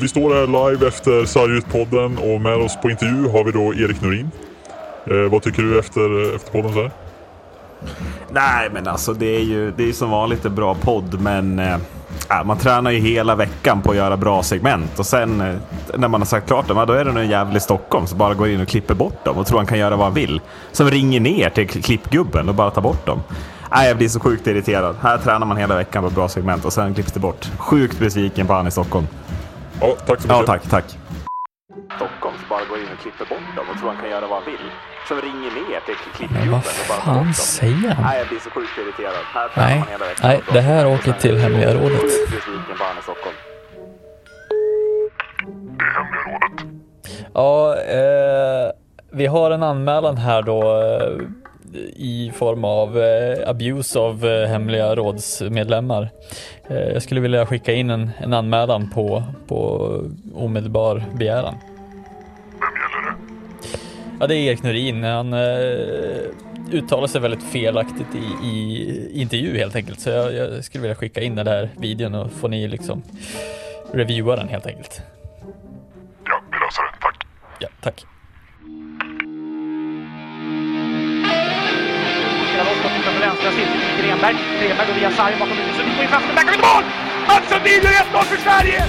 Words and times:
vi 0.00 0.08
står 0.08 0.34
här 0.34 0.70
live 0.70 0.88
efter 0.88 1.24
Sargut-podden 1.24 2.34
och 2.34 2.40
med 2.40 2.54
oss 2.56 2.76
på 2.82 2.90
intervju 2.90 3.28
har 3.28 3.44
vi 3.44 3.52
då 3.52 3.74
Erik 3.74 4.00
Norin. 4.00 4.30
Eh, 5.06 5.30
vad 5.30 5.42
tycker 5.42 5.62
du 5.62 5.78
efter, 5.78 6.34
efter 6.36 6.52
podden 6.52 6.72
så 6.72 6.82
här? 6.82 6.90
Nej, 8.30 8.70
men 8.72 8.88
alltså 8.88 9.12
det 9.12 9.36
är 9.36 9.40
ju 9.40 9.70
det 9.70 9.88
är 9.88 9.92
som 9.92 10.10
vanligt 10.10 10.44
en 10.44 10.54
bra 10.54 10.74
podd, 10.74 11.20
men 11.20 11.58
eh, 11.58 11.76
man 12.44 12.58
tränar 12.58 12.90
ju 12.90 12.98
hela 12.98 13.34
veckan 13.34 13.82
på 13.82 13.90
att 13.90 13.96
göra 13.96 14.16
bra 14.16 14.42
segment 14.42 14.98
och 14.98 15.06
sen 15.06 15.40
eh, 15.40 15.54
när 15.96 16.08
man 16.08 16.20
har 16.20 16.26
sagt 16.26 16.46
klart 16.46 16.68
dem, 16.68 16.84
då 16.86 16.92
är 16.92 17.04
det 17.04 17.12
någon 17.12 17.28
jävel 17.28 17.56
i 17.56 17.60
Stockholm 17.60 18.06
som 18.06 18.18
bara 18.18 18.34
går 18.34 18.48
in 18.48 18.60
och 18.60 18.68
klipper 18.68 18.94
bort 18.94 19.24
dem 19.24 19.36
och 19.36 19.46
tror 19.46 19.58
han 19.58 19.66
kan 19.66 19.78
göra 19.78 19.96
vad 19.96 20.06
han 20.06 20.14
vill. 20.14 20.40
Som 20.72 20.90
ringer 20.90 21.20
ner 21.20 21.50
till 21.50 21.68
klippgubben 21.68 22.48
och 22.48 22.54
bara 22.54 22.70
tar 22.70 22.82
bort 22.82 23.06
dem. 23.06 23.22
Nej, 23.70 23.88
jag 23.88 23.96
blir 23.96 24.08
så 24.08 24.20
sjukt 24.20 24.46
irriterad. 24.46 24.96
Här 25.00 25.18
tränar 25.18 25.46
man 25.46 25.56
hela 25.56 25.76
veckan 25.76 26.04
på 26.04 26.10
bra 26.10 26.28
segment 26.28 26.64
och 26.64 26.72
sen 26.72 26.94
klipps 26.94 27.12
det 27.12 27.20
bort. 27.20 27.50
Sjukt 27.58 27.98
besviken 27.98 28.46
på 28.46 28.52
han 28.52 28.66
i 28.66 28.70
Stockholm. 28.70 29.06
Ja, 29.80 29.96
tack 30.06 30.06
så 30.06 30.12
mycket. 30.12 30.28
Ja, 30.28 30.42
tack, 30.46 30.62
tack. 30.70 30.98
Stockholm 31.96 32.34
som 32.40 32.48
bara 32.48 32.64
går 32.70 32.78
in 32.78 32.88
och 32.94 33.00
klipper 33.02 33.24
bort 33.24 33.56
dem 33.56 33.66
och 33.70 33.78
tror 33.78 33.88
han 33.92 34.00
kan 34.02 34.10
göra 34.10 34.26
vad 34.26 34.42
han 34.42 34.52
vill. 34.52 34.66
Som 35.08 35.20
ringer 35.20 35.50
ner 35.50 35.80
till 35.86 35.94
klippgubben 36.16 36.54
och 36.54 36.60
bara 36.88 37.00
fan 37.00 37.26
bort 37.26 37.36
säger 37.36 37.90
han? 37.94 38.04
Nej, 38.04 38.18
jag 38.18 38.28
blir 38.28 38.38
så 38.38 38.50
sjukt 38.50 38.78
irriterad. 38.78 39.14
Här 39.34 39.50
Nej, 39.56 39.78
man 39.78 39.88
hela 39.88 40.06
veckan 40.06 40.28
nej, 40.28 40.40
det 40.52 40.60
här 40.60 40.86
åker 40.86 41.12
till 41.12 41.30
är 41.30 41.34
det 41.34 41.40
Hemliga 41.40 41.74
rådet. 41.74 42.02
Besviken 42.30 42.76
på 42.78 42.84
han 42.84 42.98
i 42.98 43.02
Stockholm. 43.02 43.36
Ja, 47.34 47.76
eh, 47.76 48.70
vi 49.12 49.26
har 49.26 49.50
en 49.50 49.62
anmälan 49.62 50.16
här 50.16 50.42
då 50.42 50.60
eh, 50.62 51.26
i 51.96 52.32
form 52.34 52.64
av 52.64 52.98
eh, 52.98 53.48
abuse 53.48 53.98
av 53.98 54.26
eh, 54.26 54.48
hemliga 54.48 54.94
rådsmedlemmar. 54.94 56.10
Eh, 56.68 56.76
jag 56.76 57.02
skulle 57.02 57.20
vilja 57.20 57.46
skicka 57.46 57.72
in 57.72 57.90
en, 57.90 58.10
en 58.18 58.32
anmälan 58.32 58.90
på, 58.90 59.22
på 59.46 59.90
omedelbar 60.34 61.04
begäran. 61.14 61.54
Vem 62.52 62.74
gäller 62.74 63.10
det? 63.10 63.16
Ja, 64.20 64.26
det 64.26 64.34
är 64.34 64.38
Erik 64.38 64.62
Norin. 64.62 65.04
Han 65.04 65.32
eh, 65.32 65.38
uttalar 66.72 67.06
sig 67.06 67.20
väldigt 67.20 67.42
felaktigt 67.42 68.14
i, 68.14 68.46
i 68.48 69.20
intervju 69.20 69.58
helt 69.58 69.76
enkelt. 69.76 70.00
Så 70.00 70.10
jag, 70.10 70.34
jag 70.34 70.64
skulle 70.64 70.82
vilja 70.82 70.94
skicka 70.94 71.20
in 71.20 71.34
den 71.34 71.46
där 71.46 71.68
videon 71.78 72.14
och 72.14 72.32
få 72.32 72.48
ni 72.48 72.68
liksom 72.68 73.02
reviewa 73.92 74.36
den 74.36 74.48
helt 74.48 74.66
enkelt. 74.66 75.02
Ja, 76.24 76.42
vi 76.50 76.56
löser 76.58 76.82
det. 76.82 77.00
Tack. 77.00 77.26
Ja, 77.60 77.68
tack. 77.80 78.17
På 83.48 83.54
foten 83.54 83.80
till 83.96 84.04
Grenberg. 84.04 84.36
Grenberg 84.60 84.86
går 84.86 84.94
via 84.94 85.10
sargen 85.10 85.38
bakom 85.38 85.56
huvudet. 85.56 85.76
Sundin 85.76 85.94
får 85.94 86.04
in 86.04 86.10
chansen. 86.10 86.34
Där 86.34 86.42
kommer 86.42 86.58
mål! 86.68 86.84
Mats 87.28 87.48
Sundin 87.50 87.82
gör 87.82 87.90
1-0 87.90 88.24
för 88.24 88.36
Sverige! 88.36 88.84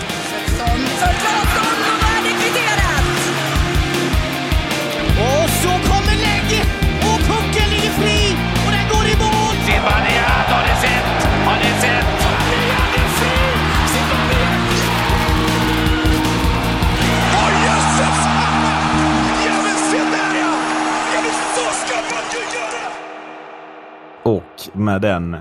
Med 24.74 25.02
den 25.02 25.38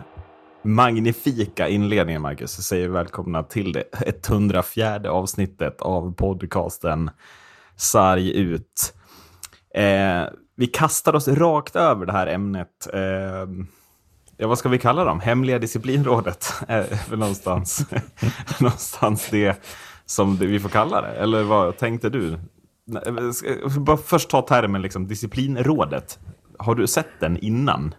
magnifika 0.62 1.68
inledningen, 1.68 2.22
Marcus, 2.22 2.52
så 2.52 2.62
säger 2.62 2.88
vi 2.88 2.94
välkomna 2.94 3.42
till 3.42 3.72
det 3.72 3.84
104 4.28 5.10
avsnittet 5.10 5.80
av 5.80 6.14
podcasten 6.14 7.10
Sarg 7.76 8.32
ut. 8.32 8.94
Eh, 9.74 10.22
vi 10.56 10.66
kastar 10.66 11.14
oss 11.14 11.28
rakt 11.28 11.76
över 11.76 12.06
det 12.06 12.12
här 12.12 12.26
ämnet. 12.26 12.88
Eh, 12.92 13.48
ja, 14.36 14.48
vad 14.48 14.58
ska 14.58 14.68
vi 14.68 14.78
kalla 14.78 15.04
dem? 15.04 15.20
Hemliga 15.20 15.58
disciplinrådet? 15.58 16.52
Eh, 16.68 16.84
för 16.84 17.16
någonstans, 17.16 17.86
någonstans 18.60 19.28
det 19.30 19.62
som 20.06 20.36
det, 20.36 20.46
vi 20.46 20.60
får 20.60 20.68
kalla 20.68 21.00
det. 21.00 21.08
Eller 21.08 21.42
vad 21.42 21.76
tänkte 21.76 22.10
du? 22.10 22.38
Nej, 22.84 23.32
ska 23.32 23.80
Bara 23.80 23.96
först 23.96 24.30
ta 24.30 24.42
termen 24.42 24.82
liksom, 24.82 25.06
disciplinrådet. 25.06 26.18
Har 26.58 26.74
du 26.74 26.86
sett 26.86 27.20
den 27.20 27.36
innan? 27.36 27.94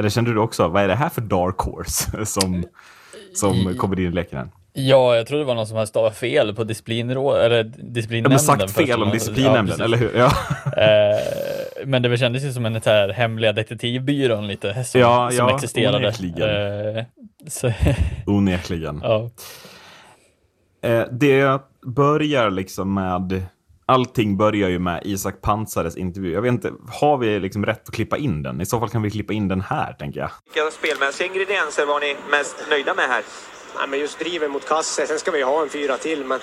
Eller 0.00 0.10
kände 0.10 0.32
du 0.34 0.38
också, 0.40 0.68
vad 0.68 0.82
är 0.82 0.88
det 0.88 0.94
här 0.94 1.08
för 1.08 1.20
dark 1.20 1.58
horse 1.58 2.24
som, 2.26 2.64
som 3.34 3.74
kommer 3.78 4.00
in 4.00 4.06
i 4.06 4.10
leken? 4.10 4.50
Ja, 4.72 5.16
jag 5.16 5.26
tror 5.26 5.38
det 5.38 5.44
var 5.44 5.54
någon 5.54 5.66
som 5.66 5.76
hade 5.76 5.86
stavat 5.86 6.16
fel 6.16 6.54
på 6.54 6.64
disciplinrå 6.64 7.34
eller 7.36 7.56
Ja, 7.56 7.62
disciplinnämnden. 7.78 8.30
men 8.32 8.38
sagt 8.40 8.70
fel 8.70 9.02
om 9.02 9.08
Ja, 9.08 9.14
disciplinnämnden, 9.14 9.66
precis. 9.66 9.80
eller 9.84 9.96
hur? 9.96 10.12
Ja, 10.18 10.32
Eh, 10.82 11.86
men 11.86 12.02
det 12.02 12.16
kändes 12.16 12.42
ju 12.44 12.52
som 12.52 12.66
en 12.66 12.80
här 12.84 13.08
hemliga 13.08 13.52
detektivbyrån 13.52 14.46
lite 14.48 14.84
som, 14.84 15.00
Ja, 15.00 15.30
som 15.30 15.48
ja, 15.48 15.54
existerade. 15.54 15.96
onekligen. 15.96 16.96
Eh, 16.96 17.04
så, 17.48 17.72
onekligen. 18.26 19.00
ja. 19.02 19.30
Eh, 20.82 21.04
det 21.10 21.60
börjar 21.86 22.50
liksom 22.50 22.94
med... 22.94 23.42
Allting 23.90 24.36
börjar 24.36 24.68
ju 24.68 24.78
med 24.78 25.02
Isak 25.04 25.40
Pansares 25.40 25.96
intervju. 25.96 26.32
Jag 26.32 26.42
vet 26.42 26.52
inte, 26.52 26.72
har 27.00 27.18
vi 27.18 27.40
liksom 27.40 27.66
rätt 27.66 27.88
att 27.88 27.94
klippa 27.94 28.16
in 28.16 28.42
den? 28.42 28.60
I 28.60 28.66
så 28.66 28.80
fall 28.80 28.88
kan 28.88 29.02
vi 29.02 29.10
klippa 29.10 29.32
in 29.32 29.48
den 29.48 29.60
här, 29.60 29.92
tänker 29.92 30.20
jag. 30.20 30.30
Vilka 30.54 30.70
spelmässiga 30.70 31.26
ingredienser 31.26 31.86
var 31.86 32.00
ni 32.00 32.16
mest 32.30 32.56
nöjda 32.70 32.94
med 32.94 33.04
här? 33.04 33.22
Nej, 33.78 33.88
men 33.88 33.98
just 33.98 34.18
driven 34.18 34.50
mot 34.50 34.68
kasse. 34.68 35.06
Sen 35.06 35.18
ska 35.18 35.30
vi 35.30 35.42
ha 35.42 35.62
en 35.62 35.68
fyra 35.68 35.96
till, 35.96 36.24
men 36.24 36.40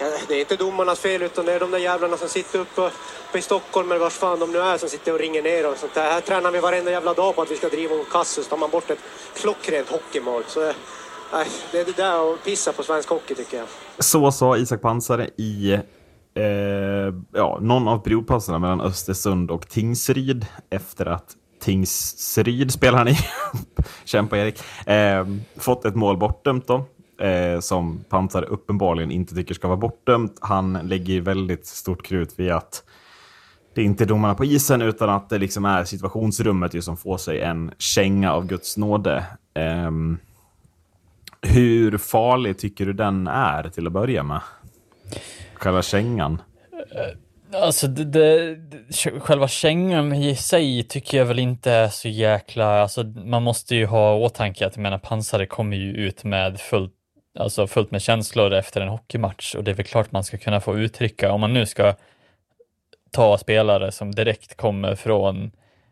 ja, 0.00 0.06
det 0.28 0.34
är 0.34 0.40
inte 0.40 0.56
domarnas 0.56 1.00
fel 1.00 1.22
utan 1.22 1.46
det 1.46 1.52
är 1.52 1.60
de 1.60 1.70
där 1.70 1.78
jävlarna 1.78 2.16
som 2.16 2.28
sitter 2.28 2.58
uppe, 2.58 2.80
uppe 2.80 3.38
i 3.38 3.42
Stockholm 3.42 3.92
eller 3.92 4.00
vars 4.00 4.14
fan 4.14 4.38
de 4.38 4.52
nu 4.52 4.58
är 4.58 4.78
som 4.78 4.88
sitter 4.88 5.12
och 5.12 5.18
ringer 5.18 5.42
ner 5.42 5.70
och 5.70 5.76
sånt 5.76 5.94
där. 5.94 6.10
Här 6.10 6.20
tränar 6.20 6.50
vi 6.50 6.60
varenda 6.60 6.90
jävla 6.90 7.14
dag 7.14 7.34
på 7.34 7.42
att 7.42 7.50
vi 7.50 7.56
ska 7.56 7.68
driva 7.68 7.96
mot 7.96 8.10
kasse 8.10 8.42
så 8.42 8.50
tar 8.50 8.56
man 8.56 8.70
bort 8.70 8.90
ett 8.90 9.02
klockrent 9.34 9.88
hockeymål. 9.88 10.42
Så 10.46 10.68
eh, 10.68 10.74
nej, 11.32 11.46
det 11.72 11.80
är 11.80 11.84
det 11.84 11.96
där 11.96 12.32
att 12.32 12.44
pissa 12.44 12.72
på 12.72 12.82
svensk 12.82 13.08
hockey 13.08 13.34
tycker 13.34 13.56
jag. 13.56 13.66
Så 13.98 14.32
sa 14.32 14.56
Isak 14.56 14.80
Pansare 14.82 15.30
i 15.36 15.78
eh, 16.36 17.14
ja, 17.32 17.58
någon 17.60 17.88
av 17.88 17.98
periodpauserna 17.98 18.58
mellan 18.58 18.80
Östersund 18.80 19.50
och 19.50 19.68
Tingsryd 19.68 20.46
efter 20.70 21.06
att 21.06 21.36
Tingsryd 21.60 22.72
spelar 22.72 22.98
han 22.98 23.08
i, 23.08 23.16
kämpa 24.04 24.38
Erik, 24.38 24.60
eh, 24.86 25.26
fått 25.56 25.84
ett 25.84 25.94
mål 25.94 26.16
bortdömt 26.16 26.66
då. 26.66 26.84
Eh, 27.20 27.60
som 27.60 28.04
Pantar 28.08 28.42
uppenbarligen 28.44 29.10
inte 29.10 29.34
tycker 29.34 29.54
ska 29.54 29.68
vara 29.68 29.76
bortdömt. 29.76 30.38
Han 30.40 30.72
lägger 30.72 31.20
väldigt 31.20 31.66
stort 31.66 32.06
krut 32.06 32.38
vid 32.38 32.50
att 32.50 32.82
det 33.74 33.80
är 33.80 33.84
inte 33.84 34.04
domarna 34.04 34.34
på 34.34 34.44
isen 34.44 34.82
utan 34.82 35.10
att 35.10 35.28
det 35.28 35.38
liksom 35.38 35.64
är 35.64 35.84
situationsrummet 35.84 36.74
ju 36.74 36.82
som 36.82 36.96
får 36.96 37.18
sig 37.18 37.40
en 37.40 37.70
känga 37.78 38.32
av 38.32 38.46
Guds 38.46 38.76
nåde. 38.76 39.24
Ehm, 39.54 40.18
hur 41.42 41.98
farlig 41.98 42.58
tycker 42.58 42.86
du 42.86 42.92
den 42.92 43.26
är 43.26 43.68
till 43.68 43.86
att 43.86 43.92
börja 43.92 44.22
med? 44.22 44.40
Själva 45.54 45.82
kängan. 45.82 46.42
Alltså 47.52 47.86
det, 47.86 48.04
det, 48.04 48.56
själva 49.20 49.48
kängan 49.48 50.12
i 50.12 50.36
sig 50.36 50.82
tycker 50.82 51.18
jag 51.18 51.24
väl 51.24 51.38
inte 51.38 51.72
är 51.72 51.88
så 51.88 52.08
jäkla, 52.08 52.80
alltså 52.80 53.02
man 53.04 53.42
måste 53.42 53.76
ju 53.76 53.86
ha 53.86 54.16
i 54.16 54.24
åtanke 54.24 54.66
att 54.66 54.76
jag 54.76 54.82
menar 54.82 54.98
pansare 54.98 55.46
kommer 55.46 55.76
ju 55.76 55.92
ut 55.92 56.24
med 56.24 56.60
fullt, 56.60 56.92
alltså 57.38 57.66
fullt 57.66 57.90
med 57.90 58.02
känslor 58.02 58.52
efter 58.52 58.80
en 58.80 58.88
hockeymatch 58.88 59.54
och 59.54 59.64
det 59.64 59.70
är 59.70 59.74
väl 59.74 59.86
klart 59.86 60.12
man 60.12 60.24
ska 60.24 60.38
kunna 60.38 60.60
få 60.60 60.78
uttrycka, 60.78 61.32
om 61.32 61.40
man 61.40 61.52
nu 61.52 61.66
ska 61.66 61.94
ta 63.10 63.38
spelare 63.38 63.92
som 63.92 64.14
direkt 64.14 64.56
kommer 64.56 64.94
från 64.94 65.50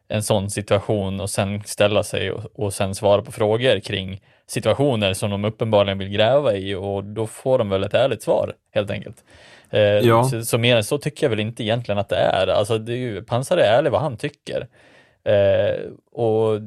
en 0.09 0.23
sån 0.23 0.51
situation 0.51 1.21
och 1.21 1.31
sen 1.31 1.63
ställa 1.65 2.03
sig 2.03 2.31
och, 2.31 2.45
och 2.55 2.73
sen 2.75 2.95
svara 2.95 3.23
på 3.23 3.33
frågor 3.33 3.81
kring 3.81 4.21
situationer 4.47 5.15
som 5.15 5.31
de 5.31 5.45
uppenbarligen 5.45 5.99
vill 5.99 6.09
gräva 6.09 6.55
i 6.55 6.75
och 6.75 7.05
då 7.05 7.27
får 7.27 7.59
de 7.59 7.69
väl 7.69 7.85
ett 7.85 7.95
ärligt 7.95 8.23
svar 8.23 8.53
helt 8.75 8.91
enkelt. 8.91 9.25
Eh, 9.71 9.81
Ja. 9.81 10.25
så, 10.25 10.43
så 10.45 10.59
mer 10.59 10.77
än 10.77 10.85
så 10.85 10.99
tycker 10.99 11.25
jag 11.25 11.31
väl 11.31 11.41
inte 11.41 11.63
egentligen 11.63 11.99
att 11.99 12.09
det 12.09 12.17
är. 12.17 12.47
Alltså 12.47 12.79
det 12.79 12.93
är 12.93 12.97
ju, 12.97 13.23
Pansar 13.23 13.57
är 13.57 13.79
ärlig 13.79 13.91
vad 13.91 14.01
han 14.01 14.17
tycker. 14.17 14.67
Eh, 15.25 15.91
och 16.13 16.61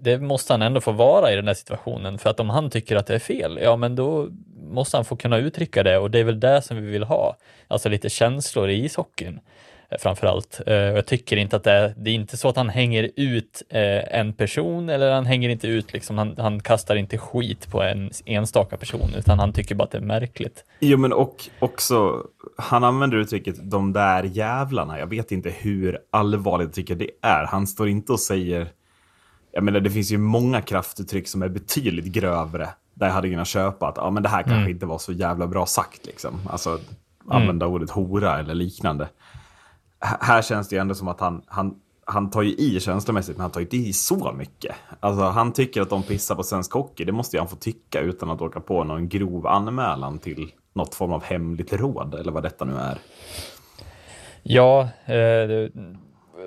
det 0.00 0.18
måste 0.18 0.52
han 0.52 0.62
ändå 0.62 0.80
få 0.80 0.92
vara 0.92 1.32
i 1.32 1.36
den 1.36 1.46
här 1.46 1.54
situationen 1.54 2.18
för 2.18 2.30
att 2.30 2.40
om 2.40 2.50
han 2.50 2.70
tycker 2.70 2.96
att 2.96 3.06
det 3.06 3.14
är 3.14 3.18
fel, 3.18 3.58
ja 3.62 3.76
men 3.76 3.96
då 3.96 4.28
måste 4.62 4.96
han 4.96 5.04
få 5.04 5.16
kunna 5.16 5.38
uttrycka 5.38 5.82
det 5.82 5.98
och 5.98 6.10
det 6.10 6.18
är 6.18 6.24
väl 6.24 6.40
det 6.40 6.62
som 6.62 6.76
vi 6.76 6.90
vill 6.90 7.04
ha. 7.04 7.36
Alltså 7.68 7.88
lite 7.88 8.10
känslor 8.10 8.68
i 8.70 8.84
ishockeyn 8.84 9.40
framförallt. 10.00 10.60
Eh, 10.66 10.74
och 10.74 10.98
jag 10.98 11.06
tycker 11.06 11.36
inte 11.36 11.56
att 11.56 11.64
det 11.64 11.72
är, 11.72 11.94
det 11.96 12.10
är 12.10 12.14
inte 12.14 12.36
så 12.36 12.48
att 12.48 12.56
han 12.56 12.68
hänger 12.68 13.10
ut 13.16 13.62
eh, 13.68 14.18
en 14.18 14.32
person 14.32 14.88
eller 14.88 15.12
han 15.12 15.26
hänger 15.26 15.48
inte 15.48 15.68
ut 15.68 15.92
liksom, 15.92 16.18
han, 16.18 16.34
han 16.38 16.60
kastar 16.60 16.96
inte 16.96 17.18
skit 17.18 17.70
på 17.70 17.82
en 17.82 18.10
enstaka 18.26 18.76
person 18.76 19.10
utan 19.16 19.38
han 19.38 19.52
tycker 19.52 19.74
bara 19.74 19.84
att 19.84 19.90
det 19.90 19.98
är 19.98 20.02
märkligt. 20.02 20.64
Jo, 20.80 20.98
men 20.98 21.12
och 21.12 21.48
också, 21.58 22.24
han 22.56 22.84
använder 22.84 23.16
uttrycket 23.16 23.70
de 23.70 23.92
där 23.92 24.22
jävlarna. 24.22 24.98
Jag 24.98 25.06
vet 25.06 25.32
inte 25.32 25.50
hur 25.50 25.98
allvarligt 26.10 26.66
jag 26.66 26.74
tycker 26.74 26.94
det 26.94 27.10
är. 27.22 27.46
Han 27.46 27.66
står 27.66 27.88
inte 27.88 28.12
och 28.12 28.20
säger, 28.20 28.68
jag 29.52 29.64
menar 29.64 29.80
det 29.80 29.90
finns 29.90 30.12
ju 30.12 30.18
många 30.18 30.60
kraftuttryck 30.60 31.28
som 31.28 31.42
är 31.42 31.48
betydligt 31.48 32.04
grövre. 32.04 32.68
där 32.94 33.06
jag 33.06 33.14
hade 33.14 33.30
kunnat 33.30 33.48
köpa 33.48 33.88
att 33.88 33.96
ja, 33.96 34.10
men 34.10 34.22
det 34.22 34.28
här 34.28 34.42
kanske 34.42 34.70
inte 34.70 34.86
var 34.86 34.98
så 34.98 35.12
jävla 35.12 35.46
bra 35.46 35.66
sagt. 35.66 36.06
Liksom. 36.06 36.40
Alltså 36.50 36.78
använda 37.28 37.66
ordet 37.66 37.90
hora 37.90 38.38
eller 38.38 38.54
liknande. 38.54 39.08
Här 40.00 40.42
känns 40.42 40.68
det 40.68 40.76
ju 40.76 40.80
ändå 40.80 40.94
som 40.94 41.08
att 41.08 41.20
han, 41.20 41.42
han, 41.46 41.74
han 42.04 42.30
tar 42.30 42.42
ju 42.42 42.54
i 42.54 42.80
känslomässigt, 42.80 43.36
men 43.36 43.42
han 43.42 43.50
tar 43.50 43.60
ju 43.60 43.66
inte 43.66 43.76
i 43.76 43.92
så 43.92 44.32
mycket. 44.32 44.76
Alltså 45.00 45.22
han 45.22 45.52
tycker 45.52 45.82
att 45.82 45.90
de 45.90 46.02
pissar 46.02 46.34
på 46.34 46.42
svensk 46.42 46.72
hockey, 46.72 47.04
det 47.04 47.12
måste 47.12 47.36
ju 47.36 47.40
han 47.40 47.48
få 47.48 47.56
tycka 47.56 48.00
utan 48.00 48.30
att 48.30 48.40
åka 48.40 48.60
på 48.60 48.84
någon 48.84 49.08
grov 49.08 49.46
anmälan 49.46 50.18
till 50.18 50.52
något 50.72 50.94
form 50.94 51.12
av 51.12 51.22
hemligt 51.22 51.72
råd, 51.72 52.14
eller 52.14 52.32
vad 52.32 52.42
detta 52.42 52.64
nu 52.64 52.76
är. 52.76 52.98
Ja, 54.42 54.80
eh, 55.04 55.48
det, 55.48 55.70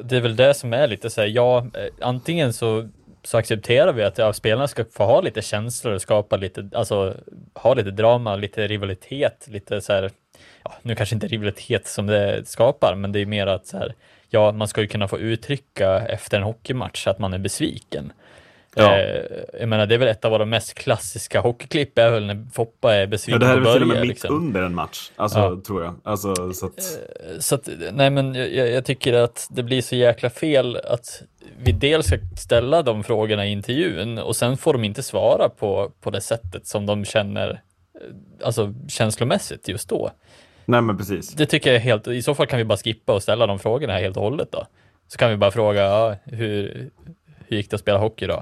det 0.04 0.18
är 0.18 0.22
väl 0.22 0.36
det 0.36 0.54
som 0.54 0.74
är 0.74 0.88
lite 0.88 1.10
så 1.10 1.22
här, 1.22 1.28
ja, 1.28 1.58
eh, 1.58 2.08
antingen 2.08 2.54
så, 2.54 2.90
så 3.24 3.38
accepterar 3.38 3.94
vi 3.94 4.04
att 4.04 4.18
ja, 4.18 4.34
spelarna 4.34 4.68
ska 4.68 4.86
få 4.92 5.04
ha 5.04 5.22
lite 5.22 5.42
känslor 5.42 5.94
och 5.94 6.02
skapa 6.02 6.38
lite, 6.38 6.70
alltså 6.74 7.16
ha 7.56 7.74
lite 7.74 7.92
drama, 7.92 8.36
lite 8.36 8.68
rivalitet, 8.68 9.48
lite 9.50 9.82
så 9.82 9.94
här, 9.94 10.12
ja, 10.64 10.74
nu 10.82 10.96
kanske 10.96 11.16
inte 11.16 11.28
rivalitet 11.28 11.88
som 11.88 12.08
det 12.08 12.48
skapar, 12.48 12.96
men 12.96 13.12
det 13.12 13.20
är 13.20 13.26
mer 13.26 13.48
att 13.48 13.68
så 13.68 13.78
här, 13.78 13.94
ja, 14.30 14.52
man 14.52 14.68
ska 14.68 14.82
ju 14.82 14.88
kunna 14.88 15.08
få 15.08 15.20
uttrycka 15.20 16.00
efter 16.00 16.38
en 16.38 16.44
hockeymatch 16.44 17.08
att 17.08 17.20
man 17.20 17.34
är 17.34 17.38
besviken. 17.40 18.14
Ja. 18.76 18.98
Eh, 18.98 19.26
jag 19.60 19.70
menar, 19.70 19.86
det 19.86 19.96
är 19.96 20.00
väl 20.00 20.08
ett 20.08 20.26
av 20.26 20.32
våra 20.32 20.46
mest 20.46 20.74
klassiska 20.74 21.42
hockeyklipp, 21.42 21.98
är 21.98 22.12
väl 22.12 22.26
när 22.26 22.46
Foppa 22.54 22.94
är 22.96 23.00
Ja, 23.00 23.08
besviken 23.08 23.40
det 23.40 23.46
här 23.46 23.58
är 23.58 23.60
väl 23.60 23.74
till 23.74 23.82
och 23.82 23.88
med 23.88 24.02
mitt 24.02 24.10
liksom. 24.10 24.36
under 24.36 24.62
en 24.62 24.76
match, 24.76 25.12
alltså, 25.16 25.40
Ja. 25.40 25.62
tror 25.68 25.84
jag. 25.84 25.96
Alltså, 26.04 26.54
så 26.54 26.66
att, 26.66 27.00
Så 27.40 27.56
att, 27.56 27.70
nej 27.92 28.10
men 28.10 28.36
jag, 28.36 28.54
jag 28.54 28.70
jag 28.70 28.86
tycker 28.86 29.14
att 29.14 29.48
det 29.52 29.64
blir 29.64 29.82
så 29.82 29.96
jäkla 29.96 30.30
fel 30.30 30.78
att 30.78 31.22
vi 31.58 31.72
dels 31.72 32.06
ska 32.06 32.18
ställa 32.38 32.82
de 32.82 33.04
frågorna 33.04 33.48
i 33.48 33.52
intervjun 33.52 34.18
och 34.18 34.36
sen 34.36 34.58
får 34.58 34.74
de 34.74 34.84
inte 34.84 35.04
svara 35.04 35.50
på, 35.50 35.92
på 36.02 36.10
det 36.10 36.22
sättet 36.22 36.68
som 36.68 36.86
de 36.86 37.06
känner, 37.06 37.50
eh, 37.50 38.46
alltså 38.46 38.74
känslomässigt 38.88 39.68
just 39.68 39.90
då. 39.90 40.12
Nej 40.66 40.82
men 40.82 40.98
precis. 40.98 41.34
Det 41.34 41.46
tycker 41.46 41.70
jag 41.70 41.76
är 41.78 41.84
helt, 41.84 42.08
i 42.08 42.22
så 42.22 42.36
fall 42.36 42.48
kan 42.48 42.58
vi 42.58 42.66
bara 42.66 42.78
skippa 42.78 43.14
och 43.14 43.24
ställa 43.24 43.48
de 43.48 43.60
frågorna 43.60 43.94
helt 43.94 44.18
och 44.18 44.24
hållet 44.24 44.52
då. 44.52 44.66
Så 45.08 45.18
kan 45.18 45.30
vi 45.30 45.38
bara 45.38 45.52
fråga, 45.52 45.82
ja, 45.82 46.16
hur, 46.24 46.90
hur 47.48 47.58
gick 47.58 47.70
det 47.70 47.76
att 47.76 47.82
spela 47.82 48.00
hockey 48.00 48.28
då? 48.28 48.42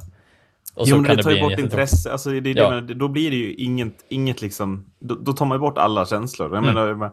Och 0.75 0.87
jo, 0.87 0.95
men 0.95 1.03
det 1.03 1.15
det 1.15 1.23
tar 1.23 1.31
ju 1.31 1.41
bort 1.41 1.59
intresse. 1.59 2.11
Alltså, 2.11 2.29
det, 2.29 2.39
det, 2.39 2.49
Ja. 2.49 2.69
men 2.69 2.97
då 2.97 3.07
blir 3.07 3.29
det 3.31 3.37
ju 3.37 3.53
inget, 3.53 4.05
inget 4.09 4.41
liksom, 4.41 4.85
då, 4.99 5.15
då 5.15 5.33
tar 5.33 5.45
man 5.45 5.55
ju 5.55 5.59
bort 5.59 5.77
alla 5.77 6.05
känslor. 6.05 6.47
Mm. 6.47 6.65
Jag 6.65 6.73
menar, 6.73 6.93
menar, 6.93 7.11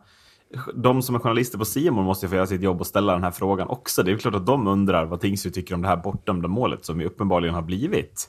de 0.74 1.02
som 1.02 1.14
är 1.14 1.18
journalister 1.18 1.58
på 1.58 1.64
Simon 1.64 2.04
måste 2.04 2.26
ju 2.26 2.30
få 2.30 2.36
göra 2.36 2.46
sitt 2.46 2.62
jobb 2.62 2.80
och 2.80 2.86
ställa 2.86 3.12
den 3.12 3.22
här 3.22 3.30
frågan 3.30 3.68
också. 3.68 4.02
Det 4.02 4.10
är 4.10 4.12
ju 4.12 4.18
klart 4.18 4.34
att 4.34 4.46
de 4.46 4.66
undrar 4.66 5.04
vad 5.04 5.20
Tingsryd 5.20 5.54
tycker 5.54 5.74
om 5.74 5.82
det 5.82 5.88
här 5.88 5.96
bortdömda 5.96 6.48
målet 6.48 6.84
som 6.84 7.00
ju 7.00 7.06
uppenbarligen 7.06 7.54
har 7.54 7.62
blivit. 7.62 8.28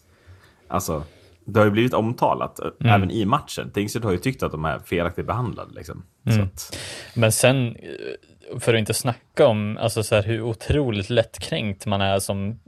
Alltså, 0.67 1.03
det 1.47 1.59
har 1.59 1.65
ju 1.65 1.71
blivit 1.71 1.93
omtalat 1.93 2.59
eh, 2.59 2.67
Mm. 2.81 2.93
även 2.93 3.11
i 3.11 3.25
matchen. 3.25 3.71
Tingsryd 3.71 4.03
har 4.03 4.11
ju 4.11 4.17
tyckt 4.17 4.43
att 4.43 4.51
de 4.51 4.65
är 4.65 4.79
felaktigt 4.79 5.25
behandlade. 5.27 5.73
Liksom. 5.73 6.03
Mm. 6.25 6.43
att, 6.43 6.77
Men 7.15 7.31
sen, 7.31 7.75
eh, 7.75 8.59
för 8.59 8.73
att 8.73 8.79
inte 8.79 8.93
snacka 8.93 9.47
om 9.47 9.77
alltså 9.77 10.03
så 10.03 10.15
här, 10.15 10.23
hur 10.23 10.41
otroligt 10.41 11.09
lättkränkt 11.09 11.85
man 11.85 12.01
är 12.01 12.19
som, 12.19 12.59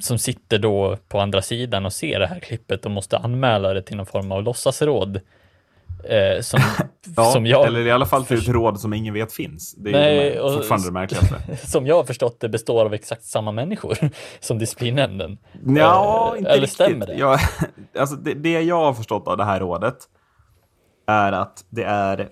som 0.00 0.18
sitter 0.18 0.58
då 0.58 0.96
på 1.08 1.20
andra 1.20 1.42
sidan 1.42 1.86
och 1.86 1.92
ser 1.92 2.20
det 2.20 2.26
här 2.26 2.40
klippet 2.40 2.84
och 2.84 2.90
måste 2.90 3.18
anmäla 3.18 3.74
det 3.74 3.82
till 3.82 3.96
någon 3.96 4.06
form 4.06 4.32
av 4.32 4.42
låtsasråd. 4.42 5.20
Eh, 6.04 6.40
som, 6.40 6.60
ja, 7.16 7.24
som 7.24 7.46
jag, 7.46 7.66
eller 7.66 7.86
i 7.86 7.90
alla 7.90 8.06
fall 8.06 8.24
till 8.24 8.38
ett 8.38 8.48
råd 8.48 8.80
som 8.80 8.92
ingen 8.94 9.14
vet 9.14 9.32
finns. 9.32 9.74
Det 9.74 9.90
är 9.90 9.92
Nej, 9.92 10.34
ju 10.34 10.56
fortfarande 10.56 10.88
det 10.88 10.92
märkligaste. 10.92 11.56
som 11.66 11.86
jag 11.86 11.96
har 11.96 12.04
förstått 12.04 12.40
det 12.40 12.48
består 12.48 12.84
av 12.84 12.94
exakt 12.94 13.24
samma 13.24 13.52
människor 13.52 13.98
som 14.40 14.58
disciplinnämnden. 14.58 15.38
Ja, 15.66 16.32
Eh, 16.34 16.38
inte 16.38 16.50
eller 16.50 16.60
riktigt. 16.60 16.74
stämmer 16.74 17.06
det? 17.06 17.14
Ja, 17.14 17.38
alltså 17.98 18.16
det, 18.16 18.34
det 18.34 18.62
jag 18.62 18.76
har 18.84 18.92
förstått 18.92 19.28
av 19.28 19.36
det 19.36 19.44
här 19.44 19.60
rådet 19.60 19.96
är 21.06 21.32
att 21.32 21.64
det 21.70 21.84
är 21.84 22.28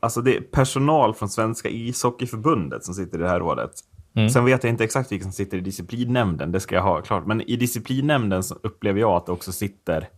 alltså 0.00 0.20
det 0.20 0.36
är 0.36 0.40
personal 0.40 1.14
från 1.14 1.28
Svenska 1.28 1.68
ishockeyförbundet 1.68 2.84
som 2.84 2.94
sitter 2.94 3.18
i 3.18 3.22
det 3.22 3.28
här 3.28 3.40
rådet. 3.40 3.70
Mm. 4.16 4.28
Sen 4.30 4.44
vet 4.44 4.64
jag 4.64 4.70
inte 4.70 4.84
exakt 4.84 5.12
vilka 5.12 5.22
som 5.22 5.32
sitter 5.32 5.56
i 5.56 5.60
disciplinnämnden, 5.60 6.52
det 6.52 6.60
ska 6.60 6.74
jag 6.74 6.82
ha 6.82 7.02
klart. 7.02 7.26
Men 7.26 7.40
i 7.40 7.56
disciplinnämnden 7.56 8.42
så 8.42 8.54
upplever 8.62 9.00
jag 9.00 9.10
att 9.12 9.26
det 9.26 9.32
också 9.32 9.52
sitter 9.52 10.08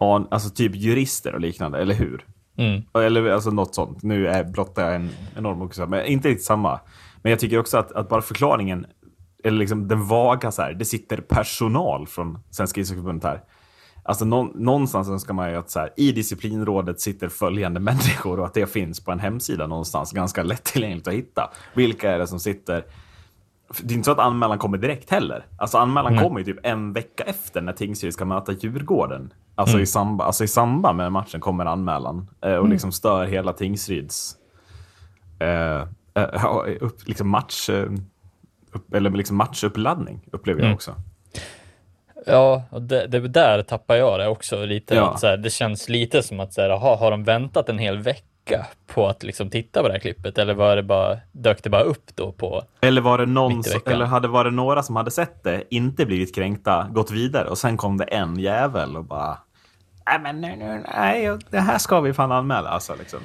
ja, 0.00 0.26
alltså 0.30 0.50
typ 0.50 0.74
jurister 0.74 1.34
och 1.34 1.40
liknande, 1.40 1.78
eller 1.78 1.94
hur? 1.94 2.24
Mm. 2.56 2.82
Eller 2.94 3.30
alltså 3.30 3.50
något 3.50 3.74
sånt. 3.74 4.02
Nu 4.02 4.26
är 4.26 4.44
blottar 4.44 4.82
jag 4.82 4.94
en 4.94 5.10
enorm 5.36 5.62
också, 5.62 5.86
men 5.86 6.06
inte 6.06 6.28
riktigt 6.28 6.46
samma. 6.46 6.80
Men 7.22 7.30
jag 7.30 7.38
tycker 7.38 7.58
också 7.58 7.78
att, 7.78 7.92
att 7.92 8.08
bara 8.08 8.22
förklaringen, 8.22 8.86
eller 9.44 9.58
liksom 9.58 9.88
den 9.88 10.06
vaga 10.06 10.50
så 10.50 10.62
här, 10.62 10.72
det 10.72 10.84
sitter 10.84 11.16
personal 11.16 12.06
från 12.06 12.38
Svenska 12.50 12.80
ishockeyförbundet 12.80 13.24
här. 13.24 13.40
Alltså 14.02 14.24
nå, 14.24 14.42
någonstans 14.54 15.08
önskar 15.08 15.34
man 15.34 15.50
ju 15.50 15.56
att 15.56 15.70
så 15.70 15.78
här, 15.80 15.92
i 15.96 16.12
disciplinrådet 16.12 17.00
sitter 17.00 17.28
följande 17.28 17.80
människor 17.90 18.40
och 18.40 18.46
att 18.46 18.54
det 18.54 18.66
finns 18.66 19.04
på 19.04 19.12
en 19.12 19.20
hemsida 19.20 19.66
någonstans 19.66 20.12
ganska 20.12 20.42
lättillgängligt 20.42 21.08
att 21.08 21.14
hitta. 21.14 21.50
Vilka 21.74 22.12
är 22.12 22.18
det 22.18 22.26
som 22.26 22.40
sitter? 22.40 22.84
Det 23.82 23.94
är 23.94 23.96
inte 23.96 24.06
så 24.06 24.12
att 24.12 24.18
anmälan 24.18 24.58
kommer 24.58 24.78
direkt 24.78 25.10
heller. 25.10 25.46
Alltså 25.58 25.78
anmälan 25.78 26.14
Nej. 26.14 26.24
kommer 26.24 26.38
ju 26.38 26.44
typ 26.44 26.58
en 26.62 26.92
vecka 26.92 27.24
efter 27.24 27.60
när 27.60 27.72
Tingsryd 27.72 28.12
ska 28.12 28.24
möta 28.24 28.52
Djurgården. 28.52 29.32
Alltså, 29.60 29.80
i, 29.80 29.86
samba, 29.86 30.24
alltså 30.24 30.44
i 30.44 30.48
samband 30.48 30.96
med 30.96 31.12
matchen 31.12 31.40
kommer 31.40 31.66
anmälan 31.66 32.28
eh, 32.44 32.54
och 32.54 32.68
liksom 32.68 32.92
stör 32.92 33.24
hela 33.24 33.52
Tingsryds 33.52 34.36
eh, 35.40 35.80
eh, 36.14 36.46
upp, 36.80 37.08
liksom 37.08 37.28
match, 37.28 37.70
eh, 37.70 37.86
upp, 38.72 38.94
eller 38.94 39.10
liksom 39.10 39.36
matchuppladdning 39.36 40.20
upplever 40.32 40.60
jag 40.60 40.66
Mm. 40.66 40.74
också. 40.74 40.94
Ja, 42.26 42.62
och 42.70 42.82
det, 42.82 43.06
det 43.06 43.28
där 43.28 43.62
tappar 43.62 43.96
jag 43.96 44.20
det 44.20 44.28
också 44.28 44.64
lite. 44.64 44.94
Ja. 44.94 45.10
Att 45.10 45.20
så 45.20 45.26
här, 45.26 45.36
det 45.36 45.50
känns 45.50 45.88
lite 45.88 46.22
som 46.22 46.40
att 46.40 46.54
så 46.54 46.60
här, 46.60 46.70
aha, 46.70 46.96
har 46.96 47.10
de 47.10 47.24
väntat 47.24 47.68
en 47.68 47.78
hel 47.78 47.98
vecka 47.98 48.66
på 48.86 49.06
att 49.08 49.22
liksom 49.22 49.50
titta 49.50 49.82
på 49.82 49.88
det 49.88 49.92
här 49.94 50.00
klippet 50.00 50.38
eller 50.38 50.54
var 50.54 50.76
det 50.76 50.82
bara, 50.82 51.18
dök 51.32 51.62
det 51.62 51.70
bara 51.70 51.82
upp 51.82 52.10
då 52.14 52.32
på 52.32 52.62
Eller 52.80 53.00
var 53.00 53.18
det 53.18 53.26
någon, 53.26 53.64
som, 53.64 53.80
eller 53.86 54.04
hade 54.04 54.28
varit 54.28 54.52
några 54.52 54.82
som 54.82 54.96
hade 54.96 55.10
sett 55.10 55.44
det, 55.44 55.64
inte 55.70 56.06
blivit 56.06 56.34
kränkta, 56.34 56.86
gått 56.90 57.10
vidare 57.10 57.48
och 57.48 57.58
sen 57.58 57.76
kom 57.76 57.96
det 57.96 58.04
en 58.04 58.38
jävel 58.38 58.96
och 58.96 59.04
bara 59.04 59.38
Nej 60.10 60.18
men 60.20 60.40
nej, 60.40 60.56
nej, 60.56 60.82
nej, 60.94 61.38
det 61.50 61.60
här 61.60 61.78
ska 61.78 62.00
vi 62.00 62.12
fan 62.12 62.32
anmäla 62.32 62.68
alltså 62.68 62.94
liksom. 62.98 63.20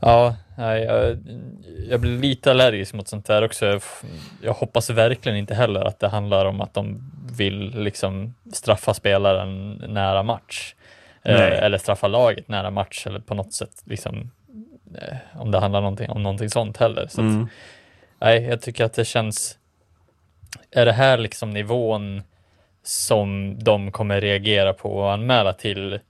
Ja, 0.00 0.36
nej, 0.58 0.82
jag, 0.82 1.18
jag 1.90 2.00
blir 2.00 2.18
lite 2.18 2.50
allergisk 2.50 2.94
mot 2.94 3.08
sånt 3.08 3.26
där 3.26 3.44
också. 3.44 3.66
Jag, 3.66 3.82
jag 4.42 4.52
hoppas 4.52 4.90
verkligen 4.90 5.38
inte 5.38 5.54
heller 5.54 5.80
att 5.84 5.98
det 6.00 6.08
handlar 6.08 6.44
om 6.46 6.60
att 6.60 6.74
de 6.74 7.12
vill 7.32 7.70
liksom 7.82 8.34
straffa 8.52 8.94
spelaren 8.94 9.72
nära 9.74 10.22
match. 10.22 10.74
Eh, 11.22 11.64
eller 11.64 11.78
straffa 11.78 12.08
laget 12.08 12.48
nära 12.48 12.70
match 12.70 13.06
eller 13.06 13.20
på 13.20 13.34
något 13.34 13.52
sätt 13.52 13.82
liksom 13.84 14.30
eh, 15.02 15.16
om 15.40 15.50
det 15.50 15.58
handlar 15.60 15.80
någonting, 15.80 16.10
om 16.10 16.22
någonting 16.22 16.50
sånt 16.50 16.76
heller. 16.76 17.06
Så 17.10 17.20
att, 17.20 17.26
Mm. 17.26 17.48
nej, 18.20 18.42
jag 18.44 18.60
tycker 18.60 18.84
att 18.84 18.94
det 18.94 19.04
känns 19.04 19.58
är 20.70 20.84
det 20.86 20.92
här 20.92 21.18
liksom 21.18 21.50
nivån 21.50 22.22
som 22.82 23.56
de 23.64 23.92
kommer 23.92 24.20
reagera 24.20 24.72
på 24.72 24.92
och 24.98 25.12
anmäla 25.12 25.52
till 25.52 26.00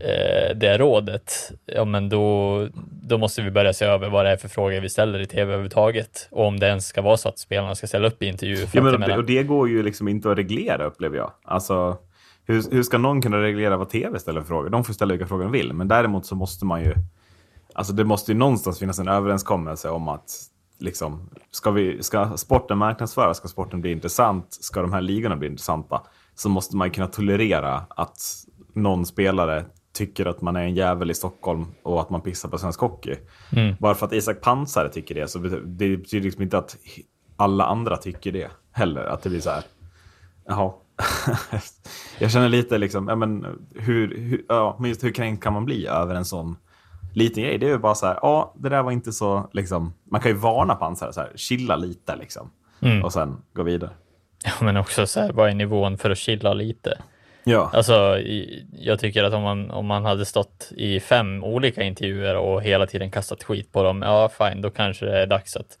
eh, 0.00 0.56
det 0.56 0.78
rådet, 0.78 1.52
ja 1.66 1.84
men 1.84 2.08
då, 2.08 2.68
då 3.02 3.18
måste 3.18 3.42
vi 3.42 3.50
börja 3.50 3.72
se 3.72 3.84
över 3.84 4.08
vad 4.08 4.24
det 4.24 4.30
är 4.30 4.36
för 4.36 4.48
frågor 4.48 4.80
vi 4.80 4.88
ställer 4.88 5.20
i 5.20 5.26
tv 5.26 5.42
överhuvudtaget 5.42 6.28
och 6.30 6.46
om 6.46 6.60
det 6.60 6.66
ens 6.66 6.86
ska 6.86 7.02
vara 7.02 7.16
så 7.16 7.28
att 7.28 7.38
spelarna 7.38 7.74
ska 7.74 7.86
ställa 7.86 8.08
upp 8.08 8.22
i 8.22 8.26
intervjuer. 8.26 8.68
Ja, 8.72 8.82
men, 8.82 8.86
och, 8.86 8.92
det, 8.92 8.98
menar- 8.98 9.18
och 9.18 9.24
det 9.24 9.42
går 9.42 9.68
ju 9.68 9.82
liksom 9.82 10.08
inte 10.08 10.30
att 10.30 10.38
reglera 10.38 10.84
upplever 10.84 11.16
jag. 11.16 11.32
Alltså, 11.44 11.98
hur, 12.44 12.70
hur 12.70 12.82
ska 12.82 12.98
någon 12.98 13.22
kunna 13.22 13.42
reglera 13.42 13.76
vad 13.76 13.90
tv 13.90 14.18
ställer 14.18 14.40
för 14.40 14.48
frågor? 14.48 14.68
De 14.70 14.84
får 14.84 14.92
ställa 14.92 15.12
vilka 15.12 15.26
frågor 15.26 15.44
de 15.44 15.52
vill, 15.52 15.72
men 15.72 15.88
däremot 15.88 16.26
så 16.26 16.34
måste 16.34 16.64
man 16.64 16.84
ju... 16.84 16.94
Alltså 17.74 17.92
det 17.92 18.04
måste 18.04 18.32
ju 18.32 18.38
någonstans 18.38 18.78
finnas 18.78 18.98
en 18.98 19.08
överenskommelse 19.08 19.90
om 19.90 20.08
att 20.08 20.30
liksom, 20.78 21.30
ska, 21.50 21.70
vi, 21.70 22.02
ska 22.02 22.36
sporten 22.36 22.78
marknadsföras, 22.78 23.36
ska 23.36 23.48
sporten 23.48 23.80
bli 23.80 23.92
intressant, 23.92 24.46
ska 24.50 24.82
de 24.82 24.92
här 24.92 25.00
ligorna 25.00 25.36
bli 25.36 25.48
intressanta, 25.48 26.02
så 26.34 26.48
måste 26.48 26.76
man 26.76 26.90
kunna 26.90 27.06
tolerera 27.06 27.82
att 27.88 28.18
någon 28.72 29.06
spelare 29.06 29.64
tycker 29.92 30.26
att 30.26 30.40
man 30.40 30.56
är 30.56 30.62
en 30.62 30.74
jävel 30.74 31.10
i 31.10 31.14
Stockholm 31.14 31.66
och 31.82 32.00
att 32.00 32.10
man 32.10 32.20
pissar 32.20 32.48
på 32.48 32.58
svensk 32.58 32.80
hockey. 32.80 33.16
Mm. 33.52 33.74
Bara 33.78 33.94
för 33.94 34.06
att 34.06 34.12
Isak 34.12 34.40
Pansare 34.40 34.88
tycker 34.88 35.14
det, 35.14 35.28
så 35.28 35.38
det 35.38 35.96
betyder 35.96 36.24
liksom 36.24 36.42
inte 36.42 36.58
att 36.58 36.76
alla 37.36 37.64
andra 37.64 37.96
tycker 37.96 38.32
det 38.32 38.50
heller. 38.72 39.04
Att 39.04 39.22
det 39.22 39.30
blir 39.30 39.40
så 39.40 39.50
här, 39.50 39.62
jaha. 40.46 40.72
jag 42.18 42.30
känner 42.30 42.48
lite 42.48 42.78
liksom, 42.78 43.08
ja, 43.08 43.14
men 43.14 43.46
hur, 43.74 44.18
hur, 44.18 44.44
ja, 44.48 44.76
men 44.80 44.88
just 44.88 45.04
hur 45.04 45.12
kränkt 45.12 45.42
kan 45.42 45.52
man 45.52 45.64
bli 45.64 45.86
över 45.86 46.14
en 46.14 46.24
sån 46.24 46.56
liten 47.14 47.42
grej? 47.42 47.58
Det 47.58 47.66
är 47.66 47.70
ju 47.70 47.78
bara 47.78 47.94
så 47.94 48.06
här, 48.06 48.18
ja, 48.22 48.54
det 48.58 48.68
där 48.68 48.82
var 48.82 48.92
inte 48.92 49.12
så, 49.12 49.50
liksom, 49.52 49.94
man 50.10 50.20
kan 50.20 50.30
ju 50.30 50.36
varna 50.36 50.74
Pansare 50.74 51.12
så 51.12 51.20
här, 51.20 51.32
chilla 51.36 51.76
lite 51.76 52.16
liksom. 52.16 52.50
Mm. 52.80 53.04
Och 53.04 53.12
sen 53.12 53.36
gå 53.54 53.62
vidare. 53.62 53.90
Ja, 54.44 54.52
men 54.60 54.76
också 54.76 55.06
så 55.06 55.20
här, 55.20 55.32
vad 55.32 55.50
är 55.50 55.54
nivån 55.54 55.98
för 55.98 56.10
att 56.10 56.18
chilla 56.18 56.54
lite? 56.54 56.98
Ja, 57.50 57.70
Alltså, 57.72 58.20
jag 58.78 58.98
tycker 59.00 59.24
att 59.24 59.32
om 59.34 59.42
man, 59.42 59.70
om 59.70 59.86
man 59.86 60.04
hade 60.04 60.24
stått 60.24 60.72
i 60.76 61.00
fem 61.00 61.44
olika 61.44 61.82
intervjuer 61.82 62.36
och 62.36 62.62
hela 62.62 62.86
tiden 62.86 63.10
kastat 63.10 63.42
skit 63.42 63.72
på 63.72 63.82
dem, 63.82 64.02
ja 64.02 64.30
fine, 64.38 64.62
då 64.62 64.70
kanske 64.70 65.06
det 65.06 65.18
är 65.22 65.26
dags 65.26 65.56
att 65.56 65.78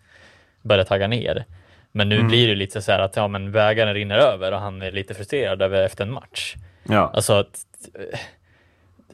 börja 0.62 0.84
tagga 0.84 1.06
ner. 1.08 1.44
Men 1.92 2.08
nu 2.08 2.22
blir 2.22 2.48
det 2.48 2.54
lite 2.54 2.82
så 2.82 2.92
här 2.92 2.98
att 2.98 3.16
ja, 3.16 3.28
men 3.28 3.52
vägarna 3.52 3.94
rinner 3.94 4.18
över 4.18 4.52
och 4.52 4.60
han 4.60 4.82
är 4.82 4.92
lite 4.92 5.14
frustrerad 5.14 5.62
över 5.62 5.82
efter 5.82 6.04
en 6.04 6.12
match. 6.12 6.54
ja. 6.88 7.10
Alltså 7.14 7.32
att 7.32 7.66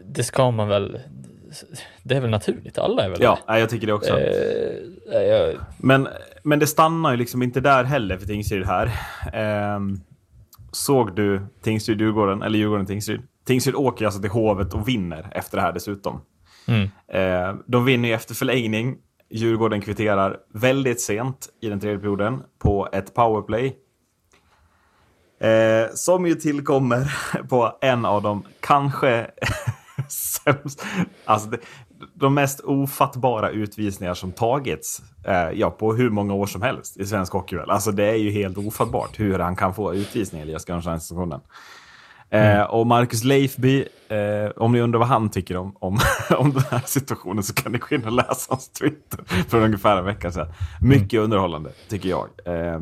det 0.04 0.22
ska 0.24 0.50
man 0.50 0.68
väl, 0.68 0.98
det 2.02 2.16
är 2.16 2.20
väl 2.20 2.30
naturligt, 2.30 2.78
alla 2.78 3.04
är 3.04 3.08
väl 3.08 3.22
Ja, 3.22 3.38
nej, 3.48 3.60
jag 3.60 3.70
tycker 3.70 3.86
det 3.86 3.92
också. 3.92 4.14
det. 4.14 4.78
Eh, 5.12 5.22
jag, 5.22 5.54
Men, 5.78 6.08
men 6.42 6.58
det 6.58 6.66
stannar 6.66 7.10
ju 7.10 7.16
liksom 7.16 7.42
inte 7.42 7.60
där 7.60 7.84
heller 7.84 8.16
för 8.18 8.26
Tingsryd 8.26 8.66
här. 8.66 8.90
Ehm, 9.32 10.00
såg 10.72 11.16
du 11.16 11.46
Tingsryd-Djurgården, 11.62 12.42
eller 12.42 12.58
Djurgården-Tingsryd? 12.58 13.22
Tingsryd 13.46 13.74
åker 13.74 14.04
alltså 14.04 14.20
till 14.20 14.30
Hovet 14.30 14.74
och 14.74 14.88
vinner 14.88 15.32
efter 15.34 15.56
det 15.56 15.62
här 15.62 15.72
dessutom. 15.72 16.20
mm, 16.66 16.88
Eh, 17.08 17.54
de 17.66 17.84
vinner 17.84 18.08
ju 18.08 18.14
efter 18.14 18.34
förlängning. 18.34 18.96
Djurgården 19.30 19.80
kvitterar 19.80 20.36
väldigt 20.54 21.00
sent 21.00 21.48
i 21.62 21.68
den 21.68 21.80
tredje 21.80 21.98
perioden 21.98 22.42
på 22.58 22.88
ett 22.92 23.14
powerplay. 23.14 23.76
Eh, 25.40 25.86
som 25.94 26.26
ju 26.26 26.34
tillkommer 26.34 27.14
på 27.48 27.78
en 27.80 28.04
av 28.04 28.22
de 28.22 28.42
kanske 28.60 29.30
sämst, 30.08 30.86
alltså 31.24 31.48
det, 31.50 31.58
de 32.14 32.34
mest 32.34 32.60
ofattbara 32.60 33.50
utvisningar 33.50 34.14
som 34.14 34.32
tagits 34.32 35.02
eh, 35.24 35.50
ja, 35.50 35.70
på 35.70 35.94
hur 35.94 36.10
många 36.10 36.34
år 36.34 36.46
som 36.46 36.62
helst 36.62 36.96
i 36.96 37.06
svensk 37.06 37.32
hockey. 37.32 37.56
väl. 37.56 37.70
Alltså 37.70 37.92
det 37.92 38.04
är 38.04 38.16
ju 38.16 38.30
helt 38.30 38.58
ofattbart 38.58 39.20
hur 39.20 39.38
han 39.38 39.56
kan 39.56 39.74
få 39.74 39.94
utvisning, 39.94 40.42
Elias 40.42 40.64
Gunnarsson. 40.64 41.40
Eh, 42.30 42.62
och 42.62 42.86
Marcus 42.86 43.24
Leifby, 43.24 43.84
eh, 44.08 44.50
om 44.56 44.72
ni 44.72 44.80
undrar 44.80 44.98
vad 44.98 45.08
han 45.08 45.30
tycker 45.30 45.56
om, 45.56 45.76
om, 45.78 45.98
om 46.38 46.52
den 46.52 46.62
här 46.70 46.82
situationen 46.86 47.42
så 47.42 47.54
kan 47.54 47.72
ni 47.72 47.78
gå 47.78 47.94
in 47.94 48.04
och 48.04 48.12
läsa 48.12 48.46
hans 48.48 48.68
Twitter 48.68 49.24
för 49.48 49.60
ungefär 49.60 49.96
en 49.96 50.04
vecka 50.04 50.32
sedan. 50.32 50.48
Mycket 50.82 51.20
underhållande, 51.20 51.70
tycker 51.88 52.08
jag. 52.08 52.28
Eh, 52.44 52.80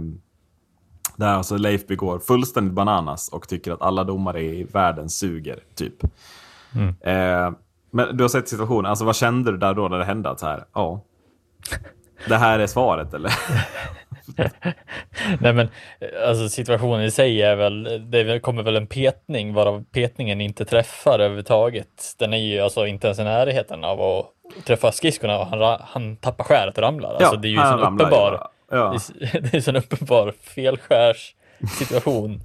där 1.17 1.29
alltså 1.29 1.57
Leifby 1.57 1.97
går 1.97 2.19
fullständigt 2.19 2.75
bananas 2.75 3.29
och 3.29 3.49
tycker 3.49 3.73
att 3.73 3.83
alla 3.83 4.05
domare 4.05 4.43
i 4.43 4.65
världen 4.65 5.11
suger, 5.11 5.59
typ. 5.75 6.05
Eh, 7.01 7.51
men 7.95 8.17
du 8.17 8.25
har 8.25 8.29
sett 8.29 8.49
situationen, 8.49 8.91
alltså 8.91 9.05
vad 9.05 9.17
kände 9.17 9.51
du 9.51 9.59
där 9.59 9.75
då 9.75 9.89
när 9.89 9.99
det 9.99 10.05
hände? 10.05 10.31
Att 10.31 10.41
så 10.41 10.47
här, 10.47 10.65
ja, 10.75 11.01
det 12.29 12.37
här 12.37 12.59
är 12.59 12.67
svaret 12.67 13.15
eller? 13.15 13.33
nej 15.41 15.53
men 15.53 15.69
alltså 16.27 16.49
situationen 16.49 17.05
i 17.05 17.11
sig 17.11 17.43
är 17.43 17.57
väl, 17.57 18.11
det 18.11 18.41
kommer 18.41 18.63
väl 18.63 18.77
en 18.77 18.87
petning 18.87 19.55
varav 19.55 19.85
petningen 19.93 20.41
inte 20.41 20.65
träffar 20.65 21.19
överhuvudtaget. 21.19 22.15
Den 22.19 22.33
är 22.33 22.39
ju 22.39 22.61
alltså 22.61 22.87
inte 22.87 23.07
ens 23.07 23.19
i 23.19 23.25
närheten 23.25 23.85
av 23.85 24.03
att 24.03 24.27
träffa 24.65 24.93
skridskorna 24.93 25.39
och 25.39 25.47
han, 25.47 25.81
han 25.81 26.17
tappar 26.17 26.45
skäret 26.45 26.79
och 26.79 26.83
ramlar. 26.83 27.15
Alltså 27.15 27.37
det 27.37 27.49
är 27.49 27.51
ju 27.51 27.59
en 27.59 27.81
uppenbar. 27.81 28.49
Ja. 28.71 28.99
det 29.33 29.55
är, 29.55 29.69
en 29.69 29.77
uppenbar 29.77 30.33
felskärssituation. 30.41 32.41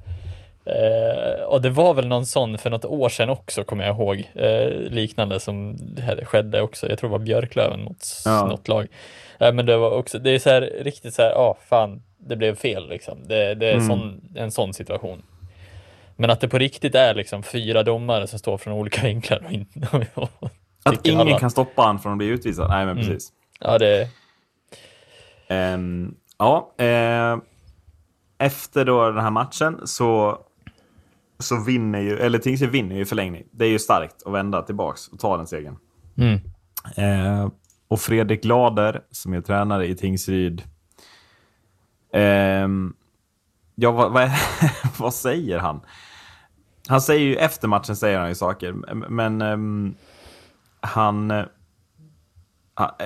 Eh, 0.65 1.43
och 1.43 1.61
det 1.61 1.69
var 1.69 1.93
väl 1.93 2.07
någon 2.07 2.25
sån 2.25 2.57
för 2.57 2.69
något 2.69 2.85
år 2.85 3.09
sedan 3.09 3.29
också, 3.29 3.63
kommer 3.63 3.85
jag 3.85 3.95
ihåg, 3.95 4.29
eh, 4.35 4.67
liknande 4.91 5.39
som 5.39 5.77
skedde 6.25 6.61
också. 6.61 6.89
Jag 6.89 6.99
tror 6.99 7.09
det 7.09 7.11
var 7.17 7.25
Björklöven 7.25 7.83
mot 7.83 7.97
Ja. 8.25 8.45
något 8.45 8.67
lag. 8.67 8.87
Eh, 9.39 9.53
men 9.53 9.65
det 9.65 9.77
var 9.77 9.91
också, 9.91 10.19
det 10.19 10.31
är 10.31 10.39
så 10.39 10.49
här 10.49 10.61
riktigt 10.81 11.13
så 11.13 11.21
här, 11.21 11.29
ja 11.29 11.57
fan, 11.69 12.01
det 12.17 12.35
blev 12.35 12.55
fel 12.55 12.89
liksom. 12.89 13.17
Det, 13.27 13.55
det 13.55 13.67
är 13.69 13.73
Mm. 13.73 13.87
sån, 13.87 14.21
en 14.35 14.51
sån 14.51 14.73
situation. 14.73 15.23
Men 16.15 16.29
att 16.29 16.41
det 16.41 16.47
på 16.47 16.57
riktigt 16.57 16.95
är 16.95 17.15
liksom 17.15 17.43
fyra 17.43 17.83
domare 17.83 18.27
som 18.27 18.39
står 18.39 18.57
från 18.57 18.73
olika 18.73 19.01
vinklar 19.07 19.41
och 19.45 19.51
inte... 19.51 19.79
Att 20.83 20.95
tycker 20.95 21.11
ingen 21.11 21.27
alla. 21.27 21.39
kan 21.39 21.51
stoppa 21.51 21.81
han 21.81 21.99
från 21.99 22.11
att 22.11 22.17
bli 22.17 22.27
utvisad? 22.27 22.69
Nej, 22.69 22.85
men 22.85 22.97
Mm. 22.97 23.07
precis. 23.07 23.29
Ja, 23.59 23.77
det... 23.77 24.07
Ehm, 25.47 26.15
ja, 26.37 26.71
eh, 26.77 27.37
efter 28.37 28.85
då 28.85 29.11
den 29.11 29.23
här 29.23 29.29
matchen 29.31 29.79
så, 29.87 30.37
så 31.39 31.63
vinner 31.63 31.99
ju, 31.99 32.17
eller 32.17 32.39
Tingsryd 32.39 32.69
vinner 32.69 32.95
ju 32.95 33.05
förlängning. 33.05 33.43
Det 33.51 33.65
är 33.65 33.69
ju 33.69 33.79
starkt 33.79 34.23
att 34.25 34.33
vända 34.33 34.61
tillbaks 34.61 35.07
och 35.07 35.19
ta 35.19 35.37
den 35.37 35.47
segern. 35.47 35.77
Mm. 36.17 36.39
Eh, 36.95 37.49
och 37.87 37.99
Fredrik 38.01 38.43
Glader, 38.43 39.01
som 39.11 39.33
är 39.33 39.41
tränare 39.41 39.87
i 39.87 39.95
Tingsryd. 39.95 40.63
ehm, 42.13 42.93
ja, 43.75 43.91
vad, 43.91 44.11
vad, 44.11 44.31
vad 44.99 45.13
säger 45.13 45.57
han? 45.59 45.81
Han 46.87 47.01
säger 47.01 47.25
ju, 47.25 47.35
efter 47.35 47.67
matchen 47.67 47.95
säger 47.95 48.19
han 48.19 48.29
ju 48.29 48.35
saker, 48.35 48.71
men 49.09 49.41
ehm, 49.41 49.95
eh, 50.81 50.89
han- 50.89 51.45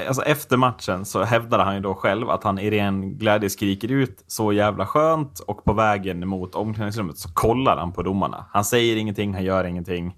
Alltså 0.07 0.21
efter 0.21 0.57
matchen 0.57 1.05
så 1.05 1.23
hävdade 1.23 1.63
han 1.63 1.75
ju 1.75 1.81
då 1.81 1.93
själv 1.93 2.29
att 2.29 2.43
han 2.43 2.59
i 2.59 2.71
ren 2.71 3.17
glädje 3.17 3.49
skriker 3.49 3.91
ut 3.91 4.23
så 4.27 4.53
jävla 4.53 4.85
skönt 4.85 5.39
och 5.39 5.63
på 5.63 5.73
vägen 5.73 6.27
mot 6.27 6.55
omklädningsrummet 6.55 7.17
så 7.17 7.33
kollar 7.33 7.77
han 7.77 7.91
på 7.91 8.03
domarna. 8.03 8.45
Han 8.51 8.65
säger 8.65 8.95
ingenting, 8.95 9.33
han 9.33 9.43
gör 9.43 9.63
ingenting. 9.63 10.15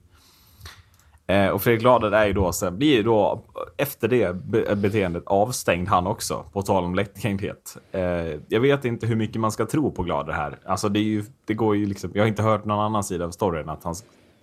Eh, 1.27 1.47
och 1.47 1.61
Fredrik 1.61 1.81
Glader 1.81 2.11
är 2.11 2.25
ju 2.25 2.33
då, 2.33 2.51
så 2.51 2.71
blir 2.71 2.95
ju 2.95 3.03
då 3.03 3.45
efter 3.77 4.07
det 4.07 4.35
be- 4.45 4.75
beteendet 4.75 5.23
avstängd 5.25 5.87
han 5.87 6.07
också, 6.07 6.45
på 6.53 6.61
tal 6.61 6.83
om 6.83 6.95
lättkränkthet. 6.95 7.77
Eh, 7.91 8.01
jag 8.47 8.59
vet 8.59 8.85
inte 8.85 9.07
hur 9.07 9.15
mycket 9.15 9.41
man 9.41 9.51
ska 9.51 9.65
tro 9.65 9.91
på 9.91 10.03
Glader 10.03 10.33
här. 10.33 10.59
Alltså 10.65 10.89
det, 10.89 10.99
är 10.99 11.03
ju, 11.03 11.23
det 11.45 11.53
går 11.53 11.75
ju 11.75 11.85
liksom, 11.85 12.11
jag 12.13 12.23
har 12.23 12.27
inte 12.27 12.43
hört 12.43 12.65
någon 12.65 12.79
annan 12.79 13.03
sida 13.03 13.25
av 13.25 13.31
storyn, 13.31 13.69
att, 13.69 13.83
han, 13.83 13.95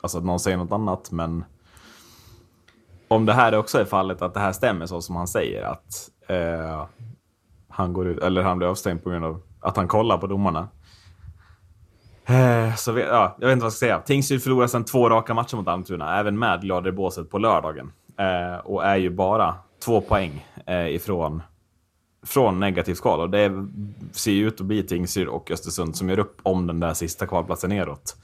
alltså 0.02 0.19
att 0.19 0.25
någon 0.25 0.40
säger 0.40 0.57
något 0.57 0.73
annat, 0.73 1.11
men 1.11 1.45
om 3.14 3.26
det 3.26 3.33
här 3.33 3.54
också 3.54 3.78
är 3.78 3.85
fallet, 3.85 4.23
att 4.23 4.35
det 4.35 4.40
här 4.40 4.52
stämmer 4.52 4.87
så 4.87 5.02
som 5.02 5.16
han 5.16 5.28
säger, 5.28 5.62
att 5.62 6.11
eh, 6.28 6.87
han 7.69 7.92
går 7.92 8.09
ut, 8.09 8.23
eller 8.23 8.42
han 8.42 8.59
blir 8.59 8.69
avstängd 8.69 9.04
på 9.04 9.11
grund 9.11 9.25
av 9.25 9.40
att 9.61 9.76
han 9.76 9.88
kollar 9.88 10.19
på 10.19 10.26
domarna. 10.26 10.69
Eh, 12.26 12.75
Så 12.75 12.92
vi, 12.92 13.02
ja, 13.02 13.37
jag 13.38 13.47
vet 13.47 13.52
inte 13.52 13.62
vad 13.62 13.66
jag 13.66 13.73
ska 13.73 13.87
säga. 13.87 13.99
Tingsryd 13.99 14.42
förlorar 14.42 14.66
sedan 14.66 14.85
två 14.85 15.09
raka 15.09 15.35
matcher 15.35 15.57
mot 15.57 15.69
Almtuna, 15.69 16.19
även 16.19 16.38
med 16.38 16.61
Glader 16.61 16.88
i 16.88 16.92
båset 16.92 17.31
på 17.31 17.38
lördagen. 17.38 17.92
Eh, 18.19 18.57
och 18.64 18.85
är 18.85 18.97
ju 18.97 19.11
bara 19.11 19.54
två 19.85 20.00
poäng 20.00 20.47
eh, 20.66 20.88
ifrån 20.88 21.42
från 22.26 22.61
negativ 22.61 22.95
skal. 22.95 23.21
Och 23.21 23.31
det 23.31 23.66
ser 24.12 24.33
ju 24.33 24.49
ut 24.49 24.61
att 24.61 24.66
bli 24.66 24.83
Tingsryd 24.83 25.28
och 25.28 25.50
Östersund 25.50 25.97
som 25.97 26.09
gör 26.09 26.19
upp 26.19 26.40
om 26.42 26.66
den 26.66 26.81
där 26.81 26.95
sista 26.95 27.26
kvalplatsen 27.26 27.71
neråt. 27.71 28.16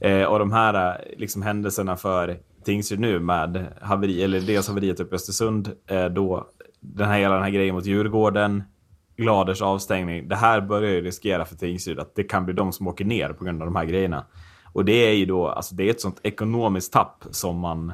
Eh, 0.00 0.24
och 0.24 0.38
de 0.38 0.52
här 0.52 0.90
eh, 0.90 1.18
liksom, 1.18 1.42
händelserna 1.42 1.96
för 1.96 2.38
Tingsryd 2.64 3.00
nu 3.00 3.18
med 3.18 3.66
haveri, 3.80 4.22
eller 4.22 4.40
dels 4.40 4.68
haveriet 4.68 5.00
uppe 5.00 5.14
i 5.14 5.16
Östersund, 5.16 5.70
eh, 5.86 6.04
då 6.04 6.46
den 6.80 7.08
här, 7.08 7.18
hela 7.18 7.34
den 7.34 7.42
här 7.42 7.50
grejen 7.50 7.74
mot 7.74 7.86
Djurgården, 7.86 8.62
Gladers 9.16 9.62
avstängning. 9.62 10.28
Det 10.28 10.36
här 10.36 10.60
börjar 10.60 10.90
ju 10.90 11.00
riskera 11.00 11.44
för 11.44 11.56
Tingsryd 11.56 11.98
att 11.98 12.14
det 12.14 12.24
kan 12.24 12.44
bli 12.44 12.54
de 12.54 12.72
som 12.72 12.88
åker 12.88 13.04
ner 13.04 13.32
på 13.32 13.44
grund 13.44 13.62
av 13.62 13.66
de 13.66 13.76
här 13.76 13.84
grejerna. 13.84 14.26
Och 14.72 14.84
det 14.84 14.92
är 14.92 15.12
ju 15.12 15.26
då, 15.26 15.48
alltså 15.48 15.74
det 15.74 15.84
är 15.84 15.90
ett 15.90 16.00
sånt 16.00 16.20
ekonomiskt 16.22 16.92
tapp 16.92 17.24
som 17.30 17.58
man 17.58 17.92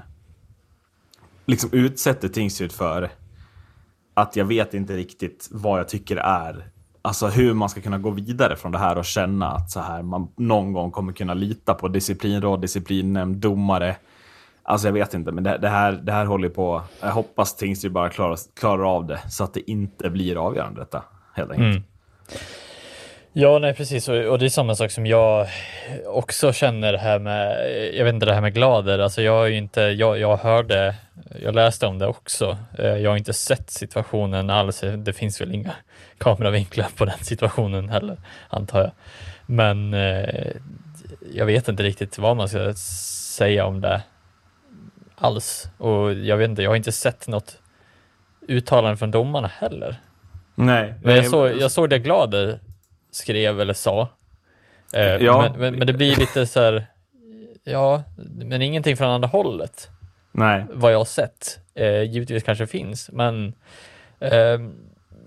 liksom 1.47 1.71
utsätter 1.73 2.29
Tingsryd 2.29 2.73
för. 2.73 3.11
Att 4.15 4.37
jag 4.37 4.45
vet 4.45 4.75
inte 4.75 4.97
riktigt 4.97 5.49
vad 5.53 5.79
jag 5.79 5.89
tycker 5.89 6.17
är, 6.17 6.71
alltså 7.03 7.27
hur 7.27 7.55
man 7.55 7.69
ska 7.69 7.81
kunna 7.81 7.99
gå 7.99 8.11
vidare 8.11 8.57
från 8.57 8.73
det 8.73 8.79
här 8.79 8.99
och 8.99 9.05
känna 9.05 9.53
att 9.53 9.71
så 9.71 9.81
här 9.81 10.03
man 10.03 10.29
någon 10.37 10.73
gång 10.73 10.91
kommer 10.91 11.13
kunna 11.13 11.35
lita 11.35 11.75
på 11.75 11.89
disciplinråd, 11.89 12.61
disciplinnämnd, 12.61 13.37
domare. 13.37 13.97
Alltså 14.69 14.89
jag 14.89 14.93
vet 14.93 15.15
inte, 15.15 15.33
men 15.33 15.45
det, 15.45 15.59
det, 15.59 15.69
här, 15.69 15.93
det 15.93 16.13
här 16.13 16.27
håller 16.27 16.49
på. 16.49 16.83
Jag 17.01 17.11
hoppas 17.11 17.57
Tingsryd 17.57 17.93
bara 17.93 18.09
klarar, 18.09 18.39
klarar 18.61 18.97
av 18.97 19.07
det 19.07 19.21
så 19.29 19.45
att 19.45 19.55
det 19.55 19.71
inte 19.71 20.11
blir 20.11 20.47
avgörande 20.47 20.81
detta. 20.81 21.03
Helt 21.35 21.51
enkelt. 21.51 21.77
Mm. 21.77 21.83
Ja, 23.33 23.59
nej 23.59 23.75
precis. 23.75 24.09
Och, 24.09 24.17
och 24.17 24.39
det 24.39 24.45
är 24.45 24.49
samma 24.49 24.75
sak 24.75 24.91
som 24.91 25.07
jag 25.07 25.49
också 26.07 26.53
känner 26.53 26.93
det 26.93 26.99
här 26.99 27.19
med, 27.19 27.71
jag 27.95 28.05
vet 28.05 28.15
inte 28.15 28.27
det 28.27 28.35
här 28.35 28.41
med 28.41 28.55
Glader, 28.55 28.99
alltså 28.99 29.23
jag 29.23 29.33
har 29.33 29.47
ju 29.47 29.57
inte, 29.57 29.81
jag, 29.81 30.19
jag 30.19 30.37
hörde, 30.37 30.95
jag 31.43 31.55
läste 31.55 31.87
om 31.87 31.99
det 31.99 32.07
också. 32.07 32.59
Eh, 32.79 32.97
jag 32.97 33.11
har 33.11 33.17
inte 33.17 33.33
sett 33.33 33.71
situationen 33.71 34.51
alls. 34.51 34.85
Det 34.97 35.13
finns 35.13 35.41
väl 35.41 35.55
inga 35.55 35.73
kameravinklar 36.19 36.89
på 36.97 37.05
den 37.05 37.19
situationen 37.19 37.89
heller, 37.89 38.17
antar 38.49 38.81
jag. 38.81 38.91
Men 39.47 39.95
eh, 39.95 40.53
jag 41.35 41.47
vet 41.47 41.69
inte 41.69 41.83
riktigt 41.83 42.19
vad 42.19 42.37
man 42.37 42.49
ska 42.49 42.75
säga 42.75 43.67
om 43.67 43.81
det 43.81 44.03
alls. 45.17 45.69
Och 45.79 46.15
jag 46.15 46.37
vet 46.37 46.51
inte, 46.51 46.63
jag 46.63 46.71
har 46.71 46.77
inte 46.77 46.93
sett 46.93 47.29
något 47.29 47.59
uttalande 48.49 48.97
från 48.97 49.11
domarna 49.11 49.49
heller. 49.49 49.97
Nej, 50.55 50.95
Men 51.03 51.17
jag 51.17 51.27
såg, 51.27 51.51
jag 51.59 51.71
såg 51.71 51.91
det 51.91 51.99
Glader 51.99 52.61
skrev 53.11 53.61
eller 53.61 53.75
sa. 53.75 54.09
Eh, 54.95 55.03
Ja. 55.03 55.43
men, 55.43 55.61
men, 55.61 55.75
men 55.79 55.87
det 55.87 55.93
blir 55.93 56.17
lite 56.17 56.47
så 56.47 56.61
här, 56.61 56.87
ja, 57.65 58.03
men 58.39 58.63
ingenting 58.63 58.97
från 58.97 59.09
andra 59.09 59.29
hållet 59.29 59.89
Nej. 60.33 60.65
vad 60.73 60.93
jag 60.93 60.99
har 60.99 61.05
sett. 61.05 61.59
Eh, 61.75 62.03
givetvis 62.03 62.43
kanske 62.43 62.67
finns, 62.67 63.11
men 63.13 63.55
eh, 64.21 64.59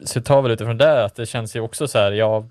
så 0.03 0.21
tar 0.21 0.41
väl 0.41 0.51
utifrån 0.51 0.77
det 0.77 1.03
att 1.05 1.15
det 1.15 1.25
känns 1.25 1.55
ju 1.55 1.59
också 1.59 1.87
så 1.87 1.97
här, 1.99 2.11
ja, 2.11 2.45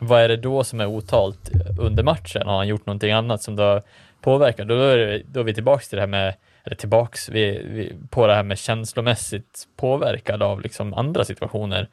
vad 0.00 0.20
är 0.20 0.28
det 0.28 0.36
då 0.36 0.64
som 0.64 0.80
är 0.80 0.86
otalt 0.86 1.50
under 1.78 2.02
matchen? 2.02 2.46
Har 2.46 2.56
han 2.56 2.68
gjort 2.68 2.86
någonting 2.86 3.12
annat 3.12 3.42
som 3.42 3.56
då 3.56 3.82
påverkar? 4.20 4.64
Då 4.64 4.74
är, 4.74 4.96
det, 4.98 5.22
då 5.32 5.40
är 5.40 5.44
vi 5.44 5.54
tillbaks 5.54 5.88
till 5.88 5.96
det 5.96 6.02
här 6.02 6.06
med, 6.08 6.34
eller 6.64 6.76
tillbaks 6.76 7.28
vi, 7.28 7.62
vi, 7.70 7.92
på 8.10 8.26
det 8.26 8.34
här 8.34 8.42
med 8.42 8.58
känslomässigt 8.58 9.68
påverkad 9.76 10.42
av 10.42 10.60
liksom 10.60 10.94
andra 10.94 11.24
situationer. 11.24 11.88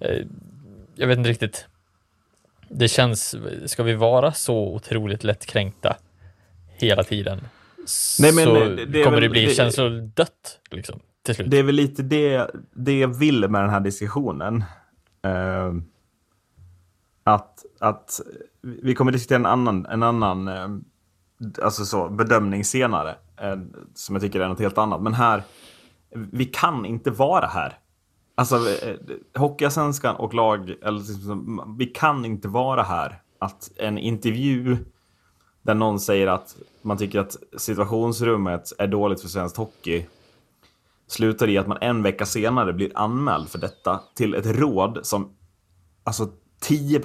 Eh, 0.00 0.18
jag 0.94 1.06
vet 1.06 1.18
inte 1.18 1.30
riktigt. 1.30 1.66
Det 2.68 2.88
känns, 2.88 3.34
ska 3.66 3.82
vi 3.82 3.94
vara 3.94 4.32
så 4.32 4.74
otroligt 4.74 5.24
lättkränkta 5.24 5.96
hela 6.68 7.02
tiden 7.04 7.40
Nej, 8.18 8.32
men 8.34 8.44
så 8.44 8.54
det- 8.54 8.84
det 8.86 9.02
kommer 9.02 9.16
väl- 9.16 9.22
det 9.22 9.28
bli 9.28 9.44
det- 9.44 9.54
känslodött 9.54 10.60
liksom, 10.70 11.00
till 11.22 11.34
slut. 11.34 11.50
Det 11.50 11.58
är 11.58 11.62
väl 11.62 11.74
lite 11.74 12.02
det, 12.02 12.50
det 12.72 12.98
jag 12.98 13.18
vill 13.18 13.48
med 13.48 13.60
den 13.62 13.70
här 13.70 13.80
diskussionen. 13.80 14.64
Eh, 15.22 15.72
att, 17.24 17.64
att 17.80 18.20
vi 18.60 18.94
kommer 18.94 19.12
diskutera 19.12 19.36
en 19.38 19.46
annan, 19.46 19.86
en 19.86 20.02
annan 20.02 20.48
eh, 20.48 20.68
alltså 21.62 21.84
så, 21.84 22.08
bedömning 22.08 22.64
senare. 22.64 23.16
Eh, 23.40 23.56
som 23.94 24.14
jag 24.14 24.22
tycker 24.22 24.40
är 24.40 24.48
något 24.48 24.60
helt 24.60 24.78
annat. 24.78 25.02
Men 25.02 25.14
här, 25.14 25.42
vi 26.14 26.44
kan 26.44 26.86
inte 26.86 27.10
vara 27.10 27.46
här. 27.46 27.78
Alltså, 28.34 28.56
eh, 28.56 28.88
eh 28.88 28.96
Hockeyallsvenskan 29.40 30.16
och 30.16 30.34
lag, 30.34 30.70
eller 30.70 30.98
liksom, 30.98 31.76
vi 31.78 31.86
kan 31.86 32.24
inte 32.24 32.48
vara 32.48 32.82
här. 32.82 33.22
Att 33.38 33.70
en 33.76 33.98
intervju 33.98 34.76
där 35.62 35.74
någon 35.74 36.00
säger 36.00 36.26
att 36.26 36.56
man 36.82 36.96
tycker 36.96 37.20
att 37.20 37.36
situationsrummet 37.56 38.72
är 38.78 38.86
dåligt 38.86 39.20
för 39.20 39.28
svensk 39.28 39.56
hockey 39.56 40.06
slutar 41.06 41.48
i 41.48 41.58
att 41.58 41.66
man 41.66 41.78
en 41.80 42.02
vecka 42.02 42.26
senare 42.26 42.72
blir 42.72 42.92
anmäld 42.94 43.48
för 43.48 43.58
detta 43.58 44.00
till 44.14 44.34
ett 44.34 44.46
råd 44.46 44.98
som 45.02 45.36
alltså 46.04 46.28
10 46.60 47.02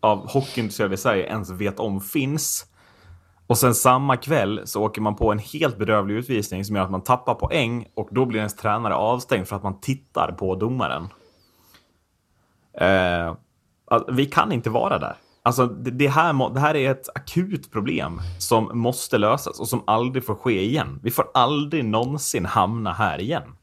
av 0.00 0.28
hockeyintresserade 0.28 0.94
i 0.94 0.96
Sverige 0.96 1.26
ens 1.26 1.50
vet 1.50 1.80
om 1.80 2.00
finns. 2.00 2.66
Och 3.50 3.58
sen 3.58 3.74
samma 3.74 4.16
kväll 4.16 4.60
så 4.64 4.82
åker 4.82 5.00
man 5.00 5.16
på 5.16 5.32
en 5.32 5.38
helt 5.38 5.78
bedrövlig 5.78 6.14
utvisning 6.14 6.64
som 6.64 6.76
gör 6.76 6.82
att 6.82 6.90
man 6.90 7.02
tappar 7.02 7.34
poäng 7.34 7.86
och 7.94 8.08
då 8.10 8.26
blir 8.26 8.38
ens 8.38 8.56
tränare 8.56 8.94
avstängd 8.94 9.48
för 9.48 9.56
att 9.56 9.62
man 9.62 9.80
tittar 9.80 10.32
på 10.38 10.54
domaren. 10.54 11.08
Eh, 12.74 13.34
att 13.86 14.04
vi 14.08 14.26
kan 14.26 14.52
inte 14.52 14.70
vara 14.70 14.98
där. 14.98 15.16
Alltså, 15.42 15.66
det, 15.66 15.90
det, 15.90 16.08
här, 16.08 16.54
det 16.54 16.60
här 16.60 16.76
är 16.76 16.90
ett 16.90 17.08
akut 17.14 17.72
problem 17.72 18.20
som 18.38 18.70
måste 18.78 19.18
lösas 19.18 19.60
och 19.60 19.68
som 19.68 19.82
aldrig 19.86 20.24
får 20.24 20.34
ske 20.34 20.64
igen. 20.64 21.00
Vi 21.02 21.10
får 21.10 21.30
aldrig 21.34 21.84
någonsin 21.84 22.46
hamna 22.46 22.92
här 22.92 23.20
igen. 23.20 23.56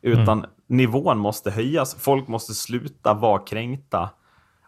Utan 0.00 0.46
nivån 0.66 1.18
måste 1.18 1.50
höjas. 1.50 1.94
Folk 1.94 2.28
måste 2.28 2.54
sluta 2.54 3.14
vara 3.14 3.38
kränkta 3.38 4.10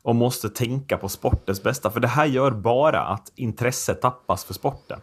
och 0.02 0.16
måste 0.16 0.48
tänka 0.48 0.96
på 0.96 1.08
sportens 1.08 1.62
bästa. 1.62 1.90
För 1.90 2.00
det 2.00 2.08
här 2.08 2.26
gör 2.26 2.50
bara 2.50 3.00
att 3.00 3.32
intresset 3.36 4.00
tappas 4.02 4.44
för 4.44 4.54
sporten. 4.54 5.00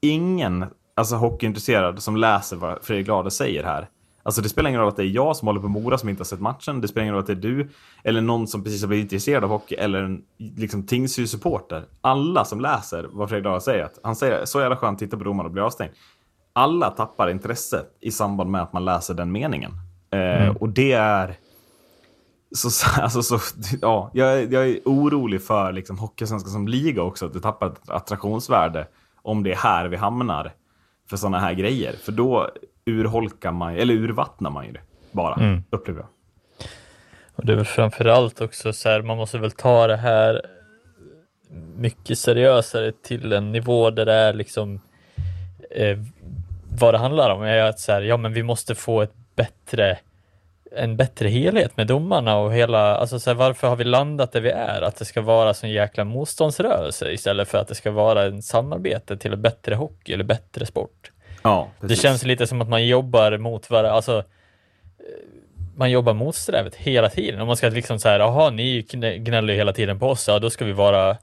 Ingen 0.00 0.64
alltså, 0.94 1.16
hockeyintresserad 1.16 2.02
som 2.02 2.16
läser 2.16 2.56
vad 2.56 2.78
Fredrik 2.82 3.06
Glade 3.06 3.30
säger 3.30 3.64
här. 3.64 3.88
Alltså 4.22 4.42
det 4.42 4.48
spelar 4.48 4.68
ingen 4.68 4.80
roll 4.80 4.88
att 4.88 4.96
det 4.96 5.02
är 5.02 5.06
jag 5.06 5.36
som 5.36 5.48
håller 5.48 5.60
på 5.60 5.68
Mora 5.68 5.98
som 5.98 6.08
inte 6.08 6.20
har 6.20 6.24
sett 6.24 6.40
matchen. 6.40 6.80
Det 6.80 6.88
spelar 6.88 7.02
ingen 7.02 7.14
roll 7.14 7.20
att 7.20 7.26
det 7.26 7.32
är 7.32 7.36
du 7.36 7.68
eller 8.04 8.20
någon 8.20 8.46
som 8.46 8.64
precis 8.64 8.80
har 8.82 8.88
blivit 8.88 9.04
intresserad 9.04 9.44
av 9.44 9.50
hockey 9.50 9.74
eller 9.74 10.02
en 10.02 10.22
liksom, 10.38 10.86
Tingsryd-supporter. 10.86 11.84
Alla 12.00 12.44
som 12.44 12.60
läser 12.60 13.06
vad 13.12 13.28
Fredrik 13.28 13.44
Glade 13.44 13.60
säger, 13.60 13.84
att 13.84 13.98
han 14.02 14.16
säger 14.16 14.44
så 14.44 14.60
jävla 14.60 14.76
skönt 14.76 14.98
titta 14.98 15.16
på 15.16 15.24
domaren 15.24 15.46
och 15.46 15.52
bli 15.52 15.62
avstängd. 15.62 15.92
Alla 16.52 16.90
tappar 16.90 17.30
intresse 17.30 17.82
i 18.00 18.10
samband 18.10 18.50
med 18.50 18.62
att 18.62 18.72
man 18.72 18.84
läser 18.84 19.14
den 19.14 19.32
meningen. 19.32 19.72
Eh, 20.10 20.56
och 20.56 20.68
det 20.68 20.92
är... 20.92 21.36
Så, 22.56 22.70
så- 22.70 23.00
alltså, 23.02 23.22
så, 23.22 23.38
ja, 23.82 24.10
jag, 24.14 24.32
är- 24.42 24.52
jag 24.52 24.68
är 24.68 24.78
orolig 24.84 25.42
för 25.42 25.72
liksom, 25.72 25.98
Hockeysvenskan 25.98 26.52
som 26.52 26.68
liga 26.68 27.02
också, 27.02 27.26
att 27.26 27.32
det 27.32 27.40
tappar 27.40 27.66
ett 27.66 27.88
attraktionsvärde 27.90 28.86
om 29.22 29.42
det 29.42 29.52
är 29.52 29.56
här 29.56 29.88
vi 29.88 29.96
hamnar 29.96 30.52
för 31.10 31.16
sådana 31.16 31.38
här 31.38 31.52
grejer. 31.54 31.92
För 31.92 32.12
då 32.12 32.50
urholkar 32.86 33.52
man, 33.52 33.74
eller 33.76 33.94
urvattnar 33.94 34.50
man 34.50 34.66
ju 34.66 34.72
det 34.72 34.80
bara, 35.12 35.62
upplever 35.70 36.00
jag. 36.00 36.08
Och 37.36 37.46
det 37.46 37.52
är 37.52 37.56
väl 37.56 37.64
framförallt 37.64 38.40
också 38.40 38.72
så 38.72 38.88
här, 38.88 39.02
man 39.02 39.16
måste 39.16 39.38
väl 39.38 39.50
ta 39.50 39.86
det 39.86 39.96
här 39.96 40.42
mycket 41.76 42.18
seriösare 42.18 42.92
till 43.02 43.32
en 43.32 43.52
nivå 43.52 43.90
där 43.90 44.06
det 44.06 44.12
är 44.12 44.32
liksom 44.32 44.80
eh, 45.70 45.98
vad 46.78 46.94
det 46.94 46.98
handlar 46.98 47.30
om 47.30 47.42
är 47.42 47.58
att 47.62 47.80
så 47.80 47.92
här, 47.92 48.02
ja 48.02 48.16
men 48.16 48.32
vi 48.32 48.42
måste 48.42 48.74
få 48.74 49.02
ett 49.02 49.12
bättre 49.36 49.98
en 50.76 50.96
bättre 50.96 51.28
helhet 51.28 51.76
med 51.76 51.86
domarna 51.86 52.36
och 52.36 52.54
hela, 52.54 52.96
alltså 52.96 53.20
så 53.20 53.30
här, 53.30 53.34
varför 53.34 53.68
har 53.68 53.76
vi 53.76 53.84
landat 53.84 54.32
där 54.32 54.40
vi 54.40 54.50
är? 54.50 54.82
Att 54.82 54.96
det 54.96 55.04
ska 55.04 55.20
vara 55.20 55.54
sån 55.54 55.70
jäkla 55.70 56.04
motståndsrörelse 56.04 57.12
istället 57.12 57.48
för 57.48 57.58
att 57.58 57.68
det 57.68 57.74
ska 57.74 57.90
vara 57.90 58.22
en 58.22 58.42
samarbete 58.42 59.16
till 59.16 59.32
en 59.32 59.42
bättre 59.42 59.74
hockey 59.74 60.12
eller 60.12 60.24
bättre 60.24 60.66
sport. 60.66 61.10
Ja, 61.42 61.68
Det 61.80 61.96
känns 61.96 62.24
lite 62.24 62.46
som 62.46 62.60
att 62.62 62.68
man 62.68 62.86
jobbar 62.86 63.38
mot 63.38 63.70
varandra, 63.70 63.92
alltså 63.92 64.18
eh, 64.18 64.24
man 65.76 65.90
jobbar 65.90 66.14
motsträvigt 66.14 66.76
hela 66.76 67.08
tiden. 67.08 67.40
Om 67.40 67.46
man 67.46 67.56
ska 67.56 67.68
liksom 67.68 67.98
så 67.98 68.08
här, 68.08 68.18
jaha, 68.18 68.50
ni 68.50 68.80
gnä- 68.82 69.16
gnäller 69.16 69.54
hela 69.54 69.72
tiden 69.72 69.98
på 69.98 70.06
oss, 70.08 70.28
ja 70.28 70.38
då 70.38 70.50
ska 70.50 70.64
vi 70.64 70.72
vara 70.72 71.16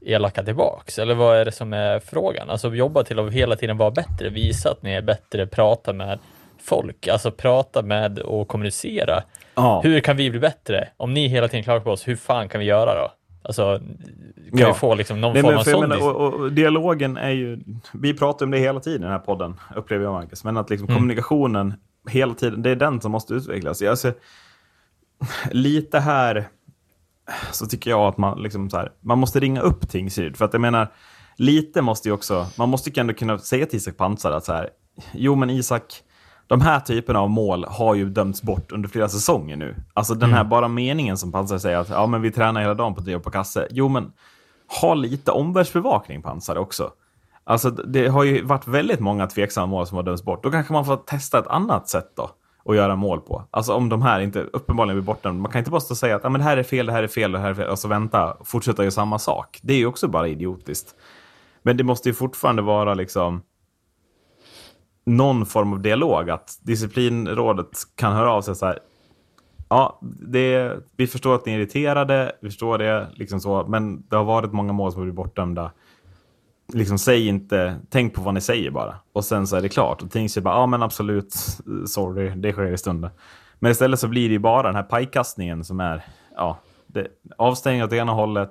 elaka 0.00 0.42
tillbaks. 0.42 0.98
Eller 0.98 1.14
vad 1.14 1.36
är 1.36 1.44
det 1.44 1.52
som 1.52 1.72
är 1.72 2.00
frågan? 2.00 2.50
Alltså 2.50 2.74
jobba 2.74 3.04
till 3.04 3.18
att 3.18 3.32
hela 3.32 3.56
tiden 3.56 3.76
vara 3.76 3.90
bättre, 3.90 4.28
visa 4.28 4.70
att 4.70 4.82
ni 4.82 4.92
är 4.92 5.02
bättre, 5.02 5.46
prata 5.46 5.92
med 5.92 6.18
folk, 6.66 7.08
alltså 7.08 7.30
prata 7.30 7.82
med 7.82 8.18
och 8.18 8.48
kommunicera. 8.48 9.22
Ja. 9.54 9.80
Hur 9.84 10.00
kan 10.00 10.16
vi 10.16 10.30
bli 10.30 10.40
bättre? 10.40 10.88
Om 10.96 11.14
ni 11.14 11.28
hela 11.28 11.48
tiden 11.48 11.64
klagar 11.64 11.80
på 11.80 11.90
oss, 11.90 12.08
hur 12.08 12.16
fan 12.16 12.48
kan 12.48 12.58
vi 12.60 12.66
göra 12.66 12.94
då? 12.94 13.12
Alltså, 13.42 13.78
kan 14.50 14.58
Ja. 14.58 14.66
vi 14.66 14.74
få 14.74 14.94
liksom 14.94 15.20
någon 15.20 15.32
Nej, 15.32 15.42
form 15.42 15.56
av 15.56 15.62
sån 15.62 15.92
och, 15.92 16.16
och, 16.16 16.52
dialogen 16.52 17.16
är 17.16 17.30
ju, 17.30 17.58
vi 17.92 18.14
pratar 18.14 18.46
om 18.46 18.50
det 18.50 18.58
hela 18.58 18.80
tiden 18.80 19.00
i 19.00 19.02
den 19.02 19.12
här 19.12 19.18
podden, 19.18 19.54
upplever 19.76 20.04
jag 20.04 20.12
Marcus. 20.12 20.44
Men 20.44 20.56
att 20.56 20.70
Mm. 20.70 20.78
liksom 20.80 20.96
kommunikationen 20.96 21.74
hela 22.10 22.34
tiden, 22.34 22.62
det 22.62 22.70
är 22.70 22.76
den 22.76 23.00
som 23.00 23.12
måste 23.12 23.34
utvecklas. 23.34 23.78
Ser, 23.78 24.14
lite 25.50 25.98
här 25.98 26.48
så 27.52 27.66
tycker 27.66 27.90
jag 27.90 28.00
att 28.00 28.18
man, 28.18 28.42
liksom 28.42 28.70
så 28.70 28.76
här, 28.76 28.92
man 29.00 29.18
måste 29.18 29.40
ringa 29.40 29.60
upp 29.60 29.88
Tingsryd. 29.88 30.36
För 30.36 30.44
att 30.44 30.52
jag 30.52 30.60
menar, 30.60 30.88
lite 31.36 31.82
måste 31.82 32.08
ju 32.08 32.12
också, 32.12 32.46
man 32.58 32.68
måste 32.68 32.90
ju 32.90 33.00
ändå 33.00 33.14
kunna 33.14 33.38
säga 33.38 33.66
till 33.66 33.76
Isak 33.76 33.96
Pansar 33.96 34.32
att 34.32 34.44
så 34.44 34.52
här, 34.52 34.70
jo 35.12 35.34
men 35.34 35.50
Isak, 35.50 35.82
de 36.46 36.60
här 36.60 36.80
typerna 36.80 37.20
av 37.20 37.30
mål 37.30 37.64
har 37.68 37.94
ju 37.94 38.10
dömts 38.10 38.42
bort 38.42 38.72
under 38.72 38.88
flera 38.88 39.08
säsonger 39.08 39.56
nu. 39.56 39.76
Alltså 39.94 40.14
den 40.14 40.32
här 40.32 40.44
bara 40.44 40.68
meningen 40.68 41.16
som 41.16 41.32
Pansar 41.32 41.58
säger 41.58 41.78
att 41.78 41.90
ja 41.90 42.06
men 42.06 42.22
vi 42.22 42.30
tränar 42.30 42.60
hela 42.60 42.74
dagen 42.74 42.94
på 42.94 43.00
det 43.00 43.16
och 43.16 43.22
på 43.22 43.30
kasse. 43.30 43.68
Jo 43.70 43.88
men 43.88 44.12
ha 44.80 44.94
lite 44.94 45.30
omvärldsbevakning 45.30 46.22
Pansar 46.22 46.56
också. 46.56 46.90
Alltså 47.44 47.70
det 47.70 48.08
har 48.08 48.24
ju 48.24 48.42
varit 48.42 48.66
väldigt 48.66 49.00
många 49.00 49.26
tveksamma 49.26 49.66
mål 49.66 49.86
som 49.86 49.96
har 49.96 50.02
dömts 50.02 50.24
bort. 50.24 50.42
Då 50.42 50.50
kanske 50.50 50.72
man 50.72 50.84
får 50.84 50.96
testa 50.96 51.38
ett 51.38 51.46
annat 51.46 51.88
sätt 51.88 52.12
då 52.16 52.30
att 52.64 52.76
göra 52.76 52.96
mål 52.96 53.20
på. 53.20 53.44
Alltså 53.50 53.74
om 53.74 53.88
de 53.88 54.02
här 54.02 54.20
inte 54.20 54.40
uppenbarligen 54.40 54.96
blir 54.96 55.06
bortdömda. 55.06 55.42
Man 55.42 55.52
kan 55.52 55.58
inte 55.58 55.70
bara 55.70 55.80
stå 55.80 55.92
och 55.92 55.98
säga 55.98 56.16
att 56.16 56.24
ah, 56.24 56.28
men 56.28 56.38
det 56.38 56.44
här 56.44 56.56
är 56.56 56.62
fel, 56.62 56.86
det 56.86 56.92
här 56.92 57.02
är 57.02 57.08
fel, 57.08 57.32
det 57.32 57.38
här 57.38 57.50
är 57.50 57.54
fel 57.54 57.68
och 57.68 57.78
så 57.78 57.88
vänta 57.88 58.32
och 58.32 58.46
fortsätta 58.46 58.82
göra 58.82 58.90
samma 58.90 59.18
sak. 59.18 59.60
Det 59.62 59.72
är 59.72 59.78
ju 59.78 59.86
också 59.86 60.08
bara 60.08 60.28
idiotiskt. 60.28 60.94
Men 61.62 61.76
det 61.76 61.84
måste 61.84 62.08
ju 62.08 62.14
fortfarande 62.14 62.62
vara 62.62 62.94
liksom 62.94 63.42
någon 65.06 65.46
form 65.46 65.72
av 65.72 65.80
dialog. 65.80 66.30
Att 66.30 66.58
disciplinrådet 66.62 67.68
kan 67.94 68.12
höra 68.12 68.32
av 68.32 68.42
sig 68.42 68.54
så 68.54 68.66
här. 68.66 68.78
Ja, 69.68 69.98
det, 70.20 70.76
vi 70.96 71.06
förstår 71.06 71.34
att 71.34 71.46
ni 71.46 71.52
är 71.52 71.58
irriterade, 71.58 72.32
vi 72.40 72.48
förstår 72.48 72.78
det, 72.78 73.08
liksom 73.14 73.40
så, 73.40 73.66
men 73.68 74.06
det 74.08 74.16
har 74.16 74.24
varit 74.24 74.52
många 74.52 74.72
mål 74.72 74.92
som 74.92 74.98
har 74.98 75.04
blivit 75.04 75.16
bortdömda. 75.16 75.72
Liksom 76.72 76.98
säg 76.98 77.28
inte, 77.28 77.76
tänk 77.90 78.14
på 78.14 78.22
vad 78.22 78.34
ni 78.34 78.40
säger 78.40 78.70
bara. 78.70 78.96
Och 79.12 79.24
sen 79.24 79.46
så 79.46 79.56
är 79.56 79.62
det 79.62 79.68
klart. 79.68 80.02
Och 80.02 80.10
Tingsryd 80.10 80.44
bara, 80.44 80.54
ja 80.54 80.66
men 80.66 80.82
absolut, 80.82 81.34
sorry, 81.86 82.30
det 82.30 82.52
sker 82.52 82.72
i 82.72 82.78
stunden. 82.78 83.10
Men 83.58 83.72
istället 83.72 84.00
så 84.00 84.08
blir 84.08 84.28
det 84.28 84.32
ju 84.32 84.38
bara 84.38 84.62
den 84.62 84.76
här 84.76 84.82
pajkastningen 84.82 85.64
som 85.64 85.80
är, 85.80 86.04
ja, 86.36 86.58
det, 86.86 87.08
avstängning 87.38 87.84
åt 87.84 87.92
ena 87.92 88.12
hållet, 88.12 88.50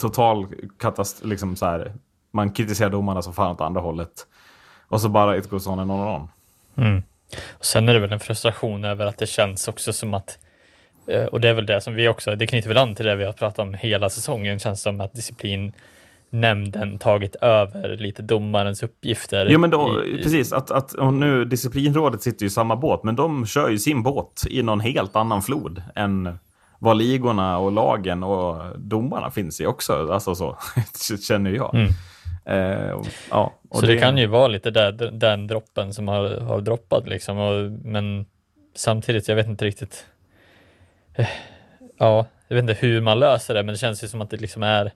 total 0.00 0.46
katastrof, 0.78 1.28
liksom 1.30 1.56
så 1.56 1.66
här, 1.66 1.94
man 2.32 2.50
kritiserar 2.50 2.90
domarna 2.90 3.22
som 3.22 3.32
fan 3.32 3.50
åt 3.50 3.60
andra 3.60 3.80
hållet. 3.80 4.26
Och 4.94 5.00
så 5.00 5.08
bara 5.08 5.36
ett 5.36 5.50
går 5.50 5.58
sån 5.58 5.88
någon 5.88 6.00
annan. 6.00 6.28
Och 7.50 7.64
sen 7.64 7.88
är 7.88 7.94
det 7.94 8.00
väl 8.00 8.12
en 8.12 8.20
frustration 8.20 8.84
över 8.84 9.06
att 9.06 9.18
det 9.18 9.26
känns 9.26 9.68
också 9.68 9.92
som 9.92 10.14
att 10.14 10.38
eh, 11.06 11.24
och 11.24 11.40
det 11.40 11.48
är 11.48 11.54
väl 11.54 11.66
det 11.66 11.80
som 11.80 11.94
vi 11.94 12.08
också, 12.08 12.36
det 12.36 12.46
knyter 12.46 12.68
väl 12.68 12.78
an 12.78 12.94
till 12.94 13.06
det 13.06 13.16
vi 13.16 13.24
har 13.24 13.32
pratat 13.32 13.58
om 13.58 13.74
hela 13.74 14.10
säsongen, 14.10 14.58
känns 14.58 14.82
som 14.82 15.00
att 15.00 15.12
disciplinnämnden 16.30 16.98
tagit 16.98 17.34
över 17.36 17.96
lite 17.96 18.22
domarens 18.22 18.82
uppgifter. 18.82 19.46
Jo 19.50 19.58
men 19.58 19.70
då, 19.70 20.04
i- 20.04 20.22
precis, 20.22 20.52
att, 20.52 20.70
att 20.70 20.92
och 20.92 21.14
nu 21.14 21.44
disciplinrådet 21.44 22.22
sitter 22.22 22.42
ju 22.42 22.46
i 22.46 22.50
samma 22.50 22.76
båt, 22.76 23.02
men 23.04 23.16
de 23.16 23.46
kör 23.46 23.68
ju 23.68 23.78
sin 23.78 24.02
båt 24.02 24.44
i 24.50 24.62
någon 24.62 24.80
helt 24.80 25.16
annan 25.16 25.42
flod 25.42 25.82
än 25.94 26.38
vad 26.78 26.96
ligorna 26.96 27.58
och 27.58 27.72
lagen 27.72 28.22
och 28.22 28.78
domarna 28.78 29.30
finns 29.30 29.60
i 29.60 29.66
också. 29.66 30.12
Alltså 30.12 30.34
så, 30.34 30.56
känner 31.28 31.50
jag. 31.50 31.74
Eh, 32.46 32.90
och, 32.90 33.06
ja, 33.30 33.52
och. 33.68 33.80
Så 33.80 33.86
det, 33.86 33.98
kan 33.98 34.18
ju 34.18 34.26
vara 34.26 34.48
lite 34.48 34.70
där, 34.70 34.92
den 34.92 35.46
droppen 35.46 35.94
som 35.94 36.08
har, 36.08 36.28
har 36.40 36.60
droppat 36.60 37.08
liksom, 37.08 37.38
och, 37.38 37.70
men 37.70 38.26
samtidigt, 38.74 39.28
jag 39.28 39.36
vet 39.36 39.46
inte 39.46 39.64
riktigt. 39.64 40.06
eh, 41.14 41.28
Ja, 41.98 42.26
jag 42.48 42.54
vet 42.56 42.62
inte 42.62 42.86
hur 42.86 43.00
man 43.00 43.18
löser 43.18 43.54
det, 43.54 43.62
men 43.62 43.72
det 43.72 43.78
känns 43.78 44.04
ju 44.04 44.08
som 44.08 44.20
att 44.20 44.30
det 44.30 44.36
liksom 44.36 44.62
är 44.62 44.86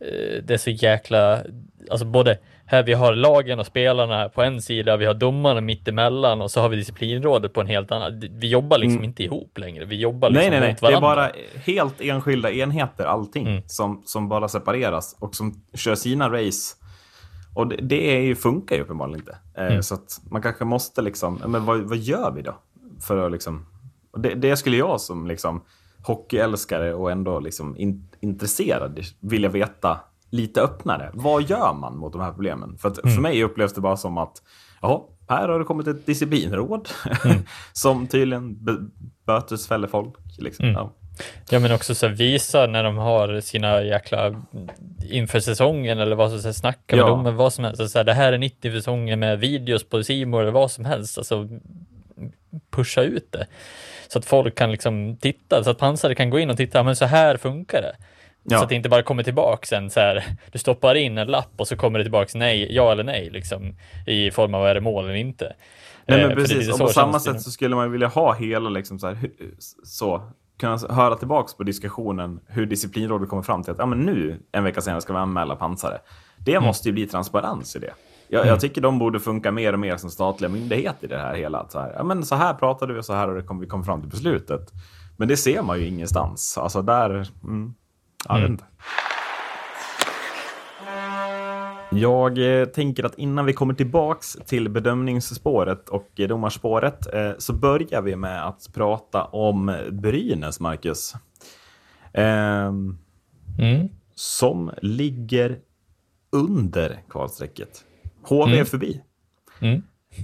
eh, 0.00 0.42
det 0.42 0.50
är 0.54 0.58
så 0.58 0.70
jäkla, 0.70 1.42
alltså 1.90 2.06
både 2.06 2.38
här 2.70 2.82
vi 2.82 2.92
har 2.92 3.14
lagen 3.14 3.58
och 3.58 3.66
spelarna 3.66 4.28
på 4.28 4.42
en 4.42 4.62
sida, 4.62 4.96
vi 4.96 5.04
har 5.06 5.14
domarna 5.14 5.60
mitt 5.60 5.88
emellan 5.88 6.40
och 6.40 6.50
så 6.50 6.60
har 6.60 6.68
vi 6.68 6.76
disciplinrådet 6.76 7.52
på 7.52 7.60
en 7.60 7.66
helt 7.66 7.92
annan. 7.92 8.20
Vi 8.32 8.48
jobbar 8.48 8.78
liksom 8.78 9.04
inte 9.04 9.22
ihop 9.24 9.58
längre, 9.58 9.84
vi 9.84 9.96
jobbar 9.96 10.30
liksom 10.30 10.46
Mm. 10.48 10.60
Nej, 10.60 10.60
nej, 10.60 10.68
nej. 10.68 10.72
mot 10.72 10.80
Det 10.80 10.96
är 10.96 11.00
varandra. 11.00 11.32
bara 11.54 11.62
helt 11.64 12.00
enskilda 12.00 12.50
enheter, 12.52 13.04
allting, 13.04 13.46
Mm. 13.46 13.62
som, 13.66 14.02
som 14.06 14.28
bara 14.28 14.48
separeras 14.48 15.16
och 15.18 15.34
som 15.34 15.62
kör 15.74 15.94
sina 15.94 16.28
race 16.28 16.76
Och 17.54 17.66
det, 17.68 17.76
det 17.76 18.16
är 18.16 18.20
ju, 18.20 18.36
funkar 18.36 18.76
ju 18.76 18.82
uppenbarligen 18.82 19.20
inte. 19.20 19.36
Eh, 19.56 19.66
Mm. 19.66 19.82
Så 19.82 19.94
att 19.94 20.20
man 20.30 20.42
kanske 20.42 20.64
måste 20.64 21.02
liksom, 21.02 21.42
men 21.46 21.64
vad, 21.64 21.80
vad 21.80 21.98
gör 21.98 22.30
vi 22.32 22.42
då? 22.42 22.54
För 23.06 23.26
att 23.26 23.32
liksom, 23.32 23.66
det, 24.18 24.34
det 24.34 24.56
skulle 24.56 24.76
jag 24.76 25.00
som 25.00 25.26
liksom 25.26 25.62
hockeyälskare 26.06 26.94
och 26.94 27.10
ändå 27.10 27.40
liksom 27.40 27.76
in, 27.76 28.08
intresserad 28.20 29.00
vilja 29.20 29.48
veta 29.48 30.00
lite 30.30 30.60
öppnare. 30.62 31.10
Vad 31.14 31.42
gör 31.42 31.74
man 31.74 31.96
mot 31.96 32.12
de 32.12 32.20
här 32.22 32.32
problemen? 32.32 32.78
För, 32.78 32.88
att, 32.88 32.98
Mm. 32.98 33.14
för 33.14 33.22
mig 33.22 33.42
upplevs 33.44 33.72
det 33.74 33.80
bara 33.80 33.96
som 33.96 34.18
att 34.18 34.42
ja, 34.82 35.08
här 35.28 35.48
har 35.48 35.58
det 35.58 35.64
kommit 35.64 35.86
ett 35.86 36.06
disciplinråd 36.06 36.88
Mm. 37.24 37.36
som 37.72 38.06
tydligen 38.06 38.58
bötesfäller 39.26 39.88
folk. 39.88 40.14
Liksom. 40.38 40.64
Mm. 40.64 40.76
Ja. 40.76 40.92
Ja 41.50 41.58
men 41.58 41.72
också 41.72 41.94
så 41.94 42.08
visa 42.08 42.66
när 42.66 42.84
de 42.84 42.96
har 42.96 43.40
sina 43.40 43.82
jäkla 43.82 44.42
inför 45.10 45.40
säsongen 45.40 45.98
eller 45.98 46.16
vad 46.16 46.30
som 46.30 46.40
helst, 46.44 46.60
snacka 46.60 46.96
med 46.96 47.02
Ja. 47.02 47.06
dem, 47.08 47.36
vad 47.36 47.52
som 47.52 47.64
helst. 47.64 47.90
Så 47.90 47.98
här, 47.98 48.04
det 48.04 48.14
här 48.14 48.32
är 48.32 48.38
90 48.38 48.72
säsongen 48.72 49.20
med 49.20 49.38
videos 49.40 49.84
på 49.88 50.02
Simor 50.04 50.42
eller 50.42 50.52
vad 50.52 50.70
som 50.70 50.84
helst. 50.84 51.18
Alltså 51.18 51.48
pusha 52.70 53.02
ut 53.02 53.32
det. 53.32 53.46
Så 54.08 54.18
att 54.18 54.24
folk 54.24 54.54
kan 54.54 54.70
liksom 54.72 55.16
titta, 55.16 55.64
så 55.64 55.70
att 55.70 55.78
pansare 55.78 56.14
kan 56.14 56.30
gå 56.30 56.38
in 56.38 56.50
och 56.50 56.56
titta, 56.56 56.82
men 56.82 56.96
så 56.96 57.04
här 57.04 57.36
funkar 57.36 57.82
det. 57.82 57.96
Ja. 58.50 58.58
Så 58.58 58.62
att 58.64 58.68
det 58.68 58.74
inte 58.74 58.88
bara 58.88 59.02
kommer 59.02 59.22
tillbaka 59.22 59.66
sen 59.66 59.90
så 59.90 60.00
här, 60.00 60.24
du 60.52 60.58
stoppar 60.58 60.94
in 60.94 61.18
en 61.18 61.26
lapp 61.28 61.52
och 61.56 61.68
så 61.68 61.76
kommer 61.76 61.98
det 61.98 62.04
tillbaka 62.04 62.38
nej, 62.38 62.74
ja 62.74 62.92
eller 62.92 63.04
nej, 63.04 63.30
liksom 63.30 63.76
i 64.06 64.30
form 64.30 64.54
av 64.54 64.66
är 64.66 64.74
det 64.74 64.80
mål 64.80 65.04
eller 65.04 65.14
inte. 65.14 65.44
Nej, 66.06 66.20
Eh, 66.20 66.28
men 66.28 66.30
är 66.30 66.40
precis. 66.40 66.72
Och 66.72 66.78
på 66.78 66.88
samma 66.88 67.20
sätt 67.20 67.40
så 67.42 67.50
skulle 67.50 67.76
man 67.76 67.92
vilja 67.92 68.08
ha 68.08 68.34
hela, 68.34 68.68
liksom 68.70 68.98
så, 68.98 69.06
här, 69.06 69.18
så 69.84 70.22
kunna 70.60 70.78
höra 70.90 71.16
tillbaks 71.16 71.54
på 71.56 71.62
diskussionen 71.62 72.40
hur 72.46 72.66
disciplinrådet 72.66 73.28
kommer 73.28 73.42
fram 73.42 73.62
till 73.62 73.72
att 73.72 73.78
ja, 73.78 73.86
men 73.86 73.98
nu, 73.98 74.40
en 74.52 74.64
vecka 74.64 74.80
senare, 74.80 75.00
ska 75.00 75.12
vi 75.12 75.18
anmäla 75.18 75.56
pansare. 75.56 75.98
Det 76.38 76.52
Mm. 76.54 76.64
måste 76.64 76.88
ju 76.88 76.92
bli 76.92 77.06
transparens 77.06 77.76
i 77.76 77.78
det. 77.78 77.92
Jag, 78.28 78.46
jag 78.46 78.60
tycker 78.60 78.80
de 78.80 78.98
borde 78.98 79.20
funka 79.20 79.52
mer 79.52 79.72
och 79.72 79.78
mer 79.78 79.96
som 79.96 80.10
statliga 80.10 80.48
myndigheter 80.50 81.04
i 81.04 81.10
det 81.10 81.18
här 81.18 81.34
hela. 81.34 81.58
Att 81.58 81.72
Så 81.72 81.78
här, 81.80 81.92
ja, 81.96 82.04
men 82.04 82.24
så 82.24 82.34
här 82.34 82.54
pratade 82.54 82.92
vi 82.92 83.00
och 83.00 83.04
så 83.04 83.12
här 83.12 83.28
har 83.28 83.34
det 83.34 83.42
kom, 83.42 83.60
vi 83.60 83.66
kom 83.66 83.84
fram 83.84 84.00
till 84.00 84.10
beslutet. 84.10 84.72
Men 85.16 85.28
det 85.28 85.36
ser 85.36 85.62
man 85.62 85.80
ju 85.80 85.86
ingenstans. 85.86 86.58
Alltså 86.58 86.82
där... 86.82 87.10
Mm, 87.42 87.74
jag 88.28 88.34
vet 88.34 88.38
Mm. 88.44 88.52
inte. 88.52 88.64
Jag 91.90 92.60
eh, 92.60 92.64
tänker 92.66 93.04
att 93.04 93.18
innan 93.18 93.44
vi 93.46 93.52
kommer 93.52 93.74
tillbaks 93.74 94.32
till 94.46 94.68
bedömningsspåret 94.68 95.88
och 95.88 96.08
eh, 96.20 96.28
domarspåret 96.28 97.14
eh, 97.14 97.30
så 97.38 97.52
börjar 97.52 98.02
vi 98.02 98.16
med 98.16 98.46
att 98.46 98.68
prata 98.74 99.24
om 99.24 99.76
Brynäs, 99.90 100.60
Marcus. 100.60 101.14
Ehm, 102.12 102.98
Mm. 103.58 103.88
som 104.14 104.70
ligger 104.82 105.58
under 106.32 107.00
kvalstrecket. 107.10 107.84
HV 108.22 108.50
är 108.50 108.54
Mm. 108.54 108.66
förbi. 108.66 109.02
Mm. 109.60 109.82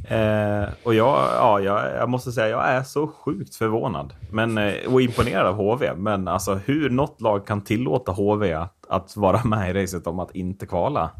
Eh, 0.09 0.69
och 0.83 0.95
jag, 0.95 1.29
ja, 1.39 1.61
jag, 1.61 1.97
jag 1.97 2.09
måste 2.09 2.33
säga, 2.33 2.49
jag 2.49 2.69
är 2.69 2.83
så 2.83 3.07
sjukt 3.07 3.55
förvånad 3.55 4.13
men, 4.31 4.59
eh, 4.59 4.75
och 4.93 5.03
imponerad 5.03 5.47
av 5.47 5.55
HV. 5.55 5.95
Men 5.97 6.29
alltså 6.29 6.55
hur 6.55 6.91
något 6.91 7.21
lag 7.21 7.47
kan 7.47 7.65
tillåta 7.65 8.13
HV 8.13 8.53
att, 8.53 8.75
att 8.89 9.17
vara 9.17 9.45
med 9.45 9.71
i 9.71 9.83
racet 9.83 10.07
om 10.07 10.19
att 10.19 10.35
inte 10.35 10.67
kvala. 10.67 11.11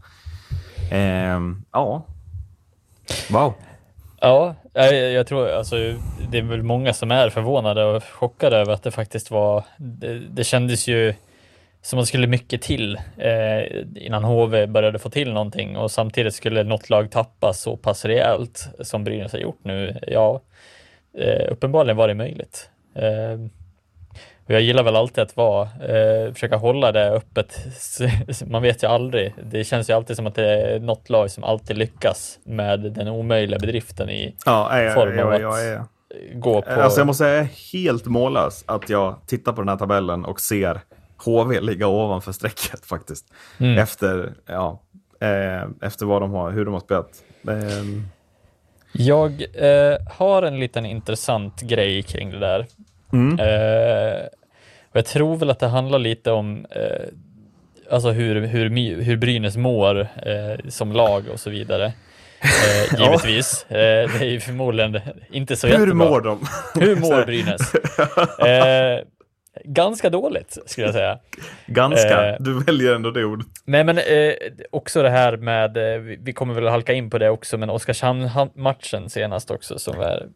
Eh, 0.93 1.41
ja. 1.73 2.07
Wow. 3.31 3.55
Ja, 4.21 4.55
jag, 4.73 5.13
jag 5.13 5.27
tror 5.27 5.49
alltså 5.49 5.77
det 6.31 6.39
är 6.39 6.43
väl 6.43 6.63
många 6.63 6.93
som 6.93 7.11
är 7.11 7.31
förvånade 7.31 7.85
och 7.85 8.05
chockade 8.05 8.57
över 8.57 8.73
att 8.73 8.83
det 8.83 8.91
faktiskt 8.91 9.31
var. 9.31 9.65
Det, 9.77 10.19
det 10.19 10.45
kändes 10.45 10.89
ju 10.89 11.15
som 11.85 11.99
att 11.99 12.03
det 12.03 12.07
skulle 12.07 12.27
mycket 12.27 12.63
till 12.63 12.99
eh, 13.17 13.83
innan 13.97 14.25
HV 14.25 14.67
började 14.67 14.99
få 14.99 15.11
till 15.11 15.33
någonting 15.33 15.77
och 15.77 15.91
samtidigt 15.91 16.35
skulle 16.35 16.63
något 16.65 16.91
lag 16.91 17.11
tappa 17.11 17.53
så 17.53 17.77
pass 17.77 18.05
rejält 18.05 18.69
som 18.81 19.05
Brynäs 19.05 19.33
har 19.33 19.39
gjort 19.39 19.61
nu. 19.63 19.99
Ja, 20.07 20.41
eh, 21.19 21.53
uppenbarligen 21.53 21.97
var 21.97 22.09
det 22.09 22.15
möjligt. 22.15 22.71
Eh, 22.95 23.41
och 24.47 24.51
jag 24.51 24.61
gillar 24.61 24.83
väl 24.83 24.97
alltid 24.97 25.23
att 25.23 25.37
vara, 25.37 25.63
eh, 25.63 26.33
försöka 26.33 26.57
hålla 26.57 26.93
det 26.93 27.11
öppet. 27.11 27.59
Man 28.47 28.63
vet 28.63 28.83
ju 28.83 28.87
aldrig. 28.87 29.35
Det 29.51 29.65
känns 29.65 29.91
ju 29.91 29.95
alltid 29.95 30.17
som 30.17 30.27
att 30.27 30.35
det 30.35 30.51
är 30.51 30.81
något 30.81 31.11
lag 31.11 31.31
som 31.31 31.45
alltid 31.45 31.79
lyckas 31.79 32.39
med 32.45 32.81
den 32.81 33.09
omöjliga 33.09 33.59
bedriften 33.59 34.11
i 34.11 34.35
Ja, 34.47 34.83
jag, 34.83 34.95
Form 34.95 35.19
av 35.19 35.41
jag, 35.41 35.75
att- 35.75 35.89
gå 36.35 36.63
på... 36.63 36.71
Alltså 36.71 37.01
jag 37.01 37.07
måste 37.07 37.25
säga, 37.25 37.35
jag 37.35 37.45
är 37.45 37.73
helt 37.73 38.07
mållös 38.07 38.65
att 38.67 38.89
jag 38.91 39.17
tittar 39.27 39.53
på 39.53 39.61
den 39.61 39.69
här 39.69 39.77
tabellen 39.77 40.25
och 40.25 40.41
ser 40.41 40.81
HV 41.25 41.61
ligga 41.61 41.87
ovanför 41.87 42.33
strecket 42.33 42.87
faktiskt. 42.87 43.27
Mm. 43.59 43.79
Efter, 43.79 44.33
ja, 44.47 44.81
eh, 45.21 45.63
efter 45.89 46.07
vad 46.07 46.23
de 46.23 46.31
har, 46.33 46.51
hur 46.51 46.65
de 46.65 46.75
har 46.75 46.81
spelat. 46.81 47.23
Ehm, 47.49 48.07
Jag 48.93 49.43
eh, 49.55 49.97
har 50.19 50.43
en 50.43 50.61
liten 50.61 50.87
intressant 50.87 51.61
grej 51.61 52.03
kring 52.03 52.31
det 52.31 52.39
där. 52.39 52.67
Mm. 53.13 53.39
Eh, 53.41 54.21
jag 54.93 55.07
tror 55.07 55.37
väl 55.37 55.51
att 55.51 55.59
det 55.59 55.67
handlar 55.69 55.99
lite 55.99 56.31
om 56.31 56.67
eh, 56.71 57.07
alltså 57.91 58.11
hur, 58.11 58.41
hur, 58.47 58.71
hur 59.03 59.17
Brynäs 59.17 59.57
mår 59.57 60.01
eh, 60.01 60.69
som 60.69 60.93
lag 60.93 61.25
och 61.33 61.41
så 61.41 61.51
vidare. 61.51 61.85
Eh, 61.85 61.93
Ja. 62.99 63.05
givetvis. 63.05 63.67
Eh, 63.69 64.11
det 64.19 64.21
är 64.27 64.31
ju 64.31 64.41
förmodligen 64.41 65.01
inte 65.31 65.57
så 65.57 65.67
hur 65.67 65.75
jättebra. 65.75 65.95
mår 65.95 66.21
de? 66.21 66.47
Hur 66.81 66.97
mår 66.97 67.25
Brynäs? 67.27 67.75
Eh, 68.39 69.05
ganska 69.65 70.11
dåligt 70.11 70.59
skulle 70.67 70.87
jag 70.87 70.95
säga. 70.95 71.19
Ganska. 71.67 72.31
Eh, 72.31 72.37
du 72.41 72.65
väljer 72.65 72.95
ändå 72.95 73.11
det 73.11 73.25
ordet. 73.25 73.47
Nej, 73.65 73.85
men 73.85 73.99
eh, 73.99 74.33
också 74.71 75.03
det 75.03 75.11
här 75.11 75.37
med, 75.37 75.77
eh, 75.77 76.01
vi 76.01 76.33
kommer 76.33 76.55
väl 76.55 76.67
halka 76.67 76.93
in 76.93 77.11
på 77.11 77.19
det 77.19 77.31
också, 77.31 77.59
men 77.59 77.71
Oskarshamn-matchen 77.71 79.11
senast 79.11 79.51
också 79.51 79.79
som 79.79 80.01
är 80.01 80.29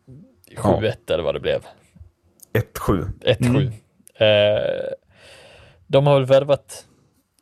7-1 0.57 0.92
eller 1.11 1.22
vad 1.22 1.35
det 1.35 1.40
blev. 1.40 1.61
1-7. 2.78 3.07
1-7. 3.24 3.72
Eh, 4.14 4.92
de 5.87 6.07
har 6.07 6.14
väl 6.14 6.24
värvat 6.24 6.85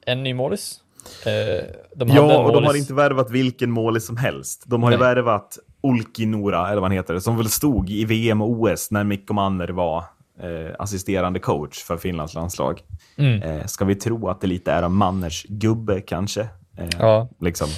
en 0.07 0.23
ny 0.23 0.35
målis. 0.35 0.81
Eh, 1.27 1.65
de 1.97 2.09
Ja, 2.09 2.39
och 2.39 2.53
de 2.53 2.65
har 2.65 2.77
inte 2.77 2.95
värvat 2.95 3.31
vilken 3.31 3.71
målis 3.71 4.07
som 4.07 4.17
helst. 4.17 4.65
De 4.67 4.83
har 4.83 4.91
ju 4.91 4.99
Nej. 4.99 5.07
värvat 5.07 5.59
Olkinora, 5.81 6.67
eller 6.67 6.81
vad 6.81 6.91
han 6.91 6.97
heter, 6.97 7.19
som 7.19 7.37
väl 7.37 7.49
stod 7.49 7.91
i 7.91 8.05
VM 8.05 8.43
och 8.43 8.51
OS 8.51 8.91
när 8.91 9.05
Mikko 9.05 9.35
Manner 9.35 9.69
var 9.69 10.05
eh, 10.43 10.75
assisterande 10.79 11.39
coach 11.41 11.79
för 11.85 11.97
Finlands 11.97 12.35
landslag. 12.35 12.81
Mm. 13.17 13.43
Eh, 13.43 13.67
ska 13.67 13.85
vi 13.85 13.95
tro 13.95 14.29
att 14.29 14.41
det 14.41 14.47
lite 14.47 14.73
är 14.73 14.83
av 14.83 14.91
Manners 14.91 15.47
gubbe 15.49 16.01
kanske? 16.01 16.41
Eh, 16.79 16.89
Ja. 16.99 17.29
liksom. 17.41 17.69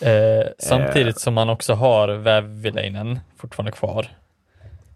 Eh, 0.00 0.46
samtidigt 0.58 1.20
som 1.20 1.34
man 1.34 1.48
också 1.48 1.74
har 1.74 2.08
Väviläinen 2.08 3.18
fortfarande 3.36 3.72
kvar. 3.72 4.06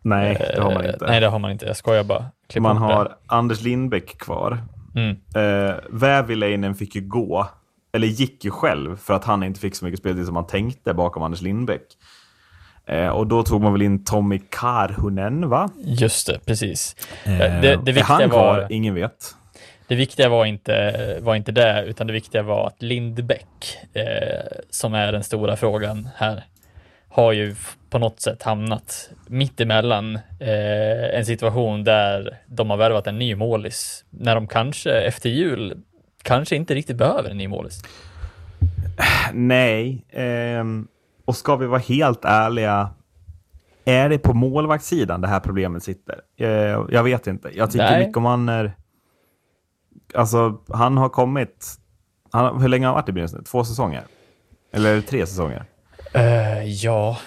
Nej, 0.03 0.53
det 0.57 0.63
har 0.63 0.75
man 0.75 0.85
Eh, 0.85 0.93
inte. 0.93 1.07
Nej, 1.07 1.21
det 1.21 1.27
har 1.29 1.39
man 1.39 1.51
inte. 1.51 1.67
Jag 1.67 1.77
skojar 1.77 2.05
bara. 2.05 2.25
Klipp 2.49 2.63
man 2.63 2.77
bort 2.81 2.89
det. 2.89 2.95
har 2.95 3.17
Anders 3.27 3.61
Lindbäck 3.63 4.19
kvar. 4.19 4.59
Mm. 4.95 5.11
Eh, 5.35 5.75
Väviläinen 5.91 6.75
fick 6.75 6.95
ju 6.95 7.01
gå, 7.01 7.47
eller 7.93 8.07
gick 8.07 8.45
ju 8.45 8.51
själv 8.51 8.97
för 8.97 9.15
att 9.15 9.25
han 9.25 9.43
inte 9.43 9.61
fick 9.61 9.75
så 9.77 9.85
mycket 9.85 10.01
speltid 10.01 10.25
som 10.25 10.35
man 10.35 10.47
tänkte 10.47 10.95
bakom 10.95 11.23
Anders 11.23 11.43
Lindbäck. 11.43 11.83
Eh, 12.87 13.09
och 13.09 13.27
då 13.27 13.43
tog 13.43 13.63
man 13.63 13.73
väl 13.73 13.83
in 13.83 14.05
Tommy 14.05 14.41
Karhunen, 14.51 15.49
va? 15.49 15.71
Just 15.85 16.27
det, 16.27 16.39
precis. 16.47 16.97
Eh, 17.25 17.39
det, 17.39 17.61
det 17.61 17.71
är 17.71 17.77
viktiga 17.79 18.05
han 18.05 18.31
kvar? 18.31 18.61
var... 18.61 18.67
Ingen 18.71 18.95
vet. 18.95 19.35
Det 19.89 19.95
viktiga 19.95 20.29
var 20.29 20.47
inte, 20.47 21.19
var 21.21 21.35
inte 21.35 21.53
det, 21.53 21.85
utan 21.85 22.07
det 22.07 22.13
viktiga 22.13 22.43
var 22.43 22.67
att 22.67 22.83
Lindbäck, 22.83 23.79
eh, 23.93 24.05
som 24.71 24.95
är 24.95 25.13
den 25.13 25.25
stora 25.25 25.57
frågan 25.57 26.09
här, 26.17 26.45
har 27.09 27.33
ju 27.33 27.55
på 27.91 27.99
något 27.99 28.21
sätt 28.21 28.43
hamnat 28.43 29.11
mitt 29.27 29.61
emellan 29.61 30.17
eh, 30.41 31.19
en 31.19 31.27
situation 31.27 31.85
där 31.85 32.39
de 32.47 32.71
har 32.71 32.77
värvat 32.77 33.07
en 33.07 33.19
ny 33.19 33.35
målis, 33.35 34.05
när 34.11 34.35
de 34.35 34.47
kanske 34.47 34.93
efter 34.93 35.31
jul 35.31 35.83
kanske 36.23 36.57
inte 36.57 36.75
riktigt 36.75 36.97
behöver 36.97 37.31
en 37.31 37.39
ny 37.39 37.49
målis. 37.49 37.83
Nej, 39.33 40.05
ehm, 40.11 40.89
och 41.25 41.37
ska 41.37 41.57
vi 41.57 41.67
vara 41.67 41.81
helt 41.81 42.25
ärliga, 42.25 42.91
är 43.85 44.09
det 44.09 44.19
på 44.19 44.35
målvaktssidan 44.35 45.21
det 45.21 45.29
här 45.29 45.41
problemet 45.41 45.83
sitter? 45.83 46.21
Eh, 46.37 46.49
jag 46.89 47.03
vet 47.03 47.27
inte. 47.27 47.51
Jag 47.55 47.71
tycker 47.71 47.91
Nej. 47.91 48.07
Mikko 48.07 48.21
Manner, 48.21 48.73
alltså 50.15 50.59
han 50.69 50.97
har 50.97 51.09
kommit, 51.09 51.67
han, 52.31 52.61
hur 52.61 52.69
länge 52.69 52.87
har 52.87 52.95
han 52.95 53.03
varit 53.03 53.09
i 53.09 53.13
Brynäs 53.13 53.33
nu? 53.33 53.43
Två 53.43 53.65
säsonger? 53.65 54.03
Eller 54.73 55.01
tre 55.01 55.27
säsonger? 55.27 55.65
Eh, 56.15 56.65
ja, 56.65 57.19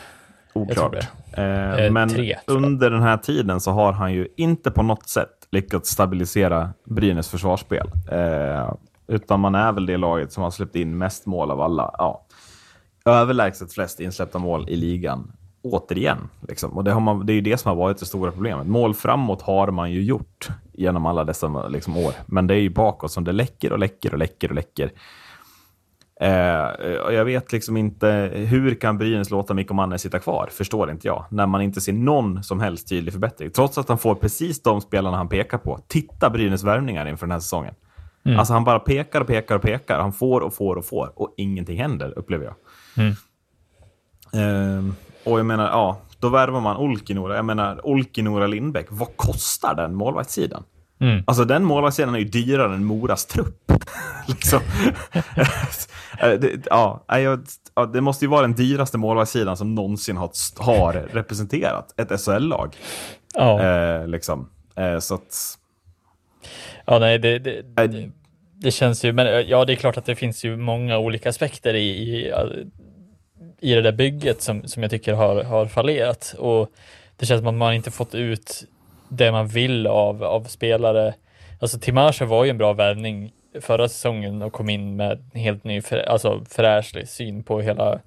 Oklart. 0.53 0.95
Eh, 1.34 1.91
men 1.91 2.10
tre, 2.10 2.38
jag. 2.45 2.55
under 2.55 2.89
den 2.89 3.01
här 3.01 3.17
tiden 3.17 3.60
så 3.60 3.71
har 3.71 3.91
han 3.91 4.13
ju 4.13 4.27
inte 4.38 4.71
på 4.71 4.84
något 4.84 5.10
sätt 5.10 5.29
lyckats 5.51 5.89
stabilisera 5.89 6.73
Brynäs 6.86 7.29
försvarsspel. 7.29 7.91
Eh, 8.12 8.73
utan 9.08 9.39
man 9.39 9.55
är 9.55 9.71
väl 9.71 9.86
det 9.86 9.97
laget 9.97 10.31
som 10.31 10.43
har 10.43 10.51
släppt 10.51 10.75
in 10.75 10.97
mest 10.97 11.25
mål 11.25 11.51
av 11.51 11.62
alla. 11.62 11.95
Ja. 11.97 12.25
Överlägset 13.10 13.74
flest 13.74 14.00
insläppta 14.00 14.39
mål 14.39 14.70
i 14.70 14.76
ligan. 14.76 15.32
Återigen. 15.62 16.18
Liksom. 16.48 16.78
Och 16.78 16.84
det, 16.84 16.91
har 16.91 17.02
man, 17.02 17.26
det 17.26 17.34
är 17.34 17.36
ju 17.36 17.41
det 17.41 17.58
som 17.58 17.70
har 17.70 17.76
varit 17.76 17.98
det 17.98 18.06
stora 18.06 18.32
problemet. 18.32 18.68
Mål 18.68 18.94
framåt 18.94 19.41
har 19.41 19.72
man 19.72 19.91
ju 19.91 20.04
gjort 20.04 20.48
genom 20.74 21.06
alla 21.06 21.24
dessa 21.24 21.68
liksom, 21.68 21.98
år. 21.98 22.13
Men 22.26 22.48
det 22.48 22.54
är 22.54 22.60
ju 22.60 22.70
bakåt 22.70 23.12
som 23.12 23.24
det 23.24 23.32
läcker 23.32 23.72
och 23.72 23.80
läcker 23.80 24.13
och 24.13 24.20
läcker 24.20 24.50
och 24.50 24.56
läcker. 24.56 24.91
Eh, 26.22 26.65
och 27.06 27.13
jag 27.13 27.26
vet 27.26 27.52
liksom 27.52 27.78
inte, 27.78 28.32
hur 28.34 28.76
kan 28.76 28.98
Brynäs 28.98 29.30
låta 29.30 29.54
Mikko 29.54 29.74
Manne 29.74 29.98
sitta 29.98 30.20
kvar? 30.20 30.50
Förstår 30.52 30.91
inte 30.91 31.08
jag. 31.08 31.26
När 31.30 31.48
man 31.48 31.62
inte 31.62 31.82
ser 31.82 31.94
någon 31.94 32.44
som 32.44 32.60
helst 32.60 32.89
tydlig 32.89 33.13
förbättring. 33.13 33.52
Trots 33.52 33.78
att 33.78 33.89
han 33.89 33.98
får 33.98 34.15
precis 34.15 34.62
de 34.62 34.82
spelarna 34.82 35.18
han 35.18 35.30
pekar 35.30 35.58
på. 35.58 35.80
Titta 35.88 36.30
Brynäs 36.30 36.63
värvningar 36.63 37.06
inför 37.06 37.26
den 37.26 37.32
här 37.32 37.39
säsongen. 37.39 37.74
Alltså 38.38 38.54
han 38.54 38.63
bara 38.63 38.80
pekar 38.80 39.22
och 39.22 39.28
pekar 39.28 39.56
och 39.56 39.62
pekar. 39.62 40.00
Han 40.00 40.13
får 40.13 40.41
och 40.41 40.54
får 40.54 40.76
och 40.76 40.86
får. 40.86 41.12
Och 41.15 41.34
ingenting 41.38 41.78
händer, 41.78 42.13
upplever 42.20 42.46
jag. 42.46 42.56
Eh, 44.34 44.84
och 45.23 45.39
jag 45.39 45.45
menar, 45.45 45.65
ja, 45.67 45.97
då 46.19 46.29
värvar 46.29 46.62
man 46.62 46.77
Olkinora. 46.77 47.36
Jag 47.36 47.45
menar, 47.45 47.88
Olkinora 47.88 48.47
Lindbäck. 48.47 48.86
Vad 48.89 49.17
kostar 49.17 49.75
den 49.75 49.95
målvaktssidan? 49.95 50.63
Mm. 50.99 51.23
Alltså 51.27 51.45
den 51.45 51.63
målvaktssidan 51.63 52.15
är 52.15 52.19
ju 52.19 52.25
dyrare 52.25 52.73
än 52.73 52.86
Moras 52.86 53.25
trupp. 53.25 53.71
liksom. 54.27 54.60
Eh, 56.19 56.31
det, 56.31 56.65
ja, 56.69 57.03
ja, 57.08 57.86
det 57.86 58.01
måste 58.01 58.25
ju 58.25 58.29
vara 58.29 58.41
den 58.41 58.53
dyraste 58.53 58.97
målvaktssidan 58.97 59.58
som 59.58 59.75
någonsin 59.75 60.17
har, 60.17 60.29
har 60.63 60.93
representerat 60.93 61.99
ett 61.99 62.21
SHL-lag. 62.21 62.75
Ja, 63.34 63.62
Eh, 63.62 64.08
liksom. 64.08 64.49
eh, 64.75 64.99
så 64.99 65.15
att, 65.15 65.58
ja 66.86 66.99
nej, 66.99 67.19
det, 67.19 67.39
det, 67.39 67.58
eh, 67.58 67.89
det, 67.89 68.10
det 68.65 68.71
känns 68.71 69.06
ju, 69.06 69.13
men 69.13 69.28
eh, 69.28 69.34
ja, 69.34 69.65
det 69.65 69.73
är 69.73 69.75
klart 69.75 69.97
att 69.97 70.06
det 70.06 70.15
finns 70.15 70.43
ju 70.45 70.58
många 70.58 70.97
olika 70.97 71.30
aspekter 71.30 71.73
i, 71.73 71.89
i, 71.89 72.34
i 73.60 73.73
det 73.73 73.82
där 73.82 73.91
bygget 73.91 74.41
som, 74.41 74.67
som 74.67 74.84
jag 74.84 74.91
tycker 74.91 75.13
har, 75.13 75.43
har 75.43 75.65
fallerat 75.65 76.36
och 76.38 76.71
det 77.17 77.25
känns 77.25 77.39
som 77.39 77.47
att 77.47 77.54
man 77.54 77.73
inte 77.73 77.91
fått 77.91 78.15
ut 78.15 78.63
det 79.10 79.32
man 79.32 79.47
vill 79.47 79.88
av, 79.88 80.23
av 80.23 80.43
spelare. 80.43 81.13
Alltså 81.60 81.80
Timasha 81.80 82.25
var 82.25 82.43
ju 82.43 82.49
en 82.49 82.58
bra 82.58 82.73
värvning 82.73 83.32
förra 83.62 83.89
säsongen 83.89 84.41
och 84.41 84.54
kom 84.54 84.69
in 84.69 84.95
med 84.95 85.30
en 85.34 85.41
helt 85.41 85.63
ny, 85.63 85.82
för, 85.82 85.97
alltså 85.97 86.45
fräschlig 86.49 87.10
syn 87.10 87.43
på 87.43 87.62
hela, 87.62 87.99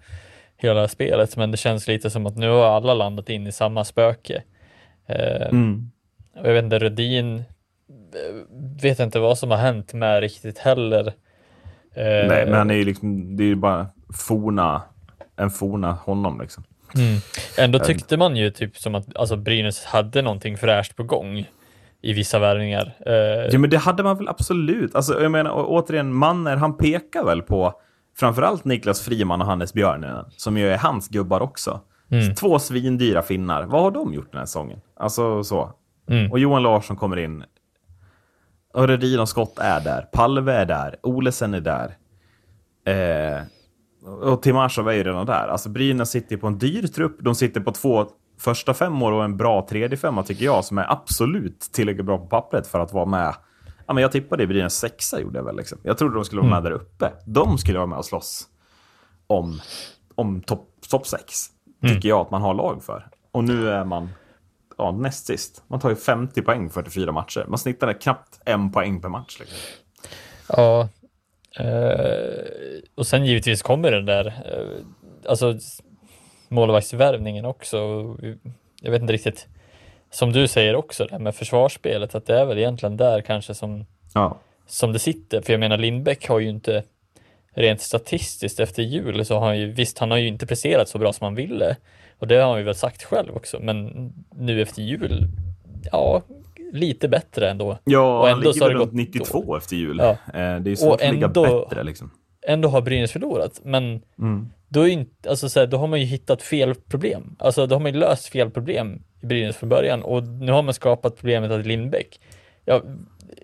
hela 0.56 0.88
spelet, 0.88 1.36
men 1.36 1.50
det 1.50 1.56
känns 1.56 1.88
lite 1.88 2.10
som 2.10 2.26
att 2.26 2.36
nu 2.36 2.48
har 2.48 2.64
alla 2.64 2.94
landat 2.94 3.30
in 3.30 3.46
i 3.46 3.52
samma 3.52 3.84
spöke. 3.84 4.42
Eh, 5.06 5.48
mm. 5.48 5.90
och 6.36 6.48
jag 6.48 6.52
vet 6.52 6.64
inte, 6.64 6.78
Rödin 6.78 7.36
eh, 7.36 7.42
vet 8.82 9.00
inte 9.00 9.18
vad 9.18 9.38
som 9.38 9.50
har 9.50 9.58
hänt 9.58 9.92
med 9.92 10.20
riktigt 10.20 10.58
heller. 10.58 11.06
Eh, 11.94 12.28
Nej, 12.28 12.46
men 12.46 12.54
han 12.54 12.70
är 12.70 12.74
ju 12.74 12.84
liksom, 12.84 13.36
det 13.36 13.42
är 13.44 13.48
ju 13.48 13.56
bara 13.56 13.86
forna, 14.28 14.82
en 15.36 15.50
forna 15.50 15.92
honom 15.92 16.40
liksom. 16.40 16.64
Mm. 16.94 17.20
Ändå 17.58 17.78
tyckte 17.78 18.16
man 18.16 18.36
ju 18.36 18.50
typ 18.50 18.76
som 18.76 18.94
att 18.94 19.16
alltså, 19.16 19.36
Brynäs 19.36 19.84
hade 19.84 20.22
någonting 20.22 20.56
fräscht 20.56 20.96
på 20.96 21.02
gång 21.02 21.48
i 22.02 22.12
vissa 22.12 22.38
värvningar. 22.38 22.96
Eh, 23.06 23.12
Ja, 23.52 23.58
men 23.58 23.70
det 23.70 23.76
hade 23.76 24.02
man 24.02 24.16
väl 24.16 24.28
absolut. 24.28 24.94
Alltså, 24.94 25.22
jag 25.22 25.32
menar, 25.32 25.52
återigen, 25.66 26.14
Manner, 26.14 26.56
han 26.56 26.76
pekar 26.76 27.24
väl 27.24 27.42
på 27.42 27.74
framförallt 28.18 28.64
Niklas 28.64 29.00
Friman 29.00 29.40
och 29.40 29.46
Hannes 29.46 29.74
Björnen, 29.74 30.24
som 30.36 30.58
ju 30.58 30.68
är 30.68 30.78
hans 30.78 31.08
gubbar 31.08 31.40
också. 31.40 31.80
Mm. 32.10 32.34
Två 32.34 32.58
svindyra 32.58 33.22
finnar. 33.22 33.62
Vad 33.62 33.82
har 33.82 33.90
de 33.90 34.14
gjort 34.14 34.32
den 34.32 34.38
här 34.38 34.46
säsongen? 34.46 34.80
Alltså 34.96 35.44
så. 35.44 35.72
Mm. 36.10 36.32
Och 36.32 36.38
Johan 36.38 36.62
Larsson 36.62 36.96
kommer 36.96 37.16
in. 37.16 37.44
Och 38.78 38.88
Rödin 38.88 39.20
och 39.20 39.28
Skott 39.28 39.58
är 39.58 39.80
där. 39.80 40.02
Palve 40.12 40.52
är 40.52 40.66
där. 40.66 40.96
Olesen 41.02 41.54
är 41.54 41.60
där. 41.60 41.96
Eh, 42.84 43.42
och 44.22 44.42
Timashov 44.42 44.88
är 44.88 44.92
ju 44.92 45.04
redan 45.04 45.26
där. 45.26 45.48
Alltså 45.48 45.68
Brynäs 45.68 46.10
sitter 46.10 46.36
på 46.36 46.46
en 46.46 46.58
dyr 46.58 46.86
trupp. 46.86 47.16
De 47.20 47.34
sitter 47.34 47.60
på 47.60 47.72
två 47.72 48.06
första 48.38 48.74
fem 48.74 49.02
år 49.02 49.12
och 49.12 49.24
en 49.24 49.36
bra 49.36 49.66
tredje 49.70 49.96
femma 49.96 50.22
tycker 50.22 50.44
jag, 50.44 50.64
som 50.64 50.78
är 50.78 50.92
absolut 50.92 51.60
tillräckligt 51.60 52.06
bra 52.06 52.18
på 52.18 52.26
pappret 52.26 52.66
för 52.66 52.80
att 52.80 52.92
vara 52.92 53.06
med. 53.06 53.34
Ja, 53.86 53.94
men 53.94 54.02
jag 54.02 54.12
tippade 54.12 54.42
i 54.42 54.46
Brynäs 54.46 54.74
sexa 54.74 55.20
gjorde 55.20 55.38
jag 55.38 55.44
väl. 55.44 55.56
Liksom. 55.56 55.78
Jag 55.82 55.98
trodde 55.98 56.14
de 56.14 56.24
skulle 56.24 56.42
vara 56.42 56.50
med 56.50 56.62
där 56.62 56.70
uppe. 56.70 57.12
De 57.24 57.58
skulle 57.58 57.78
vara 57.78 57.86
med 57.86 57.98
och 57.98 58.04
slåss 58.04 58.48
om, 59.26 59.60
om 60.14 60.40
topp 60.40 60.68
top 60.90 61.06
sex. 61.06 61.46
Tycker 61.82 62.08
jag 62.08 62.20
att 62.20 62.30
man 62.30 62.42
har 62.42 62.54
lag 62.54 62.82
för. 62.82 63.06
Och 63.32 63.44
nu 63.44 63.70
är 63.70 63.84
man 63.84 64.08
ja, 64.78 64.92
näst 64.92 65.26
sist. 65.26 65.62
Man 65.68 65.80
tar 65.80 65.90
ju 65.90 65.96
50 65.96 66.42
poäng 66.42 66.68
på 66.68 66.72
44 66.74 67.12
matcher. 67.12 67.44
Man 67.48 67.58
snittar 67.58 67.92
knappt 68.00 68.40
en 68.44 68.72
poäng 68.72 69.00
per 69.00 69.08
match. 69.08 69.36
Liksom. 69.40 69.58
Ja. 70.48 70.88
Eh, 71.58 72.80
och 72.94 73.06
sen 73.06 73.26
givetvis 73.26 73.62
kommer 73.62 73.90
den 73.90 74.06
där, 74.06 74.26
eh, 74.26 75.30
alltså 75.30 75.58
målvaktsvärvningen 76.48 77.44
också. 77.44 77.76
Jag 78.82 78.90
vet 78.90 79.00
inte 79.02 79.12
riktigt, 79.12 79.46
som 80.10 80.32
du 80.32 80.48
säger 80.48 80.74
också, 80.74 81.04
det 81.04 81.12
här 81.12 81.18
med 81.18 81.34
försvarsspelet, 81.34 82.14
att 82.14 82.26
det 82.26 82.40
är 82.40 82.44
väl 82.44 82.58
egentligen 82.58 82.96
där 82.96 83.20
kanske 83.20 83.54
som, 83.54 83.86
Ja. 84.14 84.38
som 84.66 84.92
det 84.92 84.98
sitter. 84.98 85.40
För 85.40 85.52
jag 85.52 85.60
menar, 85.60 85.76
Lindbäck 85.78 86.28
har 86.28 86.38
ju 86.38 86.48
inte, 86.48 86.82
rent 87.54 87.80
statistiskt 87.80 88.60
efter 88.60 88.82
jul 88.82 89.24
så 89.24 89.38
har 89.38 89.46
han 89.46 89.58
ju, 89.58 89.72
visst 89.72 89.98
han 89.98 90.10
har 90.10 90.18
ju 90.18 90.28
inte 90.28 90.46
presterat 90.46 90.88
så 90.88 90.98
bra 90.98 91.12
som 91.12 91.24
han 91.24 91.34
ville. 91.34 91.76
Och 92.18 92.26
det 92.26 92.34
har 92.36 92.48
han 92.50 92.58
ju 92.58 92.64
väl 92.64 92.74
sagt 92.74 93.02
själv 93.02 93.36
också, 93.36 93.58
men 93.60 94.12
nu 94.36 94.62
efter 94.62 94.82
jul, 94.82 95.26
ja, 95.92 96.22
lite 96.72 97.08
bättre 97.08 97.50
ändå. 97.50 97.78
Ja, 97.84 98.20
Och 98.20 98.26
han 98.28 98.38
ändå 98.38 98.52
så 98.52 98.54
ligger 98.54 98.60
har 98.64 98.68
väl 98.68 98.78
det 98.78 98.84
runt 98.84 99.14
gått 99.14 99.30
92 99.30 99.56
efter 99.56 99.76
jul. 99.76 99.98
Ja. 99.98 100.10
Eh, 100.10 100.16
Det 100.34 100.40
är 100.40 100.60
ju 100.68 100.76
svårt 100.76 100.94
Och 100.94 101.02
att 101.02 101.14
ligga 101.14 101.28
bättre. 101.28 101.82
Liksom. 101.82 102.10
ändå 102.46 102.68
har 102.68 102.80
Brynäs 102.80 103.12
förlorat, 103.12 103.60
men 103.64 104.02
Mm. 104.18 104.48
då, 104.68 104.88
inte, 104.88 105.30
alltså 105.30 105.48
så 105.48 105.60
här, 105.60 105.66
då 105.66 105.76
har 105.76 105.86
man 105.86 106.00
ju 106.00 106.06
hittat 106.06 106.42
fel 106.42 106.74
problem. 106.74 107.36
Alltså 107.38 107.66
då 107.66 107.74
har 107.74 107.80
man 107.80 107.92
ju 107.92 107.98
löst 107.98 108.26
fel 108.28 108.50
problem 108.50 109.02
i 109.22 109.26
Brynäs 109.26 109.56
från 109.56 109.68
början 109.68 110.02
och 110.02 110.22
nu 110.22 110.52
har 110.52 110.62
man 110.62 110.74
skapat 110.74 111.16
problemet 111.16 111.50
att 111.50 111.66
Lindbäck, 111.66 112.20
ja, 112.64 112.82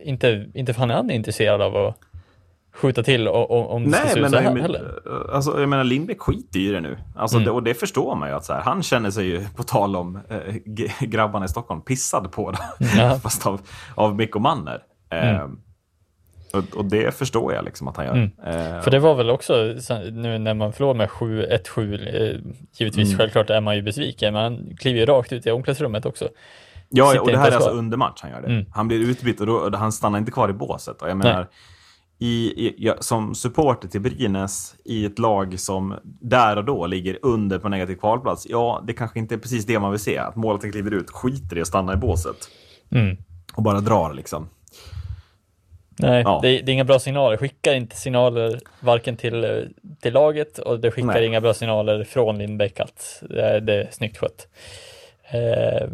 inte, 0.03 0.47
inte 0.55 0.75
fan 0.75 0.91
är 0.91 0.95
han 0.95 1.11
intresserad 1.11 1.63
av 1.63 1.77
att 1.77 1.99
skjuta 2.75 3.03
till 3.03 3.29
o- 3.29 3.47
o- 3.49 3.67
om 3.69 3.85
det 3.85 3.91
ska 3.93 4.05
Nej, 4.05 4.13
se 4.15 4.21
ut 4.21 4.31
så 4.31 4.37
här 4.37 4.51
men 4.53 4.63
heller. 4.63 5.01
alltså, 5.33 5.61
jag 5.61 5.69
menar, 5.69 5.85
Lindbäck 5.85 6.21
skiter 6.21 6.59
i 6.59 6.69
det 6.71 6.81
nu. 6.81 6.99
Alltså, 7.17 7.37
Mm. 7.37 7.45
det, 7.45 7.51
och 7.51 7.63
det 7.63 7.75
förstår 7.75 8.15
man 8.17 8.29
ju. 8.29 8.35
att 8.35 8.45
så 8.45 8.53
här, 8.53 8.61
Han 8.61 8.83
känner 8.83 9.11
sig 9.11 9.27
ju, 9.27 9.45
på 9.57 9.63
tal 9.63 9.97
om 9.97 10.21
g- 10.65 10.91
grabbarna 11.01 11.45
i 11.45 11.49
Stockholm, 11.49 11.81
pissad 11.81 12.33
på 12.33 12.51
det. 12.51 12.59
Ja. 12.99 13.19
Fast 13.23 13.47
av, 13.47 13.61
av 13.95 14.15
Mikko 14.17 14.39
Manner. 14.39 14.83
Mm. 15.11 15.59
och, 16.53 16.77
och 16.77 16.85
det 16.85 17.15
förstår 17.15 17.53
jag 17.55 17.65
liksom 17.65 17.89
att 17.89 17.97
han 17.97 18.07
gör. 18.07 18.13
Mm. 18.15 18.31
Eh, 18.77 18.81
För 18.83 18.91
det 18.91 18.99
var 18.99 19.15
väl 19.15 19.31
också 19.31 19.55
nu 20.13 20.39
när 20.39 20.55
man 20.55 20.73
förlorar 20.73 20.95
med 20.95 21.09
7-1-7, 21.09 21.95
eh, 21.95 22.41
givetvis 22.79 23.09
Mm. 23.09 23.19
självklart 23.19 23.51
är 23.51 23.61
man 23.61 23.77
ju 23.77 23.83
besviken, 23.83 24.33
men 24.33 24.43
han 24.43 24.77
kliver 24.77 25.01
ju 25.01 25.07
rakt 25.07 25.33
ut 25.33 25.47
i 25.47 25.51
omklädningsrummet 25.51 26.07
också. 26.07 26.29
Ja, 26.89 27.21
och 27.21 27.31
det 27.31 27.39
här 27.39 27.51
är 27.51 27.55
alltså 27.55 27.71
under 27.71 27.97
match 27.97 28.19
han 28.23 28.31
gör 28.31 28.41
det. 28.41 28.47
Mm. 28.49 28.65
Han 28.73 28.89
blir 28.89 28.99
utbytt 29.11 29.41
och, 29.41 29.47
då, 29.47 29.55
och 29.55 29.73
han 29.79 29.93
stannar 29.93 30.19
inte 30.19 30.31
kvar 30.33 30.49
i 30.49 30.53
båset. 30.53 31.03
Och 31.03 31.09
jag 31.11 31.17
menar, 31.17 31.47
i, 32.19 32.53
i, 32.67 32.93
som 33.01 33.35
supporter 33.35 33.89
till 33.89 34.01
Brynäs 34.01 34.75
i 34.85 35.05
ett 35.05 35.19
lag 35.19 35.61
som 35.61 35.95
där 36.03 36.57
och 36.57 36.65
då 36.65 36.87
ligger 36.87 37.19
under 37.23 37.59
på 37.59 37.69
negativ 37.69 37.97
kvalplats. 37.97 38.47
Ja, 38.51 38.83
det 38.87 38.93
kanske 38.93 39.19
inte 39.19 39.35
är 39.35 39.39
precis 39.39 39.67
det 39.67 39.79
man 39.79 39.91
vill 39.91 40.01
se. 40.01 40.19
Att 40.19 40.37
målet 40.37 40.73
kliver 40.73 40.91
ut, 40.91 41.11
skiter 41.11 41.59
i 41.59 41.61
att 41.61 41.67
stanna 41.67 41.93
i 41.93 41.97
båset 41.97 42.37
Mm. 42.91 43.17
och 43.55 43.63
bara 43.63 43.81
drar 43.81 44.13
liksom. 44.15 44.49
Nej, 45.99 46.23
Ja. 46.23 46.39
det, 46.43 46.49
det 46.49 46.71
är 46.71 46.75
inga 46.75 46.85
bra 46.85 46.99
signaler. 46.99 47.37
Skickar 47.37 47.75
inte 47.75 47.97
signaler 47.97 48.61
varken 48.81 49.17
till, 49.17 49.69
till 50.01 50.13
laget 50.13 50.59
och 50.59 50.81
det 50.81 50.91
skickar 50.91 51.07
Nej. 51.09 51.27
inga 51.27 51.41
bra 51.41 51.55
signaler 51.55 52.05
från 52.05 52.39
Lindbäck 52.39 52.81
att 52.81 53.23
det 53.31 53.43
är, 53.43 53.61
det 53.61 53.75
är 53.75 53.89
snyggt 53.91 54.17
skött. 54.19 54.49
Eh, 55.31 55.89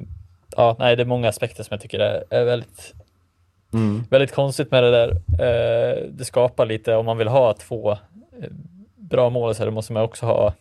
ja, 0.56 0.76
nej, 0.78 0.96
det 0.96 1.02
är 1.02 1.06
många 1.06 1.28
aspekter 1.28 1.62
som 1.62 1.74
jag 1.74 1.80
tycker 1.80 1.98
är, 1.98 2.24
är 2.30 2.44
väldigt, 2.44 2.94
Mm. 3.72 4.04
väldigt 4.10 4.34
konstigt 4.34 4.70
med 4.70 4.82
det 4.82 4.90
där. 4.90 5.08
Eh, 5.10 6.08
det 6.10 6.24
skapar 6.24 6.66
lite, 6.66 6.94
om 6.94 7.06
man 7.06 7.18
vill 7.18 7.28
ha 7.28 7.54
två 7.54 7.90
eh, 7.92 7.98
bra 8.96 9.30
mål 9.30 9.54
så 9.54 9.70
måste 9.70 9.92
man 9.92 10.02
också 10.02 10.26
ha 10.26 10.54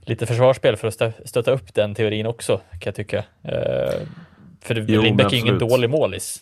lite 0.00 0.26
försvarsspel 0.26 0.76
för 0.76 0.88
att 0.88 0.94
stö- 0.98 1.26
stötta 1.26 1.50
upp 1.50 1.74
den 1.74 1.94
teorin 1.94 2.26
också, 2.26 2.56
kan 2.56 2.80
jag 2.84 2.94
tycka. 2.94 3.24
Eh, 3.42 4.00
för 4.60 4.84
Jo, 4.88 5.02
Lindbäck 5.02 5.32
är 5.32 5.36
ingen 5.36 5.58
dålig 5.58 5.90
målis. 5.90 6.40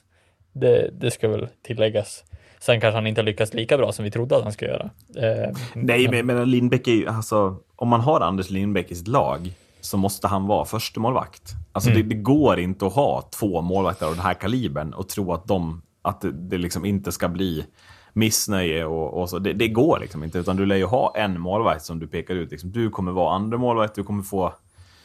Det, 0.53 0.91
det 0.93 1.11
ska 1.11 1.29
väl 1.29 1.49
tilläggas. 1.63 2.25
Sen 2.59 2.81
kanske 2.81 2.97
han 2.97 3.07
inte 3.07 3.21
har 3.21 3.27
lyckats 3.27 3.55
lika 3.55 3.77
bra 3.77 3.93
som 3.93 4.05
vi 4.05 4.11
trodde 4.11 4.37
att 4.37 4.43
han 4.43 4.53
skulle 4.53 4.71
göra. 4.71 4.91
Eh, 5.17 5.51
Nej, 5.75 6.09
men, 6.09 6.27
men 6.27 6.51
Lindbäck 6.51 6.89
är 6.89 6.93
ju, 6.93 7.09
alltså, 7.09 7.57
om 7.77 7.89
man 7.89 8.01
har 8.01 8.21
Anders 8.21 8.51
Lindbäck 8.51 8.91
i 8.91 8.95
sitt 8.95 9.09
lag 9.09 9.53
så 9.81 9.97
måste 9.97 10.29
han 10.29 10.47
vara 10.47 10.65
första 10.65 11.01
målvakt. 11.01 11.53
Alltså 11.73 11.91
Mm. 11.91 12.03
det, 12.09 12.15
det 12.15 12.21
går 12.21 12.61
inte 12.61 12.87
att 12.87 12.93
ha 12.95 13.23
två 13.39 13.61
målvakter 13.61 14.07
av 14.07 14.13
den 14.13 14.23
här 14.25 14.35
kalibern 14.35 14.95
och 14.95 15.09
tro 15.09 15.33
att, 15.33 15.47
de, 15.47 15.83
att 16.03 16.21
det, 16.21 16.33
det 16.33 16.59
liksom 16.59 16.85
inte 16.85 17.13
ska 17.13 17.29
bli 17.29 17.67
missnöje 18.13 18.85
och, 18.85 19.21
och 19.21 19.31
så. 19.31 19.39
Det, 19.39 19.53
det 19.53 19.69
går 19.69 19.99
liksom 20.01 20.25
inte, 20.25 20.39
utan 20.39 20.57
du 20.57 20.67
lär 20.67 20.77
ju 20.77 20.85
ha 20.85 21.13
en 21.17 21.41
målvakt 21.41 21.85
som 21.85 21.99
du 21.99 22.07
pekar 22.07 22.35
ut. 22.35 22.51
Liksom, 22.51 22.73
du 22.73 22.91
kommer 22.91 23.13
vara 23.13 23.35
andra 23.35 23.59
målvakt, 23.59 23.95
du 23.95 24.05
kommer 24.05 24.23
få 24.23 24.55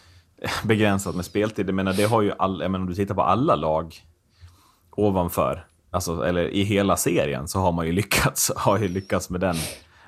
begränsat 0.63 1.15
med 1.15 1.25
speltid. 1.25 1.67
Jag 1.67 1.75
menar, 1.75 1.93
det 1.93 2.03
har 2.03 2.21
ju 2.21 2.31
all, 2.37 2.61
jag 2.61 2.71
menar, 2.71 2.83
om 2.83 2.89
du 2.89 2.95
tittar 2.95 3.15
på 3.15 3.21
alla 3.23 3.55
lag 3.55 3.95
ovanför, 4.91 5.65
alltså, 5.91 6.21
eller 6.25 6.47
i 6.47 6.63
hela 6.63 6.97
serien, 6.97 7.47
så 7.47 7.59
har 7.59 7.71
man 7.71 7.85
ju 7.85 7.91
lyckats, 7.91 8.51
har 8.55 8.77
ju 8.79 8.87
lyckats 8.87 9.29
med, 9.29 9.41
den, 9.41 9.55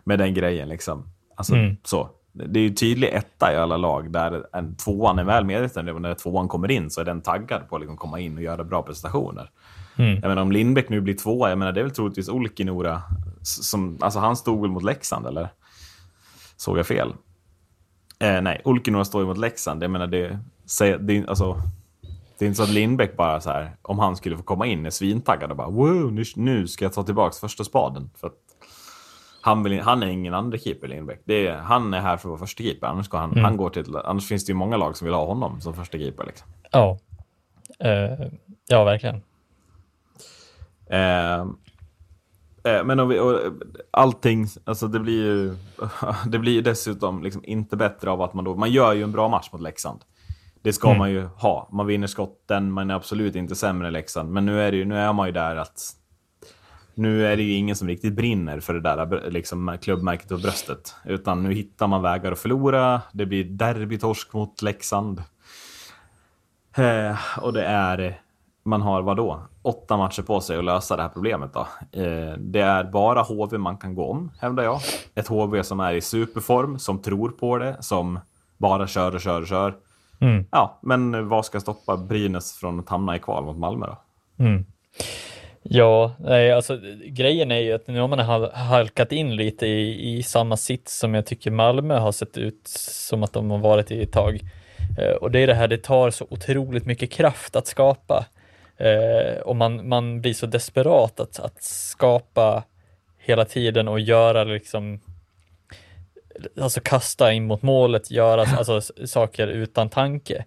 med 0.04 0.20
den 0.20 0.34
grejen. 0.34 0.70
Liksom. 0.70 1.10
Alltså, 1.36 1.56
Mm. 1.56 1.76
så. 1.84 2.10
Det 2.46 2.60
är 2.60 2.64
ju 2.64 2.74
tydlig 2.74 3.10
etta 3.14 3.54
i 3.54 3.56
alla 3.56 3.78
lag 3.78 4.12
där 4.12 4.46
en 4.54 4.76
tvåan 4.76 5.20
är 5.20 5.24
väl 5.24 5.46
medveten 5.46 5.90
om 5.90 6.02
när 6.02 6.14
tvåan 6.14 6.48
kommer 6.48 6.72
in 6.72 6.90
så 6.90 7.02
är 7.02 7.06
den 7.06 7.22
taggad 7.22 7.70
på 7.70 7.76
att 7.76 7.82
liksom 7.82 7.98
komma 7.98 8.20
in 8.20 8.38
och 8.38 8.44
göra 8.44 8.64
bra 8.64 8.84
prestationer. 8.84 9.50
Mm. 9.96 10.20
Jag 10.22 10.30
menar, 10.30 10.42
om 10.42 10.52
Lindbäck 10.52 10.90
nu 10.90 11.02
blir 11.02 11.14
tvåa, 11.14 11.50
jag 11.50 11.58
menar, 11.58 11.72
det 11.72 11.80
är 11.80 11.84
väl 11.84 11.94
troligtvis 11.94 12.30
Olkinora 12.30 13.02
som, 13.42 13.98
alltså 14.02 14.20
han 14.20 14.36
stod 14.36 14.62
väl 14.62 14.72
mot 14.72 14.84
Leksand 14.84 15.28
eller? 15.28 15.50
Såg 16.58 16.78
jag 16.78 16.88
fel? 16.88 17.14
Eh, 18.20 18.42
nej, 18.42 18.62
Olkinuor 18.66 19.04
står 19.04 19.22
ju 19.22 19.28
mot 19.28 19.38
Leksand. 19.38 19.84
Jag 19.84 19.92
menar 19.92 20.08
det, 20.08 20.40
det, 21.00 21.28
alltså, 21.28 21.62
det 22.38 22.46
är 22.46 22.48
inte 22.48 22.58
så 22.58 22.64
att 22.64 22.70
Lindbäck 22.70 23.18
bara 23.18 23.42
så 23.42 23.50
här, 23.50 23.72
om 23.82 24.00
han 24.00 24.16
skulle 24.16 24.38
få 24.38 24.44
komma 24.44 24.66
in, 24.66 24.86
är 24.86 24.90
svintaggad 24.90 25.52
och 25.52 25.58
bara 25.58 25.70
wow, 25.70 26.14
nu, 26.14 26.24
nu 26.36 26.68
ska 26.68 26.86
jag 26.86 26.94
ta 26.94 27.04
tillbaka 27.04 27.36
första 27.42 27.64
spaden. 27.64 28.10
För 28.16 28.28
att 28.28 28.47
han, 29.42 29.64
vill, 29.64 29.80
han 29.80 30.04
är 30.04 30.08
ingen 30.08 30.34
andra 30.34 30.58
keeper 30.58 30.88
Lindbäck. 30.88 31.22
Det 31.26 31.48
är, 31.48 31.56
han 31.56 31.94
är 31.94 32.00
här 32.00 32.18
för 32.18 32.30
att 32.30 32.32
vara 32.32 32.40
första 32.40 32.64
keeper. 32.64 32.88
Annars, 32.88 33.06
ska 33.06 33.18
han, 33.18 33.38
han 33.38 33.58
går 33.58 33.70
till, 33.70 33.96
annars 33.96 34.28
finns 34.28 34.46
det 34.46 34.50
ju 34.50 34.56
många 34.56 34.78
lag 34.78 34.98
som 34.98 35.06
vill 35.06 35.14
ha 35.14 35.26
honom 35.26 35.62
som 35.62 35.74
första 35.74 35.98
keeper. 35.98 36.26
Liksom. 36.26 36.48
Ja. 36.72 36.98
Eh, 37.80 38.28
ja, 38.68 38.84
verkligen. 38.84 39.16
Eh, 40.90 41.46
men 42.86 43.00
om 43.00 43.10
vi, 43.10 43.20
och, 43.20 43.40
allting, 43.92 44.48
alltså 44.64 44.88
det 44.88 45.00
blir 45.00 45.24
ju 45.24 45.56
det 46.28 46.40
blir 46.40 46.62
dessutom 46.62 47.24
liksom 47.24 47.46
inte 47.46 47.78
bättre 47.78 48.12
av 48.12 48.22
att 48.22 48.34
man 48.34 48.46
då, 48.46 48.56
man 48.56 48.72
gör 48.72 48.94
ju 48.94 49.04
en 49.04 49.12
bra 49.12 49.28
match 49.28 49.50
mot 49.52 49.62
Leksand. 49.62 50.00
Det 50.62 50.74
ska 50.74 50.94
man 50.94 51.12
ju 51.12 51.26
ha. 51.26 51.70
Man 51.72 51.88
vinner 51.88 52.08
skotten, 52.08 52.72
man 52.72 52.90
är 52.90 52.96
absolut 52.96 53.36
inte 53.36 53.56
sämre 53.56 53.88
än 53.88 53.94
Leksand. 53.94 54.32
Men 54.32 54.46
nu 54.46 54.62
är, 54.62 54.72
det 54.72 54.78
ju, 54.78 54.86
nu 54.86 54.98
är 54.98 55.14
man 55.14 55.28
ju 55.28 55.34
där 55.34 55.56
att 55.56 55.80
nu 56.98 57.26
är 57.28 57.38
det 57.38 57.44
ju 57.44 57.54
ingen 57.54 57.76
som 57.76 57.88
riktigt 57.88 58.14
brinner 58.14 58.60
för 58.60 58.74
det 58.74 58.82
där 58.82 59.30
liksom, 59.30 59.78
klubbmärket 59.82 60.30
på 60.30 60.38
bröstet. 60.38 60.96
Utan 61.06 61.44
nu 61.44 61.54
hittar 61.54 61.88
man 61.88 62.02
vägar 62.02 62.32
att 62.32 62.40
förlora. 62.40 63.02
Det 63.12 63.26
blir 63.26 63.44
derbytorsk 63.44 64.34
mot 64.34 64.62
Leksand. 64.62 65.24
Eh, 66.78 67.18
och 67.42 67.54
det 67.54 67.66
är, 67.66 68.22
man 68.64 68.82
har 68.82 69.02
vad 69.02 69.18
då? 69.18 69.42
Åtta 69.62 69.98
matcher 69.98 70.22
på 70.22 70.42
sig 70.42 70.58
att 70.58 70.64
lösa 70.64 70.96
det 70.96 71.02
här 71.02 71.10
problemet 71.10 71.54
då. 71.54 71.68
Eh, 72.02 72.38
det 72.38 72.62
är 72.62 72.84
bara 72.84 73.22
HV 73.22 73.58
man 73.58 73.78
kan 73.78 73.96
gå 73.96 74.12
om, 74.12 74.32
hävdar 74.40 74.64
jag. 74.64 74.80
Ett 75.16 75.28
HV 75.28 75.64
som 75.64 75.80
är 75.80 75.94
i 75.94 76.02
superform, 76.02 76.80
som 76.80 77.02
tror 77.02 77.30
på 77.30 77.58
det, 77.58 77.78
som 77.80 78.20
bara 78.58 78.88
kör 78.88 79.16
och 79.16 79.22
kör 79.22 79.42
och 79.42 79.48
kör. 79.48 79.76
Mm. 80.20 80.46
Ja, 80.52 80.80
men 80.82 81.30
vad 81.30 81.46
ska 81.46 81.60
stoppa 81.60 81.98
Brynäs 81.98 82.54
från 82.54 82.80
att 82.80 82.90
hamna 82.90 83.16
i 83.16 83.20
kval 83.20 83.46
mot 83.46 83.58
Malmö 83.58 83.86
då? 83.86 83.98
Mm. 84.44 84.66
Ja, 85.70 86.16
nej, 86.20 86.52
alltså 86.52 86.80
grejen 87.06 87.52
är 87.52 87.60
ju 87.60 87.74
att 87.74 87.88
nu 87.88 88.00
har 88.00 88.08
man 88.08 88.20
hal- 88.20 88.52
halkat 88.54 89.12
in 89.12 89.36
lite 89.36 89.68
i, 89.68 90.18
i 90.18 90.24
samma 90.24 90.58
sits 90.58 91.00
som 91.00 91.14
jag 91.14 91.26
tycker 91.26 91.52
Malmö 91.52 91.98
har 91.98 92.12
sett 92.12 92.38
ut 92.38 92.68
som 92.68 93.24
att 93.24 93.34
de 93.34 93.52
har 93.52 93.58
varit 93.58 93.92
i 93.92 94.02
ett 94.04 94.12
tag. 94.12 94.40
Eh, 95.00 95.12
och 95.12 95.32
det 95.32 95.40
är 95.40 95.48
det 95.48 95.54
här, 95.54 95.68
det 95.68 95.78
tar 95.78 96.10
så 96.10 96.28
otroligt 96.30 96.86
mycket 96.86 97.12
kraft 97.12 97.56
att 97.56 97.68
skapa. 97.68 98.26
Eh, 98.78 99.42
och 99.42 99.56
man, 99.56 99.90
man 99.90 100.22
blir 100.22 100.34
så 100.34 100.46
desperat 100.46 101.20
att, 101.20 101.40
att 101.40 101.64
skapa 101.64 102.64
hela 103.18 103.46
tiden 103.46 103.88
och 103.88 104.00
göra 104.00 104.44
liksom 104.44 105.00
Alltså 106.62 106.80
kasta 106.84 107.34
in 107.34 107.48
mot 107.48 107.62
målet, 107.62 108.12
göra 108.12 108.42
alltså, 108.58 108.82
saker 109.06 109.48
utan 109.48 109.90
tanke. 109.90 110.46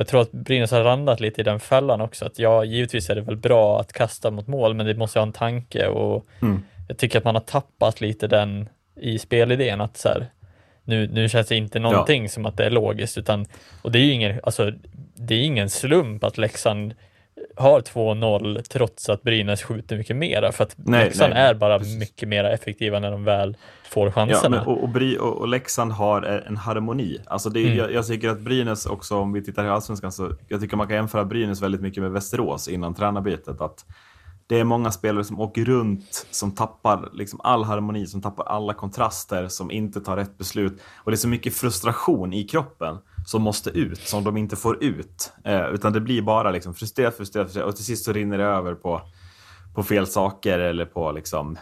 Jag 0.00 0.06
tror 0.08 0.20
att 0.20 0.32
Brynäs 0.32 0.70
har 0.70 0.84
randat 0.84 1.20
lite 1.20 1.40
i 1.40 1.44
den 1.44 1.60
fällan 1.60 2.00
också, 2.00 2.24
att 2.24 2.38
ja, 2.38 2.64
givetvis 2.64 3.10
är 3.10 3.14
det 3.14 3.20
väl 3.20 3.36
bra 3.36 3.80
att 3.80 3.92
kasta 3.92 4.30
mot 4.30 4.46
mål, 4.46 4.74
men 4.74 4.86
det 4.86 4.94
måste 4.94 5.18
ha 5.18 5.26
en 5.26 5.32
tanke 5.32 5.86
och 5.86 6.26
Mm. 6.42 6.62
jag 6.88 6.98
tycker 6.98 7.18
att 7.18 7.24
man 7.24 7.34
har 7.34 7.42
tappat 7.42 8.00
lite 8.00 8.26
den 8.26 8.68
i 9.00 9.18
spelidén 9.18 9.80
att 9.80 9.96
så 9.96 10.08
här, 10.08 10.26
nu, 10.84 11.08
nu 11.12 11.28
känns 11.28 11.48
det 11.48 11.56
inte 11.56 11.78
någonting 11.78 12.28
som 12.28 12.46
att 12.46 12.56
det 12.56 12.64
är 12.64 12.70
logiskt, 12.70 13.18
utan 13.18 13.46
och 13.82 13.92
det 13.92 13.98
är 13.98 14.02
ju 14.02 14.12
ingen, 14.12 14.40
alltså, 14.42 14.72
det 15.14 15.34
är 15.34 15.42
ingen 15.42 15.70
slump 15.70 16.24
att 16.24 16.38
Leksand 16.38 16.94
har 17.56 17.80
2-0 17.80 18.62
trots 18.62 19.08
att 19.08 19.22
Brynäs 19.22 19.62
skjuter 19.62 19.96
mycket 19.96 20.16
mera 20.16 20.52
för 20.52 20.64
att 20.64 20.74
Nej, 20.76 21.04
Leksand 21.04 21.32
nej, 21.34 21.42
är 21.42 21.54
bara 21.54 21.78
precis. 21.78 21.98
mycket 21.98 22.28
mer 22.28 22.44
effektiva 22.44 22.98
när 22.98 23.10
de 23.10 23.24
väl 23.24 23.56
får 23.90 24.06
Ja, 24.06 24.12
chanserna. 24.12 24.56
men, 24.56 24.66
och, 24.66 24.82
och, 24.82 24.88
Bry, 24.88 25.16
och, 25.18 25.36
och 25.36 25.48
Leksand 25.48 25.92
har 25.92 26.22
en 26.22 26.56
harmoni. 26.56 27.18
Alltså 27.26 27.50
det, 27.50 27.60
Mm. 27.64 27.76
jag, 27.78 27.92
jag 27.92 28.06
tycker 28.06 28.28
att 28.28 28.40
Brynäs 28.40 28.86
också, 28.86 29.16
om 29.16 29.32
vi 29.32 29.44
tittar 29.44 29.64
i 29.64 29.68
Allsvenskan, 29.68 30.12
så 30.12 30.32
jag 30.48 30.60
tycker 30.60 30.76
man 30.76 30.86
kan 30.86 30.96
jämföra 30.96 31.24
Brynäs 31.24 31.62
väldigt 31.62 31.80
mycket 31.80 32.02
med 32.02 32.12
Västerås 32.12 32.68
innan 32.68 32.94
tränarbytet. 32.94 33.60
Att 33.60 33.84
det 34.46 34.60
är 34.60 34.64
många 34.64 34.90
spelare 34.90 35.24
som 35.24 35.40
åker 35.40 35.64
runt, 35.64 36.26
som 36.30 36.50
tappar 36.54 37.08
liksom 37.12 37.40
all 37.44 37.64
harmoni, 37.64 38.06
som 38.06 38.22
tappar 38.22 38.44
alla 38.44 38.74
kontraster, 38.74 39.48
som 39.48 39.70
inte 39.70 40.00
tar 40.00 40.16
rätt 40.16 40.38
beslut. 40.38 40.82
Och 40.96 41.10
det 41.10 41.14
är 41.14 41.16
så 41.16 41.28
mycket 41.28 41.54
frustration 41.54 42.32
i 42.32 42.44
kroppen 42.44 42.98
som 43.26 43.42
måste 43.42 43.70
ut, 43.70 43.98
som 43.98 44.24
de 44.24 44.36
inte 44.36 44.56
får 44.56 44.84
ut. 44.84 45.32
Eh, 45.44 45.66
utan 45.66 45.92
det 45.92 46.00
blir 46.00 46.22
bara 46.22 46.50
liksom 46.50 46.74
frustrerat, 46.74 47.16
frustrerat, 47.16 47.46
frustrerat 47.46 47.68
och 47.68 47.76
till 47.76 47.84
sist 47.84 48.04
så 48.04 48.12
rinner 48.12 48.38
det 48.38 48.44
över 48.44 48.74
på, 48.74 49.00
på 49.74 49.82
fel 49.82 50.06
saker 50.06 50.58
eller 50.58 50.84
på 50.84 51.12
liksom 51.12 51.58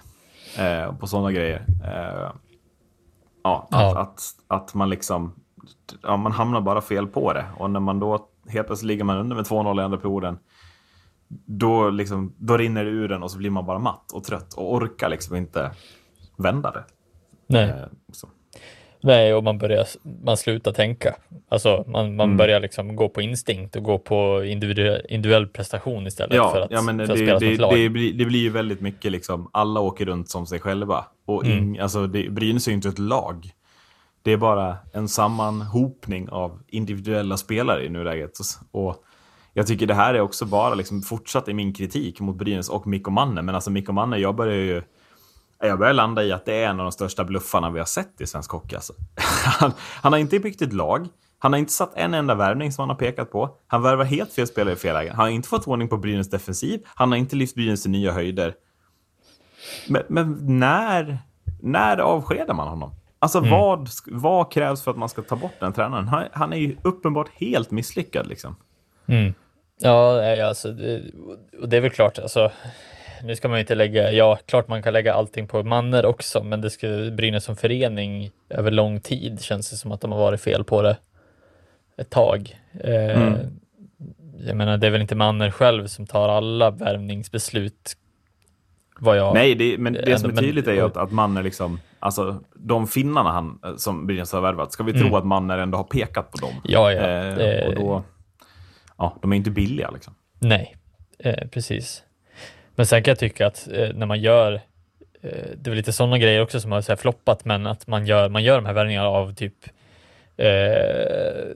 eh, 0.59 0.97
på 0.97 1.07
sådana 1.07 1.33
grejer. 1.33 1.64
Eh, 1.85 2.33
ja, 3.42 3.68
att, 3.71 3.79
Ja. 3.81 4.01
Att, 4.01 4.21
att 4.47 4.75
man 4.75 4.90
liksom 4.90 5.35
ja, 6.03 6.16
man 6.16 6.33
hamnar 6.33 6.61
bara 6.61 6.81
fel 6.81 7.07
på 7.07 7.33
det. 7.33 7.47
Och 7.57 7.71
när 7.71 7.81
man 7.81 8.01
då 8.01 8.29
helt 8.49 8.66
plötsligt 8.66 8.88
ligger 8.88 9.05
man 9.05 9.18
under 9.18 9.37
med 9.37 9.44
2-0 9.44 9.81
i 9.81 9.85
andra 9.85 9.99
perioden 9.99 10.38
då, 11.47 11.90
liksom, 11.90 12.35
då 12.38 12.57
rinner 12.57 12.85
det 12.85 12.90
ur 12.90 13.09
den 13.09 13.23
och 13.23 13.31
så 13.31 13.38
blir 13.38 13.51
man 13.51 13.66
bara 13.66 13.79
matt 13.79 14.12
och 14.12 14.25
trött 14.25 14.55
och 14.55 14.75
orkar 14.75 15.09
liksom 15.09 15.37
inte 15.37 15.71
vända 16.37 16.71
det. 16.71 16.85
Nej. 17.47 17.68
Eh, 17.68 17.87
så. 18.12 18.29
Nej, 19.00 19.34
och 19.34 19.44
man 19.44 19.58
börjar, 19.58 19.87
man 20.24 20.37
slutar 20.37 20.72
tänka. 20.72 21.14
Alltså 21.48 21.84
man, 21.87 22.16
man 22.16 22.24
Mm. 22.26 22.37
börjar 22.37 22.61
liksom 22.61 22.96
gå 22.96 23.08
på 23.08 23.22
instinkt 23.22 23.76
och 23.76 23.82
gå 23.82 23.98
på 23.98 24.44
individuell, 24.44 25.02
individuell 25.08 25.46
prestation 25.46 26.06
istället 26.06 26.37
Ja, 26.37 26.50
för 26.50 26.61
att, 26.61 26.70
ja, 26.70 26.82
men 26.82 26.96
det, 26.96 27.06
för 27.06 27.12
att 27.12 27.18
det, 27.18 27.24
spela 27.24 27.38
som 27.38 27.48
det, 27.48 27.54
ett 27.54 27.61
lag. 27.61 27.74
det, 27.74 27.88
blir, 27.88 28.12
det 28.12 28.24
blir 28.24 28.40
ju 28.40 28.50
väldigt 28.50 28.80
mycket 28.80 29.12
liksom, 29.12 29.50
alla 29.52 29.80
åker 29.80 30.04
runt 30.06 30.28
som 30.28 30.46
sig 30.46 30.61
själva. 30.61 31.04
Och 31.26 31.44
Mm. 31.46 31.82
alltså, 31.82 32.06
det, 32.06 32.30
Brynäs 32.30 32.66
är 32.66 32.70
ju 32.70 32.74
inte 32.76 32.88
ett 32.88 32.98
lag. 32.98 33.50
Det 34.22 34.32
är 34.32 34.37
bara 34.37 34.76
en 34.92 35.08
sammanhopning 35.08 36.28
av 36.28 36.61
individuella 36.68 37.37
spelare 37.37 37.84
i 37.84 37.88
nuläget. 37.88 38.30
Och 38.70 39.04
jag 39.54 39.66
tycker 39.66 39.87
det 39.87 39.94
här 39.94 40.14
är 40.14 40.20
också 40.20 40.44
bara 40.44 40.74
liksom 40.74 41.02
fortsatt 41.02 41.48
i 41.48 41.54
min 41.54 41.72
kritik 41.74 42.20
mot 42.20 42.37
Brynäs 42.37 42.68
och 42.68 42.87
Mikko 42.87 43.11
Manne. 43.11 43.42
Men 43.42 43.54
alltså 43.54 43.70
Mikko 43.70 43.92
Manne, 43.92 44.16
jag 44.18 44.34
börjar 44.34 44.56
ju 44.56 44.82
jag 45.61 45.79
börjar 45.79 45.92
landa 45.92 46.25
i 46.25 46.33
att 46.33 46.44
det 46.44 46.62
är 46.62 46.68
en 46.68 46.81
av 46.81 46.85
de 46.85 46.92
största 46.92 47.25
bluffarna 47.25 47.71
vi 47.71 47.79
har 47.79 47.87
sett 47.87 48.21
i 48.21 48.27
svensk 48.27 48.51
hockey. 48.51 48.75
Alltså. 48.75 48.92
Han, 49.44 49.73
han 50.03 50.12
har 50.12 50.21
inte 50.21 50.38
byggt 50.38 50.62
ett 50.62 50.73
lag. 50.73 51.09
Han 51.38 51.53
har 51.53 51.59
inte 51.59 51.73
satt 51.73 51.92
en 51.94 52.14
enda 52.14 52.35
värvning 52.35 52.73
som 52.73 52.83
han 52.83 52.88
har 52.88 52.97
pekat 52.97 53.31
på. 53.31 53.57
Han 53.66 53.83
värvar 53.83 54.05
helt 54.05 54.33
fel 54.33 54.47
spelare 54.47 54.75
i 54.75 54.77
fel 54.77 54.94
lägen. 54.94 55.14
Han 55.14 55.25
har 55.25 55.31
inte 55.31 55.49
fått 55.49 55.68
ordning 55.68 55.88
på 55.88 55.97
Brynäs 55.97 56.31
defensiv. 56.31 56.81
Han 56.94 57.11
har 57.11 57.18
inte 57.18 57.37
lyft 57.37 57.55
Brynäs 57.55 57.83
till 57.83 57.90
nya 57.90 58.12
höjder. 58.12 58.55
Men, 59.88 60.03
men 60.09 60.38
när, 60.59 61.18
när 61.61 61.99
avskedar 61.99 62.55
man 62.55 62.68
honom? 62.68 62.94
Alltså 63.18 63.40
vad, 63.40 63.88
vad 64.07 64.53
krävs 64.53 64.83
för 64.83 64.90
att 64.90 64.97
man 64.97 65.09
ska 65.09 65.23
ta 65.23 65.37
bort 65.37 65.55
den 65.61 65.73
tränaren? 65.73 66.09
Han, 66.09 66.25
han 66.33 66.53
är 66.53 66.57
ju 66.57 66.77
uppenbart 66.83 67.29
helt 67.35 67.71
misslyckad 67.71 68.27
liksom. 68.27 68.57
Mm. 69.07 69.35
Ja, 69.81 70.49
alltså, 70.49 70.73
det, 70.73 71.03
och 71.61 71.68
det 71.68 71.77
är 71.77 71.81
väl 71.81 71.90
klart, 71.90 72.18
alltså, 72.18 72.51
nu 73.24 73.37
ska 73.37 73.48
man 73.48 73.59
ju 73.59 73.61
inte 73.61 73.74
lägga, 73.74 74.12
ja, 74.12 74.38
klart 74.46 74.68
man 74.68 74.83
kan 74.83 74.92
lägga 74.92 75.14
allting 75.14 75.46
på 75.48 75.62
Manner 75.62 76.07
också, 76.07 76.42
men 76.42 76.61
det 76.61 76.70
ska 76.70 76.87
Brynäs 77.12 77.44
som 77.44 77.57
förening 77.57 78.31
över 78.48 78.70
lång 78.70 79.00
tid 79.00 79.40
känns 79.42 79.70
det 79.70 79.76
som 79.76 79.92
att 79.92 80.00
de 80.00 80.12
har 80.12 80.18
varit 80.18 80.40
fel 80.40 80.64
på 80.64 80.83
det 80.83 80.96
ett 81.96 82.11
tag. 82.11 82.59
Eh, 82.81 83.22
Mm. 83.22 83.35
Jag 84.46 84.57
menar, 84.57 84.76
det 84.76 84.87
är 84.87 84.90
väl 84.90 85.00
inte 85.00 85.14
Manner 85.14 85.50
själv 85.50 85.87
som 85.87 86.07
tar 86.07 86.28
alla 86.28 86.70
värvningsbeslut, 86.70 87.92
jag... 89.00 89.35
Nej, 89.35 89.54
det, 89.54 89.78
men 89.78 89.92
det 89.92 90.00
ändå- 90.00 90.18
som 90.18 90.31
är 90.31 90.35
men- 90.35 90.44
tydligt 90.44 90.66
är 90.66 90.72
ju 90.72 90.81
att, 90.81 90.96
att 90.96 91.12
Manner 91.12 91.42
liksom, 91.42 91.81
alltså 91.98 92.42
de 92.54 92.87
finnarna 92.87 93.31
han, 93.31 93.59
som 93.76 94.07
Brynäs 94.07 94.33
har 94.33 94.40
värvat, 94.40 94.72
ska 94.72 94.83
vi 94.83 94.92
tro 94.92 95.00
Mm. 95.02 95.14
att 95.14 95.26
Manner 95.26 95.59
ändå 95.59 95.78
har 95.78 95.85
pekat 95.85 96.31
på 96.31 96.38
dem? 96.38 96.52
Ja, 96.64 96.92
ja. 96.92 97.00
Eh, 97.00 97.66
och 97.68 97.74
då, 97.74 98.02
ja, 98.98 99.16
de 99.22 99.33
är 99.33 99.37
inte 99.37 99.50
billiga 99.50 99.90
liksom. 99.90 100.14
Nej, 100.38 100.76
eh, 101.18 101.48
precis. 101.48 102.02
Men 102.78 102.86
sen 102.86 103.02
kan 103.02 103.10
jag 103.12 103.18
tycka 103.18 103.46
att 103.46 103.68
eh, 103.72 103.88
när 103.94 104.06
man 104.06 104.20
gör, 104.20 104.52
eh, 105.22 105.48
det 105.56 105.70
är 105.70 105.74
lite 105.74 105.92
sådana 105.92 106.18
grejer 106.18 106.42
också 106.42 106.60
som 106.60 106.72
har 106.72 106.81
så 106.81 106.96
floppat, 106.96 107.44
men 107.44 107.66
att 107.66 107.87
man 107.87 108.06
gör, 108.06 108.29
man 108.29 108.44
gör 108.44 108.56
de 108.56 108.66
här 108.66 108.72
värvningarna 108.72 109.08
av 109.08 109.35
typ 109.35 109.54
eh, 110.37 111.46